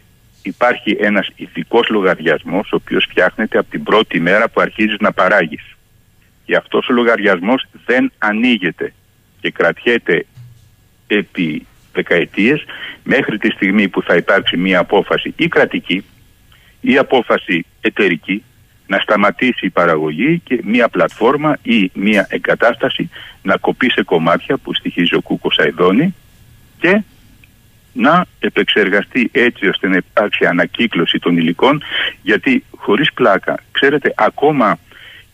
υπάρχει 0.42 0.96
ένας 1.00 1.30
ηθικός 1.36 1.88
λογαριασμός 1.88 2.72
ο 2.72 2.76
οποίος 2.76 3.06
φτιάχνεται 3.10 3.58
από 3.58 3.70
την 3.70 3.82
πρώτη 3.82 4.20
μέρα 4.20 4.48
που 4.48 4.60
αρχίζεις 4.60 4.96
να 5.00 5.12
παράγεις. 5.12 5.76
Και 6.50 6.56
αυτός 6.56 6.88
ο 6.88 6.92
λογαριασμός 6.92 7.64
δεν 7.86 8.12
ανοίγεται 8.18 8.92
και 9.40 9.50
κρατιέται 9.50 10.26
επί 11.06 11.66
δεκαετίες 11.92 12.64
μέχρι 13.02 13.38
τη 13.38 13.50
στιγμή 13.50 13.88
που 13.88 14.02
θα 14.02 14.16
υπάρξει 14.16 14.56
μια 14.56 14.78
απόφαση 14.78 15.34
ή 15.36 15.48
κρατική 15.48 16.04
ή 16.80 16.98
απόφαση 16.98 17.66
εταιρική 17.80 18.44
να 18.86 18.98
σταματήσει 18.98 19.66
η 19.66 19.70
παραγωγή 19.70 20.40
και 20.44 20.60
μια 20.64 20.88
πλατφόρμα 20.88 21.56
ή 21.62 21.90
μια 21.94 22.26
εγκατάσταση 22.30 23.10
να 23.42 23.56
κοπεί 23.56 23.90
σε 23.90 24.02
κομμάτια 24.02 24.56
που 24.56 24.74
στοιχίζει 24.74 25.14
ο 25.14 25.20
Κούκος 25.20 25.56
Αιδόνη 25.58 26.14
και 26.78 27.02
να 27.92 28.24
επεξεργαστεί 28.38 29.28
έτσι 29.32 29.68
ώστε 29.68 29.88
να 29.88 29.96
υπάρξει 29.96 30.44
ανακύκλωση 30.44 31.18
των 31.18 31.36
υλικών 31.36 31.82
γιατί 32.22 32.64
χωρίς 32.76 33.12
πλάκα, 33.12 33.62
ξέρετε 33.72 34.12
ακόμα 34.16 34.78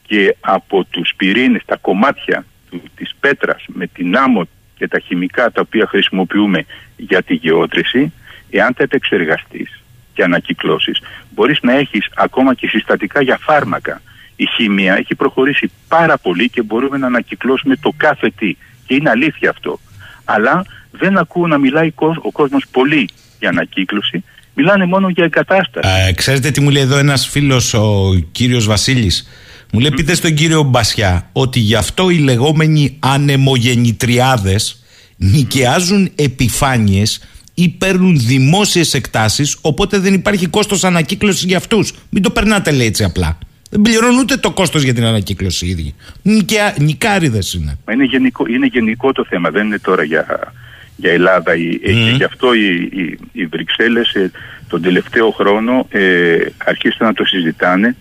και 0.07 0.37
από 0.41 0.85
τους 0.85 1.13
πυρήνες, 1.17 1.63
τα 1.65 1.77
κομμάτια 1.77 2.45
του, 2.71 2.83
της 2.97 3.15
πέτρας 3.21 3.65
με 3.67 3.87
την 3.87 4.17
άμμο 4.17 4.49
και 4.79 4.89
τα 4.89 4.99
χημικά 4.99 5.51
τα 5.51 5.61
οποία 5.61 5.87
χρησιμοποιούμε 5.87 6.65
για 6.97 7.23
τη 7.23 7.35
γεώτρηση, 7.35 8.13
εάν 8.51 8.75
τα 8.75 8.83
επεξεργαστείς 8.83 9.83
και 10.13 10.23
ανακυκλώσεις, 10.23 11.01
μπορείς 11.35 11.59
να 11.63 11.73
έχεις 11.73 12.07
ακόμα 12.15 12.55
και 12.55 12.69
συστατικά 12.69 13.23
για 13.23 13.39
φάρμακα. 13.41 14.03
Η 14.37 14.47
χημεία 14.57 14.97
έχει 14.97 15.15
προχωρήσει 15.15 15.71
πάρα 15.89 16.19
πολύ 16.19 16.49
και 16.49 16.63
μπορούμε 16.63 16.97
να 16.99 17.07
ανακυκλώσουμε 17.07 17.77
το 17.77 17.93
κάθε 17.97 18.31
τι 18.37 18.57
Και 18.87 18.95
είναι 18.95 19.11
αλήθεια 19.11 19.51
αυτό. 19.51 19.81
Αλλά 20.25 20.65
δεν 20.91 21.19
ακούω 21.19 21.47
να 21.47 21.59
μιλάει 21.59 21.93
ο 22.23 22.31
κόσμος 22.33 22.67
πολύ 22.71 23.09
για 23.39 23.49
ανακύκλωση. 23.49 24.25
Μιλάνε 24.55 24.85
μόνο 24.85 25.09
για 25.09 25.25
εγκατάσταση. 25.25 25.89
Ε, 26.09 26.13
ξέρετε 26.13 26.51
τι 26.51 26.61
μου 26.61 26.71
λέει 26.71 26.83
εδώ 26.83 26.99
ένας 26.99 27.29
φίλος 27.29 27.75
ο 27.75 28.15
κύριος 28.33 28.67
Βασίλης; 28.67 29.29
Μου 29.73 29.81
λέει 29.81 29.91
πείτε 29.91 30.15
στον 30.15 30.35
κύριο 30.35 30.63
Μπασιά 30.63 31.29
ότι 31.33 31.61
γι' 31.61 31.75
αυτό 31.75 32.11
οι 32.11 32.19
λεγόμενοι 32.19 32.97
ανεμογεννητριάδες 32.99 34.85
νοικιάζουν 35.17 36.11
επιφάνειες 36.15 37.21
ή 37.55 37.69
παίρνουν 37.69 38.19
δημόσιες 38.19 38.95
εκτάσεις 38.95 39.57
οπότε 39.61 39.99
δεν 39.99 40.15
υπάρχει 40.15 40.47
κόστος 40.47 40.85
ανακύκλωσης 40.85 41.45
για 41.45 41.57
αυτούς. 41.57 41.93
Μην 42.11 42.23
το 42.23 42.31
περνάτε 42.31 42.71
λέει 42.71 42.87
έτσι 42.87 43.05
απλά. 43.05 43.39
Δεν 43.71 43.81
πληρώνουν 43.81 44.19
ούτε 44.19 44.37
το 44.37 44.51
κόστος 44.51 44.83
για 44.83 44.95
την 44.95 45.05
ανακύκλωση 45.05 45.67
ήδη. 45.67 45.95
Νικιά, 46.23 46.75
νικάριδες 46.79 47.55
είναι. 47.55 47.79
Είναι 47.93 48.05
γενικό, 48.05 48.47
είναι 48.47 48.67
γενικό 48.67 49.13
το 49.13 49.25
θέμα, 49.29 49.51
δεν 49.51 49.67
είναι 49.67 49.79
τώρα 49.79 50.05
για, 50.05 50.53
για 50.97 51.13
Ελλάδα. 51.13 51.53
Mm. 51.53 51.81
Και 51.83 52.15
γι' 52.17 52.25
αυτό 52.25 52.55
οι, 52.55 52.89
οι, 52.93 53.19
οι 53.33 53.47
Βρυξέλλες 53.47 54.15
ε, 54.15 54.31
τον 54.69 54.83
τελευταίο 54.83 55.31
χρόνο 55.31 55.87
ε, 55.91 56.37
αρχίσαν 56.65 57.07
να 57.07 57.13
το 57.13 57.25
συζητάνε 57.25 57.97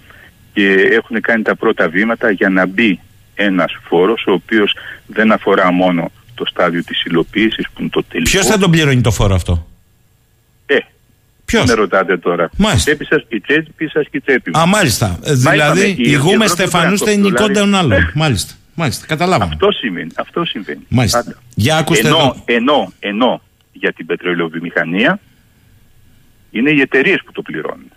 και 0.55 0.71
έχουν 0.91 1.21
κάνει 1.21 1.43
τα 1.43 1.55
πρώτα 1.55 1.89
βήματα 1.89 2.31
για 2.31 2.49
να 2.49 2.65
μπει 2.65 2.99
ένας 3.35 3.77
φόρος 3.87 4.25
ο 4.27 4.31
οποίος 4.31 4.75
δεν 5.05 5.31
αφορά 5.31 5.71
μόνο 5.71 6.11
το 6.35 6.45
στάδιο 6.45 6.83
της 6.83 7.03
υλοποίησης 7.03 7.65
που 7.73 7.81
είναι 7.81 7.89
το 7.89 8.03
τελικό. 8.03 8.29
Ποιος 8.29 8.45
θα 8.45 8.57
τον 8.57 8.71
πληρώνει 8.71 9.01
το 9.01 9.11
φόρο 9.11 9.35
αυτό; 9.35 9.67
Ε, 10.65 10.77
Ποιος; 11.45 11.65
Με 11.65 11.73
ρωτάτε 11.73 12.17
τώρα. 12.17 12.49
Μάλιστα. 12.57 12.91
Τσέπη 12.91 13.05
σας 13.05 13.25
και 13.27 13.41
τσέπη 13.41 13.87
σας 13.87 14.07
και 14.11 14.21
τσέπη 14.21 14.51
Α, 14.57 14.65
μάλιστα. 14.65 15.19
Ε, 15.23 15.33
δηλαδή, 15.33 15.95
ηγούμε 15.97 16.47
Στεφανούς 16.47 16.99
στενικόντα 16.99 17.59
τον 17.59 17.75
άλλο. 17.75 17.95
Μάλιστα. 18.13 18.53
Μάλιστα. 18.73 19.05
Καταλάβαμε. 19.05 19.51
Αυτό 19.53 19.71
συμβαίνει. 19.71 20.11
Αυτό 20.15 20.45
συμβαίνει. 20.45 20.85
Μάλιστα. 20.87 21.23
Πάντα. 21.23 21.37
Για 21.55 21.77
ακούστε 21.77 22.07
ενώ, 22.07 22.17
εδώ. 22.17 22.43
Ενώ, 22.45 22.93
ενώ 22.99 23.41
για 23.71 23.93
την 23.93 24.05
πετρελαιοβιομηχανία 24.05 25.19
είναι 26.51 26.71
οι 26.71 26.79
εταιρείες 26.79 27.21
που 27.25 27.31
το 27.31 27.41
πληρώνουν. 27.41 27.91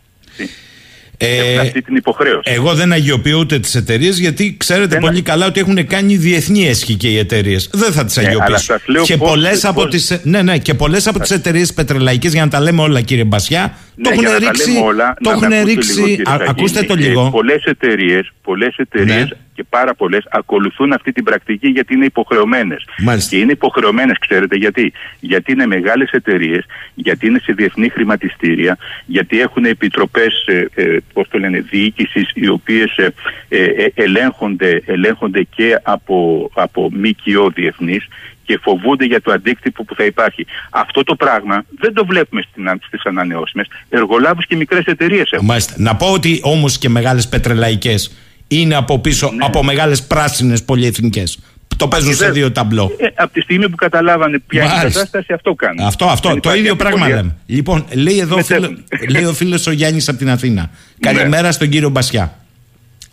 Ε, 1.21 1.59
αυτή 1.59 1.83
την 1.83 1.97
υποχρέωση. 1.97 2.41
Εγώ 2.45 2.75
δεν 2.75 2.93
αγιοποιώ 2.93 3.39
ούτε 3.39 3.59
τις 3.59 3.75
εταιρείες 3.75 4.19
γιατί 4.19 4.57
ξέρετε 4.59 4.87
δεν 4.87 5.01
πολύ 5.01 5.23
καλά 5.23 5.47
ότι 5.47 5.61
έχουν 5.61 5.87
κάνει 5.87 6.17
διεθνή 6.17 6.69
έσχη 6.69 6.95
και 6.95 7.09
οι 7.09 7.19
εταιρείες. 7.19 7.71
Δεν 7.73 7.93
θα 7.93 8.05
τις 8.05 8.17
ναι, 8.17 8.27
αγιοποιήσω. 8.27 8.75
και 9.03 9.17
πολλές 9.17 9.65
από 9.65 9.89
τι 9.89 9.99
ναι, 10.23 10.43
ναι, 10.43 10.59
και 10.59 10.75
πολλές 10.75 11.07
από 11.07 11.19
τις 11.19 11.31
εταιρείες 11.31 11.73
πετρελαϊκές, 11.73 12.33
για 12.33 12.45
να 12.45 12.51
τα 12.51 12.61
λέμε 12.61 12.83
όλα, 12.83 13.01
κύριε 13.01 13.25
Μπασιά, 13.25 13.75
ναι, 13.95 14.03
το 14.03 14.11
έχουν 14.11 14.39
ρίξει. 14.39 14.81
Όλα, 14.85 15.17
το 15.23 15.31
έχουν 15.31 15.65
ρίξει. 15.65 16.01
Λίγο, 16.01 16.23
ακούστε 16.49 16.83
το 16.83 16.95
λίγο. 16.95 17.31
Πολλές 17.31 17.65
εταιρείες 17.65 18.33
πολλές 18.49 18.77
εταιρείες 18.77 19.29
ναι. 19.29 19.37
Και 19.59 19.65
πάρα 19.71 19.95
πολλές 19.95 20.25
ακολουθούν 20.31 20.93
αυτή 20.93 21.13
την 21.13 21.25
πρακτική 21.25 21.69
γιατί 21.69 21.95
είναι 21.95 22.05
υποχρεωμένες. 22.05 22.85
Και 23.29 23.39
είναι 23.39 23.53
υποχρεωμένες, 23.53 24.19
ξέρετε 24.19 24.57
γιατί. 24.57 24.93
Γιατί 25.21 25.53
είναι 25.53 25.67
μεγάλες 25.67 26.11
εταιρείες, 26.11 26.65
γιατί 26.95 27.27
είναι 27.27 27.39
σε 27.39 27.53
διεθνή 27.53 27.89
χρηματιστήρια, 27.89 28.79
γιατί 29.07 29.41
έχουν 29.41 29.65
επιτροπές 29.65 30.45
ε, 30.47 30.67
ε, 30.75 30.97
πώς 31.13 31.29
το 31.29 31.39
λένε, 31.39 31.61
διοίκησης 31.61 32.31
οι 32.35 32.49
οποίες 32.49 32.97
ε, 32.97 33.13
ε, 33.49 33.65
ε, 33.65 33.91
ελέγχονται, 33.95 34.83
ελέγχονται 34.87 35.43
και 35.43 35.79
από, 35.83 36.51
από 36.55 36.91
ΜΚΟ 36.93 37.51
διεθνείς 37.51 38.09
και 38.45 38.59
φοβούνται 38.63 39.05
για 39.05 39.21
το 39.21 39.33
αντίκτυπο 39.33 39.85
που 39.85 39.95
θα 39.95 40.05
υπάρχει. 40.05 40.47
Αυτό 40.71 41.05
το 41.05 41.15
πράγμα 41.15 41.65
δεν 41.79 41.93
το 41.93 42.07
βλέπουμε 42.07 42.45
στις 42.87 43.05
ανανεώσιμες. 43.05 43.67
Εργολάβους 43.89 44.47
και 44.47 44.57
μικρές 44.57 44.85
εταιρείες 44.85 45.31
έχουν. 45.31 45.47
Μάλιστα. 45.47 45.75
Να 45.77 45.97
πω 45.97 46.13
ότι 46.13 46.41
όμως 46.43 46.79
και 46.79 46.89
μεγάλες 46.89 47.29
πετρελαϊκές 47.29 48.28
είναι 48.49 48.75
από 48.75 48.99
πίσω 48.99 49.31
ναι. 49.31 49.45
από 49.45 49.63
μεγάλες 49.63 50.03
πράσινες 50.03 50.63
πολυεθνικές. 50.63 51.39
Το 51.77 51.89
παίζουν 51.89 52.15
σε 52.15 52.31
δύο 52.31 52.53
ταμπλό. 52.53 52.97
Ε, 52.99 53.07
από 53.15 53.33
τη 53.33 53.41
στιγμή 53.41 53.69
που 53.69 53.77
καταλάβανε 53.77 54.39
ποια 54.47 54.65
είναι 54.65 54.73
η 54.73 54.83
κατάσταση, 54.83 55.33
αυτό 55.33 55.55
κάνουν. 55.55 55.87
Αυτό, 55.87 56.05
αυτό. 56.05 56.41
Το 56.41 56.55
ίδιο 56.55 56.77
πράγμα 56.77 57.09
λέμε. 57.09 57.37
Λοιπόν, 57.47 57.85
λέει 57.93 58.19
εδώ 58.19 58.43
φίλο, 58.43 58.79
λέει 59.15 59.25
ο 59.25 59.33
φίλος 59.33 59.67
ο 59.67 59.71
Γιάννης 59.71 60.09
από 60.09 60.19
την 60.19 60.31
Αθήνα. 60.31 60.61
Ναι. 60.61 61.13
Καλημέρα 61.13 61.53
στον 61.53 61.69
κύριο 61.69 61.89
Μπασιά. 61.89 62.39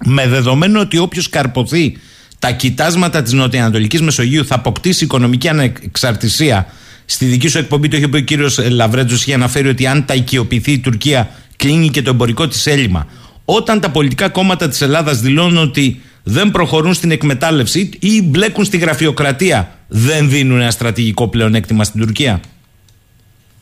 Με 0.06 0.28
δεδομένο 0.28 0.80
ότι 0.80 0.98
όποιος 0.98 1.30
καρποθεί 1.30 1.98
τα 2.40 2.52
κοιτάσματα 2.52 3.22
της 3.22 3.34
Νοτιοανατολικής 3.34 4.02
Μεσογείου 4.02 4.46
θα 4.46 4.56
αποκτήσει 4.56 5.04
οικονομική 5.04 5.50
ανεξαρτησία. 5.50 6.68
Στη 7.06 7.26
δική 7.26 7.48
σου 7.48 7.58
εκπομπή 7.58 7.88
το 7.88 7.98
είχε 7.98 8.08
πει 8.08 8.18
ο 8.18 8.22
κύριος 8.22 8.70
Λαβρέτζο, 8.70 9.16
είχε 9.16 9.34
αναφέρει 9.34 9.68
ότι 9.68 9.88
αν 9.88 10.06
τα 10.06 10.14
οικειοποιηθεί 10.14 10.72
η 10.72 10.80
Τουρκία, 10.80 11.30
κλείνει 11.56 11.90
και 11.90 12.02
το 12.02 12.10
εμπορικό 12.10 12.48
της 12.48 12.68
έλλειμμα. 12.68 13.08
Όταν 13.46 13.80
τα 13.80 13.90
πολιτικά 13.90 14.30
κόμματα 14.30 14.68
της 14.68 14.82
Ελλάδας 14.82 15.20
δηλώνουν 15.20 15.58
ότι 15.58 16.02
δεν 16.24 16.52
προχωρούν 16.52 16.94
στην 16.94 17.12
εκμετάλλευση 17.12 17.90
ή 18.00 18.22
μπλέκουν 18.22 18.66
στη 18.66 18.78
γραφειοκρατία, 18.78 19.78
δεν 19.88 20.30
δίνουν 20.30 20.62
ένα 20.62 20.72
στρατηγικό 20.72 21.28
πλεονέκτημα 21.28 21.84
στην 21.84 22.02
Τουρκία; 22.02 22.40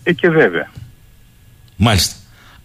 Ε, 0.04 0.14
και 0.14 0.30
βέβαια. 0.30 0.72
Μάλιστα. 1.76 2.16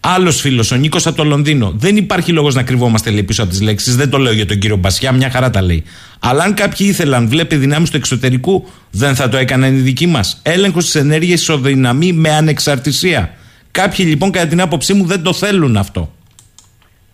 Άλλος 0.01 0.41
φίλος, 0.41 0.71
ο 0.71 0.77
Νίκος 0.77 1.07
από 1.07 1.17
το 1.17 1.25
Λονδίνο. 1.25 1.73
Δεν 1.77 1.97
υπάρχει 1.97 2.33
λόγος 2.33 2.55
να 2.55 2.63
κρυβόμαστε 2.63 3.11
λέει, 3.11 3.23
πίσω 3.23 3.43
από 3.43 3.51
τις 3.51 3.61
λέξεις. 3.61 3.97
Δεν 3.97 4.11
το 4.11 4.19
λέω 4.19 4.33
για 4.33 4.47
τον 4.47 4.59
κύριο 4.59 4.77
Μπασιά, 4.77 5.13
μια 5.13 5.31
χαρά 5.31 5.51
τα 5.51 5.63
λέει. 5.63 5.85
Αλλά 6.19 6.45
αν 6.45 6.55
κάποιοι 6.55 6.87
ήθελαν, 6.91 7.29
βλέπει 7.29 7.57
δυνάμεις 7.57 7.91
του 7.91 7.97
εξωτερικού, 7.97 8.69
δεν 8.91 9.15
θα 9.15 9.29
το 9.29 9.37
έκαναν 9.37 9.77
οι 9.77 9.81
δικοί 9.81 10.07
μας. 10.07 10.41
Έλεγχος 10.43 10.85
της 10.85 10.95
ενέργειας 10.95 11.41
ισοδυναμεί 11.41 12.13
με 12.13 12.31
ανεξαρτησία. 12.31 13.35
Κάποιοι 13.71 14.07
λοιπόν, 14.09 14.31
κατά 14.31 14.47
την 14.47 14.61
άποψή 14.61 14.95
μου, 14.95 15.07
δεν 15.07 15.23
το 15.23 15.33
θέλουν 15.33 15.77
αυτό. 15.77 16.15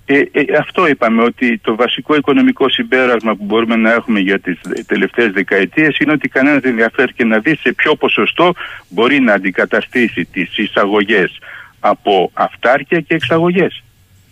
Ε, 0.06 0.18
ε, 0.18 0.44
αυτό 0.59 0.86
είπαμε 0.86 1.22
ότι 1.22 1.59
το 1.59 1.74
βασικό 1.74 2.14
οικονομικό 2.14 2.68
συμπέρασμα 2.68 3.35
που 3.35 3.44
μπορούμε 3.44 3.76
να 3.76 3.93
έχουμε 3.93 4.20
για 4.20 4.40
τις 4.40 4.59
τελευταίες 4.86 5.31
δεκαετίες 5.32 5.98
είναι 5.98 6.12
ότι 6.12 6.28
κανένας 6.28 6.60
δεν 6.60 6.70
ενδιαφέρει 6.70 7.12
και 7.12 7.24
να 7.24 7.39
δει 7.39 7.56
σε 7.56 7.72
ποιο 7.72 7.97
ποσοστό 7.97 8.52
μπορεί 8.89 9.20
να 9.20 9.32
αντικαταστήσει 9.32 10.24
τις 10.24 10.59
εισαγωγές 10.59 11.39
από 11.81 12.31
αυτάρκεια 12.35 13.01
και 13.01 13.14
εξαγωγές. 13.14 13.82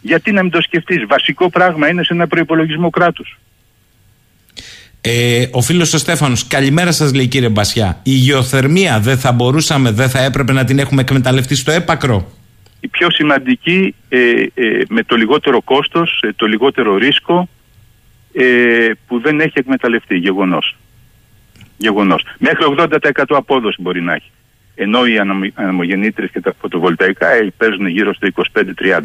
Γιατί 0.00 0.32
να 0.32 0.42
μην 0.42 0.50
το 0.50 0.60
σκεφτείς. 0.60 1.04
Βασικό 1.08 1.50
πράγμα 1.50 1.88
είναι 1.88 2.04
σε 2.04 2.12
ένα 2.12 2.26
προϋπολογισμό 2.26 2.90
κράτους. 2.90 3.38
Ε, 5.00 5.46
ο 5.50 5.60
φίλος 5.60 5.92
ο 5.92 5.98
Στέφανος, 5.98 6.46
καλημέρα 6.46 6.92
σας 6.92 7.14
λέει 7.14 7.26
κύριε 7.26 7.48
Μπασιά. 7.48 8.00
Η 8.02 8.10
γεωθερμία 8.10 9.00
δεν 9.00 9.18
θα 9.18 9.32
μπορούσαμε, 9.32 9.90
δεν 9.90 10.08
θα 10.08 10.22
έπρεπε 10.22 10.52
να 10.52 10.64
την 10.64 10.78
έχουμε 10.78 11.00
εκμεταλλευτεί 11.00 11.54
στο 11.54 11.70
έπακρο; 11.70 12.32
Η 12.84 12.88
πιο 12.88 13.10
σημαντική 13.10 13.94
ε, 14.08 14.18
ε, 14.54 14.82
με 14.88 15.02
το 15.02 15.16
λιγότερο 15.16 15.62
κόστος, 15.62 16.22
ε, 16.22 16.32
το 16.36 16.46
λιγότερο 16.46 16.96
ρίσκο 16.96 17.48
που 19.06 19.20
δεν 19.20 19.40
έχει 19.40 19.58
εκμεταλλευτεί, 19.58 20.16
γεγονός. 20.16 20.76
γεγονός. 21.76 22.24
Μέχρι 22.38 22.64
80% 22.78 23.24
απόδοση 23.28 23.82
μπορεί 23.82 24.02
να 24.02 24.14
έχει. 24.14 24.30
Ενώ 24.74 25.06
οι 25.06 25.18
αναμογεννήτρες 25.54 26.30
και 26.30 26.40
τα 26.40 26.54
φωτοβολταϊκά 26.60 27.28
παίζουν 27.56 27.86
γύρω 27.86 28.14
στο 28.14 28.28
25-30. 28.54 29.00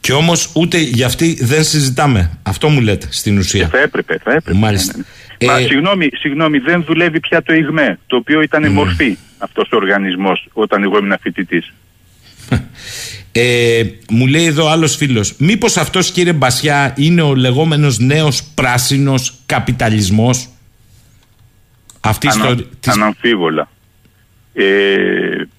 Και 0.00 0.12
όμως 0.12 0.52
ούτε 0.54 0.78
για 0.78 1.06
αυτή 1.06 1.38
δεν 1.40 1.64
συζητάμε. 1.64 2.38
Αυτό 2.42 2.68
μου 2.68 2.80
λέτε 2.80 3.06
στην 3.10 3.38
ουσία. 3.38 3.68
θα 3.68 3.78
έπρεπε, 3.78 4.18
θα 4.24 4.32
έπρεπε. 4.32 4.58
Μάλιστα. 4.58 4.96
Ναι, 4.96 5.02
ναι. 5.46 5.52
Μα 5.52 5.58
συγγνώμη, 5.58 6.08
συγγνώμη, 6.12 6.58
δεν 6.58 6.84
δουλεύει 6.84 7.20
πια 7.20 7.42
το 7.42 7.54
ΙΓΜΕ, 7.54 7.98
το 8.06 8.16
οποίο 8.16 8.40
ήταν 8.40 8.64
mm. 8.64 8.70
μορφή 8.70 9.16
αυτός 9.38 9.68
ο 9.72 9.76
οργανισμός 9.76 10.48
όταν 10.52 10.82
εγώ 10.82 10.98
ήμουν 10.98 11.16
φοιτητής. 11.20 11.72
Ε, 13.34 13.82
μου 14.10 14.26
λέει 14.26 14.44
εδώ 14.44 14.68
άλλος 14.68 14.96
φίλος, 14.96 15.34
Μήπως 15.38 15.76
αυτός 15.76 16.10
κύριε 16.10 16.32
Μπασιά 16.32 16.94
είναι 16.96 17.22
ο 17.22 17.34
λεγόμενος 17.34 17.98
νέος 17.98 18.42
πράσινος 18.44 19.34
καπιταλισμός; 19.46 20.48
Αυτή 22.00 22.28
Ανα, 22.28 22.54
της... 22.80 22.92
Αναμφίβολα. 22.92 23.68
Ε, 24.52 24.64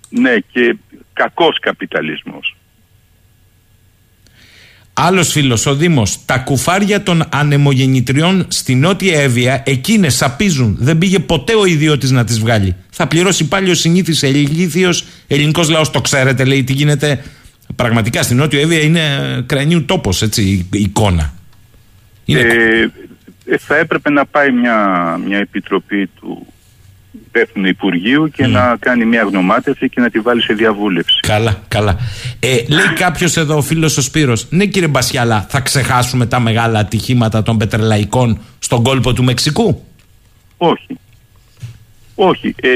ναι, 0.10 0.36
και 0.52 0.76
κακός 1.14 1.60
καπιταλισμός. 1.60 2.56
Άλλος 4.94 5.32
φίλος, 5.32 5.66
ο 5.66 5.76
Δήμος, 5.76 6.26
τα 6.26 6.38
κουφάρια 6.38 7.04
των 7.04 7.24
ανεμογεννητριών 7.30 8.46
στη 8.48 8.76
Νότια 8.76 9.22
Εύβοια, 9.22 9.64
εκείνες 9.66 10.16
σαπίζουν. 10.16 10.76
Δεν 10.80 10.98
πήγε 10.98 11.20
ποτέ 11.20 11.56
ο 11.56 11.66
ιδιώτης 11.66 12.12
να 12.12 12.24
τις 12.24 12.40
βγάλει. 12.40 12.76
Θα 12.90 13.08
πληρώσει 13.08 13.48
πάλι 13.48 13.70
ο 13.70 13.74
συνήθις 13.74 14.24
ελίγθιος 14.24 15.06
ελληνικός 15.28 15.70
λαός. 15.70 15.92
Το 15.92 16.02
ξέρετε, 16.02 16.44
λέει, 16.44 16.64
τι 16.64 16.74
γίνεται. 16.74 17.24
Πραγματικά 17.76 18.24
στην 18.24 18.38
Νότια 18.38 18.60
Εύβοια 18.60 18.82
είναι 18.82 19.02
κρανίου 19.46 19.86
τόπος, 19.86 20.22
έτσι, 20.22 20.68
η 20.72 20.80
εικόνα. 20.80 21.34
Είναι... 22.26 22.40
Ε, 22.40 22.92
ε, 23.46 23.58
θα 23.58 23.78
έπρεπε 23.78 24.10
να 24.10 24.26
πάει 24.26 24.52
μια, 24.52 25.20
μια 25.28 25.38
επιτροπή 25.38 26.10
του 26.20 26.53
υπεύθυνου 27.34 27.68
Υπουργείου 27.68 28.30
και 28.30 28.48
να 28.48 28.76
κάνει 28.80 29.06
μια 29.06 29.24
γνωμάτευση 29.24 29.90
και 29.90 30.02
να 30.02 30.10
τη 30.10 30.20
βάλει 30.20 30.42
σε 30.42 30.54
διαβούλευση. 30.54 31.20
Καλά, 31.28 31.64
καλά. 31.68 31.98
Ε, 32.40 32.48
λέει 32.48 32.94
κάποιος 32.96 33.38
εδώ, 33.38 33.58
ο 33.58 33.62
φίλος 33.62 33.98
ο 33.98 34.02
Σπύρος, 34.02 34.48
ναι 34.50 34.66
κύριε 34.66 34.88
Μπασιάλα, 34.88 35.46
θα 35.50 35.60
ξεχάσουμε 35.60 36.26
τα 36.26 36.40
μεγάλα 36.40 36.80
ατυχήματα 36.80 37.44
των 37.44 37.58
πετρελαϊκών 37.58 38.40
στον 38.60 38.84
κόλπο 38.84 39.14
του 39.14 39.24
Μεξικού; 39.24 39.86
Όχι. 40.58 40.98
Όχι. 42.16 42.56
Ε, 42.62 42.70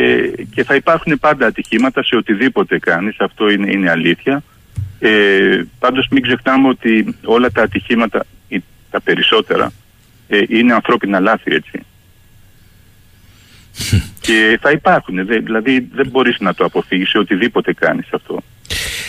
και 0.54 0.64
θα 0.64 0.76
υπάρχουν 0.76 1.20
πάντα 1.20 1.46
ατυχήματα 1.46 2.04
σε 2.04 2.16
οτιδήποτε 2.16 2.80
κάνεις, 2.80 3.16
αυτό 3.20 3.50
είναι, 3.50 3.72
είναι 3.72 3.90
αλήθεια. 3.90 4.44
Ε, 5.00 5.62
πάντως 5.80 6.08
μην 6.12 6.22
ξεχνάμε 6.22 6.68
ότι 6.68 7.16
όλα 7.24 7.52
τα 7.52 7.62
ατυχήματα, 7.62 8.26
τα 8.90 9.02
περισσότερα, 9.02 9.72
ε, 10.28 10.40
είναι 10.48 10.74
ανθρώπινα 10.74 11.20
λάθη 11.20 11.54
έτσι. 11.54 11.82
Και 14.22 14.60
θα 14.62 14.72
υπάρχουν. 14.72 15.26
Δηλαδή 15.26 15.88
δεν 15.94 16.08
μπορείς 16.12 16.36
να 16.40 16.54
το 16.54 16.66
αποφύγεις 16.66 17.10
σε 17.10 17.18
οτιδήποτε 17.18 17.74
κάνεις 17.74 18.08
αυτό. 18.12 18.44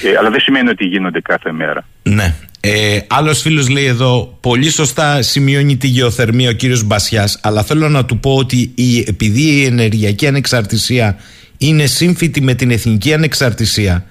Ε, 0.03 0.16
αλλά 0.19 0.31
δεν 0.31 0.40
σημαίνει 0.40 0.69
ότι 0.69 0.85
γίνονται 0.85 1.20
κάθε 1.20 1.53
μέρα. 1.53 1.86
Ναι. 2.03 2.35
Ε, 2.61 2.99
Άλλος 3.09 3.40
φίλος 3.40 3.69
λέει 3.69 3.85
εδώ, 3.85 4.39
πολύ 4.40 4.70
σωστά 4.70 5.23
σημειώνει 5.23 5.77
τη 5.77 5.86
γεωθερμία 5.86 6.49
ο 6.49 6.53
κύριος 6.53 6.82
Μπασιάς, 6.82 7.39
αλλά 7.43 7.62
θέλω 7.62 7.89
να 7.89 8.05
του 8.05 8.19
πω 8.19 8.36
ότι 8.36 8.73
η, 8.74 8.99
επειδή 8.99 9.43
η 9.43 9.65
ενεργειακή 9.65 10.27
ανεξαρτησία 10.27 11.16
είναι 11.59 11.86
σύμφυτη 11.86 12.43
με 12.43 12.55
την 12.55 12.70
εθνική 12.70 13.12
ανεξαρτησία, 13.15 14.05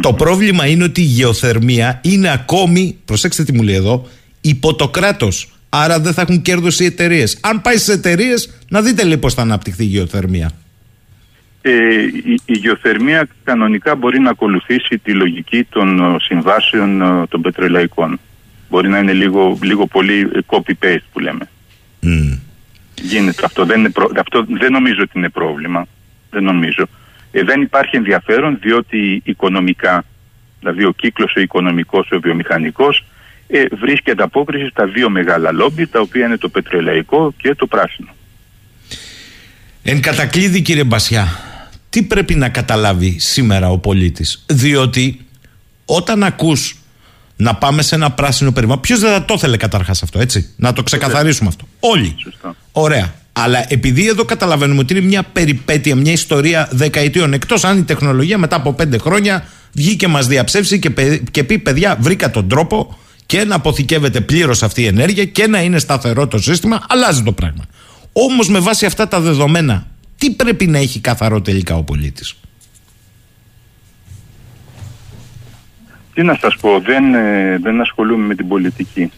το 0.00 0.12
πρόβλημα 0.12 0.66
είναι 0.66 0.84
ότι 0.84 1.00
η 1.00 1.04
γεωθερμία 1.04 2.00
είναι 2.02 2.32
ακόμη, 2.32 2.98
προσέξτε 3.04 3.44
τι 3.44 3.52
μου 3.52 3.62
λέει 3.62 3.74
εδώ, 3.74 4.08
υπό 4.40 4.74
το 4.74 4.88
κράτος. 4.88 5.52
Άρα 5.74 6.00
δεν 6.00 6.12
θα 6.12 6.22
έχουν 6.22 6.42
κέρδος 6.42 6.80
οι 6.80 6.84
εταιρείες. 6.84 7.38
Αν 7.42 7.62
πάει 7.62 7.76
στις 7.76 7.94
εταιρείες, 7.94 8.60
να 8.68 8.82
δείτε 8.82 9.02
λοιπόν 9.02 9.20
πώς 9.20 9.34
θα 9.34 9.42
αναπτυχθεί 9.42 9.82
η 9.82 9.86
γεωθερμία. 9.86 10.50
Ε, 11.62 12.02
η, 12.24 12.40
η 12.44 12.52
γεωθερμία 12.52 13.28
κανονικά 13.44 13.94
μπορεί 13.94 14.18
να 14.20 14.30
ακολουθήσει 14.30 14.98
τη 14.98 15.12
λογική 15.12 15.64
των 15.64 16.00
ε, 16.00 16.16
συμβάσεων 16.20 17.02
ε, 17.02 17.26
των 17.26 17.40
πετρελαϊκών. 17.40 18.20
Μπορεί 18.70 18.88
να 18.88 18.98
είναι 18.98 19.12
λίγο, 19.12 19.58
λίγο 19.62 19.86
πολύ 19.86 20.30
ε, 20.34 20.38
copy-paste 20.46 21.04
που 21.12 21.18
λέμε. 21.18 21.48
Mm. 22.02 22.38
Γίνεται 23.02 23.44
αυτό. 23.44 23.64
Δεν, 23.64 23.78
είναι 23.78 23.92
αυτό. 24.18 24.44
δεν 24.48 24.72
νομίζω 24.72 25.00
ότι 25.02 25.18
είναι 25.18 25.28
πρόβλημα. 25.28 25.86
Δεν 26.30 26.44
νομίζω. 26.44 26.86
Ε, 27.30 27.42
δεν 27.42 27.62
υπάρχει 27.62 27.96
ενδιαφέρον 27.96 28.58
διότι 28.60 29.22
οικονομικά, 29.24 30.04
δηλαδή 30.60 30.84
ο 30.84 30.92
κύκλος 30.92 31.34
ο 31.36 31.40
οικονομικός, 31.40 32.10
ο 32.10 32.20
βιομηχανικός, 32.20 33.04
ε, 33.54 33.64
βρίσκει 33.80 34.10
ανταπόκριση 34.10 34.68
στα 34.68 34.86
δύο 34.86 35.10
μεγάλα 35.10 35.52
λόμπι, 35.52 35.86
τα 35.86 36.00
οποία 36.00 36.26
είναι 36.26 36.36
το 36.36 36.48
πετρελαϊκό 36.48 37.34
και 37.36 37.54
το 37.54 37.66
πράσινο. 37.66 38.08
Εν 39.82 40.00
κατακλείδη 40.00 40.60
κύριε 40.60 40.84
Μπασιά, 40.84 41.28
τι 41.90 42.02
πρέπει 42.02 42.34
να 42.34 42.48
καταλάβει 42.48 43.18
σήμερα 43.18 43.70
ο 43.70 43.78
πολίτης; 43.78 44.44
Διότι 44.46 45.20
όταν 45.84 46.22
ακούς 46.22 46.76
να 47.36 47.54
πάμε 47.54 47.82
σε 47.82 47.94
ένα 47.94 48.10
πράσινο 48.10 48.52
περιβάλλον, 48.52 48.82
ποιος 48.82 49.00
δεν 49.00 49.10
θα 49.12 49.24
το 49.24 49.34
ήθελε 49.34 49.56
καταρχάς 49.56 50.02
αυτό, 50.02 50.20
έτσι; 50.20 50.54
Να 50.56 50.72
το 50.72 50.82
ξεκαθαρίσουμε 50.82 51.48
αυτό. 51.48 51.64
Όλοι. 51.80 52.16
Ωραία. 52.72 53.14
Αλλά 53.32 53.64
επειδή 53.68 54.08
εδώ 54.08 54.24
καταλαβαίνουμε 54.24 54.80
ότι 54.80 54.96
είναι 54.96 55.06
μια 55.06 55.22
περιπέτεια, 55.22 55.96
μια 55.96 56.12
ιστορία 56.12 56.68
δεκαετίων, 56.70 57.32
εκτός 57.32 57.64
αν 57.64 57.78
η 57.78 57.82
τεχνολογία 57.82 58.38
μετά 58.38 58.56
από 58.56 58.72
πέντε 58.72 58.98
χρόνια 58.98 59.46
βγει 59.72 59.96
και 59.96 60.08
μας 60.08 60.26
διαψεύσει 60.26 60.78
και, 60.78 61.20
και 61.30 61.44
πει: 61.44 61.58
Παιδιά, 61.58 61.96
βρήκα 62.00 62.30
τον 62.30 62.48
τρόπο 62.48 62.98
και 63.32 63.44
να 63.44 63.54
αποθηκεύεται 63.54 64.20
πλήρως 64.20 64.62
αυτή 64.62 64.82
η 64.82 64.86
ενέργεια 64.86 65.24
και 65.24 65.46
να 65.46 65.62
είναι 65.62 65.78
σταθερό 65.78 66.26
το 66.26 66.38
σύστημα, 66.38 66.86
αλλάζει 66.88 67.22
το 67.22 67.32
πράγμα. 67.32 67.64
Όμως 68.12 68.48
με 68.48 68.58
βάση 68.58 68.86
αυτά 68.86 69.08
τα 69.08 69.20
δεδομένα, 69.20 69.86
τι 70.18 70.30
πρέπει 70.30 70.66
να 70.66 70.78
έχει 70.78 71.00
καθαρό 71.00 71.40
τελικά 71.40 71.76
ο 71.76 71.82
πολίτης; 71.82 72.36
Τι 76.14 76.22
να 76.22 76.38
σας 76.40 76.56
πω, 76.60 76.80
δεν, 76.80 77.14
ε, 77.14 77.58
δεν 77.62 77.80
ασχολούμαι 77.80 78.26
με 78.26 78.34
την 78.34 78.48
πολιτική. 78.48 79.10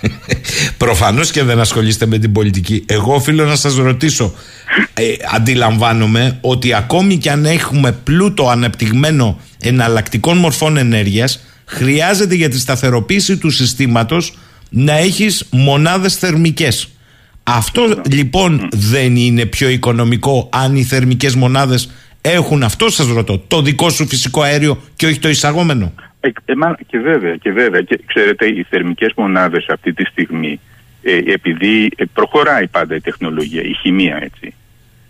Προφανώς 0.84 1.30
και 1.30 1.42
δεν 1.42 1.60
ασχολείστε 1.60 2.06
με 2.06 2.18
την 2.18 2.32
πολιτική. 2.32 2.84
Εγώ 2.88 3.14
οφείλω 3.14 3.44
να 3.44 3.56
σας 3.56 3.76
ρωτήσω. 3.76 4.34
Ε, 4.94 5.02
αντιλαμβάνομαι 5.34 6.38
ότι 6.40 6.74
ακόμη 6.74 7.18
και 7.18 7.30
αν 7.30 7.44
έχουμε 7.44 7.92
πλούτο 7.92 8.48
αναπτυγμένο 8.48 9.40
εναλλακτικών 9.58 10.36
μορφών 10.36 10.76
ενέργειας, 10.76 11.44
χρειάζεται 11.70 12.34
για 12.34 12.48
τη 12.48 12.58
σταθεροποίηση 12.58 13.38
του 13.38 13.50
συστήματος 13.50 14.38
να 14.70 14.92
έχεις 14.92 15.48
μονάδες 15.50 16.16
θερμικές. 16.16 16.88
Αυτό 17.42 18.00
λοιπόν 18.10 18.68
δεν 18.72 19.16
είναι 19.16 19.46
πιο 19.46 19.68
οικονομικό 19.68 20.48
αν 20.52 20.76
οι 20.76 20.82
θερμικές 20.82 21.34
μονάδες 21.34 21.90
έχουν 22.20 22.62
αυτό 22.62 22.90
σας 22.90 23.06
ρωτώ, 23.08 23.38
το 23.38 23.62
δικό 23.62 23.90
σου 23.90 24.06
φυσικό 24.06 24.42
αέριο 24.42 24.82
και 24.96 25.06
όχι 25.06 25.18
το 25.18 25.28
εισαγόμενο; 25.28 25.92
Ε, 26.20 26.30
και 26.86 26.98
βέβαια, 26.98 27.36
και 27.36 27.50
βέβαια. 27.50 27.80
Και 27.80 28.00
ξέρετε, 28.06 28.46
οι 28.46 28.66
θερμικές 28.70 29.12
μονάδες 29.16 29.66
αυτή 29.68 29.92
τη 29.92 30.04
στιγμή, 30.04 30.60
ε, 31.02 31.16
επειδή 31.16 31.90
ε, 31.96 32.04
προχωράει 32.12 32.66
πάντα 32.66 32.94
η 32.94 33.00
τεχνολογία, 33.00 33.62
η 33.62 33.72
χημεία 33.72 34.18
έτσι, 34.22 34.54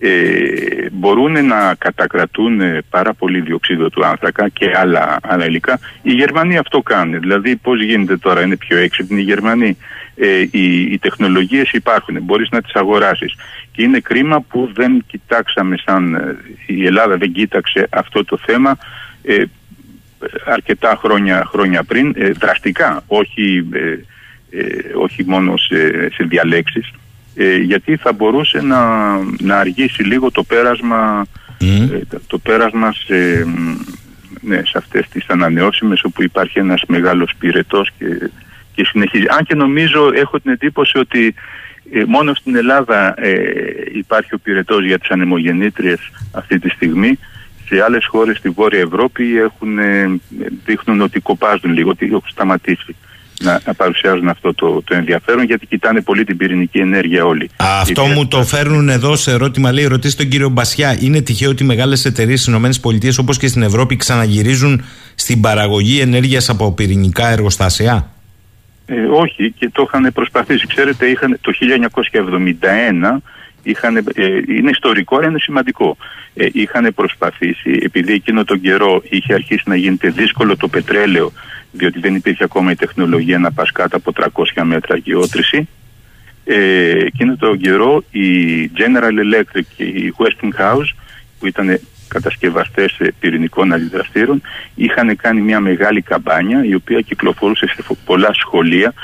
ε, 0.02 0.89
μπορούν 0.93 1.47
να 1.47 1.74
κατακρατούν 1.78 2.60
πάρα 2.90 3.14
πολύ 3.14 3.40
διοξείδιο 3.40 3.90
του 3.90 4.06
άνθρακα 4.06 4.48
και 4.48 4.72
άλλα, 4.77 5.18
άλλα 5.22 5.47
υλικά. 5.47 5.78
Οι 6.02 6.12
Γερμανοί 6.12 6.56
αυτό 6.56 6.81
κάνουν. 6.81 7.20
Δηλαδή, 7.20 7.56
πώς 7.56 7.82
γίνεται 7.82 8.16
τώρα, 8.16 8.43
είναι 8.43 8.56
πιο 8.56 8.77
έξυπνοι 8.77 9.20
οι 9.20 9.24
Γερμανοί; 9.24 9.77
Ε, 10.14 10.40
οι, 10.51 10.81
οι 10.82 10.98
τεχνολογίες 10.98 11.70
υπάρχουν, 11.72 12.22
μπορείς 12.22 12.48
να 12.51 12.62
τις 12.62 12.74
αγοράσεις. 12.74 13.35
Και 13.72 13.82
είναι 13.82 14.01
κρίμα 14.01 14.40
που 14.40 14.70
δεν 14.74 15.05
κοιτάξαμε 15.06 15.77
σαν, 15.85 16.36
η 16.66 16.86
Ελλάδα 16.86 17.16
δεν 17.16 17.32
κοίταξε 17.32 17.86
αυτό 17.90 18.24
το 18.24 18.39
θέμα 18.47 18.78
αρκετά 20.44 20.98
χρόνια, 21.01 21.44
χρόνια 21.47 21.82
πριν, 21.82 22.14
ε, 22.16 22.31
δραστικά, 22.31 23.02
όχι, 23.06 23.68
ε, 23.72 23.98
ε, 24.59 24.94
όχι 24.94 25.24
μόνο 25.27 25.56
σε, 25.56 26.10
σε 26.12 26.24
διαλέξεις, 26.24 26.90
γιατί 27.62 27.97
θα 27.97 28.12
μπορούσε 28.12 28.61
να, 28.61 29.11
να 29.41 29.57
αργήσει 29.57 30.03
λίγο 30.03 30.31
το 30.31 30.43
πέρασμα, 30.43 31.27
το 32.27 32.39
πέρασμα 32.39 32.93
σε, 32.93 33.47
ναι, 34.41 34.62
σε 34.65 34.79
αυτές 34.79 35.09
τις 35.09 35.27
ανανεώσιμες 35.29 36.05
όπου 36.05 36.23
υπάρχει 36.23 36.59
ένας 36.59 36.83
μεγάλος 36.87 37.33
πυρετός 37.39 37.91
και, 37.99 38.31
και 38.75 38.85
συνεχίζει. 38.85 39.25
Αν 39.29 39.45
και 39.45 39.55
νομίζω, 39.55 40.11
έχω 40.15 40.41
την 40.41 40.51
εντύπωση 40.51 40.99
ότι 40.99 41.35
μόνο 42.07 42.35
στην 42.35 42.57
Ελλάδα 42.57 43.15
υπάρχει 43.95 44.35
ο 44.35 44.39
πυρετός 44.39 44.85
για 44.85 44.99
τις 44.99 45.11
ανεμογεννήτριες 45.11 46.11
αυτή 46.33 46.59
τη 46.59 46.69
στιγμή. 46.69 47.19
Σε 47.67 47.83
άλλες 47.83 48.07
χώρες 48.07 48.37
στη 48.37 48.49
Βόρεια 48.49 48.81
Ευρώπη 48.81 49.39
έχουν, 49.39 49.79
ε, 49.79 50.21
δείχνουν 50.65 51.01
ότι 51.01 51.21
κοπάζουν 51.21 51.73
λίγο, 51.73 51.91
ότι 51.91 52.07
έχουν 52.07 52.29
σταματήσει 52.31 52.97
να, 53.43 53.61
να 53.67 53.75
παρουσιάζουν 53.75 54.29
αυτό 54.29 54.55
το, 54.55 54.83
το 54.83 54.95
ενδιαφέρον 54.95 55.45
γιατί 55.45 55.67
κοιτάνε 55.67 56.01
πολύ 56.01 56.25
την 56.25 56.37
πυρηνική 56.37 56.79
ενέργεια 56.79 57.25
όλοι. 57.25 57.51
Αυτό 57.57 58.07
μου 58.07 58.29
το 58.29 58.43
φέρνουν 58.45 58.89
εδώ 58.89 59.17
σε 59.17 59.31
ερώτημα. 59.31 59.73
Λέει: 59.73 59.87
Ρωτήστε 59.87 60.23
τον 60.23 60.31
κύριο 60.31 60.49
Μπασιά, 60.49 60.97
είναι 61.01 61.21
τυχαίο 61.21 61.51
ότι 61.51 61.65
μεγάλες 61.65 62.05
εταιρείες 62.05 62.41
στις 62.41 62.77
ΗΠΑ 62.77 63.12
όπως 63.21 63.39
και 63.39 63.47
στην 63.47 63.62
Ευρώπη 63.62 63.97
ξαναγυρίζουν 63.97 64.85
στην 65.15 65.41
παραγωγή 65.41 66.01
ενέργειας 66.01 66.49
από 66.49 66.73
πυρηνικά 66.73 67.29
εργοστάσια; 67.29 68.11
Ε, 68.87 68.95
όχι 68.95 69.53
και 69.59 69.71
το 69.73 69.85
είχαν 69.87 70.12
προσπαθήσει. 70.12 70.67
Ξέρετε, 70.67 71.07
είχαν 71.07 71.39
το 71.41 71.53
1971 71.53 73.23
είχαν, 73.62 73.97
ε, 73.97 74.27
είναι 74.49 74.71
ιστορικό 74.71 75.17
αλλά 75.17 75.29
είναι 75.29 75.39
σημαντικό. 75.39 75.97
Ε, 76.35 76.47
είχαν 76.53 76.95
προσπαθήσει, 76.95 77.79
επειδή 77.83 78.12
εκείνο 78.12 78.45
τον 78.45 78.61
καιρό 78.61 79.03
είχε 79.09 79.35
αρχίσει 79.35 79.62
να 79.67 79.77
γίνεται 79.77 80.09
δύσκολο 80.11 80.57
το 80.57 80.69
πετρέλαιο, 80.69 81.33
διότι 81.72 82.01
δεν 82.01 82.14
υπήρχε 82.14 82.44
ακόμα 82.44 82.70
η 82.70 82.74
τεχνολογία 82.76 83.38
να 83.38 83.52
πας 83.52 83.72
κάτω 83.72 83.97
από 83.97 84.12
300 84.56 84.62
μέτρα 84.62 84.97
γεώτρηση, 84.97 85.68
ε, 86.44 86.90
εκείνο 86.90 87.36
τον 87.36 87.59
καιρό 87.59 88.05
η 88.10 88.70
General 88.76 89.14
Electric 89.24 89.62
και 89.76 89.84
η 89.84 90.14
Westinghouse, 90.18 90.94
που 91.38 91.47
ήταν 91.47 91.80
κατασκευαστές 92.09 93.01
πυρηνικών 93.20 93.72
αντιδραστήρων, 93.72 94.42
είχαν 94.74 95.16
κάνει 95.16 95.40
μια 95.40 95.60
μεγάλη 95.60 96.02
καμπάνια 96.02 96.64
η 96.64 96.74
οποία 96.74 97.01
κυκλοφορούσε 97.01 97.66
σε 97.66 97.82
πολλά 98.05 98.30
σχολεία. 98.32 98.94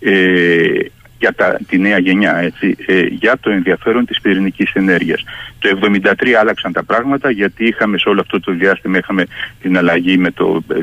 Ε, 0.00 0.78
για 1.22 1.34
τα, 1.34 1.58
τη 1.68 1.78
νέα 1.78 1.98
γενιά, 1.98 2.36
έτσι, 2.36 2.76
ε, 2.86 3.00
για 3.00 3.34
το 3.40 3.50
ενδιαφέρον 3.50 4.04
της 4.06 4.20
πυρηνικής 4.20 4.72
ενέργειας. 4.72 5.24
Το 5.58 5.68
1973 5.68 6.32
άλλαξαν 6.40 6.72
τα 6.72 6.82
πράγματα 6.82 7.30
γιατί 7.30 7.64
είχαμε 7.64 7.98
σε 7.98 8.08
όλο 8.08 8.20
αυτό 8.20 8.40
το 8.40 8.52
διάστημα 8.52 8.98
είχαμε 8.98 9.24
την 9.60 9.76
αλλαγή 9.76 10.18
με 10.18 10.30
το, 10.30 10.62
ε, 10.68 10.78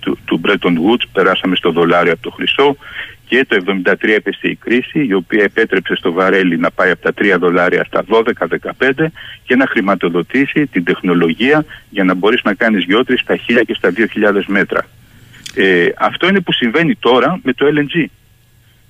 του, 0.00 0.18
του 0.24 0.40
Bretton 0.44 0.74
Woods, 0.84 1.04
περάσαμε 1.12 1.56
στο 1.56 1.70
δολάριο 1.70 2.12
από 2.12 2.22
το 2.22 2.30
χρυσό 2.30 2.76
και 3.28 3.46
το 3.48 3.56
1973 3.84 3.94
έπεσε 4.00 4.48
η 4.48 4.54
κρίση 4.54 5.06
η 5.06 5.12
οποία 5.12 5.42
επέτρεψε 5.42 5.94
στο 5.94 6.12
βαρέλι 6.12 6.58
να 6.58 6.70
πάει 6.70 6.90
από 6.90 7.02
τα 7.02 7.12
3 7.18 7.36
δολάρια 7.38 7.84
στα 7.84 8.04
12-15 8.08 9.06
και 9.44 9.56
να 9.56 9.66
χρηματοδοτήσει 9.66 10.66
την 10.66 10.84
τεχνολογία 10.84 11.64
για 11.90 12.04
να 12.04 12.14
μπορείς 12.14 12.42
να 12.42 12.54
κάνεις 12.54 12.84
γιότρι 12.84 13.18
στα 13.18 13.36
1000 13.36 13.62
και 13.66 13.74
στα 13.74 13.92
2000 13.92 14.42
μέτρα. 14.46 14.86
Ε, 15.54 15.88
αυτό 15.98 16.28
είναι 16.28 16.40
που 16.40 16.52
συμβαίνει 16.52 16.94
τώρα 16.94 17.40
με 17.42 17.52
το 17.52 17.66
LNG. 17.74 18.04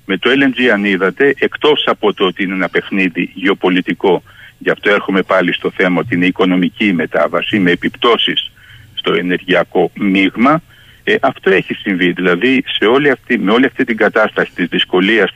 Με 0.09 0.17
το 0.17 0.29
LNG 0.29 0.63
αν 0.73 0.85
είδατε, 0.85 1.35
εκτός 1.39 1.83
από 1.87 2.13
το 2.13 2.25
ότι 2.25 2.43
είναι 2.43 2.53
ένα 2.53 2.69
παιχνίδι 2.69 3.31
γεωπολιτικό, 3.33 4.23
γι' 4.57 4.69
αυτό 4.69 4.89
έρχομαι 4.89 5.21
πάλι 5.21 5.53
στο 5.53 5.71
θέμα 5.71 5.99
ότι 5.99 6.15
είναι 6.15 6.25
οικονομική 6.25 6.93
μετάβαση 6.93 7.59
με 7.59 7.71
επιπτώσεις 7.71 8.51
στο 8.93 9.13
ενεργειακό 9.13 9.91
μείγμα, 9.93 10.61
ε, 11.03 11.15
αυτό 11.21 11.49
έχει 11.49 11.73
συμβεί. 11.73 12.11
Δηλαδή 12.11 12.63
σε 12.67 12.85
όλη 12.85 13.09
αυτή, 13.09 13.37
με 13.37 13.51
όλη 13.51 13.65
αυτή 13.65 13.83
την 13.83 13.97
κατάσταση 13.97 14.51
της 14.55 14.67
δυσκολίας, 14.67 15.31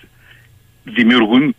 δημιουργούν, 0.83 1.55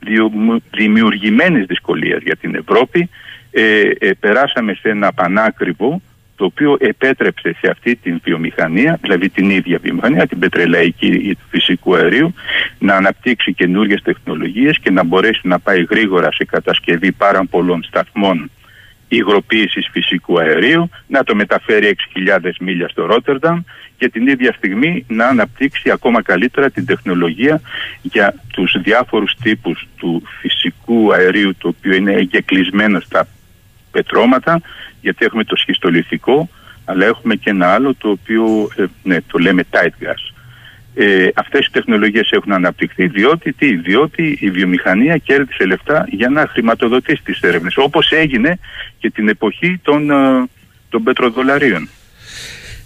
δημιουργημένες 0.70 1.66
δυσκολίες 1.66 2.22
για 2.22 2.36
την 2.36 2.54
Ευρώπη, 2.54 3.08
ε, 3.50 3.90
ε, 3.98 4.12
περάσαμε 4.20 4.74
σε 4.74 4.88
ένα 4.88 5.12
πανάκριβο 5.12 6.02
το 6.36 6.44
οποίο 6.44 6.76
επέτρεψε 6.80 7.56
σε 7.60 7.70
αυτή 7.70 7.96
την 7.96 8.20
βιομηχανία, 8.24 8.98
δηλαδή 9.02 9.28
την 9.28 9.50
ίδια 9.50 9.78
βιομηχανία, 9.82 10.26
την 10.26 10.38
πετρελαϊκή 10.38 11.06
ή 11.06 11.34
του 11.34 11.44
φυσικού 11.50 11.94
αερίου, 11.94 12.34
να 12.78 12.94
αναπτύξει 12.94 13.52
καινούριε 13.52 13.96
τεχνολογίες 14.02 14.78
και 14.78 14.90
να 14.90 15.04
μπορέσει 15.04 15.48
να 15.48 15.58
πάει 15.58 15.86
γρήγορα 15.90 16.32
σε 16.32 16.44
κατασκευή 16.44 17.12
πάρα 17.12 17.44
πολλών 17.44 17.82
σταθμών 17.82 18.50
υγροποίησης 19.08 19.88
φυσικού 19.92 20.40
αερίου, 20.40 20.90
να 21.06 21.24
το 21.24 21.34
μεταφέρει 21.34 21.96
6.000 22.40 22.50
μίλια 22.60 22.88
στο 22.88 23.06
Ρότερνταμ 23.06 23.60
και 23.96 24.08
την 24.08 24.26
ίδια 24.26 24.52
στιγμή 24.52 25.04
να 25.08 25.26
αναπτύξει 25.26 25.90
ακόμα 25.90 26.22
καλύτερα 26.22 26.70
την 26.70 26.86
τεχνολογία 26.86 27.60
για 28.02 28.34
τους 28.52 28.76
διάφορους 28.82 29.34
τύπους 29.42 29.88
του 29.96 30.22
φυσικού 30.40 31.12
αερίου 31.12 31.54
το 31.58 31.68
οποίο 31.68 31.94
είναι 31.94 32.12
εγκεκλεισμένο 32.12 33.00
στα 33.00 33.26
πετρώματα 33.92 34.60
γιατί 35.00 35.24
έχουμε 35.24 35.44
το 35.44 35.56
σχιστολιθικό 35.56 36.48
αλλά 36.84 37.06
έχουμε 37.06 37.34
και 37.34 37.50
ένα 37.50 37.66
άλλο 37.72 37.94
το 37.94 38.08
οποίο 38.08 38.68
ε, 38.76 38.84
ναι, 39.02 39.20
το 39.20 39.38
λέμε 39.38 39.64
tight 39.70 40.04
gas. 40.04 40.32
Ε, 40.94 41.28
αυτές 41.34 41.66
οι 41.66 41.70
τεχνολογίες 41.70 42.30
έχουν 42.30 42.52
αναπτυχθεί 42.52 43.06
διότι, 43.06 43.52
τι, 43.52 43.76
διότι 43.76 44.38
η 44.40 44.50
βιομηχανία 44.50 45.16
κέρδισε 45.16 45.64
λεφτά 45.64 46.06
για 46.10 46.28
να 46.28 46.46
χρηματοδοτήσει 46.46 47.22
τις 47.24 47.40
έρευνες 47.40 47.76
όπως 47.76 48.10
έγινε 48.10 48.58
και 48.98 49.10
την 49.10 49.28
εποχή 49.28 49.80
των, 49.82 50.10
ε, 50.10 50.48
των 50.88 51.02
πετροδολαρίων. 51.02 51.88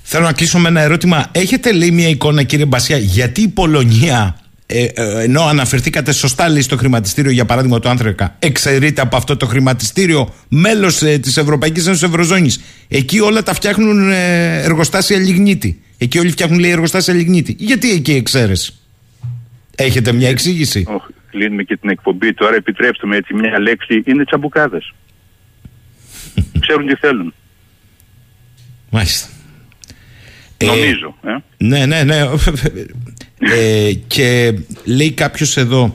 Θέλω 0.02 0.24
να 0.24 0.32
κλείσω 0.32 0.58
με 0.58 0.68
ένα 0.68 0.80
ερώτημα. 0.80 1.28
Έχετε 1.32 1.72
λέει 1.72 1.90
μια 1.90 2.08
εικόνα 2.08 2.42
κύριε 2.42 2.64
Μπασιά 2.64 2.96
γιατί 2.96 3.40
η 3.40 3.48
Πολωνία 3.48 4.36
ε, 4.66 4.84
ε, 4.84 5.22
ενώ 5.22 5.42
αναφερθήκατε 5.42 6.12
σωστά 6.12 6.48
λέει 6.48 6.60
στο 6.60 6.76
χρηματιστήριο 6.76 7.30
για 7.30 7.44
παράδειγμα 7.44 7.78
το 7.78 7.88
άνθρακα 7.88 8.36
εξαιρείται 8.38 9.00
από 9.00 9.16
αυτό 9.16 9.36
το 9.36 9.46
χρηματιστήριο 9.46 10.34
μέλος 10.48 11.02
ε, 11.02 11.18
της 11.18 11.36
Ευρωπαϊκής 11.36 11.86
Ένωσης 11.86 12.02
Ευρωζώνης. 12.02 12.60
Εκεί 12.88 13.20
όλα 13.20 13.42
τα 13.42 13.54
φτιάχνουν 13.54 14.10
ε, 14.10 14.62
εργοστάσια 14.62 15.18
λιγνίτη. 15.18 15.82
Εκεί 15.98 16.18
όλοι 16.18 16.30
φτιάχνουν 16.30 16.58
λέει 16.58 16.70
εργοστάσια 16.70 17.14
λιγνίτη. 17.14 17.56
Γιατί 17.58 17.90
εκεί 17.90 18.12
εξαίρεση 18.12 18.74
έχετε 19.76 20.12
μια 20.12 20.28
εξήγηση; 20.28 20.84
Oh, 20.88 21.12
κλείνουμε 21.30 21.62
και 21.62 21.76
την 21.76 21.90
εκπομπή 21.90 22.34
τώρα. 22.34 22.54
Επιτρέψτε 22.54 23.06
με 23.06 23.16
έτσι 23.16 23.34
μια 23.34 23.60
λέξη. 23.60 24.02
Είναι 24.06 24.24
τσαμπουκάδες. 24.24 24.94
Ξέρουν 26.60 26.86
τι 26.86 26.94
θέλουν. 26.94 27.34
Μάλιστα. 28.90 29.28
Ε, 30.56 30.66
νομίζω 30.66 31.16
ε. 31.24 31.36
Ναι, 31.56 31.86
ναι, 31.86 32.02
ναι. 32.02 32.20
Ε, 33.38 33.92
και 34.06 34.54
λέει 34.84 35.12
κάποιος 35.12 35.56
εδώ, 35.56 35.92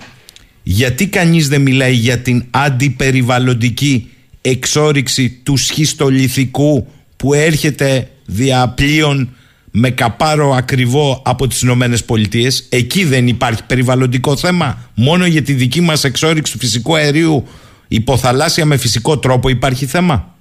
γιατί 0.64 1.08
κανείς 1.08 1.48
δεν 1.48 1.62
μιλάει 1.62 1.94
για 1.94 2.18
την 2.18 2.46
αντιπεριβαλλοντική 2.50 4.12
εξόριξη 4.42 5.42
του 5.44 5.58
σχιστολιθικού 5.58 6.88
που 7.18 7.34
έρχεται 7.34 8.10
διαπλοίων 8.26 9.30
με 9.72 9.90
καπάρο 9.90 10.52
ακριβό 10.52 11.22
από 11.26 11.48
τις 11.48 11.62
Ηνωμένες 11.62 12.06
Πολιτείες; 12.06 12.68
Εκεί 12.72 13.04
δεν 13.04 13.28
υπάρχει 13.28 13.66
περιβαλλοντικό 13.66 14.38
θέμα. 14.38 14.78
Μόνο 14.96 15.26
για 15.26 15.42
τη 15.42 15.54
δική 15.54 15.82
μας 15.82 16.04
εξόριξη 16.04 16.54
του 16.54 16.60
φυσικού 16.60 16.96
αερίου 16.96 17.48
υποθαλάσσια 17.88 18.66
με 18.66 18.78
φυσικό 18.78 19.20
τρόπο 19.20 19.50
υπάρχει 19.50 19.86
θέμα. 19.86 20.36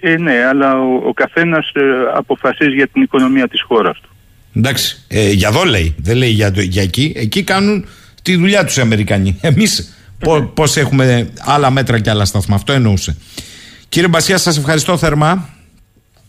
Ε, 0.00 0.16
ναι, 0.16 0.44
αλλά 0.44 0.80
ο, 0.80 1.08
ο 1.08 1.12
καθένας 1.12 1.70
ε, 1.74 1.80
αποφασίζει 2.14 2.74
για 2.74 2.86
την 2.86 3.02
οικονομία 3.02 3.48
της 3.48 3.62
χώρας 3.62 4.00
του. 4.00 4.08
Εντάξει, 4.56 4.96
ε, 5.08 5.30
για 5.30 5.48
εδώ 5.48 5.64
λέει, 5.64 5.94
δεν 5.98 6.16
λέει 6.16 6.30
για, 6.30 6.52
το- 6.52 6.60
για 6.60 6.82
εκεί. 6.82 7.12
Εκεί 7.16 7.42
κάνουν 7.42 7.86
τη 8.22 8.36
δουλειά 8.36 8.64
τους 8.64 8.76
οι 8.76 8.80
Αμερικανοί. 8.80 9.38
Εμείς 9.40 9.94
πώ, 10.18 10.42
πώς 10.42 10.76
έχουμε 10.76 11.28
άλλα 11.38 11.70
μέτρα 11.70 11.98
και 11.98 12.10
άλλα 12.10 12.24
σταθμά. 12.24 12.54
Αυτό 12.54 12.72
εννοούσε. 12.72 13.16
Κύριε 13.88 14.08
Μπασιά, 14.08 14.38
σας 14.38 14.56
ευχαριστώ 14.58 14.96
θερμά. 14.96 15.48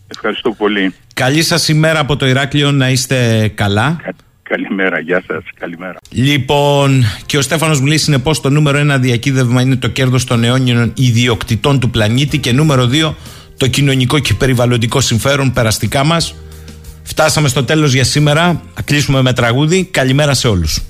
Ευχαριστώ 0.06 0.50
πολύ. 0.50 0.94
Καλή 1.14 1.42
σας 1.42 1.68
ημέρα 1.68 1.98
από 1.98 2.16
το 2.16 2.26
Ηράκλειο 2.26 2.70
να 2.72 2.88
είστε 2.90 3.48
καλά. 3.54 3.96
Κα- 4.02 4.14
Καλημέρα, 4.42 4.98
γεια 5.00 5.22
σας, 5.26 5.42
καλημέρα. 5.58 5.96
Λοιπόν, 6.10 7.04
και 7.26 7.38
ο 7.38 7.40
Στέφανος 7.42 7.80
μου 7.80 7.86
λέει 7.86 7.98
συνεπώ 7.98 8.40
το 8.40 8.50
νούμερο 8.50 8.78
ένα 8.78 8.98
διακύδευμα 8.98 9.60
είναι 9.62 9.76
το 9.76 9.88
κέρδος 9.88 10.24
των 10.24 10.44
αιώνιων 10.44 10.92
ιδιοκτητών 10.96 11.80
του 11.80 11.90
πλανήτη 11.90 12.38
και 12.38 12.52
νούμερο 12.52 12.86
δύο 12.86 13.16
το 13.56 13.66
κοινωνικό 13.66 14.18
και 14.18 14.34
περιβαλλοντικό 14.34 15.00
συμφέρον 15.00 15.52
περαστικά 15.52 16.04
μας. 16.04 16.34
Φτάσαμε 17.02 17.48
στο 17.48 17.64
τέλος 17.64 17.92
για 17.92 18.04
σήμερα. 18.04 18.62
Θα 18.74 18.82
κλείσουμε 18.82 19.22
με 19.22 19.32
τραγούδι. 19.32 19.84
Καλημέρα 19.84 20.34
σε 20.34 20.48
όλους. 20.48 20.80